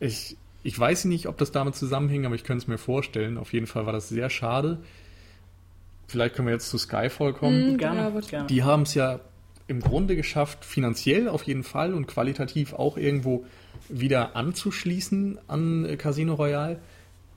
Ich, 0.00 0.36
ich 0.64 0.78
weiß 0.78 1.04
nicht, 1.04 1.26
ob 1.26 1.38
das 1.38 1.52
damit 1.52 1.76
zusammenhing, 1.76 2.26
aber 2.26 2.34
ich 2.34 2.42
könnte 2.42 2.62
es 2.62 2.68
mir 2.68 2.78
vorstellen. 2.78 3.38
Auf 3.38 3.52
jeden 3.52 3.66
Fall 3.66 3.86
war 3.86 3.92
das 3.92 4.08
sehr 4.08 4.30
schade. 4.30 4.78
Vielleicht 6.08 6.34
können 6.34 6.48
wir 6.48 6.54
jetzt 6.54 6.68
zu 6.68 6.78
Skyfall 6.78 7.32
kommen. 7.32 7.72
Mhm, 7.72 7.78
gerne, 7.78 8.20
gerne. 8.28 8.46
Die 8.48 8.64
haben 8.64 8.82
es 8.82 8.94
ja 8.94 9.20
im 9.68 9.80
Grunde 9.80 10.16
geschafft, 10.16 10.64
finanziell 10.64 11.28
auf 11.28 11.44
jeden 11.44 11.62
Fall 11.62 11.94
und 11.94 12.06
qualitativ 12.06 12.74
auch 12.74 12.96
irgendwo 12.96 13.44
wieder 13.92 14.36
anzuschließen 14.36 15.38
an 15.48 15.96
Casino 15.98 16.34
Royale. 16.34 16.80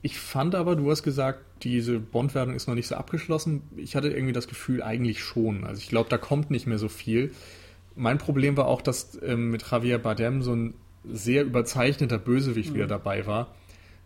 Ich 0.02 0.18
fand 0.18 0.54
aber, 0.54 0.76
du 0.76 0.90
hast 0.90 1.02
gesagt, 1.02 1.40
diese 1.62 1.98
Bond-Werbung 1.98 2.54
ist 2.54 2.66
noch 2.68 2.74
nicht 2.74 2.86
so 2.86 2.94
abgeschlossen. 2.94 3.62
Ich 3.76 3.96
hatte 3.96 4.08
irgendwie 4.08 4.32
das 4.32 4.48
Gefühl, 4.48 4.82
eigentlich 4.82 5.22
schon. 5.22 5.64
Also 5.64 5.80
ich 5.80 5.88
glaube, 5.88 6.08
da 6.10 6.18
kommt 6.18 6.50
nicht 6.50 6.66
mehr 6.66 6.78
so 6.78 6.88
viel. 6.88 7.32
Mein 7.94 8.18
Problem 8.18 8.56
war 8.56 8.66
auch, 8.66 8.82
dass 8.82 9.18
ähm, 9.22 9.50
mit 9.50 9.70
Javier 9.70 9.98
Bardem 9.98 10.42
so 10.42 10.54
ein 10.54 10.74
sehr 11.04 11.44
überzeichneter 11.44 12.18
Bösewicht 12.18 12.70
mhm. 12.70 12.74
wieder 12.74 12.86
dabei 12.86 13.26
war. 13.26 13.54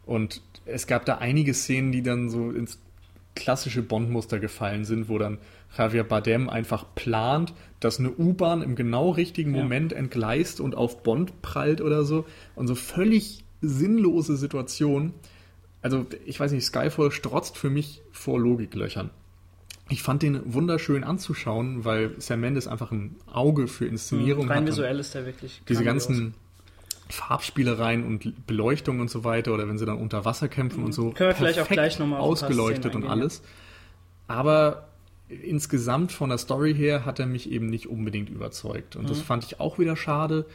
Und 0.07 0.43
es 0.65 0.87
gab 0.87 1.05
da 1.05 1.19
einige 1.19 1.55
Szenen, 1.55 1.93
die 1.93 2.03
dann 2.03 2.31
so 2.31 2.51
ins 2.51 2.79
klassische 3.35 3.83
Bond-Muster 3.83 4.39
gefallen 4.39 4.85
sind, 4.85 5.09
wo 5.09 5.19
dann 5.19 5.39
Javier 5.77 6.05
Bardem 6.05 6.49
einfach 6.49 6.85
plant, 6.95 7.55
dass 7.79 7.99
eine 7.99 8.11
U-Bahn 8.11 8.63
im 8.63 8.75
genau 8.75 9.11
richtigen 9.11 9.53
Moment 9.53 9.93
ja. 9.93 9.99
entgleist 9.99 10.61
und 10.61 10.75
auf 10.75 11.03
Bond 11.03 11.41
prallt 11.43 11.81
oder 11.81 12.05
so. 12.05 12.27
Und 12.55 12.67
so 12.67 12.75
völlig 12.75 13.45
sinnlose 13.61 14.37
Situationen. 14.37 15.15
Also, 15.83 16.07
ich 16.27 16.39
weiß 16.39 16.53
nicht, 16.53 16.65
Skyfall 16.65 17.11
strotzt 17.11 17.57
für 17.57 17.71
mich 17.71 18.03
vor 18.13 18.39
Logiklöchern. 18.39 19.11
Ich 19.89 20.03
fand 20.03 20.23
den 20.23 20.53
wunderschön 20.53 21.03
anzuschauen, 21.03 21.85
weil 21.85 22.15
Sam 22.19 22.41
Mendes 22.41 22.69
einfach 22.69 22.93
ein 22.93 23.17
Auge 23.27 23.67
für 23.67 23.87
Inszenierung 23.87 24.45
mhm, 24.45 24.51
rein 24.51 24.57
hat. 24.59 24.63
Rein 24.63 24.69
visuell 24.69 24.99
ist 25.01 25.15
er 25.15 25.27
wirklich. 25.27 25.63
Diese 25.69 25.83
ganzen 25.85 26.35
Farbspielereien 27.11 28.05
und 28.05 28.47
Beleuchtung 28.47 29.01
und 29.01 29.11
so 29.11 29.25
weiter 29.25 29.53
oder 29.53 29.69
wenn 29.69 29.79
sie 29.79 29.87
dann 29.87 29.99
unter 29.99 30.25
Wasser 30.25 30.49
kämpfen 30.49 30.85
und 30.85 30.93
so. 30.93 31.11
Können 31.11 31.31
wir 31.31 31.37
vielleicht 31.37 31.61
auch 31.61 31.69
gleich 31.69 31.99
nochmal 31.99 32.21
ausgeleuchtet 32.21 32.95
und 32.95 33.07
alles. 33.07 33.43
Aber 34.29 34.89
insgesamt 35.29 36.13
von 36.13 36.31
der 36.31 36.39
Story 36.39 36.75
her 36.75 37.05
hat 37.05 37.19
er 37.19 37.27
mich 37.27 37.51
eben 37.51 37.67
nicht 37.67 37.89
unbedingt 37.89 38.31
überzeugt. 38.31 38.97
Und 38.97 39.05
mhm. 39.05 39.09
das 39.09 39.21
fand 39.21 39.45
ich 39.45 39.61
auch 39.61 39.79
wieder 39.79 39.97
schade. 39.97 40.47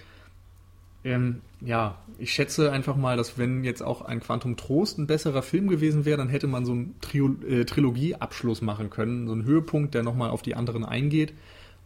Ähm, 1.03 1.41
ja, 1.62 1.99
ich 2.18 2.34
schätze 2.34 2.72
einfach 2.72 2.95
mal, 2.95 3.16
dass 3.16 3.38
wenn 3.38 3.64
jetzt 3.64 3.84
auch 3.84 4.01
ein 4.01 4.20
Quantum 4.20 4.58
Trost 4.58 4.97
ein 4.97 5.08
besserer 5.08 5.43
Film 5.43 5.68
gewesen 5.68 6.03
wäre, 6.03 6.18
dann 6.18 6.30
hätte 6.30 6.47
man 6.47 6.66
so 6.66 6.72
einen 6.72 6.95
Trio 6.99 7.36
äh, 7.47 7.64
Trilogieabschluss 7.64 8.62
machen 8.62 8.89
können, 8.89 9.28
so 9.28 9.34
einen 9.34 9.45
Höhepunkt, 9.45 9.93
der 9.93 10.03
nochmal 10.03 10.32
auf 10.32 10.41
die 10.41 10.56
anderen 10.56 10.84
eingeht. 10.84 11.34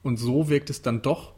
Und 0.04 0.18
so 0.18 0.50
wirkt 0.50 0.70
es 0.70 0.82
dann 0.82 1.02
doch 1.02 1.34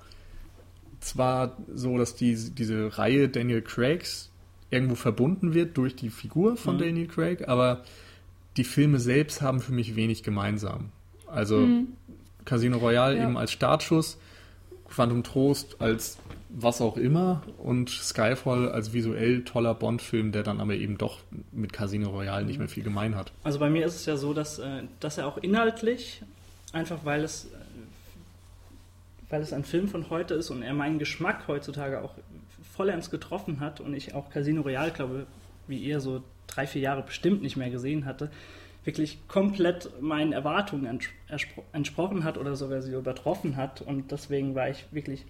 zwar 1.01 1.57
so, 1.73 1.97
dass 1.97 2.15
die, 2.15 2.35
diese 2.35 2.97
Reihe 2.97 3.27
Daniel 3.27 3.61
Craigs 3.61 4.31
irgendwo 4.69 4.95
verbunden 4.95 5.53
wird 5.53 5.77
durch 5.77 5.95
die 5.95 6.09
Figur 6.09 6.55
von 6.55 6.75
mhm. 6.75 6.79
Daniel 6.79 7.07
Craig, 7.07 7.47
aber 7.47 7.83
die 8.57 8.63
Filme 8.63 8.99
selbst 8.99 9.41
haben 9.41 9.59
für 9.59 9.73
mich 9.73 9.95
wenig 9.95 10.23
gemeinsam. 10.23 10.91
Also 11.27 11.57
mhm. 11.57 11.87
Casino 12.45 12.77
Royale 12.77 13.17
ja. 13.17 13.23
eben 13.23 13.37
als 13.37 13.51
Startschuss, 13.51 14.17
Quantum 14.89 15.23
Trost 15.23 15.77
als 15.79 16.17
was 16.49 16.81
auch 16.81 16.97
immer 16.97 17.43
und 17.57 17.89
Skyfall 17.89 18.69
als 18.69 18.91
visuell 18.91 19.43
toller 19.43 19.73
Bond-Film, 19.73 20.33
der 20.33 20.43
dann 20.43 20.59
aber 20.59 20.75
eben 20.75 20.97
doch 20.97 21.19
mit 21.53 21.71
Casino 21.71 22.09
Royale 22.09 22.45
nicht 22.45 22.59
mehr 22.59 22.67
viel 22.67 22.83
gemein 22.83 23.15
hat. 23.15 23.31
Also 23.43 23.59
bei 23.59 23.69
mir 23.69 23.85
ist 23.85 23.95
es 23.95 24.05
ja 24.05 24.17
so, 24.17 24.33
dass, 24.33 24.59
äh, 24.59 24.83
dass 24.99 25.17
er 25.17 25.27
auch 25.27 25.37
inhaltlich, 25.37 26.21
einfach 26.73 27.05
weil 27.05 27.23
es, 27.23 27.49
weil 29.31 29.41
es 29.41 29.53
ein 29.53 29.63
Film 29.63 29.87
von 29.87 30.09
heute 30.09 30.35
ist 30.35 30.49
und 30.49 30.61
er 30.61 30.73
meinen 30.73 30.99
Geschmack 30.99 31.47
heutzutage 31.47 32.01
auch 32.01 32.13
vollends 32.75 33.09
getroffen 33.09 33.59
hat 33.59 33.79
und 33.79 33.93
ich 33.93 34.13
auch 34.13 34.29
Casino 34.29 34.61
Royale, 34.61 34.91
glaube 34.91 35.25
wie 35.67 35.77
ihr 35.77 35.99
so 35.99 36.21
drei, 36.47 36.67
vier 36.67 36.81
Jahre 36.81 37.01
bestimmt 37.01 37.41
nicht 37.41 37.55
mehr 37.55 37.69
gesehen 37.69 38.05
hatte, 38.05 38.29
wirklich 38.83 39.19
komplett 39.27 39.89
meinen 40.01 40.33
Erwartungen 40.33 40.99
entsprochen 41.71 42.23
hat 42.23 42.37
oder 42.37 42.55
sogar 42.55 42.81
sie 42.81 42.93
übertroffen 42.93 43.55
hat. 43.55 43.81
Und 43.81 44.11
deswegen 44.11 44.55
war 44.55 44.69
ich 44.69 44.85
wirklich 44.91 45.25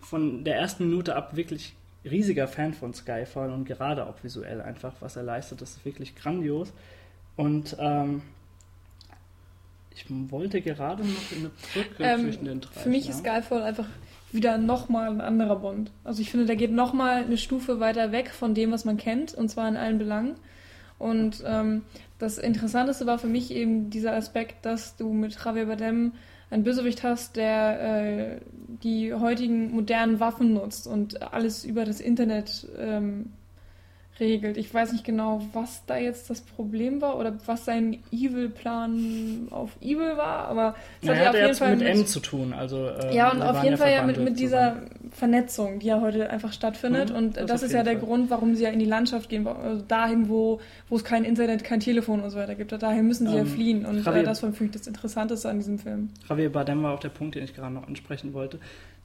von 0.00 0.44
der 0.44 0.56
ersten 0.56 0.88
Minute 0.88 1.14
ab 1.14 1.36
wirklich 1.36 1.74
riesiger 2.04 2.48
Fan 2.48 2.74
von 2.74 2.92
Skyfall 2.92 3.52
und 3.52 3.64
gerade 3.64 4.06
auch 4.06 4.22
visuell 4.24 4.60
einfach, 4.60 4.94
was 5.00 5.16
er 5.16 5.22
leistet, 5.22 5.62
ist 5.62 5.84
wirklich 5.84 6.16
grandios. 6.16 6.72
Und 7.36 7.76
ähm, 7.78 8.22
ich 9.94 10.06
wollte 10.30 10.60
gerade 10.60 11.02
noch 11.02 11.32
eine 11.36 11.50
Brücke 11.72 12.02
ähm, 12.02 12.20
zwischen 12.20 12.44
den 12.44 12.60
drei. 12.60 12.80
Für 12.80 12.88
mich 12.88 13.08
ist 13.08 13.18
Skyfall 13.18 13.62
einfach 13.62 13.88
wieder 14.32 14.58
nochmal 14.58 15.10
ein 15.10 15.20
anderer 15.20 15.56
Bond. 15.56 15.90
Also 16.04 16.22
ich 16.22 16.30
finde, 16.30 16.46
der 16.46 16.56
geht 16.56 16.72
nochmal 16.72 17.24
eine 17.24 17.36
Stufe 17.36 17.80
weiter 17.80 18.12
weg 18.12 18.30
von 18.30 18.54
dem, 18.54 18.72
was 18.72 18.84
man 18.84 18.96
kennt, 18.96 19.34
und 19.34 19.48
zwar 19.48 19.68
in 19.68 19.76
allen 19.76 19.98
Belangen. 19.98 20.36
Und 20.98 21.42
ähm, 21.46 21.82
das 22.18 22.38
Interessanteste 22.38 23.06
war 23.06 23.18
für 23.18 23.26
mich 23.26 23.50
eben 23.50 23.90
dieser 23.90 24.14
Aspekt, 24.14 24.64
dass 24.64 24.96
du 24.96 25.12
mit 25.12 25.36
Javier 25.44 25.66
Bardem 25.66 26.12
einen 26.50 26.64
Bösewicht 26.64 27.02
hast, 27.02 27.36
der 27.36 28.36
äh, 28.36 28.40
die 28.82 29.12
heutigen 29.12 29.72
modernen 29.72 30.20
Waffen 30.20 30.52
nutzt 30.52 30.86
und 30.86 31.32
alles 31.32 31.64
über 31.64 31.84
das 31.84 32.00
Internet 32.00 32.68
ähm, 32.78 33.32
regelt. 34.22 34.56
Ich 34.56 34.72
weiß 34.72 34.92
nicht 34.92 35.04
genau, 35.04 35.42
was 35.52 35.84
da 35.86 35.96
jetzt 35.96 36.30
das 36.30 36.40
Problem 36.40 37.00
war 37.00 37.18
oder 37.18 37.34
was 37.46 37.64
sein 37.64 37.98
Evil-Plan 38.10 39.48
auf 39.50 39.70
Evil 39.80 40.16
war, 40.16 40.48
aber 40.48 40.74
es 41.02 41.08
hat 41.08 41.16
ja 41.16 41.30
auf 41.30 41.36
jeden 41.36 41.54
Fall 41.54 41.76
mit 41.76 41.86
M 41.86 42.06
zu 42.06 42.20
tun. 42.20 42.52
Also, 42.52 42.86
äh, 42.86 43.14
ja, 43.14 43.30
und 43.30 43.42
auf 43.42 43.62
jeden 43.62 43.76
Fall 43.76 43.92
ja 43.92 44.02
mit, 44.04 44.18
mit 44.18 44.38
dieser 44.38 44.76
Vernetzung, 45.10 45.80
die 45.80 45.88
ja 45.88 46.00
heute 46.00 46.30
einfach 46.30 46.52
stattfindet. 46.52 47.10
Mhm, 47.10 47.16
und 47.16 47.36
das, 47.36 47.46
das 47.46 47.62
ist 47.62 47.72
ja 47.72 47.82
der 47.82 47.98
Fall. 47.98 48.06
Grund, 48.06 48.30
warum 48.30 48.54
sie 48.54 48.62
ja 48.64 48.70
in 48.70 48.78
die 48.78 48.86
Landschaft 48.86 49.28
gehen, 49.28 49.46
also 49.46 49.82
dahin, 49.86 50.28
wo, 50.28 50.60
wo 50.88 50.96
es 50.96 51.04
kein 51.04 51.24
Internet, 51.24 51.64
kein 51.64 51.80
Telefon 51.80 52.20
und 52.20 52.30
so 52.30 52.38
weiter 52.38 52.54
gibt. 52.54 52.72
Dahin 52.72 53.06
müssen 53.06 53.26
sie 53.26 53.36
ähm, 53.36 53.46
ja 53.46 53.52
fliehen. 53.52 53.86
Und 53.86 54.04
Javier, 54.04 54.22
äh, 54.22 54.24
das 54.24 54.42
war 54.42 54.52
für 54.52 54.62
mich 54.62 54.72
das 54.72 54.86
Interessanteste 54.86 55.48
an 55.48 55.58
diesem 55.58 55.78
Film. 55.78 56.10
Javier 56.28 56.50
Bardem 56.50 56.82
war 56.82 56.94
auch 56.94 57.00
der 57.00 57.10
Punkt, 57.10 57.34
den 57.34 57.44
ich 57.44 57.54
gerade 57.54 57.74
noch 57.74 57.86
ansprechen 57.86 58.32
wollte. 58.32 58.58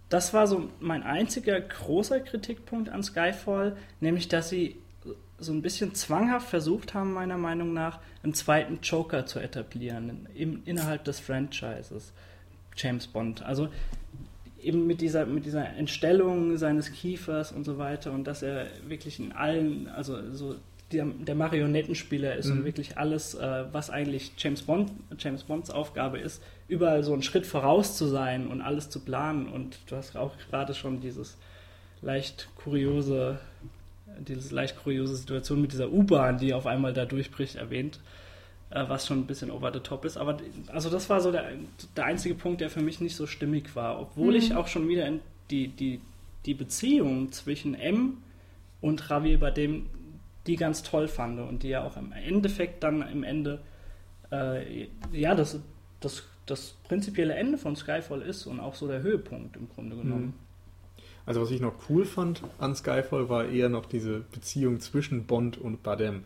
Das 0.10 0.34
war 0.34 0.48
so 0.48 0.70
mein 0.80 1.04
einziger 1.04 1.60
großer 1.60 2.22
Kritikpunkt 2.22 2.90
an 2.90 3.04
Skyfall, 3.04 3.76
nämlich 4.00 4.30
dass 4.30 4.50
sie 4.50 4.78
so 5.40 5.52
ein 5.52 5.62
bisschen 5.62 5.94
zwanghaft 5.94 6.50
versucht 6.50 6.94
haben, 6.94 7.14
meiner 7.14 7.38
Meinung 7.38 7.74
nach, 7.74 8.00
einen 8.24 8.34
zweiten 8.34 8.80
Joker 8.82 9.26
zu 9.26 9.40
etablieren 9.40 10.28
im, 10.36 10.62
innerhalb 10.66 11.04
des 11.04 11.20
Franchises 11.20 12.12
James 12.76 13.08
Bond. 13.08 13.44
Also 13.44 13.70
eben 14.62 14.88
mit 14.88 15.02
dieser, 15.02 15.26
mit 15.26 15.46
dieser 15.46 15.68
Entstellung 15.76 16.58
seines 16.58 16.92
Kiefers 16.92 17.52
und 17.52 17.64
so 17.64 17.78
weiter 17.78 18.12
und 18.12 18.26
dass 18.26 18.42
er 18.42 18.68
wirklich 18.88 19.20
in 19.20 19.32
allen, 19.32 19.88
also 19.88 20.34
so 20.34 20.56
der, 20.92 21.06
der 21.06 21.36
Marionettenspieler 21.36 22.36
ist 22.36 22.48
Mhm. 22.48 22.60
und 22.60 22.66
wirklich 22.66 22.98
alles, 22.98 23.36
äh, 23.36 23.66
was 23.72 23.90
eigentlich 23.90 24.32
James 24.38 24.62
Bond, 24.64 24.92
James 25.20 25.44
Bonds 25.44 25.70
Aufgabe 25.70 26.18
ist, 26.18 26.42
überall 26.68 27.04
so 27.04 27.14
einen 27.14 27.24
Schritt 27.24 27.46
voraus 27.46 27.98
zu 27.98 28.08
sein 28.08 28.48
und 28.48 28.62
alles 28.62 28.90
zu 28.90 29.02
planen. 29.02 29.48
Und 29.48 29.80
du 29.88 29.96
hast 29.96 30.16
auch 30.16 30.34
gerade 30.50 30.74
schon 30.74 31.02
dieses 31.02 31.38
leicht 32.02 32.48
kuriose, 32.56 33.40
diese 34.20 34.54
leicht 34.54 34.78
kuriose 34.82 35.16
Situation 35.16 35.62
mit 35.62 35.72
dieser 35.74 35.92
U-Bahn, 35.92 36.38
die 36.38 36.54
auf 36.54 36.66
einmal 36.68 36.94
da 36.94 37.06
durchbricht, 37.06 37.56
erwähnt, 37.56 38.00
äh, 38.70 38.84
was 38.88 39.08
schon 39.08 39.20
ein 39.20 39.28
bisschen 39.28 39.52
over 39.52 39.72
the 39.74 39.80
top 39.80 40.06
ist. 40.06 40.18
Aber 40.18 40.38
also 40.68 40.90
das 40.90 41.10
war 41.10 41.22
so 41.22 41.32
der, 41.32 41.46
der 41.96 42.06
einzige 42.06 42.36
Punkt, 42.36 42.62
der 42.62 42.70
für 42.70 42.82
mich 42.82 43.00
nicht 43.02 43.16
so 43.16 43.28
stimmig 43.28 43.76
war, 43.76 44.00
obwohl 44.00 44.32
Mhm. 44.34 44.40
ich 44.40 44.56
auch 44.56 44.68
schon 44.68 44.88
wieder 44.88 45.08
in 45.08 45.20
die, 45.52 45.70
die, 45.70 46.02
die 46.46 46.54
Beziehung 46.54 47.32
zwischen 47.32 47.74
M 47.76 48.18
und 48.82 49.08
Javier 49.10 49.40
Bardem 49.40 49.88
die 50.46 50.56
ganz 50.56 50.82
toll 50.82 51.08
fand 51.10 51.40
und 51.40 51.64
die 51.64 51.70
ja 51.70 51.84
auch 51.84 51.98
im 51.98 52.14
Endeffekt 52.14 52.82
dann 52.84 53.02
im 53.10 53.24
Ende 53.24 53.60
äh, 54.32 54.88
ja 55.12 55.36
das, 55.36 55.60
das, 56.00 56.24
das 56.46 56.76
prinzipielle 56.88 57.34
Ende 57.34 57.58
von 57.58 57.76
Skyfall 57.76 58.22
ist 58.22 58.46
und 58.46 58.62
auch 58.62 58.74
so 58.76 58.88
der 58.88 59.02
Höhepunkt 59.02 59.58
im 59.58 59.68
Grunde 59.68 59.98
genommen. 59.98 60.34
Also 61.28 61.42
was 61.42 61.52
ich 61.52 61.62
noch 61.62 61.74
cool 61.90 62.06
fand 62.06 62.42
an 62.58 62.76
Skyfall 62.76 63.30
war 63.30 63.46
eher 63.48 63.70
noch 63.70 63.86
diese 63.86 64.22
Beziehung 64.32 64.80
zwischen 64.80 65.26
Bond 65.26 65.58
und 65.60 65.84
Badem. 65.84 66.24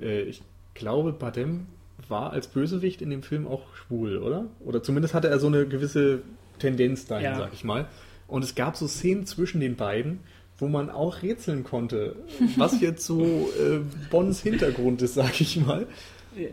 Äh, 0.00 0.22
ich 0.22 0.42
glaube, 0.74 1.12
Badem 1.12 1.66
war 2.08 2.32
als 2.32 2.48
Bösewicht 2.48 3.02
in 3.02 3.10
dem 3.10 3.22
Film 3.22 3.46
auch 3.46 3.62
schwul, 3.76 4.16
oder? 4.18 4.46
Oder 4.64 4.82
zumindest 4.82 5.14
hatte 5.14 5.28
er 5.28 5.38
so 5.38 5.46
eine 5.46 5.66
gewisse 5.68 6.22
Tendenz 6.58 7.06
dahin, 7.06 7.24
Ja. 7.26 7.36
sag 7.38 7.52
ich 7.52 7.62
mal. 7.64 7.86
Und 8.26 8.42
es 8.42 8.54
gab 8.54 8.76
so 8.76 8.88
Szenen 8.88 9.26
zwischen 9.26 9.60
den 9.60 9.76
beiden, 9.76 10.20
wo 10.58 10.68
man 10.68 10.88
auch 10.90 11.22
rätseln 11.22 11.62
konnte, 11.62 12.16
was 12.56 12.80
jetzt 12.80 13.04
so 13.04 13.22
äh, 13.22 13.80
Bonds 14.10 14.40
Hintergrund 14.42 15.02
ist, 15.02 15.14
sag 15.14 15.38
ich 15.40 15.56
mal. 15.58 15.86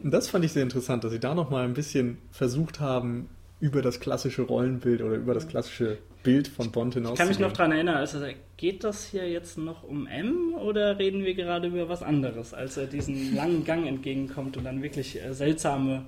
Und 0.04 0.12
das 0.12 0.28
fand 0.30 0.44
ich 0.44 0.52
sehr 0.54 0.64
interessant, 0.64 1.04
dass 1.04 1.12
sie 1.12 1.20
da 1.20 1.36
nochmal 1.36 1.64
ein 1.66 1.74
bisschen 1.76 2.18
versucht 2.32 2.80
haben, 2.80 3.30
über 3.60 3.82
das 3.82 4.00
klassische 4.00 4.44
Rollenbild 4.44 5.02
oder 5.02 5.16
über 5.16 5.34
das 5.34 5.48
klassische 5.48 5.98
Bild 6.24 6.48
von 6.48 6.72
Bond 6.72 6.94
hinaus 6.94 7.14
Ich 7.14 7.18
kann 7.18 7.28
mich 7.28 7.40
noch 7.40 7.54
daran 7.54 7.72
erinnern, 7.72 7.98
als 7.98 8.14
er 8.14 8.20
sagt, 8.20 8.36
geht 8.58 8.84
das 8.84 9.08
hier 9.08 9.28
jetzt 9.30 9.58
noch 9.58 9.84
um 9.84 10.06
M 10.08 10.54
oder 10.54 11.00
reden 11.00 11.24
wir 11.24 11.34
gerade 11.34 11.68
über 11.68 11.90
was 11.90 12.04
anderes, 12.04 12.54
als 12.54 12.78
er 12.78 12.86
diesen 12.86 13.36
langen 13.36 13.64
Gang 13.66 13.88
entgegenkommt 13.88 14.58
und 14.58 14.64
dann 14.64 14.84
wirklich 14.84 15.22
äh, 15.24 15.34
seltsame 15.34 16.06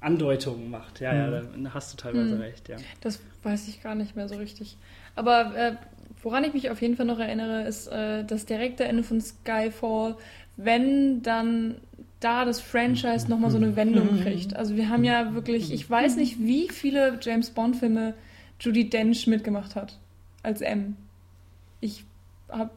Andeutungen 0.00 0.70
macht. 0.70 1.00
Ja, 1.00 1.14
ja, 1.14 1.30
da 1.30 1.74
hast 1.74 1.92
du 1.92 1.96
teilweise 1.96 2.34
Hm. 2.34 2.40
recht, 2.40 2.68
ja. 2.68 2.76
Das 3.00 3.20
weiß 3.42 3.68
ich 3.68 3.82
gar 3.82 3.94
nicht 3.94 4.14
mehr 4.14 4.28
so 4.28 4.36
richtig. 4.36 4.76
Aber 5.14 5.54
äh, 5.56 5.72
woran 6.22 6.44
ich 6.44 6.54
mich 6.54 6.70
auf 6.70 6.80
jeden 6.80 6.96
Fall 6.96 7.06
noch 7.06 7.18
erinnere, 7.18 7.66
ist 7.66 7.88
äh, 7.88 8.24
das 8.24 8.46
direkte 8.46 8.84
Ende 8.84 9.02
von 9.02 9.20
Skyfall, 9.20 10.16
wenn 10.56 11.22
dann 11.22 11.76
da 12.20 12.44
das 12.44 12.60
Franchise 12.60 13.28
nochmal 13.28 13.50
so 13.50 13.56
eine 13.56 13.76
Wendung 13.76 14.22
kriegt. 14.22 14.56
Also 14.56 14.76
wir 14.76 14.88
haben 14.88 15.04
ja 15.04 15.34
wirklich, 15.34 15.72
ich 15.72 15.88
weiß 15.88 16.16
nicht, 16.16 16.38
wie 16.38 16.68
viele 16.68 17.18
James 17.20 17.50
Bond-Filme 17.50 18.14
Judy 18.58 18.88
Dench 18.88 19.26
mitgemacht 19.26 19.76
hat 19.76 19.98
als 20.42 20.60
M. 20.62 20.96
Ich 21.80 22.04
habe 22.48 22.70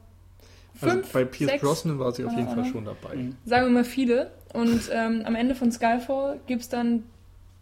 Also 0.81 0.95
fünf, 0.95 1.13
bei 1.13 1.23
Pierce 1.23 1.51
sechs, 1.51 1.63
Brosnan 1.63 1.99
war 1.99 2.11
sie 2.11 2.25
auf 2.25 2.33
jeden 2.33 2.47
keine 2.47 2.63
Fall 2.63 2.71
schon 2.71 2.85
dabei. 2.85 3.15
Mhm. 3.15 3.35
sagen 3.45 3.67
wir 3.67 3.71
mal 3.71 3.83
viele. 3.85 4.31
Und 4.53 4.89
ähm, 4.91 5.21
am 5.25 5.35
Ende 5.35 5.55
von 5.55 5.71
Skyfall 5.71 6.39
gibt 6.47 6.63
es 6.63 6.69
dann 6.69 7.03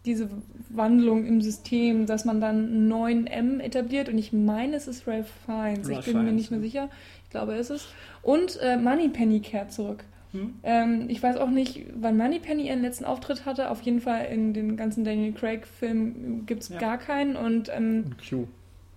diese 0.04 0.28
Wandlung 0.70 1.26
im 1.26 1.42
System, 1.42 2.06
dass 2.06 2.24
man 2.24 2.40
dann 2.40 2.56
einen 2.56 2.88
neuen 2.88 3.26
M 3.26 3.60
etabliert. 3.60 4.08
Und 4.08 4.18
ich 4.18 4.32
meine, 4.32 4.76
es 4.76 4.88
ist 4.88 5.06
Ralph 5.06 5.30
Fiennes. 5.46 5.88
Ich 5.88 6.04
bin 6.04 6.24
mir 6.24 6.32
nicht 6.32 6.50
mehr 6.50 6.60
sicher. 6.60 6.88
Ich 7.24 7.30
glaube, 7.30 7.54
es 7.54 7.70
ist. 7.70 7.86
Und 8.22 8.58
äh, 8.62 8.76
Moneypenny 8.76 9.40
kehrt 9.40 9.72
zurück. 9.72 10.04
Hm? 10.32 10.54
Ähm, 10.62 11.04
ich 11.08 11.22
weiß 11.22 11.36
auch 11.38 11.50
nicht, 11.50 11.86
wann 11.94 12.16
Moneypenny 12.16 12.68
ihren 12.68 12.82
letzten 12.82 13.04
Auftritt 13.04 13.46
hatte. 13.46 13.70
Auf 13.70 13.80
jeden 13.82 14.00
Fall 14.00 14.26
in 14.26 14.52
den 14.54 14.76
ganzen 14.76 15.04
Daniel 15.04 15.32
Craig-Filmen 15.32 16.44
gibt 16.46 16.62
es 16.64 16.68
Ja. 16.68 16.78
gar 16.78 16.98
keinen. 16.98 17.36
Und 17.36 17.70
ähm, 17.74 18.04
Und 18.06 18.16
Q. 18.28 18.46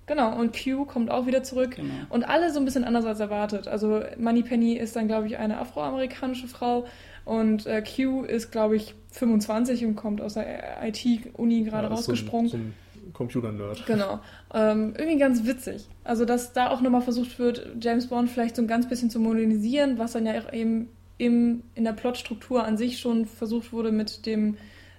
genau, 0.07 0.37
und 0.37 0.55
Q 0.57 0.85
kommt 0.85 1.09
auch 1.09 1.25
wieder 1.27 1.43
zurück. 1.43 1.75
Genau. 1.77 1.93
Und 2.09 2.23
alle 2.27 2.51
so 2.51 2.59
ein 2.59 2.65
bisschen 2.65 2.83
anders 2.83 3.05
als 3.05 3.19
erwartet. 3.19 3.67
Also 3.67 4.01
Moneypenny 4.17 4.73
ist 4.77 4.95
dann, 4.95 5.07
glaube 5.07 5.27
ich, 5.27 5.37
eine 5.37 5.57
afroamerikanische 5.59 6.47
Frau 6.47 6.85
und 7.23 7.65
äh, 7.65 7.81
Q 7.83 8.23
ist, 8.23 8.51
glaube 8.51 8.75
ich, 8.75 8.95
25 9.11 9.85
und 9.85 9.95
kommt 9.95 10.21
aus 10.21 10.33
der 10.33 10.85
IT-Uni 10.85 11.63
gerade 11.63 11.87
Ja, 11.87 11.93
ist 11.93 12.05
so 12.05 12.11
ein- 12.11 12.15
rausgesprungen. 12.15 12.47
So 12.49 12.57
ein, 12.57 12.73
Computer-Nerd. 13.13 13.85
Genau. 13.87 14.19
Ähm, 14.53 14.93
irgendwie 14.97 15.17
ganz 15.19 15.45
witzig. 15.45 15.87
Also, 16.03 16.23
dass 16.23 16.53
da 16.53 16.69
auch 16.69 16.81
nochmal 16.81 17.01
versucht 17.01 17.39
wird, 17.39 17.67
James 17.81 18.07
Bond 18.07 18.29
vielleicht 18.29 18.55
so 18.55 18.61
ein 18.61 18.67
ganz 18.67 18.87
bisschen 18.87 19.09
zu 19.09 19.19
modernisieren, 19.19 19.97
was 19.97 20.13
dann 20.13 20.25
ja 20.25 20.33
auch 20.39 20.53
eben 20.53 20.87
im, 21.17 21.63
in 21.75 21.83
der 21.83 21.93
Plotstruktur 21.93 22.63
an 22.63 22.77
sich 22.77 22.99
schon 22.99 23.25
versucht 23.25 23.71
wurde 23.73 23.91
mit 23.91 24.25
dem 24.25 24.57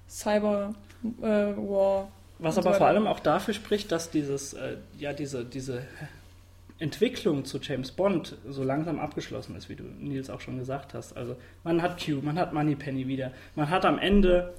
Cyber 0.09 0.75
äh, 1.21 1.25
War. 1.27 2.11
Was 2.39 2.57
und 2.57 2.65
aber 2.65 2.75
so 2.75 2.79
vor 2.79 2.87
allem 2.89 3.07
auch 3.07 3.21
dafür 3.21 3.55
spricht, 3.55 3.93
dass 3.93 4.11
dieses, 4.11 4.53
äh, 4.55 4.77
ja, 4.99 5.13
diese, 5.13 5.45
diese 5.45 5.83
Entwicklung 6.79 7.45
zu 7.45 7.59
James 7.61 7.93
Bond 7.93 8.37
so 8.49 8.65
langsam 8.65 8.99
abgeschlossen 8.99 9.55
ist, 9.57 9.69
wie 9.69 9.77
du 9.77 9.85
Nils 9.85 10.31
auch 10.31 10.41
schon 10.41 10.59
gesagt 10.59 10.95
hast. 10.95 11.17
Also 11.17 11.37
man 11.63 11.81
hat 11.83 12.05
Q, 12.05 12.21
man 12.23 12.39
hat 12.39 12.53
Moneypenny 12.53 13.07
wieder, 13.07 13.31
man 13.55 13.71
hat 13.71 13.85
am 13.85 13.99
Ende 13.99 14.53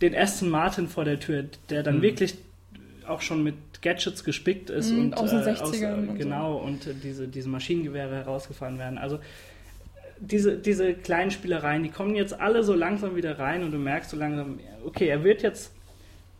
den 0.00 0.14
Aston 0.16 0.48
Martin 0.50 0.88
vor 0.88 1.04
der 1.04 1.20
Tür, 1.20 1.44
der 1.68 1.82
dann 1.82 1.98
Mhm. 1.98 2.02
wirklich 2.02 2.34
auch 3.06 3.20
schon 3.20 3.42
mit 3.44 3.54
Gadgets 3.82 4.24
gespickt 4.24 4.70
ist 4.70 4.90
Mhm, 4.92 5.00
und 5.00 5.16
aus 5.16 5.30
den 5.30 5.40
äh, 5.40 5.44
60ern 5.52 5.94
und 5.94 6.06
so. 6.08 6.14
genau 6.14 6.56
und 6.56 6.86
äh, 6.86 6.94
diese, 6.94 7.28
diese 7.28 7.48
Maschinengewehre 7.48 8.14
herausgefahren 8.16 8.78
werden. 8.78 8.98
Also 8.98 9.16
äh, 9.16 9.20
diese, 10.20 10.56
diese 10.58 10.94
kleinen 10.94 11.30
Spielereien, 11.30 11.82
die 11.82 11.88
kommen 11.90 12.14
jetzt 12.14 12.38
alle 12.38 12.62
so 12.62 12.74
langsam 12.74 13.16
wieder 13.16 13.38
rein 13.38 13.64
und 13.64 13.72
du 13.72 13.78
merkst 13.78 14.10
so 14.10 14.16
langsam, 14.16 14.60
okay, 14.84 15.08
er 15.08 15.24
wird 15.24 15.42
jetzt 15.42 15.72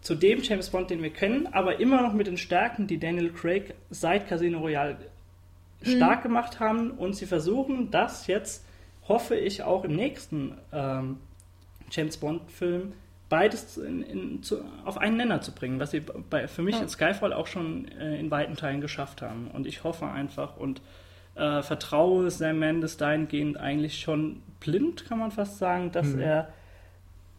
zu 0.03 0.15
dem 0.15 0.43
James 0.43 0.71
Bond, 0.71 0.91
den 0.91 1.03
wir 1.03 1.11
kennen, 1.11 1.47
aber 1.53 1.81
immer 1.81 2.03
noch 2.03 2.13
mit 2.13 2.27
den 2.27 2.37
Stärken, 2.39 2.87
die 2.87 2.99
Daniel 2.99 3.31
Craig 3.33 3.75
seit 3.91 4.29
Casino 4.29 4.61
Royale 4.61 4.97
stark 5.83 6.23
gemacht 6.23 6.61
haben 6.61 6.91
und 6.93 7.15
sie 7.17 7.27
versuchen 7.27 7.91
das 7.91 8.27
jetzt, 8.27 8.65
hoffe 9.09 9.35
ich, 9.37 9.63
auch 9.63 9.85
im 9.85 9.97
nächsten 9.97 10.55
ähm, 10.73 11.17
James 11.91 12.19
Bond-Film 12.19 12.93
beides 13.31 13.77
in, 13.79 14.03
in, 14.03 14.43
zu, 14.43 14.63
auf 14.85 14.99
einen 14.99 15.17
Nenner 15.17 15.41
zu 15.41 15.53
bringen, 15.53 15.81
was 15.81 15.93
sie 15.93 16.01
bei, 16.01 16.49
für 16.49 16.63
mich 16.63 16.75
Ja. 16.77 16.83
in 16.83 16.89
Skyfall 16.89 17.33
auch 17.33 17.47
schon 17.47 17.89
äh, 17.93 18.19
in 18.19 18.31
weiten 18.31 18.57
Teilen 18.57 18.81
geschafft 18.81 19.23
haben. 19.23 19.49
Und 19.53 19.67
ich 19.67 19.85
hoffe 19.85 20.07
einfach 20.07 20.57
und 20.57 20.83
äh, 21.41 21.63
vertraue 21.63 22.31
Sam 22.31 22.59
Mendes 22.59 22.97
dahingehend 22.97 23.57
eigentlich 23.59 24.01
schon 24.01 24.43
blind, 24.61 25.07
kann 25.07 25.19
man 25.19 25.31
fast 25.31 25.59
sagen, 25.59 25.91
dass 25.93 26.09
Mhm. 26.09 26.21
er 26.21 26.49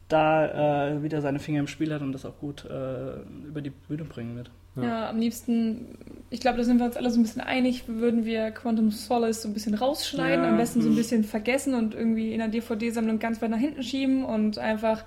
da 0.07 0.87
äh, 0.89 1.03
wieder 1.03 1.21
seine 1.21 1.39
Finger 1.39 1.59
im 1.61 1.67
Spiel 1.67 1.93
hat 1.93 2.01
und 2.01 2.11
das 2.11 2.25
auch 2.25 2.37
gut 2.39 2.65
äh, 2.65 3.21
über 3.47 3.61
die 3.61 3.69
Bühne 3.69 4.03
bringen 4.03 4.35
wird. 4.35 4.51
Ja. 4.75 4.83
Ja. 4.83 5.09
am 5.09 5.19
liebsten, 5.19 5.97
ich 6.29 6.39
glaube, 6.39 6.57
da 6.57 6.63
sind 6.63 6.77
wir 6.79 6.85
uns 6.85 6.95
alle 6.97 7.09
so 7.11 7.19
ein 7.19 7.23
bisschen 7.23 7.41
einig, 7.41 7.83
würden 7.87 8.23
wir 8.25 8.51
Quantum 8.51 8.89
Solace 8.89 9.41
so 9.41 9.49
ein 9.49 9.53
bisschen 9.53 9.73
rausschneiden, 9.75 10.45
Ja, 10.45 10.49
am 10.51 10.57
besten 10.57 10.81
so 10.81 10.87
ein 10.87 10.91
hm. 10.91 10.97
bisschen 10.97 11.23
vergessen 11.25 11.75
und 11.75 11.93
irgendwie 11.93 12.31
in 12.33 12.39
der 12.39 12.47
DVD-Sammlung 12.47 13.19
ganz 13.19 13.41
weit 13.41 13.49
nach 13.51 13.57
hinten 13.57 13.83
schieben 13.83 14.23
und 14.23 14.57
einfach, 14.57 15.03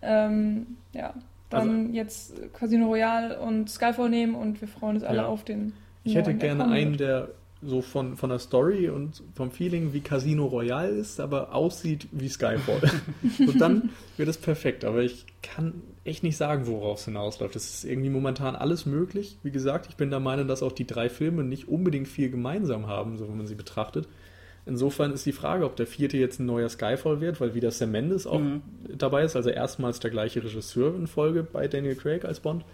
ähm, 0.00 0.66
ja, 0.92 1.12
dann 1.50 1.92
jetzt 1.92 2.34
Casino 2.54 2.86
Royale 2.86 3.38
und 3.38 3.68
Skyfall 3.68 4.08
nehmen 4.08 4.34
und 4.34 4.60
wir 4.62 4.68
freuen 4.68 4.96
uns 4.96 5.04
alle 5.04 5.18
Ja. 5.18 5.26
auf 5.26 5.44
den. 5.44 5.74
Ich 6.04 6.14
hätte 6.14 6.32
gerne 6.34 6.66
einen, 6.68 6.96
der 6.96 7.28
so 7.64 7.80
von, 7.80 8.16
von 8.16 8.30
der 8.30 8.38
Story 8.40 8.88
und 8.88 9.22
vom 9.34 9.50
Feeling 9.50 9.92
wie 9.92 10.00
Casino 10.00 10.46
Royale 10.46 10.90
ist, 10.90 11.20
aber 11.20 11.54
aussieht 11.54 12.08
wie 12.10 12.28
Skyfall. 12.28 12.80
und 13.38 13.60
dann 13.60 13.90
wird 14.16 14.28
es 14.28 14.36
perfekt. 14.36 14.84
Aber 14.84 15.02
ich 15.02 15.26
kann 15.42 15.74
echt 16.04 16.22
nicht 16.24 16.36
sagen, 16.36 16.66
worauf 16.66 16.98
es 16.98 17.04
hinausläuft. 17.04 17.54
Es 17.54 17.72
ist 17.74 17.84
irgendwie 17.84 18.10
momentan 18.10 18.56
alles 18.56 18.84
möglich. 18.86 19.38
Wie 19.42 19.52
gesagt, 19.52 19.86
ich 19.88 19.96
bin 19.96 20.10
der 20.10 20.20
Meinung, 20.20 20.48
dass 20.48 20.62
auch 20.62 20.72
die 20.72 20.86
drei 20.86 21.08
Filme 21.08 21.44
nicht 21.44 21.68
unbedingt 21.68 22.08
viel 22.08 22.30
gemeinsam 22.30 22.88
haben, 22.88 23.16
so 23.16 23.28
wenn 23.28 23.36
man 23.36 23.46
sie 23.46 23.54
betrachtet. 23.54 24.08
Insofern 24.64 25.12
ist 25.12 25.26
die 25.26 25.32
Frage, 25.32 25.64
ob 25.64 25.74
der 25.76 25.86
vierte 25.88 26.16
jetzt 26.18 26.38
ein 26.38 26.46
neuer 26.46 26.68
Skyfall 26.68 27.20
wird, 27.20 27.40
weil 27.40 27.54
wieder 27.54 27.70
Sam 27.72 27.90
Mendes 27.90 28.26
auch 28.26 28.38
Mhm. 28.38 28.62
dabei 28.96 29.24
ist, 29.24 29.34
also 29.34 29.50
erstmals 29.50 29.98
der 30.00 30.10
gleiche 30.12 30.42
Regisseur 30.42 30.94
in 30.94 31.06
Folge 31.08 31.42
bei 31.42 31.66
Daniel 31.68 31.96
Craig 31.96 32.24
als 32.24 32.40
Bond. 32.40 32.64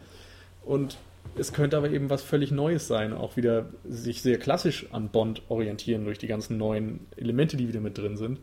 Und 0.64 0.98
es 1.36 1.52
könnte 1.52 1.76
aber 1.76 1.90
eben 1.90 2.10
was 2.10 2.22
völlig 2.22 2.50
Neues 2.50 2.86
sein, 2.88 3.12
auch 3.12 3.36
wieder 3.36 3.66
sich 3.88 4.22
sehr 4.22 4.38
klassisch 4.38 4.86
an 4.92 5.08
Bond 5.08 5.42
orientieren 5.48 6.04
durch 6.04 6.18
die 6.18 6.26
ganzen 6.26 6.56
neuen 6.58 7.00
Elemente, 7.16 7.56
die 7.56 7.68
wieder 7.68 7.80
mit 7.80 7.98
drin 7.98 8.16
sind. 8.16 8.38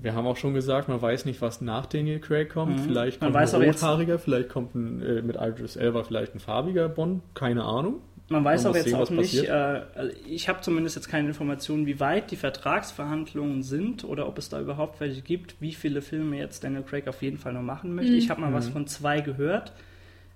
Wir 0.00 0.14
haben 0.14 0.26
auch 0.26 0.36
schon 0.36 0.54
gesagt, 0.54 0.88
man 0.88 1.00
weiß 1.00 1.26
nicht, 1.26 1.40
was 1.42 1.60
nach 1.60 1.86
Daniel 1.86 2.18
Craig 2.18 2.48
kommt. 2.50 2.78
Mhm. 2.78 2.84
Vielleicht 2.84 3.20
Man 3.20 3.28
kommt 3.32 3.42
weiß 3.42 3.50
ein 3.54 3.56
aber 3.56 3.66
jetzt- 3.66 3.82
rothaariger, 3.82 4.18
vielleicht 4.18 4.48
kommt 4.48 4.74
ein, 4.74 5.02
äh, 5.02 5.22
mit 5.22 5.36
Idris 5.40 5.76
Elba 5.76 6.02
vielleicht 6.02 6.34
ein 6.34 6.40
farbiger 6.40 6.88
Bond, 6.88 7.22
keine 7.34 7.62
Ahnung. 7.64 8.00
Man 8.28 8.42
weiß 8.44 8.62
Man 8.64 8.70
auch 8.70 8.74
muss 8.74 8.76
jetzt 8.78 8.84
sehen, 8.86 8.94
auch 8.96 9.00
was 9.02 9.10
nicht, 9.10 9.44
äh, 9.44 9.50
also 9.94 10.12
ich 10.26 10.48
habe 10.48 10.60
zumindest 10.62 10.96
jetzt 10.96 11.08
keine 11.08 11.28
Informationen, 11.28 11.86
wie 11.86 12.00
weit 12.00 12.30
die 12.30 12.36
Vertragsverhandlungen 12.36 13.62
sind 13.62 14.04
oder 14.04 14.26
ob 14.26 14.38
es 14.38 14.48
da 14.48 14.60
überhaupt 14.60 15.00
welche 15.00 15.20
gibt, 15.22 15.56
wie 15.60 15.72
viele 15.72 16.00
Filme 16.02 16.38
jetzt 16.38 16.64
Daniel 16.64 16.82
Craig 16.82 17.06
auf 17.08 17.22
jeden 17.22 17.36
Fall 17.38 17.52
noch 17.52 17.62
machen 17.62 17.94
möchte. 17.94 18.12
Mhm. 18.12 18.18
Ich 18.18 18.30
habe 18.30 18.40
mal 18.40 18.52
was 18.52 18.68
Mhm. 18.68 18.72
von 18.72 18.86
zwei 18.86 19.20
gehört, 19.20 19.72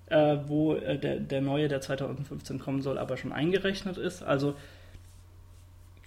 äh, 0.08 0.36
wo 0.46 0.74
äh, 0.74 0.98
der, 0.98 1.18
der 1.20 1.40
neue, 1.40 1.68
der 1.68 1.80
2015 1.80 2.58
kommen 2.58 2.82
soll, 2.82 2.98
aber 2.98 3.16
schon 3.16 3.32
eingerechnet 3.32 3.96
ist. 3.98 4.22
Also 4.22 4.54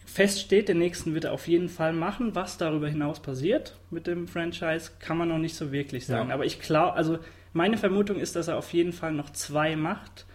feststeht, 0.05 0.69
den 0.69 0.80
nächsten 0.80 1.13
wird 1.13 1.26
er 1.26 1.34
auf 1.34 1.47
jeden 1.47 1.69
Fall 1.69 1.93
machen. 1.93 2.34
Was 2.35 2.57
darüber 2.57 2.88
hinaus 2.88 3.19
passiert 3.19 3.76
mit 3.91 4.07
dem 4.07 4.27
Franchise, 4.27 4.91
kann 4.99 5.17
man 5.17 5.27
noch 5.30 5.38
nicht 5.38 5.55
so 5.55 5.71
wirklich 5.71 6.05
sagen. 6.07 6.30
Ja. 6.30 6.35
Aber 6.35 6.45
ich 6.45 6.59
glaube, 6.59 6.93
also 6.93 7.19
meine 7.53 7.77
Vermutung 7.77 8.17
ist, 8.19 8.35
dass 8.35 8.47
er 8.47 8.57
auf 8.57 8.73
jeden 8.73 8.93
Fall 8.93 9.11
noch 9.11 9.30
zwei 9.31 9.76
macht 9.76 10.26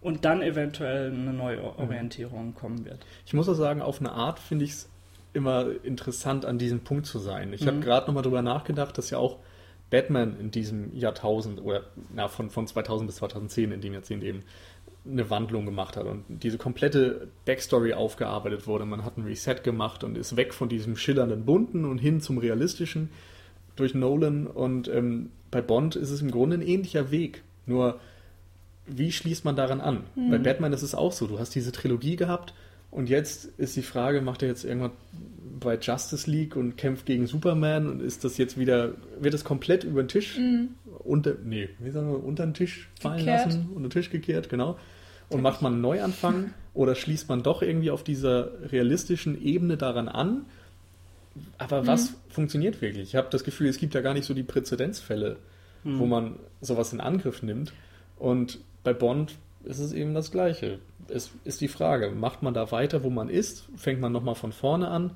und 0.00 0.24
dann 0.24 0.42
eventuell 0.42 1.10
eine 1.10 1.32
neue 1.32 1.62
Orientierung 1.78 2.54
kommen 2.54 2.84
wird. 2.84 3.04
Ich 3.26 3.32
muss 3.32 3.48
auch 3.48 3.54
sagen, 3.54 3.80
auf 3.82 4.00
eine 4.00 4.12
Art 4.12 4.38
finde 4.38 4.64
ich 4.66 4.72
es 4.72 4.88
immer 5.32 5.66
interessant, 5.82 6.44
an 6.44 6.58
diesem 6.58 6.80
Punkt 6.80 7.06
zu 7.06 7.18
sein. 7.18 7.52
Ich 7.52 7.66
habe 7.66 7.78
Mhm. 7.78 7.80
gerade 7.80 8.06
nochmal 8.06 8.22
drüber 8.22 8.42
nachgedacht, 8.42 8.96
dass 8.98 9.10
ja 9.10 9.18
auch 9.18 9.38
Batman 9.90 10.38
in 10.40 10.50
diesem 10.50 10.94
Jahrtausend 10.94 11.62
oder 11.62 11.84
na, 12.14 12.28
von, 12.28 12.50
von 12.50 12.66
2000 12.66 13.06
bis 13.06 13.16
2010 13.16 13.72
in 13.72 13.80
dem 13.80 13.92
Jahrzehnt 13.92 14.24
eben 14.24 14.42
eine 15.06 15.28
Wandlung 15.28 15.66
gemacht 15.66 15.96
hat 15.96 16.06
und 16.06 16.24
diese 16.28 16.56
komplette 16.56 17.28
Backstory 17.44 17.92
aufgearbeitet 17.92 18.66
wurde. 18.66 18.86
Man 18.86 19.04
hat 19.04 19.18
ein 19.18 19.24
Reset 19.24 19.56
gemacht 19.62 20.02
und 20.02 20.16
ist 20.16 20.36
weg 20.36 20.54
von 20.54 20.68
diesem 20.68 20.96
schillernden 20.96 21.44
Bunten 21.44 21.84
und 21.84 21.98
hin 21.98 22.20
zum 22.20 22.38
Realistischen 22.38 23.10
durch 23.76 23.94
Nolan. 23.94 24.46
Und 24.46 24.88
ähm, 24.88 25.30
bei 25.50 25.60
Bond 25.60 25.96
ist 25.96 26.10
es 26.10 26.22
im 26.22 26.30
Grunde 26.30 26.56
ein 26.56 26.62
ähnlicher 26.62 27.10
Weg. 27.10 27.42
Nur, 27.66 28.00
wie 28.86 29.12
schließt 29.12 29.44
man 29.44 29.56
daran 29.56 29.80
an? 29.82 30.04
Bei 30.30 30.38
Batman 30.38 30.72
ist 30.72 30.82
es 30.82 30.94
auch 30.94 31.12
so. 31.12 31.26
Du 31.26 31.38
hast 31.38 31.54
diese 31.54 31.72
Trilogie 31.72 32.16
gehabt 32.16 32.54
und 32.94 33.08
jetzt 33.08 33.46
ist 33.58 33.74
die 33.74 33.82
Frage, 33.82 34.20
macht 34.20 34.42
er 34.42 34.48
jetzt 34.48 34.64
irgendwann 34.64 34.92
bei 35.58 35.76
Justice 35.76 36.30
League 36.30 36.54
und 36.54 36.76
kämpft 36.76 37.06
gegen 37.06 37.26
Superman 37.26 37.88
und 37.88 38.00
ist 38.00 38.22
das 38.22 38.38
jetzt 38.38 38.56
wieder, 38.56 38.92
wird 39.18 39.34
das 39.34 39.42
komplett 39.42 39.82
über 39.82 40.00
den 40.04 40.08
Tisch 40.08 40.38
unter, 41.00 41.34
nee, 41.44 41.70
wie 41.80 41.90
sagen 41.90 42.08
wir, 42.08 42.22
unter 42.22 42.46
den 42.46 42.54
Tisch 42.54 42.88
fallen 43.00 43.18
Gekehrt. 43.18 43.46
lassen, 43.46 43.68
unter 43.74 43.88
den 43.88 43.90
Tisch 43.90 44.10
gekehrt, 44.10 44.48
genau. 44.48 44.78
Und 45.28 45.42
macht 45.42 45.60
man 45.60 45.72
einen 45.72 45.82
Neuanfang 45.82 46.54
oder 46.74 46.94
schließt 46.94 47.28
man 47.28 47.42
doch 47.42 47.62
irgendwie 47.62 47.90
auf 47.90 48.04
dieser 48.04 48.50
realistischen 48.70 49.42
Ebene 49.42 49.76
daran 49.76 50.08
an? 50.08 50.46
Aber 51.58 51.88
was 51.88 52.14
funktioniert 52.28 52.80
wirklich? 52.80 53.08
Ich 53.08 53.16
habe 53.16 53.26
das 53.28 53.42
Gefühl, 53.42 53.66
es 53.66 53.78
gibt 53.78 53.94
ja 53.94 54.02
gar 54.02 54.14
nicht 54.14 54.24
so 54.24 54.34
die 54.34 54.44
Präzedenzfälle, 54.44 55.38
wo 55.82 56.06
man 56.06 56.36
sowas 56.60 56.92
in 56.92 57.00
Angriff 57.00 57.42
nimmt. 57.42 57.72
Und 58.16 58.60
bei 58.84 58.92
Bond 58.92 59.34
ist 59.64 59.80
es 59.80 59.92
eben 59.92 60.14
das 60.14 60.30
Gleiche. 60.30 60.78
Es 61.08 61.30
ist 61.44 61.60
die 61.60 61.68
Frage, 61.68 62.10
macht 62.10 62.42
man 62.42 62.54
da 62.54 62.70
weiter, 62.72 63.02
wo 63.04 63.10
man 63.10 63.28
ist? 63.28 63.68
Fängt 63.76 64.00
man 64.00 64.12
nochmal 64.12 64.34
von 64.34 64.52
vorne 64.52 64.88
an? 64.88 65.12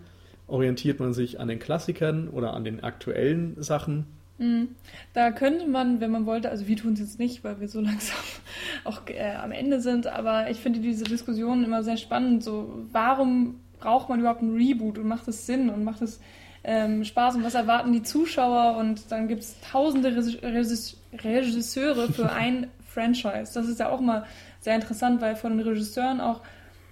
Orientiert 0.47 0.99
man 1.01 1.13
sich 1.13 1.41
an 1.41 1.49
den 1.49 1.59
Klassikern 1.59 2.29
oder 2.29 2.55
an 2.55 2.65
den 2.65 2.83
aktuellen 2.83 3.61
Sachen? 3.63 4.07
Da 5.15 5.31
könnte 5.33 5.67
man, 5.67 6.01
wenn 6.01 6.13
man 6.13 6.25
wollte, 6.25 6.49
also 6.49 6.69
wir 6.69 6.77
tun 6.77 6.93
es 6.93 7.01
jetzt 7.01 7.19
nicht, 7.19 7.43
weil 7.43 7.59
wir 7.61 7.69
so 7.69 7.81
langsam 7.83 8.17
auch 8.85 9.03
äh, 9.09 9.35
am 9.35 9.51
Ende 9.51 9.81
sind, 9.81 10.07
aber 10.07 10.49
ich 10.49 10.59
finde 10.59 10.79
diese 10.81 11.05
Diskussion 11.05 11.65
immer 11.65 11.83
sehr 11.83 11.97
spannend. 11.97 12.45
So, 12.45 12.85
warum 12.93 13.61
braucht 13.81 14.09
man 14.09 14.21
überhaupt 14.21 14.43
einen 14.43 14.57
Reboot 14.57 14.97
und 14.99 15.09
macht 15.09 15.27
es 15.29 15.45
Sinn 15.47 15.69
und 15.71 15.83
macht 15.85 16.03
es 16.03 16.21
ähm, 16.65 17.05
Spaß 17.05 17.37
und 17.37 17.45
was 17.45 17.55
erwarten 17.55 17.93
die 17.93 18.03
Zuschauer? 18.03 18.77
Und 18.79 19.11
dann 19.11 19.27
gibt 19.29 19.43
es 19.43 19.57
tausende 19.61 20.11
Regis- 20.11 20.41
Regis- 20.43 20.97
Regisseure 21.13 22.13
für 22.13 22.31
ein 22.33 22.69
Franchise. 22.87 23.53
Das 23.55 23.67
ist 23.69 23.81
ja 23.81 23.89
auch 23.91 24.01
mal 24.01 24.25
sehr 24.61 24.75
interessant, 24.75 25.21
weil 25.21 25.37
von 25.37 25.57
den 25.57 25.67
Regisseuren 25.67 26.21
auch 26.21 26.41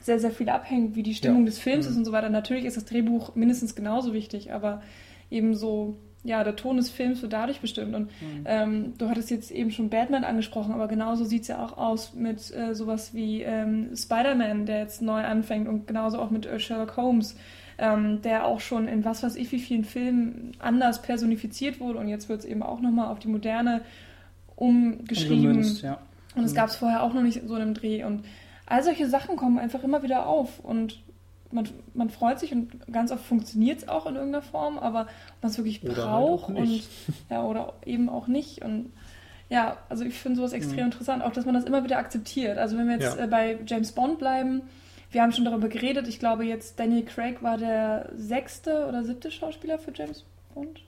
sehr, 0.01 0.21
sehr 0.21 0.31
viel 0.31 0.49
abhängt, 0.49 0.95
wie 0.95 1.03
die 1.03 1.15
Stimmung 1.15 1.41
Ja. 1.41 1.47
des 1.47 1.59
Films 1.59 1.87
ist 1.87 1.97
und 1.97 2.05
so 2.05 2.13
weiter. 2.13 2.29
Natürlich 2.31 2.65
ist 2.65 2.77
das 2.77 2.85
Drehbuch 2.85 3.35
mindestens 3.35 3.75
genauso 3.75 4.13
wichtig, 4.13 4.53
aber 4.53 4.83
eben 5.31 5.57
so, 5.57 5.97
ja, 6.23 6.45
der 6.45 6.55
Ton 6.55 6.77
des 6.77 6.91
Films 6.91 7.23
wird 7.23 7.33
dadurch 7.33 7.61
bestimmt. 7.61 7.95
Und 7.95 8.11
ähm, 8.45 8.95
du 8.99 9.09
hattest 9.09 9.31
jetzt 9.31 9.51
eben 9.51 9.71
schon 9.73 9.91
Batman 9.91 10.23
angesprochen, 10.25 10.73
aber 10.75 10.87
genauso 10.87 11.25
sieht 11.25 11.43
es 11.43 11.49
ja 11.49 11.65
auch 11.65 11.77
aus 11.77 12.15
mit 12.15 12.55
äh, 12.55 12.75
sowas 12.75 13.15
wie 13.15 13.43
ähm, 13.43 13.91
Spider-Man, 13.97 14.67
der 14.67 14.79
jetzt 14.79 15.03
neu 15.03 15.23
anfängt 15.25 15.67
und 15.69 15.89
genauso 15.89 16.19
auch 16.21 16.31
mit 16.31 16.47
äh, 16.47 16.61
Sherlock 16.61 16.97
Holmes, 16.97 17.37
ähm, 17.79 18.23
der 18.23 18.47
auch 18.47 18.61
schon 18.61 18.87
in 18.89 19.05
was 19.05 19.23
weiß 19.25 19.35
ich 19.37 19.51
wie 19.53 19.59
vielen 19.59 19.85
Filmen 19.85 20.53
anders 20.61 21.03
personifiziert 21.03 21.79
wurde 21.81 21.99
und 21.99 22.09
jetzt 22.09 22.29
wird 22.29 22.41
es 22.41 22.47
eben 22.47 22.63
auch 22.63 22.81
nochmal 22.81 23.09
auf 23.09 23.19
die 23.19 23.29
Moderne 23.29 23.83
umgeschrieben. 24.55 25.47
Umgemünzt, 25.47 25.83
ja. 25.83 25.99
Und 26.37 26.45
es 26.45 26.55
gab 26.55 26.69
es 26.69 26.77
vorher 26.77 27.03
auch 27.03 27.13
noch 27.15 27.23
nicht 27.23 27.43
so 27.47 27.57
in 27.57 27.63
einem 27.63 27.75
Dreh. 27.75 28.05
Und 28.05 28.25
all 28.67 28.83
solche 28.85 29.09
Sachen 29.09 29.37
kommen 29.37 29.59
einfach 29.59 29.83
immer 29.83 30.03
wieder 30.03 30.27
auf. 30.27 30.61
Und 30.61 31.03
man, 31.51 31.69
man 31.95 32.11
freut 32.11 32.39
sich 32.41 32.53
und 32.53 32.73
ganz 32.93 33.11
oft 33.13 33.25
funktioniert 33.25 33.79
es 33.79 33.89
auch 33.89 34.07
in 34.07 34.17
irgendeiner 34.17 34.43
Form, 34.43 34.79
aber 34.79 35.07
man 35.43 35.51
es 35.51 35.57
wirklich 35.59 35.83
Oder 35.85 35.97
halt 35.97 36.07
braucht 36.07 36.45
auch 36.45 36.49
nicht. 36.51 36.89
und 37.09 37.15
ja, 37.31 37.43
oder 37.45 37.73
eben 37.85 38.09
auch 38.09 38.27
nicht. 38.27 38.63
Und 38.65 38.93
ja, 39.49 39.77
also 39.89 40.05
ich 40.05 40.15
finde 40.15 40.37
sowas 40.39 40.53
extrem 40.53 40.79
Mhm. 40.81 40.85
interessant, 40.87 41.23
auch 41.23 41.33
dass 41.33 41.47
man 41.47 41.55
das 41.55 41.65
immer 41.65 41.85
wieder 41.85 41.99
akzeptiert. 41.99 42.59
Also 42.59 42.77
wenn 42.77 42.87
wir 42.89 42.97
jetzt 42.99 43.17
Ja. 43.17 43.25
äh, 43.25 43.29
bei 43.29 43.59
James 43.67 43.93
Bond 43.93 44.19
bleiben, 44.19 44.63
wir 45.13 45.23
haben 45.23 45.33
schon 45.33 45.45
darüber 45.45 45.69
geredet, 45.69 46.09
ich 46.09 46.19
glaube 46.19 46.45
jetzt 46.45 46.79
Daniel 46.81 47.05
Craig 47.05 47.43
war 47.43 47.57
der 47.57 48.11
sechste 48.17 48.87
oder 48.89 49.05
siebte 49.05 49.31
Schauspieler 49.31 49.79
für 49.79 49.93
James 49.95 50.25
Bond. 50.53 50.81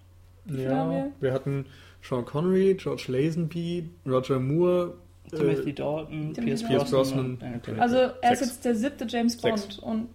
Ja, 0.47 0.91
wir? 0.91 1.13
wir 1.21 1.33
hatten 1.33 1.67
Sean 2.03 2.25
Connery, 2.25 2.75
George 2.75 3.05
Lazenby, 3.09 3.89
Roger 4.07 4.41
Moore, 4.41 4.95
Timothy 5.31 5.71
äh, 5.71 5.73
Dalton, 5.73 6.33
Pierce, 6.33 6.63
Dalton. 6.63 6.91
Brosnan. 6.91 7.39
Brosnan. 7.39 7.81
Also 7.81 7.97
er 7.97 8.33
ist 8.33 8.41
jetzt 8.41 8.65
der 8.65 8.75
siebte 8.75 9.07
James 9.09 9.37
Bond 9.37 9.59
Sechs. 9.59 9.79
und 9.79 10.09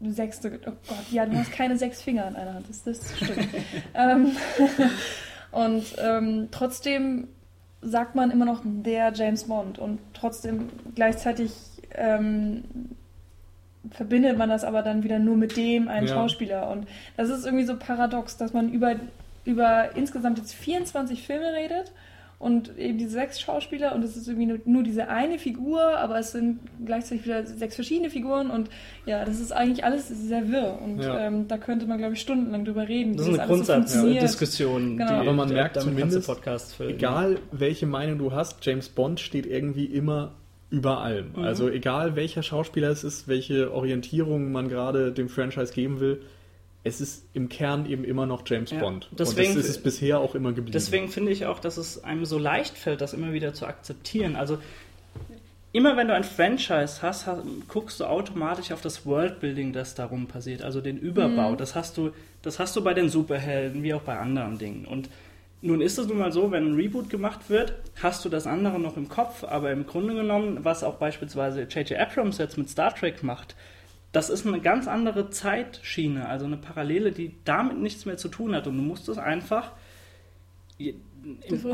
sechste. 0.00 0.60
Oh 0.66 0.72
Gott, 0.88 1.10
ja, 1.10 1.26
du 1.26 1.36
hast 1.36 1.52
keine 1.52 1.76
sechs 1.76 2.02
Finger 2.02 2.28
in 2.28 2.36
einer 2.36 2.54
Hand. 2.54 2.68
Das, 2.68 2.82
das 2.84 3.16
stimmt. 3.16 3.48
ähm, 3.94 4.32
und 5.50 5.84
ähm, 5.98 6.48
trotzdem 6.50 7.28
sagt 7.80 8.14
man 8.14 8.30
immer 8.30 8.44
noch 8.44 8.62
der 8.64 9.12
James 9.12 9.44
Bond 9.44 9.78
und 9.78 10.00
trotzdem 10.14 10.68
gleichzeitig 10.94 11.52
ähm, 11.94 12.64
verbindet 13.90 14.36
man 14.36 14.48
das 14.48 14.64
aber 14.64 14.82
dann 14.82 15.04
wieder 15.04 15.18
nur 15.18 15.36
mit 15.36 15.56
dem 15.56 15.88
einen 15.88 16.06
Ja. 16.06 16.14
Schauspieler 16.14 16.68
und 16.70 16.86
das 17.16 17.28
ist 17.30 17.44
irgendwie 17.44 17.64
so 17.64 17.76
paradox, 17.76 18.36
dass 18.36 18.52
man 18.52 18.70
über 18.72 18.96
über 19.44 19.96
insgesamt 19.96 20.38
jetzt 20.38 20.54
24 20.54 21.22
Filme 21.22 21.52
redet 21.54 21.92
und 22.38 22.78
eben 22.78 22.98
diese 22.98 23.10
sechs 23.10 23.40
Schauspieler 23.40 23.94
und 23.94 24.04
es 24.04 24.16
ist 24.16 24.28
irgendwie 24.28 24.46
nur, 24.46 24.58
nur 24.64 24.82
diese 24.84 25.08
eine 25.08 25.38
Figur, 25.38 25.98
aber 25.98 26.20
es 26.20 26.30
sind 26.32 26.60
gleichzeitig 26.84 27.24
wieder 27.24 27.44
sechs 27.44 27.74
verschiedene 27.74 28.10
Figuren 28.10 28.50
und 28.50 28.70
ja, 29.06 29.24
das 29.24 29.40
ist 29.40 29.50
eigentlich 29.50 29.84
alles 29.84 30.08
sehr 30.08 30.48
wirr 30.48 30.78
und 30.80 31.00
Ja. 31.02 31.18
ähm, 31.18 31.48
da 31.48 31.58
könnte 31.58 31.86
man, 31.86 31.98
glaube 31.98 32.14
ich, 32.14 32.20
stundenlang 32.20 32.64
drüber 32.64 32.86
reden. 32.86 33.16
Das 33.16 33.26
wie 33.26 33.32
ist 33.32 33.38
eine 33.40 33.48
alles 33.50 33.66
so 33.66 33.72
funktioniert. 33.74 34.18
Grundsatzdiskussion. 34.20 34.96
Genau. 34.98 35.10
Aber 35.12 35.32
man 35.32 35.48
merkt 35.48 35.76
damit 35.76 35.88
zumindest, 35.90 36.30
egal 36.80 37.38
welche 37.50 37.86
Meinung 37.86 38.18
du 38.18 38.32
hast, 38.32 38.64
James 38.64 38.88
Bond 38.88 39.18
steht 39.18 39.46
irgendwie 39.46 39.86
immer 39.86 40.34
über 40.70 41.00
allem. 41.00 41.32
Mhm. 41.34 41.42
Also 41.42 41.68
egal 41.68 42.14
welcher 42.14 42.42
Schauspieler 42.42 42.90
es 42.90 43.02
ist, 43.02 43.26
welche 43.26 43.72
Orientierung 43.72 44.52
man 44.52 44.68
gerade 44.68 45.12
dem 45.12 45.28
Franchise 45.28 45.72
geben 45.72 45.98
will, 45.98 46.20
es 46.84 47.00
ist 47.00 47.26
im 47.34 47.48
Kern 47.48 47.86
eben 47.86 48.04
immer 48.04 48.24
noch 48.26 48.42
James 48.46 48.70
Ja. 48.70 48.78
Bond. 48.78 49.08
Deswegen- 49.12 49.50
Und 49.50 49.58
das 49.58 49.64
ist 49.64 49.70
es 49.76 49.82
bisher 49.82 50.20
auch 50.20 50.34
immer 50.34 50.50
geblieben. 50.52 50.72
Deswegen 50.72 51.08
finde 51.08 51.32
ich 51.32 51.44
auch, 51.46 51.58
dass 51.58 51.76
es 51.76 52.02
einem 52.04 52.24
so 52.24 52.38
leicht 52.38 52.78
fällt, 52.78 53.00
das 53.00 53.12
immer 53.14 53.32
wieder 53.32 53.52
zu 53.52 53.66
akzeptieren. 53.66 54.36
Also 54.36 54.58
immer 55.72 55.96
wenn 55.96 56.08
du 56.08 56.14
ein 56.14 56.24
Franchise 56.24 57.02
hast, 57.02 57.26
hast 57.26 57.42
guckst 57.68 58.00
du 58.00 58.04
automatisch 58.04 58.72
auf 58.72 58.80
das 58.80 59.04
Worldbuilding, 59.04 59.72
das 59.72 59.94
darum 59.94 60.26
passiert, 60.26 60.62
also 60.62 60.80
den 60.80 60.98
Überbau. 60.98 61.56
Das 61.56 61.74
hast 61.74 61.96
du, 61.96 62.10
das 62.42 62.58
hast 62.58 62.74
du 62.76 62.82
bei 62.82 62.94
den 62.94 63.08
Superhelden 63.08 63.82
wie 63.82 63.92
auch 63.94 64.02
bei 64.02 64.16
anderen 64.18 64.58
Dingen. 64.58 64.86
Und 64.86 65.08
nun 65.60 65.80
ist 65.80 65.98
es 65.98 66.06
nun 66.06 66.18
mal 66.18 66.32
so, 66.32 66.50
wenn 66.52 66.68
ein 66.70 66.74
Reboot 66.74 67.10
gemacht 67.10 67.50
wird, 67.50 67.74
hast 68.00 68.24
du 68.24 68.28
das 68.28 68.46
andere 68.46 68.78
noch 68.78 68.96
im 68.96 69.08
Kopf, 69.08 69.42
aber 69.44 69.72
im 69.72 69.86
Grunde 69.86 70.14
genommen, 70.14 70.60
was 70.64 70.84
auch 70.84 70.94
beispielsweise 70.94 71.62
J.J. 71.62 71.98
Abrams 71.98 72.38
jetzt 72.38 72.56
mit 72.56 72.70
Star 72.70 72.94
Trek 72.94 73.22
macht, 73.22 73.54
das 74.12 74.30
ist 74.30 74.46
eine 74.46 74.60
ganz 74.60 74.88
andere 74.88 75.30
Zeitschiene, 75.30 76.28
also 76.28 76.46
eine 76.46 76.56
Parallele, 76.56 77.12
die 77.12 77.34
damit 77.44 77.78
nichts 77.78 78.06
mehr 78.06 78.16
zu 78.16 78.28
tun 78.28 78.54
hat. 78.54 78.66
Und 78.66 78.76
du 78.76 78.82
musst 78.82 79.08
es 79.08 79.18
einfach 79.18 79.72
im. 80.78 81.02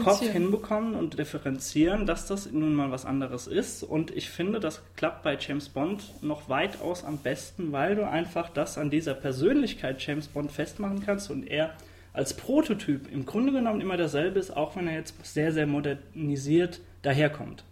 Kopf 0.02 0.22
hinbekommen 0.22 0.94
und 0.94 1.18
differenzieren, 1.18 2.06
dass 2.06 2.26
das 2.26 2.50
nun 2.50 2.74
mal 2.74 2.90
was 2.90 3.04
anderes 3.04 3.46
ist. 3.46 3.82
Und 3.82 4.10
ich 4.10 4.30
finde, 4.30 4.58
das 4.58 4.82
klappt 4.96 5.22
bei 5.22 5.36
James 5.38 5.68
Bond 5.68 6.02
noch 6.22 6.48
weitaus 6.48 7.04
am 7.04 7.18
besten, 7.18 7.70
weil 7.70 7.94
du 7.94 8.08
einfach 8.08 8.48
das 8.48 8.78
an 8.78 8.90
dieser 8.90 9.14
Persönlichkeit 9.14 10.04
James 10.04 10.28
Bond 10.28 10.50
festmachen 10.50 11.04
kannst 11.04 11.30
und 11.30 11.46
er 11.46 11.74
als 12.14 12.34
Prototyp 12.34 13.12
im 13.12 13.26
Grunde 13.26 13.52
genommen 13.52 13.80
immer 13.80 13.96
derselbe 13.96 14.38
ist, 14.38 14.56
auch 14.56 14.76
wenn 14.76 14.88
er 14.88 14.94
jetzt 14.94 15.14
sehr, 15.24 15.52
sehr 15.52 15.66
modernisiert 15.66 16.80
daherkommt. 17.02 17.64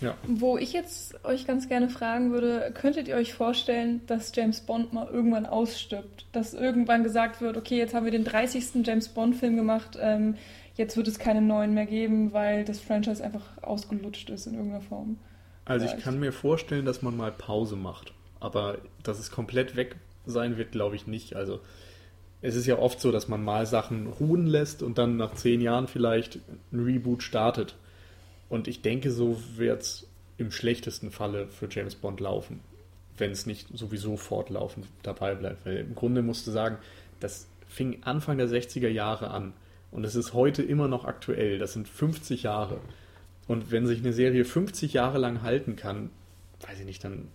Ja. 0.00 0.14
Wo 0.26 0.58
ich 0.58 0.72
jetzt 0.72 1.24
euch 1.24 1.46
ganz 1.46 1.68
gerne 1.68 1.88
fragen 1.88 2.32
würde, 2.32 2.72
könntet 2.74 3.08
ihr 3.08 3.16
euch 3.16 3.34
vorstellen, 3.34 4.02
dass 4.06 4.32
James 4.34 4.60
Bond 4.60 4.92
mal 4.92 5.08
irgendwann 5.08 5.46
ausstirbt? 5.46 6.26
Dass 6.32 6.54
irgendwann 6.54 7.02
gesagt 7.02 7.40
wird, 7.40 7.56
okay, 7.56 7.78
jetzt 7.78 7.94
haben 7.94 8.04
wir 8.04 8.12
den 8.12 8.24
30. 8.24 8.86
James 8.86 9.08
Bond-Film 9.08 9.56
gemacht, 9.56 9.98
ähm, 10.00 10.36
jetzt 10.74 10.96
wird 10.96 11.08
es 11.08 11.18
keine 11.18 11.40
neuen 11.40 11.74
mehr 11.74 11.86
geben, 11.86 12.32
weil 12.32 12.64
das 12.64 12.80
Franchise 12.80 13.24
einfach 13.24 13.62
ausgelutscht 13.62 14.30
ist 14.30 14.46
in 14.46 14.54
irgendeiner 14.54 14.82
Form. 14.82 15.18
Also 15.64 15.84
ich 15.84 15.90
Vielleicht. 15.90 16.04
kann 16.04 16.20
mir 16.20 16.32
vorstellen, 16.32 16.84
dass 16.84 17.02
man 17.02 17.16
mal 17.16 17.32
Pause 17.32 17.76
macht. 17.76 18.12
Aber 18.38 18.78
dass 19.02 19.18
es 19.18 19.30
komplett 19.30 19.76
weg 19.76 19.96
sein 20.26 20.56
wird, 20.56 20.72
glaube 20.72 20.96
ich 20.96 21.06
nicht. 21.06 21.34
Also 21.36 21.60
es 22.42 22.54
ist 22.54 22.66
ja 22.66 22.78
oft 22.78 23.00
so, 23.00 23.10
dass 23.10 23.28
man 23.28 23.42
mal 23.42 23.66
Sachen 23.66 24.06
ruhen 24.06 24.46
lässt 24.46 24.82
und 24.82 24.98
dann 24.98 25.16
nach 25.16 25.34
zehn 25.34 25.60
Jahren 25.60 25.88
vielleicht 25.88 26.40
ein 26.72 26.84
Reboot 26.84 27.22
startet. 27.22 27.76
Und 28.48 28.68
ich 28.68 28.82
denke, 28.82 29.10
so 29.10 29.40
wird 29.56 29.82
es 29.82 30.06
im 30.38 30.50
schlechtesten 30.50 31.10
Falle 31.10 31.48
für 31.48 31.68
James 31.70 31.94
Bond 31.94 32.20
laufen. 32.20 32.60
wenn 33.18 33.30
es 33.30 33.46
nicht 33.46 33.68
sowieso 33.72 34.16
fortlaufend 34.16 34.86
dabei 35.02 35.34
bleibt. 35.34 35.64
Weil 35.64 35.78
im 35.78 35.94
Grunde 35.94 36.22
musst 36.22 36.46
du 36.46 36.50
sagen, 36.50 36.76
das 37.20 37.48
fing 37.66 38.02
Anfang 38.02 38.38
der 38.38 38.48
60er 38.48 38.88
Jahre 38.88 39.30
an 39.30 39.54
und 39.90 40.04
es 40.04 40.14
ist 40.14 40.34
heute 40.34 40.62
immer 40.62 40.88
noch 40.88 41.04
aktuell. 41.04 41.58
Das 41.58 41.72
sind 41.72 41.88
50 41.88 42.42
Jahre. 42.42 42.80
Und 43.48 43.70
wenn 43.70 43.86
sich 43.86 44.00
eine 44.00 44.12
Serie 44.12 44.44
50 44.44 44.92
Jahre 44.92 45.18
lang 45.18 45.42
halten 45.42 45.76
kann, 45.76 46.10
weiß 46.66 46.80
ich 46.80 46.86
nicht, 46.86 47.04
dann 47.04 47.28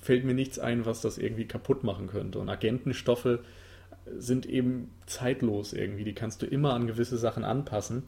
fällt 0.00 0.24
mir 0.24 0.34
nichts 0.34 0.58
ein, 0.58 0.86
was 0.86 1.00
das 1.00 1.18
irgendwie 1.18 1.46
kaputt 1.46 1.82
machen 1.82 2.06
könnte. 2.06 2.38
Und 2.38 2.48
Agentenstoffe 2.48 3.40
sind 4.16 4.46
eben 4.46 4.90
zeitlos 5.06 5.72
irgendwie. 5.72 6.04
Die 6.04 6.14
kannst 6.14 6.42
du 6.42 6.46
immer 6.46 6.74
an 6.74 6.86
gewisse 6.86 7.18
Sachen 7.18 7.44
anpassen. 7.44 8.04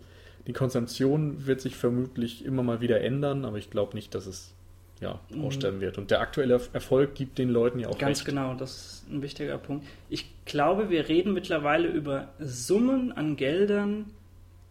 Die 0.47 0.53
Konsumption 0.53 1.47
wird 1.47 1.61
sich 1.61 1.77
vermutlich 1.77 2.45
immer 2.45 2.63
mal 2.63 2.81
wieder 2.81 3.01
ändern, 3.01 3.45
aber 3.45 3.59
ich 3.59 3.71
glaube 3.71 3.95
nicht, 3.95 4.15
dass 4.15 4.27
es 4.27 4.55
ja, 5.01 5.19
Mhm. 5.31 5.45
aussterben 5.45 5.81
wird. 5.81 5.99
Und 5.99 6.11
der 6.13 6.21
aktuelle 6.21 6.61
Erfolg 6.73 7.15
gibt 7.17 7.39
den 7.39 7.49
Leuten 7.49 7.79
ja 7.81 7.89
auch 7.89 7.99
Ganz 7.99 8.19
recht. 8.21 8.27
genau, 8.27 8.55
das 8.55 8.77
ist 9.03 9.11
ein 9.11 9.21
wichtiger 9.23 9.59
Punkt. 9.59 9.85
Ich 10.09 10.27
glaube, 10.45 10.91
wir 10.91 11.09
reden 11.09 11.33
mittlerweile 11.33 11.89
über 11.89 12.29
Summen 12.39 13.11
an 13.13 13.35
Geldern, 13.37 14.11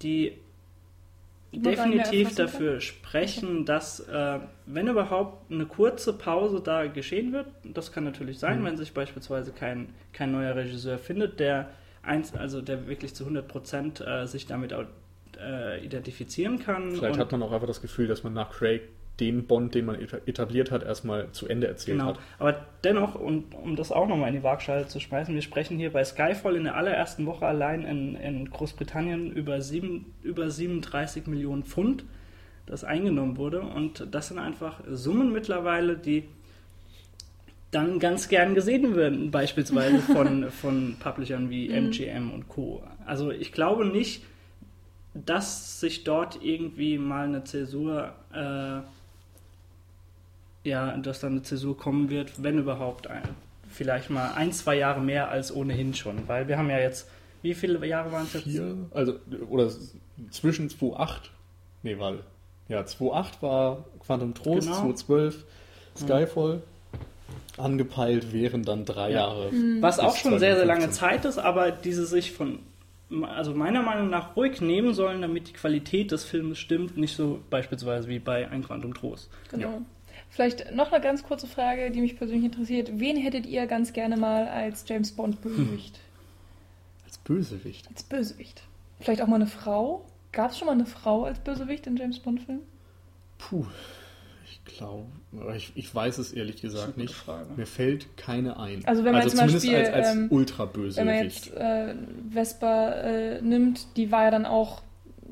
die 0.02 0.34
Die 1.53 1.61
definitiv 1.61 2.34
dafür 2.35 2.80
sprechen, 2.80 3.65
dass, 3.65 3.99
äh, 4.07 4.39
wenn 4.68 4.88
überhaupt 4.88 5.52
eine 5.52 5.65
kurze 5.65 6.14
Pause 6.14 6.61
da 6.64 6.88
geschehen 6.88 7.34
wird, 7.34 7.48
das 7.65 7.91
kann 7.91 8.06
natürlich 8.06 8.39
sein, 8.39 8.61
Mhm. 8.61 8.65
wenn 8.65 8.77
sich 8.77 8.93
beispielsweise 8.93 9.52
kein, 9.52 9.89
kein 10.14 10.31
neuer 10.31 10.56
Regisseur 10.56 10.98
findet, 10.98 11.41
der 11.41 11.69
eins, 12.03 12.34
also 12.34 12.61
der 12.61 12.88
wirklich 12.88 13.14
zu 13.15 13.26
100 13.26 13.49
Prozent 13.49 13.99
äh, 13.99 14.26
sich 14.27 14.45
damit 14.45 14.72
äh, 15.38 15.84
identifizieren 15.84 16.60
kann. 16.60 16.91
Vielleicht 16.91 17.20
hat 17.20 17.32
man 17.32 17.44
auch 17.44 17.52
einfach 17.52 17.68
das 17.68 17.82
Gefühl, 17.82 18.08
dass 18.08 18.24
man 18.24 18.34
nach 18.34 18.52
Craig 18.52 18.82
den 19.20 19.45
Bond, 19.45 19.76
den 19.76 19.86
man 19.86 19.95
eta- 20.02 20.22
etabliert 20.26 20.72
hat, 20.72 20.82
erstmal 20.84 21.32
zu 21.32 21.48
Ende 21.48 21.68
erzählt 21.68 21.98
Genau, 21.99 22.12
hat. 22.12 22.20
aber 22.40 22.66
dennoch, 22.84 23.14
und 23.16 23.53
um 23.53 23.76
das 23.76 23.91
auch 23.91 24.08
nochmal 24.08 24.30
in 24.30 24.36
die 24.38 24.44
Waagschale 24.44 24.88
zu 24.88 24.99
schmeißen, 24.99 25.36
wir 25.36 25.41
sprechen 25.44 25.78
hier 25.78 25.91
bei 25.91 26.03
Skyfall 26.03 26.56
in 26.56 26.64
der 26.64 26.76
allerersten 26.76 27.26
Woche 27.28 27.45
allein 27.45 27.84
in, 27.84 28.16
in 28.16 28.49
Großbritannien 28.49 29.32
über, 29.32 29.62
sieben, 29.62 30.14
über 30.24 30.49
37 30.49 31.28
Millionen 31.28 31.64
Pfund, 31.64 32.03
das 32.66 32.84
eingenommen 32.84 33.38
wurde. 33.38 33.62
Und 33.62 34.08
das 34.10 34.30
sind 34.30 34.40
einfach 34.40 34.80
Summen 34.90 35.32
mittlerweile, 35.32 35.98
die 35.98 36.24
dann 37.70 37.99
ganz 37.99 38.28
gern 38.28 38.53
gesehen 38.56 38.95
werden, 38.95 39.32
beispielsweise 39.32 39.99
von, 39.99 40.49
von 40.52 40.95
Publishern 40.99 41.49
wie 41.49 41.70
MGM 41.70 42.32
und 42.32 42.49
Co. 42.49 42.84
Also 43.06 43.32
ich 43.32 43.52
glaube 43.53 43.86
nicht, 43.86 44.24
dass 45.14 45.80
sich 45.80 46.04
dort 46.04 46.42
irgendwie 46.44 46.98
mal 46.98 47.26
eine 47.26 47.44
Zäsur 47.44 48.14
äh, 48.34 48.82
ja, 50.64 50.96
dass 50.98 51.20
dann 51.20 51.32
eine 51.34 51.42
Zäsur 51.44 51.76
kommen 51.78 52.10
wird, 52.10 52.44
wenn 52.44 52.60
überhaupt 52.60 53.08
ein, 53.08 53.24
vielleicht 53.68 54.10
mal 54.10 54.34
ein, 54.36 54.52
zwei 54.52 54.76
Jahre 54.78 55.02
mehr 55.02 55.30
als 55.30 55.54
ohnehin 55.54 55.94
schon. 55.94 56.28
Weil 56.28 56.48
wir 56.48 56.58
haben 56.58 56.70
ja 56.70 56.78
jetzt, 56.80 57.10
wie 57.42 57.54
viele 57.56 57.86
Jahre 57.88 58.12
waren 58.12 58.26
es 58.26 58.34
jetzt? 58.34 58.44
Vier, 58.44 58.76
also, 58.92 59.16
oder 59.50 59.70
zwischen 60.30 60.70
2008, 60.70 61.32
nee, 61.84 61.98
warte, 61.98 62.20
ja, 62.68 62.86
2008 62.86 63.42
war 63.42 63.86
Quantum 64.06 64.34
Trost, 64.36 64.68
Genau. 64.68 64.82
2012 64.94 65.46
Skyfall, 65.98 66.62
angepeilt 67.58 68.32
wären 68.32 68.64
dann 68.64 68.86
drei 68.86 69.10
Ja. 69.12 69.28
Jahre. 69.28 69.52
Was 69.82 69.98
bis 69.98 70.06
auch 70.06 70.16
schon 70.16 70.40
sehr, 70.40 70.56
sehr 70.58 70.66
lange 70.66 70.90
2015. 70.90 70.94
Zeit 70.94 71.26
ist, 71.26 71.38
aber 71.40 71.72
diese 71.72 72.06
sich 72.06 72.32
von, 72.32 72.60
also 73.24 73.54
meiner 73.54 73.82
Meinung 73.82 74.10
nach 74.10 74.36
ruhig 74.36 74.62
nehmen 74.62 74.94
sollen, 74.94 75.22
damit 75.22 75.50
die 75.50 75.54
Qualität 75.54 76.12
des 76.12 76.24
Films 76.24 76.58
stimmt, 76.60 76.98
nicht 76.98 77.16
so 77.16 77.42
beispielsweise 77.50 78.08
wie 78.08 78.20
bei 78.20 78.50
Ein 78.50 78.64
Quantum 78.64 78.94
Trost. 78.94 79.30
Genau. 79.50 79.82
Vielleicht 80.30 80.74
noch 80.74 80.92
eine 80.92 81.04
ganz 81.04 81.24
kurze 81.24 81.48
Frage, 81.48 81.92
die 81.92 82.02
mich 82.02 82.18
persönlich 82.18 82.46
interessiert. 82.46 82.92
Wen 82.94 83.18
hättet 83.18 83.46
ihr 83.46 83.68
ganz 83.68 83.92
gerne 83.92 84.16
mal 84.16 84.48
als 84.48 84.86
James 84.88 85.12
Bond 85.12 85.42
Bösewicht? 85.42 86.00
Als 87.06 87.18
Bösewicht. 87.18 87.88
Als 87.90 88.04
Bösewicht. 88.04 88.64
Vielleicht 89.02 89.22
auch 89.22 89.28
mal 89.28 89.36
eine 89.36 89.48
Frau? 89.48 90.06
Gab 90.32 90.52
es 90.52 90.58
schon 90.58 90.68
mal 90.68 90.74
eine 90.74 90.86
Frau 90.86 91.26
als 91.26 91.40
Bösewicht 91.40 91.86
in 91.88 91.98
James 91.98 92.20
Bond-Filmen? 92.20 92.62
Puh, 93.38 93.66
ich 94.46 94.64
glaube, 94.64 95.08
ich, 95.56 95.72
ich 95.76 95.94
weiß 95.94 96.18
es 96.18 96.34
ehrlich 96.34 96.62
gesagt 96.62 96.98
nicht. 96.98 97.14
Frage. 97.14 97.48
Mir 97.56 97.66
fällt 97.66 98.18
keine 98.18 98.60
ein. 98.60 98.84
Also 98.86 99.03
wenn 99.03 99.14
man 99.14 99.22
zum 99.24 99.32
zumindest 99.32 99.66
Beispiel, 99.66 99.76
als, 99.78 99.90
als 100.08 100.16
ähm, 100.16 100.28
Ultra-Bösewicht. 100.30 100.98
Wenn 100.98 101.06
man 101.06 101.24
jetzt 101.24 101.52
äh, 101.53 101.95
Vespa 102.32 102.91
äh, 102.91 103.41
nimmt, 103.41 103.88
die 103.98 104.12
war 104.12 104.24
ja 104.26 104.32
dann 104.32 104.45
auch 104.45 104.82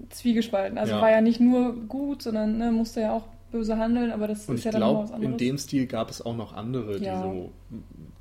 zwiegespalten. 0.10 0.78
Also 0.78 0.94
Ja. 0.94 1.02
war 1.02 1.12
ja 1.12 1.22
nicht 1.22 1.40
nur 1.40 1.74
gut, 1.88 2.22
sondern 2.22 2.58
ne, 2.58 2.72
musste 2.72 3.02
ja 3.02 3.14
auch 3.14 3.26
böse 3.52 3.78
handeln, 3.78 4.12
aber 4.12 4.28
das 4.28 4.48
Und 4.48 4.56
ist 4.56 4.64
ja 4.66 4.72
dann 4.72 4.82
noch 4.82 5.02
was 5.04 5.10
glaube, 5.10 5.24
in 5.26 5.32
anderes. 5.34 5.48
dem 5.48 5.58
Stil 5.58 5.88
gab 5.88 6.10
es 6.10 6.22
auch 6.26 6.36
noch 6.36 6.54
andere, 6.54 7.00
die 7.00 7.06
Ja. 7.06 7.22
so 7.22 7.52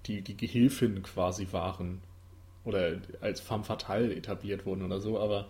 die, 0.07 0.23
die 0.23 0.37
Gehilfin 0.37 1.03
quasi 1.03 1.49
waren 1.53 2.01
oder 2.65 2.93
als 3.21 3.41
femme 3.41 3.63
fatale 3.65 4.15
etabliert 4.15 4.67
wurden 4.67 4.83
oder 4.83 5.01
so, 5.01 5.19
aber 5.21 5.47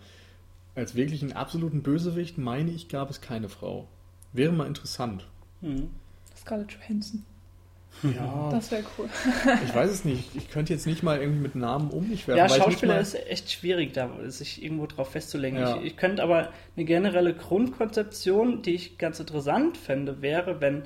als 0.75 0.95
wirklich 0.95 1.21
einen 1.23 1.33
absoluten 1.33 1.81
Bösewicht, 1.81 2.37
meine 2.37 2.71
ich, 2.71 2.87
gab 2.89 3.09
es 3.09 3.21
keine 3.21 3.49
Frau. 3.49 3.87
Wäre 4.33 4.51
mal 4.51 4.67
interessant. 4.67 5.25
Hm. 5.61 5.89
Scarlett 6.49 6.71
Johansson. 6.71 7.25
Ja, 8.01 8.49
Das 8.51 8.71
wäre 8.71 8.83
cool. 8.97 9.09
ich 9.65 9.75
weiß 9.75 9.89
es 9.91 10.05
nicht. 10.05 10.35
Ich 10.35 10.49
könnte 10.49 10.73
jetzt 10.73 10.87
nicht 10.87 11.03
mal 11.03 11.19
irgendwie 11.19 11.41
mit 11.41 11.55
Namen 11.55 11.91
um 11.91 12.09
mich 12.09 12.27
werfen. 12.27 12.37
Ja, 12.37 12.49
Schauspieler 12.49 12.95
mal, 12.95 13.01
ist 13.01 13.13
echt 13.27 13.51
schwierig, 13.51 13.93
da 13.93 14.09
sich 14.27 14.63
irgendwo 14.63 14.87
drauf 14.87 15.11
festzulegen. 15.11 15.59
Ja. 15.59 15.77
Ich, 15.77 15.83
ich 15.83 15.97
könnte 15.97 16.23
aber 16.23 16.49
eine 16.75 16.85
generelle 16.85 17.33
Grundkonzeption, 17.33 18.61
die 18.61 18.73
ich 18.73 18.97
ganz 18.97 19.19
interessant 19.19 19.77
fände, 19.77 20.21
wäre, 20.21 20.59
wenn, 20.61 20.83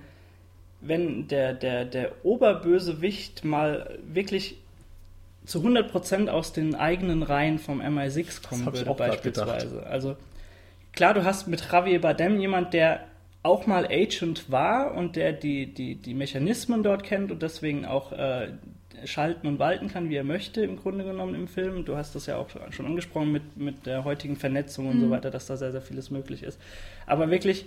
wenn 0.81 1.27
der, 1.27 1.53
der, 1.53 1.85
der 1.85 2.26
Oberbösewicht 2.26 3.45
mal 3.45 3.99
wirklich 4.06 4.57
zu 5.45 5.60
100% 5.60 6.30
aus 6.30 6.52
den 6.52 6.76
eigenen 6.76 7.22
Reihen 7.23 7.60
vom 7.60 7.80
MI6 7.80 8.48
kommen 8.48 8.65
würde, 8.65 8.94
beispielsweise. 8.95 9.85
Also 9.85 10.18
klar, 10.94 11.14
du 11.14 11.23
hast 11.23 11.48
mit 11.48 11.72
Javier 11.72 12.02
Bardem 12.02 12.40
jemand, 12.40 12.73
der 12.73 13.02
auch 13.44 13.68
mal 13.68 13.86
Agent 13.86 14.49
war 14.52 14.95
und 14.95 15.15
der 15.15 15.34
die, 15.34 15.68
die, 15.74 15.95
die 15.95 16.14
Mechanismen 16.14 16.82
dort 16.82 17.03
kennt 17.03 17.32
und 17.32 17.41
deswegen 17.41 17.86
auch 17.86 18.11
äh, 18.14 18.48
schalten 19.06 19.48
und 19.48 19.60
walten 19.60 19.90
kann, 19.90 20.10
wie 20.10 20.15
er 20.15 20.24
möchte, 20.24 20.61
im 20.64 20.78
Grunde 20.78 21.03
genommen 21.03 21.36
im 21.36 21.48
Film. 21.49 21.84
Du 21.84 21.98
hast 21.98 22.15
das 22.15 22.26
ja 22.26 22.38
auch 22.38 22.48
schon 22.72 22.86
angesprochen 22.86 23.32
mit, 23.34 23.57
mit 23.57 23.86
der 23.86 24.06
heutigen 24.06 24.38
Vernetzung 24.38 24.88
und 24.88 25.02
so 25.02 25.10
weiter, 25.10 25.30
dass 25.30 25.45
da 25.45 25.57
sehr, 25.57 25.74
sehr 25.74 25.82
vieles 25.82 26.10
möglich 26.10 26.41
ist. 26.44 26.57
Aber 27.06 27.30
wirklich 27.30 27.65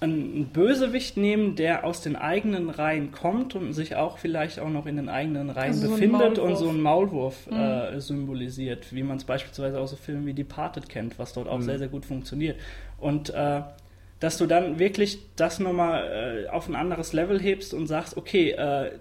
einen 0.00 0.46
Bösewicht 0.46 1.16
nehmen, 1.16 1.54
der 1.54 1.84
aus 1.84 2.00
den 2.00 2.16
eigenen 2.16 2.70
Reihen 2.70 3.12
kommt 3.12 3.54
und 3.54 3.72
sich 3.72 3.94
auch 3.94 4.18
vielleicht 4.18 4.58
auch 4.58 4.68
noch 4.70 4.86
in 4.86 4.96
den 4.96 5.08
eigenen 5.08 5.48
Reihen 5.48 5.74
Also 5.74 5.86
so 5.86 5.92
befindet 5.92 6.38
und 6.38 6.48
Maulwurf. 6.48 6.58
so 6.58 6.68
einen 6.70 6.80
Maulwurf 6.80 7.46
Mhm. 7.48 7.56
äh, 7.56 8.00
symbolisiert, 8.00 8.92
wie 8.92 9.04
man 9.04 9.18
es 9.18 9.24
beispielsweise 9.24 9.78
aus 9.78 9.90
so 9.90 9.96
Filmen 9.96 10.26
wie 10.26 10.32
Departed 10.34 10.88
kennt, 10.88 11.18
was 11.20 11.34
dort 11.34 11.46
auch 11.46 11.58
Mhm. 11.58 11.62
sehr, 11.62 11.78
sehr 11.78 11.88
gut 11.88 12.04
funktioniert. 12.04 12.58
Und 12.98 13.30
äh, 13.30 13.60
dass 14.22 14.38
du 14.38 14.46
dann 14.46 14.78
wirklich 14.78 15.18
das 15.34 15.58
nochmal 15.58 16.44
äh, 16.46 16.48
auf 16.48 16.68
ein 16.68 16.76
anderes 16.76 17.12
Level 17.12 17.40
hebst 17.40 17.74
und 17.74 17.88
sagst, 17.88 18.16
okay, 18.16 18.52
äh, 18.52 18.92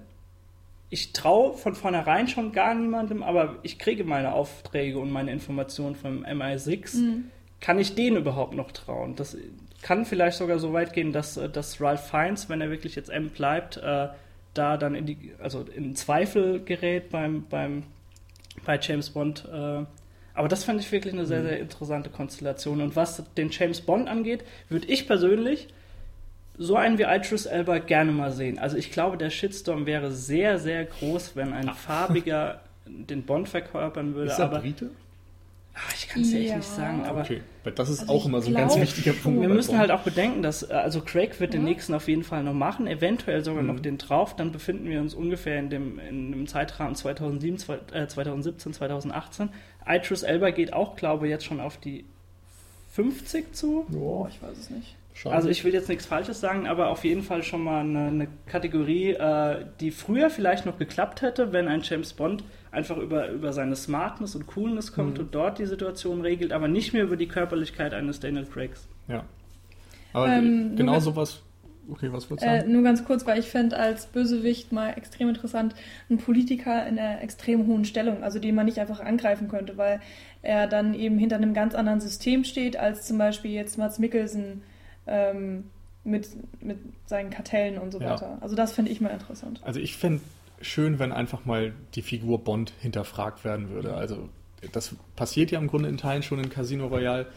ich 0.89 1.14
traue 1.14 1.53
von 1.53 1.76
vornherein 1.76 2.27
schon 2.27 2.52
gar 2.53 2.73
niemandem, 2.73 3.22
aber 3.22 3.57
ich 3.61 3.77
kriege 3.77 4.03
meine 4.03 4.34
Aufträge 4.34 4.98
und 4.98 5.11
meine 5.11 5.31
Informationen 5.31 5.95
vom 5.95 6.26
MI6. 6.26 6.98
Mhm. 6.98 7.26
Kann 7.60 7.77
ich 7.77 7.93
denen 7.93 8.18
überhaupt 8.18 8.56
noch 8.56 8.72
trauen? 8.72 9.15
Das 9.15 9.38
kann 9.84 10.06
vielleicht 10.06 10.39
sogar 10.39 10.57
so 10.57 10.73
weit 10.73 10.91
gehen, 10.91 11.14
dass, 11.14 11.38
äh, 11.38 11.48
dass 11.48 11.80
Ralph 11.80 12.10
Fiennes, 12.10 12.49
wenn 12.49 12.60
er 12.60 12.72
wirklich 12.72 12.95
jetzt 12.95 13.11
M 13.11 13.30
bleibt, 13.30 13.77
äh, 13.77 14.07
da 14.56 14.77
dann 14.77 14.95
in 14.95 15.06
die, 15.06 15.34
also 15.38 15.61
in 15.61 15.95
Zweifel 15.95 16.64
gerät 16.64 17.11
beim, 17.11 17.45
beim, 17.48 17.84
bei 18.65 18.80
James 18.81 19.11
Bond. 19.11 19.48
Äh, 19.53 19.85
aber 20.41 20.49
das 20.49 20.63
fand 20.65 20.80
ich 20.81 20.91
wirklich 20.91 21.13
eine 21.13 21.26
sehr, 21.26 21.43
sehr 21.43 21.59
interessante 21.59 22.09
Konstellation. 22.09 22.81
Und 22.81 22.95
was 22.95 23.23
den 23.38 23.49
James 23.51 23.81
Bond 23.81 24.09
angeht, 24.09 24.43
würde 24.69 24.88
ich 24.88 25.07
persönlich 25.07 25.68
so 26.57 26.76
einen 26.76 26.97
wie 26.99 27.03
Idris 27.03 27.45
Elba 27.45 27.80
gerne 27.80 28.11
mal 28.11 28.31
sehen. 28.31 28.59
Also 28.59 28.77
ich 28.77 28.91
glaube, 28.91 29.18
der 29.18 29.30
Shitstorm 29.30 29.85
wäre 29.85 30.11
sehr, 30.11 30.59
sehr 30.59 30.85
groß, 30.85 31.35
wenn 31.35 31.53
ein 31.53 31.69
farbiger 31.69 32.61
den 32.85 33.23
Bond 33.23 33.47
verkörpern 33.49 34.13
würde. 34.15 34.31
ist 34.31 34.39
er 34.39 34.45
aber 34.45 34.59
Brite? 34.59 34.89
Ah, 35.73 35.80
ich 35.95 36.09
kann 36.09 36.22
es 36.22 36.34
ja 36.34 36.39
echt 36.39 36.55
nicht 36.57 36.68
sagen. 36.68 37.05
Aber 37.05 37.22
Okay, 37.22 37.41
das 37.76 37.89
ist 37.89 38.01
Also 38.01 38.11
auch 38.13 38.26
immer 38.26 38.41
so 38.41 38.49
ein 38.49 38.55
ganz 38.55 38.76
wichtiger. 38.76 39.13
Punkt. 39.13 39.39
wir 39.41 39.47
müssen 39.47 39.77
halt 39.77 39.89
auch 39.89 40.01
bedenken, 40.01 40.41
dass 40.43 40.69
äh, 40.69 40.73
also 40.73 40.99
Craig 40.99 41.39
wird 41.39 41.53
den 41.53 41.61
Ja. 41.61 41.69
nächsten 41.69 41.93
auf 41.93 42.09
jeden 42.09 42.26
Fall 42.26 42.43
noch 42.43 42.53
machen, 42.53 42.88
eventuell 42.88 43.41
sogar 43.45 43.63
noch 43.63 43.76
Mhm. 43.76 43.81
den 43.84 43.97
drauf. 43.97 44.35
Dann 44.35 44.51
befinden 44.51 44.89
wir 44.89 44.99
uns 44.99 45.13
ungefähr 45.13 45.57
in 45.59 45.69
dem, 45.69 45.97
in 45.99 46.31
dem 46.34 46.47
Zeitrahmen 46.47 46.95
2007, 46.95 47.57
zwei- 47.57 47.80
äh, 47.93 48.05
2017, 48.05 48.73
2018. 48.73 49.47
Idris 49.87 50.23
Elba 50.23 50.51
geht 50.51 50.73
auch, 50.73 50.95
glaube 50.95 51.25
ich, 51.27 51.31
jetzt 51.31 51.45
schon 51.45 51.59
auf 51.59 51.77
die 51.77 52.05
50 52.91 53.53
zu. 53.55 53.85
Boah, 53.89 54.27
ich 54.29 54.41
weiß 54.41 54.57
es 54.57 54.69
nicht. 54.69 54.95
Schade. 55.13 55.35
Also 55.35 55.49
ich 55.49 55.63
will 55.63 55.73
jetzt 55.73 55.89
nichts 55.89 56.05
Falsches 56.05 56.39
sagen, 56.39 56.67
aber 56.67 56.89
auf 56.89 57.03
jeden 57.03 57.21
Fall 57.23 57.43
schon 57.43 57.63
mal 57.63 57.81
eine, 57.81 58.07
eine 58.07 58.27
Kategorie, 58.47 59.11
äh, 59.11 59.65
die 59.79 59.91
früher 59.91 60.29
vielleicht 60.29 60.65
noch 60.65 60.77
geklappt 60.77 61.21
hätte, 61.21 61.51
wenn 61.51 61.67
ein 61.67 61.81
James 61.81 62.13
Bond 62.13 62.43
einfach 62.71 62.95
über, 62.97 63.29
über 63.29 63.51
seine 63.51 63.75
Smartness 63.75 64.35
und 64.35 64.47
Coolness 64.47 64.93
kommt 64.93 65.15
Mhm. 65.17 65.25
und 65.25 65.35
dort 65.35 65.59
die 65.59 65.65
Situation 65.65 66.21
regelt, 66.21 66.53
aber 66.53 66.69
nicht 66.69 66.93
mehr 66.93 67.03
über 67.03 67.17
die 67.17 67.27
Körperlichkeit 67.27 67.93
eines 67.93 68.21
Daniel 68.21 68.45
Craigs. 68.45 68.87
Ja. 69.09 69.25
Aber 70.13 70.27
Ähm, 70.29 70.75
genau 70.77 70.99
sowas 70.99 71.41
Okay, 71.89 72.11
was 72.11 72.27
du 72.27 72.35
Äh, 72.35 72.63
nur 72.65 72.83
ganz 72.83 73.03
kurz, 73.05 73.25
weil 73.25 73.39
ich 73.39 73.47
fände 73.47 73.77
als 73.77 74.05
Bösewicht 74.05 74.71
mal 74.71 74.91
extrem 74.91 75.29
interessant, 75.29 75.75
ein 76.09 76.17
Politiker 76.17 76.85
in 76.85 76.99
einer 76.99 77.21
extrem 77.21 77.67
hohen 77.67 77.85
Stellung, 77.85 78.23
also 78.23 78.39
den 78.39 78.55
man 78.55 78.65
nicht 78.65 78.79
einfach 78.79 78.99
angreifen 78.99 79.47
könnte, 79.47 79.77
weil 79.77 79.99
er 80.41 80.67
dann 80.67 80.93
eben 80.93 81.17
hinter 81.17 81.37
einem 81.37 81.53
ganz 81.53 81.75
anderen 81.75 81.99
System 82.01 82.43
steht, 82.43 82.77
als 82.77 83.05
zum 83.05 83.17
Beispiel 83.17 83.51
jetzt 83.51 83.77
Mats 83.77 83.99
Mikkelsen 83.99 84.63
ähm, 85.07 85.65
mit, 86.03 86.27
mit 86.61 86.77
seinen 87.05 87.29
Kartellen 87.29 87.77
und 87.77 87.91
so 87.91 87.99
Ja. 87.99 88.11
weiter. 88.11 88.37
Also 88.41 88.55
das 88.55 88.73
finde 88.73 88.91
ich 88.91 89.01
mal 89.01 89.09
interessant. 89.09 89.61
Also 89.63 89.79
ich 89.79 89.97
fände 89.97 90.21
schön, 90.61 90.99
wenn 90.99 91.11
einfach 91.11 91.45
mal 91.45 91.73
die 91.95 92.01
Figur 92.01 92.43
Bond 92.43 92.73
hinterfragt 92.79 93.43
werden 93.43 93.69
würde. 93.69 93.95
Also 93.95 94.29
das 94.71 94.95
passiert 95.15 95.51
ja 95.51 95.59
im 95.59 95.67
Grunde 95.67 95.89
in 95.89 95.97
Teilen 95.97 96.23
schon 96.23 96.39
in 96.39 96.49
Casino 96.49 96.87
Royale. 96.87 97.27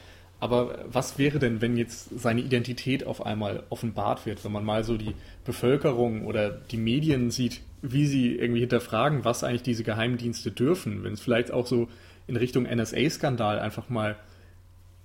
Aber 0.45 0.85
was 0.93 1.17
wäre 1.17 1.39
denn, 1.39 1.63
wenn 1.63 1.79
jetzt 1.79 2.21
seine 2.21 2.43
Identität 2.43 3.07
auf 3.07 3.25
einmal 3.25 3.63
offenbart 3.71 4.27
wird, 4.27 4.45
wenn 4.45 4.53
man 4.53 4.63
mal 4.63 4.85
so 4.85 4.99
die 4.99 5.15
Bevölkerung 5.47 6.27
oder 6.27 6.51
die 6.51 6.77
Medien 6.77 7.31
sieht, 7.31 7.63
wie 7.81 8.05
sie 8.05 8.37
irgendwie 8.37 8.61
hinterfragen, 8.61 9.25
was 9.25 9.43
eigentlich 9.43 9.63
diese 9.63 9.85
Geheimdienste 9.85 10.51
dürfen, 10.51 11.03
wenn 11.03 11.15
es 11.15 11.23
vielleicht 11.23 11.51
auch 11.51 11.67
so 11.67 11.89
in 12.27 12.37
Richtung 12.37 12.65
NSA-Skandal 12.65 13.59
einfach 13.59 13.89
mal, 13.89 14.17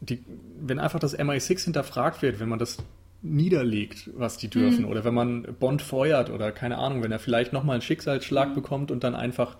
die, 0.01 0.19
wenn 0.59 0.77
einfach 0.77 0.99
das 0.99 1.17
MI6 1.17 1.63
hinterfragt 1.63 2.21
wird, 2.21 2.41
wenn 2.41 2.49
man 2.49 2.59
das 2.59 2.75
niederlegt, 3.21 4.09
was 4.17 4.35
die 4.35 4.49
dürfen, 4.49 4.83
oder 4.83 5.05
wenn 5.05 5.13
man 5.13 5.43
Bond 5.57 5.81
feuert 5.81 6.31
oder 6.31 6.51
keine 6.51 6.79
Ahnung, 6.79 7.01
wenn 7.01 7.13
er 7.13 7.19
vielleicht 7.19 7.53
nochmal 7.53 7.75
einen 7.75 7.81
Schicksalsschlag 7.81 8.55
bekommt 8.55 8.91
und 8.91 9.05
dann 9.05 9.15
einfach 9.15 9.55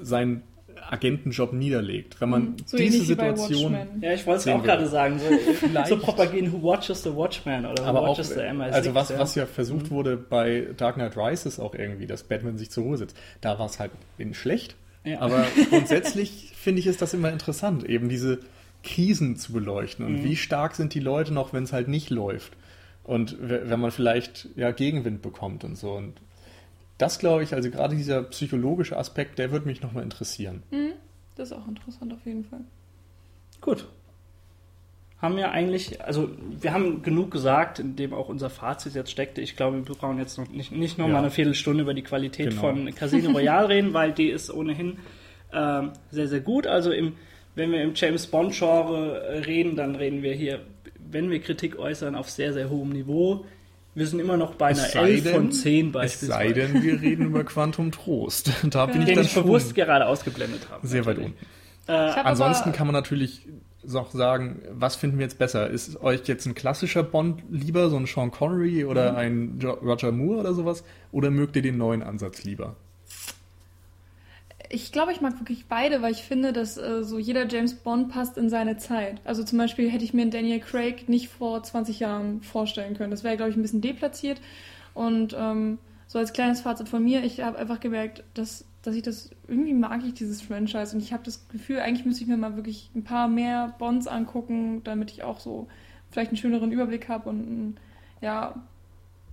seinen 0.00 0.44
Agentenjob 0.88 1.52
niederlegt. 1.52 2.20
Wenn 2.20 2.28
man 2.30 2.56
So 2.66 2.76
diese 2.76 3.02
Situation. 3.04 3.76
Ja, 4.00 4.12
ich 4.12 4.26
wollte 4.26 4.48
es 4.50 4.56
auch 4.56 4.62
gerade 4.62 4.86
sagen. 4.86 5.18
So, 5.18 5.24
Vielleicht. 5.54 5.88
so 5.88 5.98
propagieren, 5.98 6.52
who 6.52 6.62
watches 6.62 7.02
the 7.02 7.14
Watchman 7.14 7.66
oder 7.66 7.82
who 7.84 7.88
aber 7.88 8.00
auch, 8.02 8.08
watches 8.18 8.30
the 8.30 8.40
MI6. 8.40 8.70
also 8.70 8.94
was, 8.94 9.08
ja. 9.10 9.18
was 9.18 9.34
ja 9.34 9.46
versucht 9.46 9.90
wurde 9.90 10.16
bei 10.16 10.68
Dark 10.76 10.94
Knight 10.96 11.16
Rises 11.16 11.58
auch 11.60 11.74
irgendwie, 11.74 12.06
dass 12.06 12.22
Batman 12.24 12.58
sich 12.58 12.70
zur 12.70 12.84
Ruhe 12.84 12.96
sitzt. 12.96 13.16
Da 13.40 13.58
war 13.58 13.66
es 13.66 13.78
halt 13.78 13.90
in 14.18 14.34
schlecht. 14.34 14.76
Ja. 15.04 15.20
Aber 15.20 15.44
grundsätzlich 15.70 16.52
finde 16.54 16.80
ich 16.80 16.86
ist 16.86 17.00
das 17.02 17.14
immer 17.14 17.30
interessant, 17.32 17.84
eben 17.84 18.08
diese 18.08 18.40
Krisen 18.82 19.36
zu 19.36 19.52
beleuchten 19.52 20.06
Mhm. 20.06 20.14
und 20.14 20.24
wie 20.24 20.36
stark 20.36 20.74
sind 20.74 20.94
die 20.94 21.00
Leute 21.00 21.32
noch, 21.34 21.52
wenn 21.52 21.64
es 21.64 21.72
halt 21.72 21.88
nicht 21.88 22.10
läuft. 22.10 22.52
Und 23.04 23.36
wenn 23.40 23.80
man 23.80 23.90
vielleicht 23.90 24.48
ja 24.56 24.70
Gegenwind 24.70 25.20
bekommt 25.22 25.64
und 25.64 25.76
so. 25.76 25.92
Und 25.92 26.14
das 27.00 27.18
glaube 27.18 27.42
ich, 27.42 27.54
also 27.54 27.70
gerade 27.70 27.96
dieser 27.96 28.22
psychologische 28.24 28.96
Aspekt, 28.96 29.38
der 29.38 29.50
würde 29.52 29.66
mich 29.66 29.82
nochmal 29.82 30.02
interessieren. 30.02 30.62
Das 31.36 31.50
ist 31.50 31.56
auch 31.56 31.66
interessant 31.68 32.12
auf 32.12 32.24
jeden 32.24 32.44
Fall. 32.44 32.60
Gut. 33.60 33.86
Haben 35.18 35.36
wir 35.36 35.50
eigentlich, 35.50 36.02
also 36.02 36.30
wir 36.60 36.72
haben 36.72 37.02
genug 37.02 37.30
gesagt, 37.30 37.78
in 37.78 37.94
dem 37.94 38.14
auch 38.14 38.28
unser 38.30 38.48
Fazit 38.48 38.94
jetzt 38.94 39.10
steckte. 39.10 39.42
Ich 39.42 39.54
glaube, 39.54 39.86
wir 39.86 39.94
brauchen 39.94 40.16
jetzt 40.18 40.38
noch 40.38 40.48
nicht, 40.48 40.72
nicht 40.72 40.96
noch 40.96 41.06
Ja. 41.08 41.12
mal 41.12 41.18
eine 41.18 41.30
Viertelstunde 41.30 41.82
über 41.82 41.92
die 41.92 42.02
Qualität 42.02 42.50
Genau. 42.50 42.60
von 42.62 42.94
Casino 42.94 43.30
Royale 43.32 43.68
reden, 43.68 43.92
weil 43.92 44.12
die 44.12 44.28
ist 44.30 44.50
ohnehin 44.50 44.98
ähm, 45.52 45.92
sehr, 46.10 46.26
sehr 46.28 46.40
gut. 46.40 46.66
Also 46.66 46.90
im, 46.90 47.14
wenn 47.54 47.70
wir 47.70 47.82
im 47.82 47.92
James 47.94 48.26
Bond-Genre 48.28 49.20
äh, 49.20 49.38
reden, 49.40 49.76
dann 49.76 49.94
reden 49.94 50.22
wir 50.22 50.32
hier, 50.32 50.60
wenn 50.98 51.28
wir 51.30 51.40
Kritik 51.40 51.78
äußern, 51.78 52.14
auf 52.14 52.30
sehr, 52.30 52.54
sehr 52.54 52.70
hohem 52.70 52.88
Niveau. 52.90 53.44
Wir 53.94 54.06
sind 54.06 54.20
immer 54.20 54.36
noch 54.36 54.54
bei 54.54 54.68
einer 54.68 54.78
Es 54.82 54.92
sei 54.92 55.10
11 55.14 55.30
von 55.32 55.42
denn- 55.44 55.52
10 55.52 55.86
Es 55.88 55.92
beispielsweise. 55.92 56.26
sei 56.32 56.52
denn, 56.52 56.82
wir 56.82 57.00
reden 57.00 57.26
über 57.26 57.44
Quantum 57.44 57.90
Trost. 57.90 58.50
Da 58.70 58.86
bin 58.86 59.00
ich 59.00 59.06
den 59.06 59.16
dann 59.16 59.24
ich 59.24 59.34
bewusst 59.34 59.74
gerade 59.74 60.06
ausgeblendet 60.06 60.68
habe. 60.70 60.86
sehr 60.86 61.04
weit 61.06 61.18
natürlich. 61.18 61.34
unten. 61.88 61.92
Äh, 61.92 62.20
Ansonsten 62.22 62.72
kann 62.72 62.86
man 62.86 62.94
natürlich 62.94 63.46
noch 63.84 64.10
sagen, 64.12 64.60
was 64.72 64.94
finden 64.94 65.18
wir 65.18 65.24
jetzt 65.24 65.38
besser? 65.38 65.68
Ist 65.70 66.00
euch 66.02 66.20
jetzt 66.28 66.46
ein 66.46 66.54
klassischer 66.54 67.02
Bond 67.02 67.42
lieber, 67.50 67.88
so 67.90 67.96
ein 67.96 68.06
Sean 68.06 68.30
Connery 68.30 68.84
Mhm. 68.84 68.90
oder 68.90 69.16
ein 69.16 69.58
Jo- 69.58 69.72
Roger 69.82 70.12
Moore 70.12 70.40
oder 70.40 70.52
sowas? 70.54 70.84
Oder 71.10 71.30
mögt 71.30 71.56
ihr 71.56 71.62
den 71.62 71.78
neuen 71.78 72.02
Ansatz 72.02 72.44
lieber? 72.44 72.76
Ich 74.72 74.92
glaube, 74.92 75.10
ich 75.10 75.20
mag 75.20 75.38
wirklich 75.40 75.66
beide, 75.66 76.00
weil 76.00 76.12
ich 76.12 76.22
finde, 76.22 76.52
dass 76.52 76.76
äh, 76.78 77.02
so 77.02 77.18
jeder 77.18 77.46
James 77.46 77.74
Bond 77.74 78.08
passt 78.08 78.38
in 78.38 78.48
seine 78.48 78.76
Zeit. 78.76 79.20
Also 79.24 79.42
zum 79.42 79.58
Beispiel 79.58 79.90
hätte 79.90 80.04
ich 80.04 80.14
mir 80.14 80.22
einen 80.22 80.30
Daniel 80.30 80.60
Craig 80.60 81.08
nicht 81.08 81.28
vor 81.28 81.62
20 81.62 81.98
Jahren 81.98 82.40
vorstellen 82.40 82.96
können. 82.96 83.10
Das 83.10 83.24
wäre, 83.24 83.36
glaube 83.36 83.50
ich, 83.50 83.56
ein 83.56 83.62
bisschen 83.62 83.80
deplatziert. 83.80 84.40
Und 84.94 85.36
ähm, 85.36 85.78
so 86.06 86.18
als 86.18 86.32
kleines 86.32 86.60
Fazit 86.60 86.88
von 86.88 87.02
mir, 87.02 87.24
ich 87.24 87.40
habe 87.40 87.58
einfach 87.58 87.80
gemerkt, 87.80 88.22
dass, 88.34 88.64
dass 88.82 88.94
ich 88.94 89.02
das 89.02 89.30
irgendwie 89.48 89.74
mag 89.74 90.04
ich 90.06 90.14
dieses 90.14 90.40
Franchise. 90.40 90.94
Und 90.94 91.02
ich 91.02 91.12
habe 91.12 91.24
das 91.24 91.48
Gefühl, 91.48 91.80
eigentlich 91.80 92.06
müsste 92.06 92.22
ich 92.22 92.28
mir 92.28 92.36
mal 92.36 92.54
wirklich 92.54 92.90
ein 92.94 93.02
paar 93.02 93.26
mehr 93.26 93.74
Bonds 93.78 94.06
angucken, 94.06 94.82
damit 94.84 95.10
ich 95.10 95.24
auch 95.24 95.40
so 95.40 95.66
vielleicht 96.10 96.30
einen 96.30 96.36
schöneren 96.36 96.72
Überblick 96.72 97.08
habe 97.08 97.28
und 97.28 97.76
ja, 98.20 98.54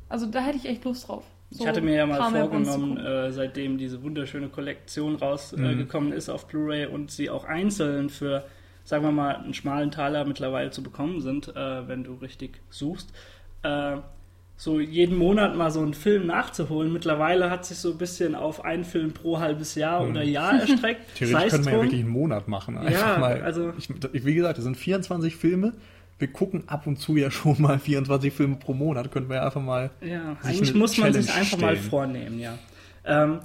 also 0.09 0.25
da 0.25 0.41
hätte 0.41 0.57
ich 0.57 0.65
echt 0.65 0.85
Lust 0.85 1.07
drauf. 1.07 1.23
So 1.49 1.63
Ich 1.63 1.67
hatte 1.69 1.81
mir 1.81 1.95
ja 1.95 2.05
mal 2.05 2.29
vorgenommen, 2.31 2.97
äh, 2.97 3.31
seitdem 3.31 3.77
diese 3.77 4.03
wunderschöne 4.03 4.49
Kollektion 4.49 5.15
rausgekommen 5.15 5.71
äh, 5.71 5.75
Mhm. 5.75 5.77
gekommen 5.79 6.11
ist 6.11 6.29
auf 6.29 6.47
Blu-ray 6.47 6.87
und 6.87 7.09
sie 7.09 7.29
auch 7.29 7.45
einzeln 7.45 8.09
für, 8.09 8.43
sagen 8.83 9.03
wir 9.05 9.11
mal, 9.13 9.35
einen 9.37 9.53
schmalen 9.53 9.89
Taler 9.91 10.25
mittlerweile 10.25 10.71
zu 10.71 10.83
bekommen 10.83 11.21
sind, 11.21 11.47
äh, 11.55 11.87
wenn 11.87 12.03
du 12.03 12.15
richtig 12.15 12.59
suchst. 12.69 13.11
Äh, 13.63 13.97
so 14.59 14.79
jeden 14.79 15.15
Monat 15.17 15.55
mal 15.55 15.69
so 15.69 15.81
einen 15.81 15.93
Film 15.93 16.25
nachzuholen. 16.25 16.91
Mittlerweile 16.91 17.49
hat 17.51 17.63
sich 17.65 17.77
so 17.77 17.91
ein 17.91 17.97
bisschen 17.99 18.33
auf 18.33 18.65
einen 18.65 18.83
Film 18.83 19.13
pro 19.13 19.39
halbes 19.39 19.75
Jahr 19.75 20.03
Mhm. 20.03 20.09
oder 20.11 20.23
Jahr 20.23 20.59
erstreckt. 20.59 21.01
Theoretisch 21.15 21.29
Sei's 21.31 21.51
können 21.51 21.65
wir 21.65 21.71
ja 21.73 21.81
wirklich 21.83 22.01
einen 22.01 22.09
Monat 22.09 22.47
machen. 22.47 22.77
Einfach 22.77 23.13
Ja, 23.13 23.17
mal. 23.19 23.41
also- 23.43 23.71
ich, 23.77 23.87
wie 24.25 24.33
gesagt, 24.33 24.57
das 24.57 24.65
sind 24.65 24.75
24 24.75 25.35
Filme. 25.35 25.73
Wir 26.19 26.27
gucken 26.27 26.63
ab 26.67 26.87
und 26.87 26.97
zu 26.97 27.15
ja 27.15 27.29
schon 27.31 27.61
mal 27.61 27.79
24 27.79 28.33
Filme 28.33 28.55
pro 28.55 28.73
Monat. 28.73 29.11
Könnten 29.11 29.29
wir 29.29 29.37
ja 29.37 29.45
einfach 29.45 29.61
mal. 29.61 29.91
Ja, 30.01 30.37
eigentlich 30.43 30.73
muss 30.73 30.97
man 30.97 31.13
sich 31.13 31.33
einfach 31.33 31.57
mal 31.59 31.75
stellen. 31.75 31.89
vornehmen, 31.89 32.39
ja. 32.39 32.57
Ähm, 33.05 33.39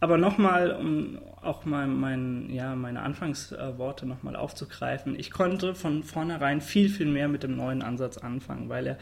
aber 0.00 0.18
nochmal, 0.18 0.72
um 0.72 1.18
auch 1.42 1.64
mein, 1.64 1.94
mein, 1.94 2.50
ja, 2.50 2.74
meine 2.74 3.02
Anfangsworte 3.02 4.04
nochmal 4.04 4.34
aufzugreifen, 4.34 5.18
ich 5.18 5.30
konnte 5.30 5.76
von 5.76 6.02
vornherein 6.02 6.60
viel, 6.60 6.88
viel 6.88 7.06
mehr 7.06 7.28
mit 7.28 7.44
dem 7.44 7.56
neuen 7.56 7.82
Ansatz 7.82 8.18
anfangen, 8.18 8.68
weil 8.68 8.88
er, 8.88 8.98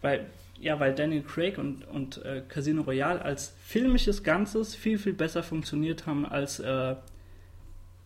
weil, 0.00 0.26
ja, 0.58 0.80
weil 0.80 0.94
Daniel 0.94 1.22
Craig 1.22 1.58
und, 1.58 1.86
und 1.86 2.24
äh, 2.24 2.42
Casino 2.48 2.80
Royale 2.80 3.22
als 3.22 3.54
filmisches 3.62 4.22
Ganzes 4.22 4.74
viel, 4.74 4.98
viel 4.98 5.12
besser 5.12 5.42
funktioniert 5.42 6.06
haben 6.06 6.24
als 6.24 6.60
äh, 6.60 6.94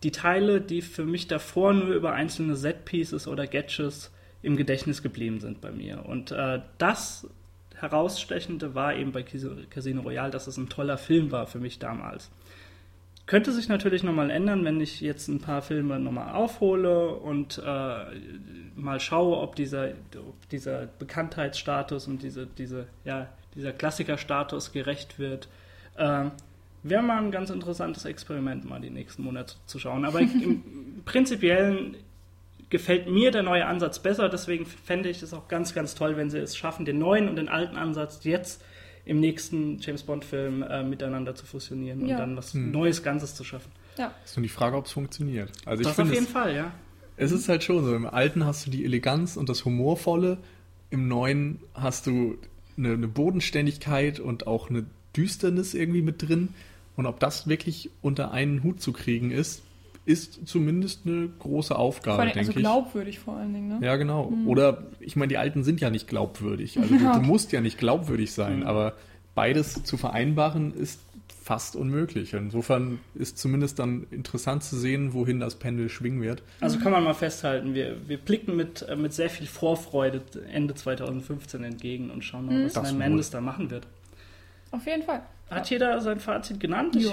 die 0.03 0.11
Teile, 0.11 0.59
die 0.59 0.81
für 0.81 1.05
mich 1.05 1.27
davor 1.27 1.73
nur 1.73 1.93
über 1.93 2.13
einzelne 2.13 2.55
Set-Pieces 2.55 3.27
oder 3.27 3.47
Gadgets 3.47 4.11
im 4.41 4.57
Gedächtnis 4.57 5.01
geblieben 5.01 5.39
sind 5.39 5.61
bei 5.61 5.71
mir. 5.71 6.05
Und 6.05 6.31
äh, 6.31 6.61
das 6.77 7.27
Herausstechende 7.75 8.75
war 8.75 8.95
eben 8.95 9.11
bei 9.11 9.23
Cas- 9.23 9.47
Casino 9.69 10.01
Royale, 10.01 10.31
dass 10.31 10.47
es 10.47 10.57
ein 10.57 10.69
toller 10.69 10.97
Film 10.97 11.31
war 11.31 11.47
für 11.47 11.59
mich 11.59 11.79
damals. 11.79 12.31
Könnte 13.25 13.51
sich 13.51 13.67
natürlich 13.67 14.03
nochmal 14.03 14.29
ändern, 14.29 14.63
wenn 14.63 14.79
ich 14.79 15.01
jetzt 15.01 15.27
ein 15.27 15.41
paar 15.41 15.61
Filme 15.61 15.99
nochmal 15.99 16.33
aufhole 16.33 17.09
und 17.09 17.57
äh, 17.57 18.05
mal 18.75 18.99
schaue, 19.01 19.37
ob 19.37 19.55
dieser, 19.55 19.89
ob 20.15 20.49
dieser 20.49 20.87
Bekanntheitsstatus 20.97 22.07
und 22.07 22.23
diese, 22.23 22.47
diese, 22.47 22.87
ja, 23.03 23.27
dieser 23.53 23.73
Klassikerstatus 23.73 24.71
gerecht 24.71 25.19
wird. 25.19 25.49
Äh, 25.97 26.29
Wäre 26.83 27.03
mal 27.03 27.21
ein 27.21 27.31
ganz 27.31 27.49
interessantes 27.49 28.05
Experiment, 28.05 28.63
mal 28.63 28.79
die 28.79 28.89
nächsten 28.89 29.23
Monate 29.23 29.55
zu 29.65 29.77
schauen. 29.77 30.05
Aber 30.05 30.21
im 30.21 31.01
Prinzipiellen 31.05 31.97
gefällt 32.69 33.09
mir 33.09 33.31
der 33.31 33.43
neue 33.43 33.65
Ansatz 33.65 33.99
besser, 33.99 34.29
deswegen 34.29 34.65
fände 34.65 35.09
ich 35.09 35.21
es 35.21 35.33
auch 35.33 35.47
ganz, 35.47 35.73
ganz 35.73 35.95
toll, 35.95 36.17
wenn 36.17 36.29
sie 36.29 36.39
es 36.39 36.57
schaffen, 36.57 36.85
den 36.85 36.99
neuen 36.99 37.29
und 37.29 37.35
den 37.37 37.49
alten 37.49 37.77
Ansatz 37.77 38.19
jetzt 38.23 38.61
im 39.05 39.19
nächsten 39.21 39.79
James 39.79 40.03
Bond-Film 40.03 40.63
äh, 40.63 40.83
miteinander 40.83 41.33
zu 41.33 41.45
fusionieren 41.45 42.01
und 42.01 42.09
Ja. 42.09 42.17
dann 42.17 42.35
was 42.35 42.53
Hm. 42.53 42.71
Neues 42.71 43.03
Ganzes 43.03 43.35
zu 43.35 43.43
schaffen. 43.45 43.71
Ja. 43.97 44.11
Ist 44.25 44.35
nur 44.35 44.43
die 44.43 44.49
Frage, 44.49 44.75
ob 44.75 44.85
es 44.85 44.91
funktioniert. 44.91 45.49
Also 45.65 45.81
ich 45.81 45.87
das 45.87 45.91
auf 45.91 45.95
finde, 45.95 46.13
jeden 46.13 46.25
es, 46.25 46.31
Fall, 46.31 46.53
ja. 46.55 46.71
es 47.15 47.31
ist 47.31 47.47
halt 47.47 47.63
schon 47.63 47.85
so. 47.85 47.95
Im 47.95 48.05
Alten 48.05 48.45
hast 48.45 48.67
du 48.67 48.71
die 48.71 48.83
Eleganz 48.83 49.37
und 49.37 49.47
das 49.47 49.63
Humorvolle. 49.63 50.37
Im 50.89 51.07
Neuen 51.07 51.59
hast 51.73 52.05
du 52.07 52.37
eine, 52.77 52.93
eine 52.93 53.07
Bodenständigkeit 53.07 54.19
und 54.19 54.45
auch 54.45 54.69
eine 54.69 54.85
Düsternis 55.15 55.73
irgendwie 55.73 56.01
mit 56.01 56.27
drin. 56.27 56.49
Und 56.97 57.05
ob 57.05 57.19
das 57.21 57.47
wirklich 57.47 57.89
unter 58.01 58.31
einen 58.31 58.61
Hut 58.63 58.81
zu 58.81 58.91
kriegen 58.91 59.31
ist, 59.31 59.61
ist 60.07 60.47
zumindest 60.47 61.05
eine 61.05 61.27
große 61.39 61.75
Aufgabe, 61.75 62.19
allem, 62.21 62.27
denke 62.29 62.39
also 62.39 62.51
ich. 62.51 62.57
glaubwürdig 62.57 63.19
vor 63.19 63.35
allen 63.37 63.53
Dingen, 63.53 63.67
ne? 63.67 63.85
Ja, 63.85 63.95
genau. 63.97 64.31
Oder 64.45 64.83
ich 64.99 65.15
meine, 65.15 65.27
die 65.27 65.37
Alten 65.37 65.63
sind 65.63 65.81
ja 65.81 65.89
nicht 65.89 66.07
glaubwürdig. 66.07 66.79
Also 66.79 66.95
du, 66.97 67.03
Ja. 67.03 67.13
du 67.19 67.21
musst 67.25 67.51
ja 67.51 67.59
nicht 67.61 67.77
glaubwürdig 67.77 68.31
sein, 68.31 68.59
Mhm. 68.61 68.65
aber 68.67 68.93
beides 69.35 69.83
zu 69.83 69.97
vereinbaren 69.97 70.73
ist 70.73 71.01
fast 71.43 71.75
unmöglich. 71.75 72.33
Insofern 72.33 72.99
ist 73.15 73.37
zumindest 73.37 73.79
dann 73.79 74.07
interessant 74.11 74.63
zu 74.63 74.77
sehen, 74.77 75.13
wohin 75.13 75.39
das 75.39 75.55
Pendel 75.55 75.89
schwingen 75.89 76.21
wird. 76.21 76.41
Also 76.61 76.79
kann 76.79 76.91
man 76.91 77.03
mal 77.03 77.13
festhalten, 77.13 77.73
wir, 77.73 77.97
wir 78.07 78.17
blicken 78.17 78.55
mit, 78.55 78.81
äh, 78.83 78.95
mit 78.95 79.13
sehr 79.13 79.29
viel 79.29 79.47
Vorfreude 79.47 80.21
Ende 80.51 80.73
2015 80.73 81.63
entgegen 81.63 82.11
und 82.11 82.23
schauen 82.23 82.45
mal, 82.47 82.65
was 82.65 82.73
Das 82.73 82.89
Sam. 82.89 82.97
Mendes 82.97 83.29
da 83.29 83.39
machen 83.41 83.69
wird. 83.71 83.87
Auf 84.71 84.85
jeden 84.85 85.03
Fall. 85.03 85.21
Hat 85.49 85.69
jeder 85.69 85.99
sein 86.01 86.19
Fazit 86.19 86.59
genannt? 86.59 86.95
Ich, 86.97 87.05
Ja. 87.05 87.11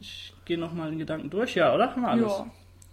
ich 0.00 0.32
gehe 0.50 0.58
nochmal 0.58 0.90
den 0.90 0.98
Gedanken 0.98 1.30
durch, 1.30 1.54
ja, 1.54 1.72
oder? 1.72 1.90
Haben 1.92 2.02
wir 2.02 2.08
alles? 2.08 2.26
Ja, 2.26 2.46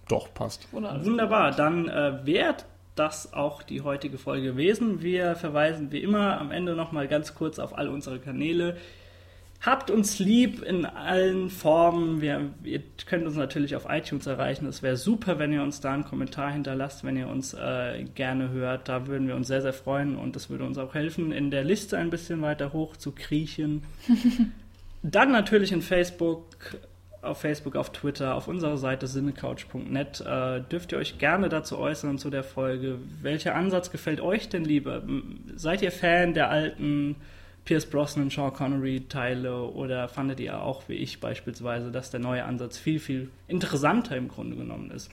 Doch, 0.07 0.31
passt. 0.31 0.67
alles. 0.71 1.07
Wunderbar, 1.07 1.49
dann 1.51 1.89
äh, 1.89 2.19
wer 2.23 2.55
das 2.93 3.33
auch 3.33 3.63
die 3.63 3.81
heutige 3.81 4.19
Folge 4.19 4.51
gewesen. 4.51 5.01
Wir 5.01 5.35
verweisen 5.35 5.91
wie 5.91 6.03
immer 6.03 6.39
am 6.39 6.51
Ende 6.51 6.75
nochmal 6.75 7.07
ganz 7.07 7.33
kurz 7.33 7.57
auf 7.57 7.75
all 7.75 7.89
unsere 7.89 8.19
Kanäle. 8.19 8.77
Habt 9.59 9.89
uns 9.89 10.19
lieb 10.19 10.61
in 10.61 10.85
allen 10.85 11.49
Formen. 11.49 12.21
Wir, 12.21 12.51
ihr 12.63 12.83
könnt 13.07 13.25
uns 13.25 13.35
natürlich 13.35 13.75
auf 13.75 13.87
iTunes 13.89 14.27
erreichen. 14.27 14.67
Es 14.67 14.83
wäre 14.83 14.97
super, 14.97 15.39
wenn 15.39 15.51
ihr 15.51 15.63
uns 15.63 15.79
da 15.79 15.93
einen 15.93 16.05
Kommentar 16.05 16.51
hinterlasst, 16.51 17.03
wenn 17.03 17.17
ihr 17.17 17.27
uns 17.27 17.55
äh, 17.55 18.03
gerne 18.13 18.49
hört. 18.49 18.87
Da 18.87 19.07
würden 19.07 19.27
wir 19.27 19.35
uns 19.35 19.47
sehr, 19.47 19.63
sehr 19.63 19.73
freuen 19.73 20.15
und 20.15 20.35
das 20.35 20.51
würde 20.51 20.63
uns 20.63 20.77
auch 20.77 20.93
helfen, 20.93 21.31
in 21.31 21.49
der 21.49 21.63
Liste 21.63 21.97
ein 21.97 22.11
bisschen 22.11 22.43
weiter 22.43 22.71
hoch 22.71 22.97
zu 22.97 23.13
kriechen. 23.13 23.83
Dann 25.03 25.31
natürlich 25.31 25.71
in 25.71 25.81
Facebook, 25.81 26.45
auf 27.27 27.39
Facebook, 27.39 27.75
auf 27.75 27.91
Twitter, 27.91 28.35
auf 28.35 28.47
unserer 28.47 28.77
Seite 28.77 29.07
sinnecouch.net. 29.07 30.21
Äh, 30.21 30.61
dürft 30.61 30.91
ihr 30.91 30.97
euch 30.97 31.17
gerne 31.17 31.49
dazu 31.49 31.77
äußern 31.77 32.17
zu 32.17 32.29
der 32.29 32.43
Folge. 32.43 32.99
Welcher 33.21 33.55
Ansatz 33.55 33.91
gefällt 33.91 34.21
euch 34.21 34.49
denn 34.49 34.65
lieber? 34.65 35.03
Seid 35.55 35.81
ihr 35.81 35.91
Fan 35.91 36.33
der 36.33 36.49
alten 36.49 37.15
Pierce 37.65 37.85
Brosnan, 37.85 38.29
Sean 38.29 38.53
Connery 38.53 39.01
Teile 39.09 39.63
oder 39.63 40.07
fandet 40.07 40.39
ihr 40.39 40.61
auch 40.61 40.87
wie 40.87 40.95
ich 40.95 41.19
beispielsweise, 41.19 41.91
dass 41.91 42.11
der 42.11 42.21
neue 42.21 42.45
Ansatz 42.45 42.77
viel, 42.77 42.99
viel 42.99 43.29
interessanter 43.47 44.15
im 44.15 44.29
Grunde 44.29 44.55
genommen 44.55 44.89
ist? 44.91 45.11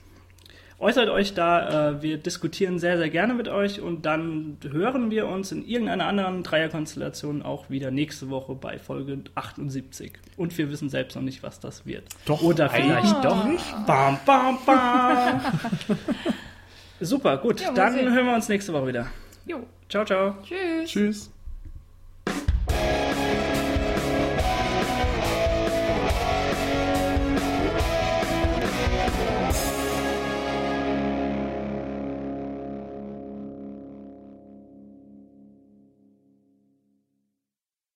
Äußert 0.77 1.09
euch 1.09 1.33
da, 1.33 1.91
äh, 1.91 2.01
wir 2.01 2.17
diskutieren 2.17 2.79
sehr, 2.79 2.97
sehr 2.97 3.09
gerne 3.09 3.33
mit 3.33 3.47
euch 3.47 3.79
und 3.79 4.05
dann 4.05 4.57
hören 4.69 5.09
wir 5.09 5.27
uns 5.27 5.51
in 5.53 5.65
irgendeiner 5.65 6.05
anderen 6.05 6.43
Dreierkonstellation 6.43 7.43
auch 7.43 7.69
wieder 7.69 7.91
nächste 7.91 8.29
Woche 8.29 8.55
bei 8.55 8.77
Folge 8.77 9.19
78. 9.35 10.13
Und 10.35 10.57
wir 10.57 10.69
wissen 10.69 10.89
selbst 10.89 11.15
noch 11.15 11.23
nicht, 11.23 11.43
was 11.43 11.61
das 11.61 11.85
wird. 11.85 12.03
Doch, 12.25 12.41
Oder 12.41 12.69
vielleicht 12.69 13.23
doch 13.23 13.45
nicht. 13.45 13.65
Bam, 13.87 14.19
bam, 14.25 14.57
bam. 14.65 15.41
Super, 16.99 17.37
gut. 17.37 17.61
Ja, 17.61 17.71
dann 17.71 17.93
sehen. 17.93 18.13
hören 18.13 18.25
wir 18.25 18.35
uns 18.35 18.49
nächste 18.49 18.73
Woche 18.73 18.87
wieder. 18.87 19.07
Jo. 19.45 19.63
Ciao, 19.87 20.03
ciao. 20.03 20.35
Tschüss. 20.43 20.89
Tschüss. 20.89 21.34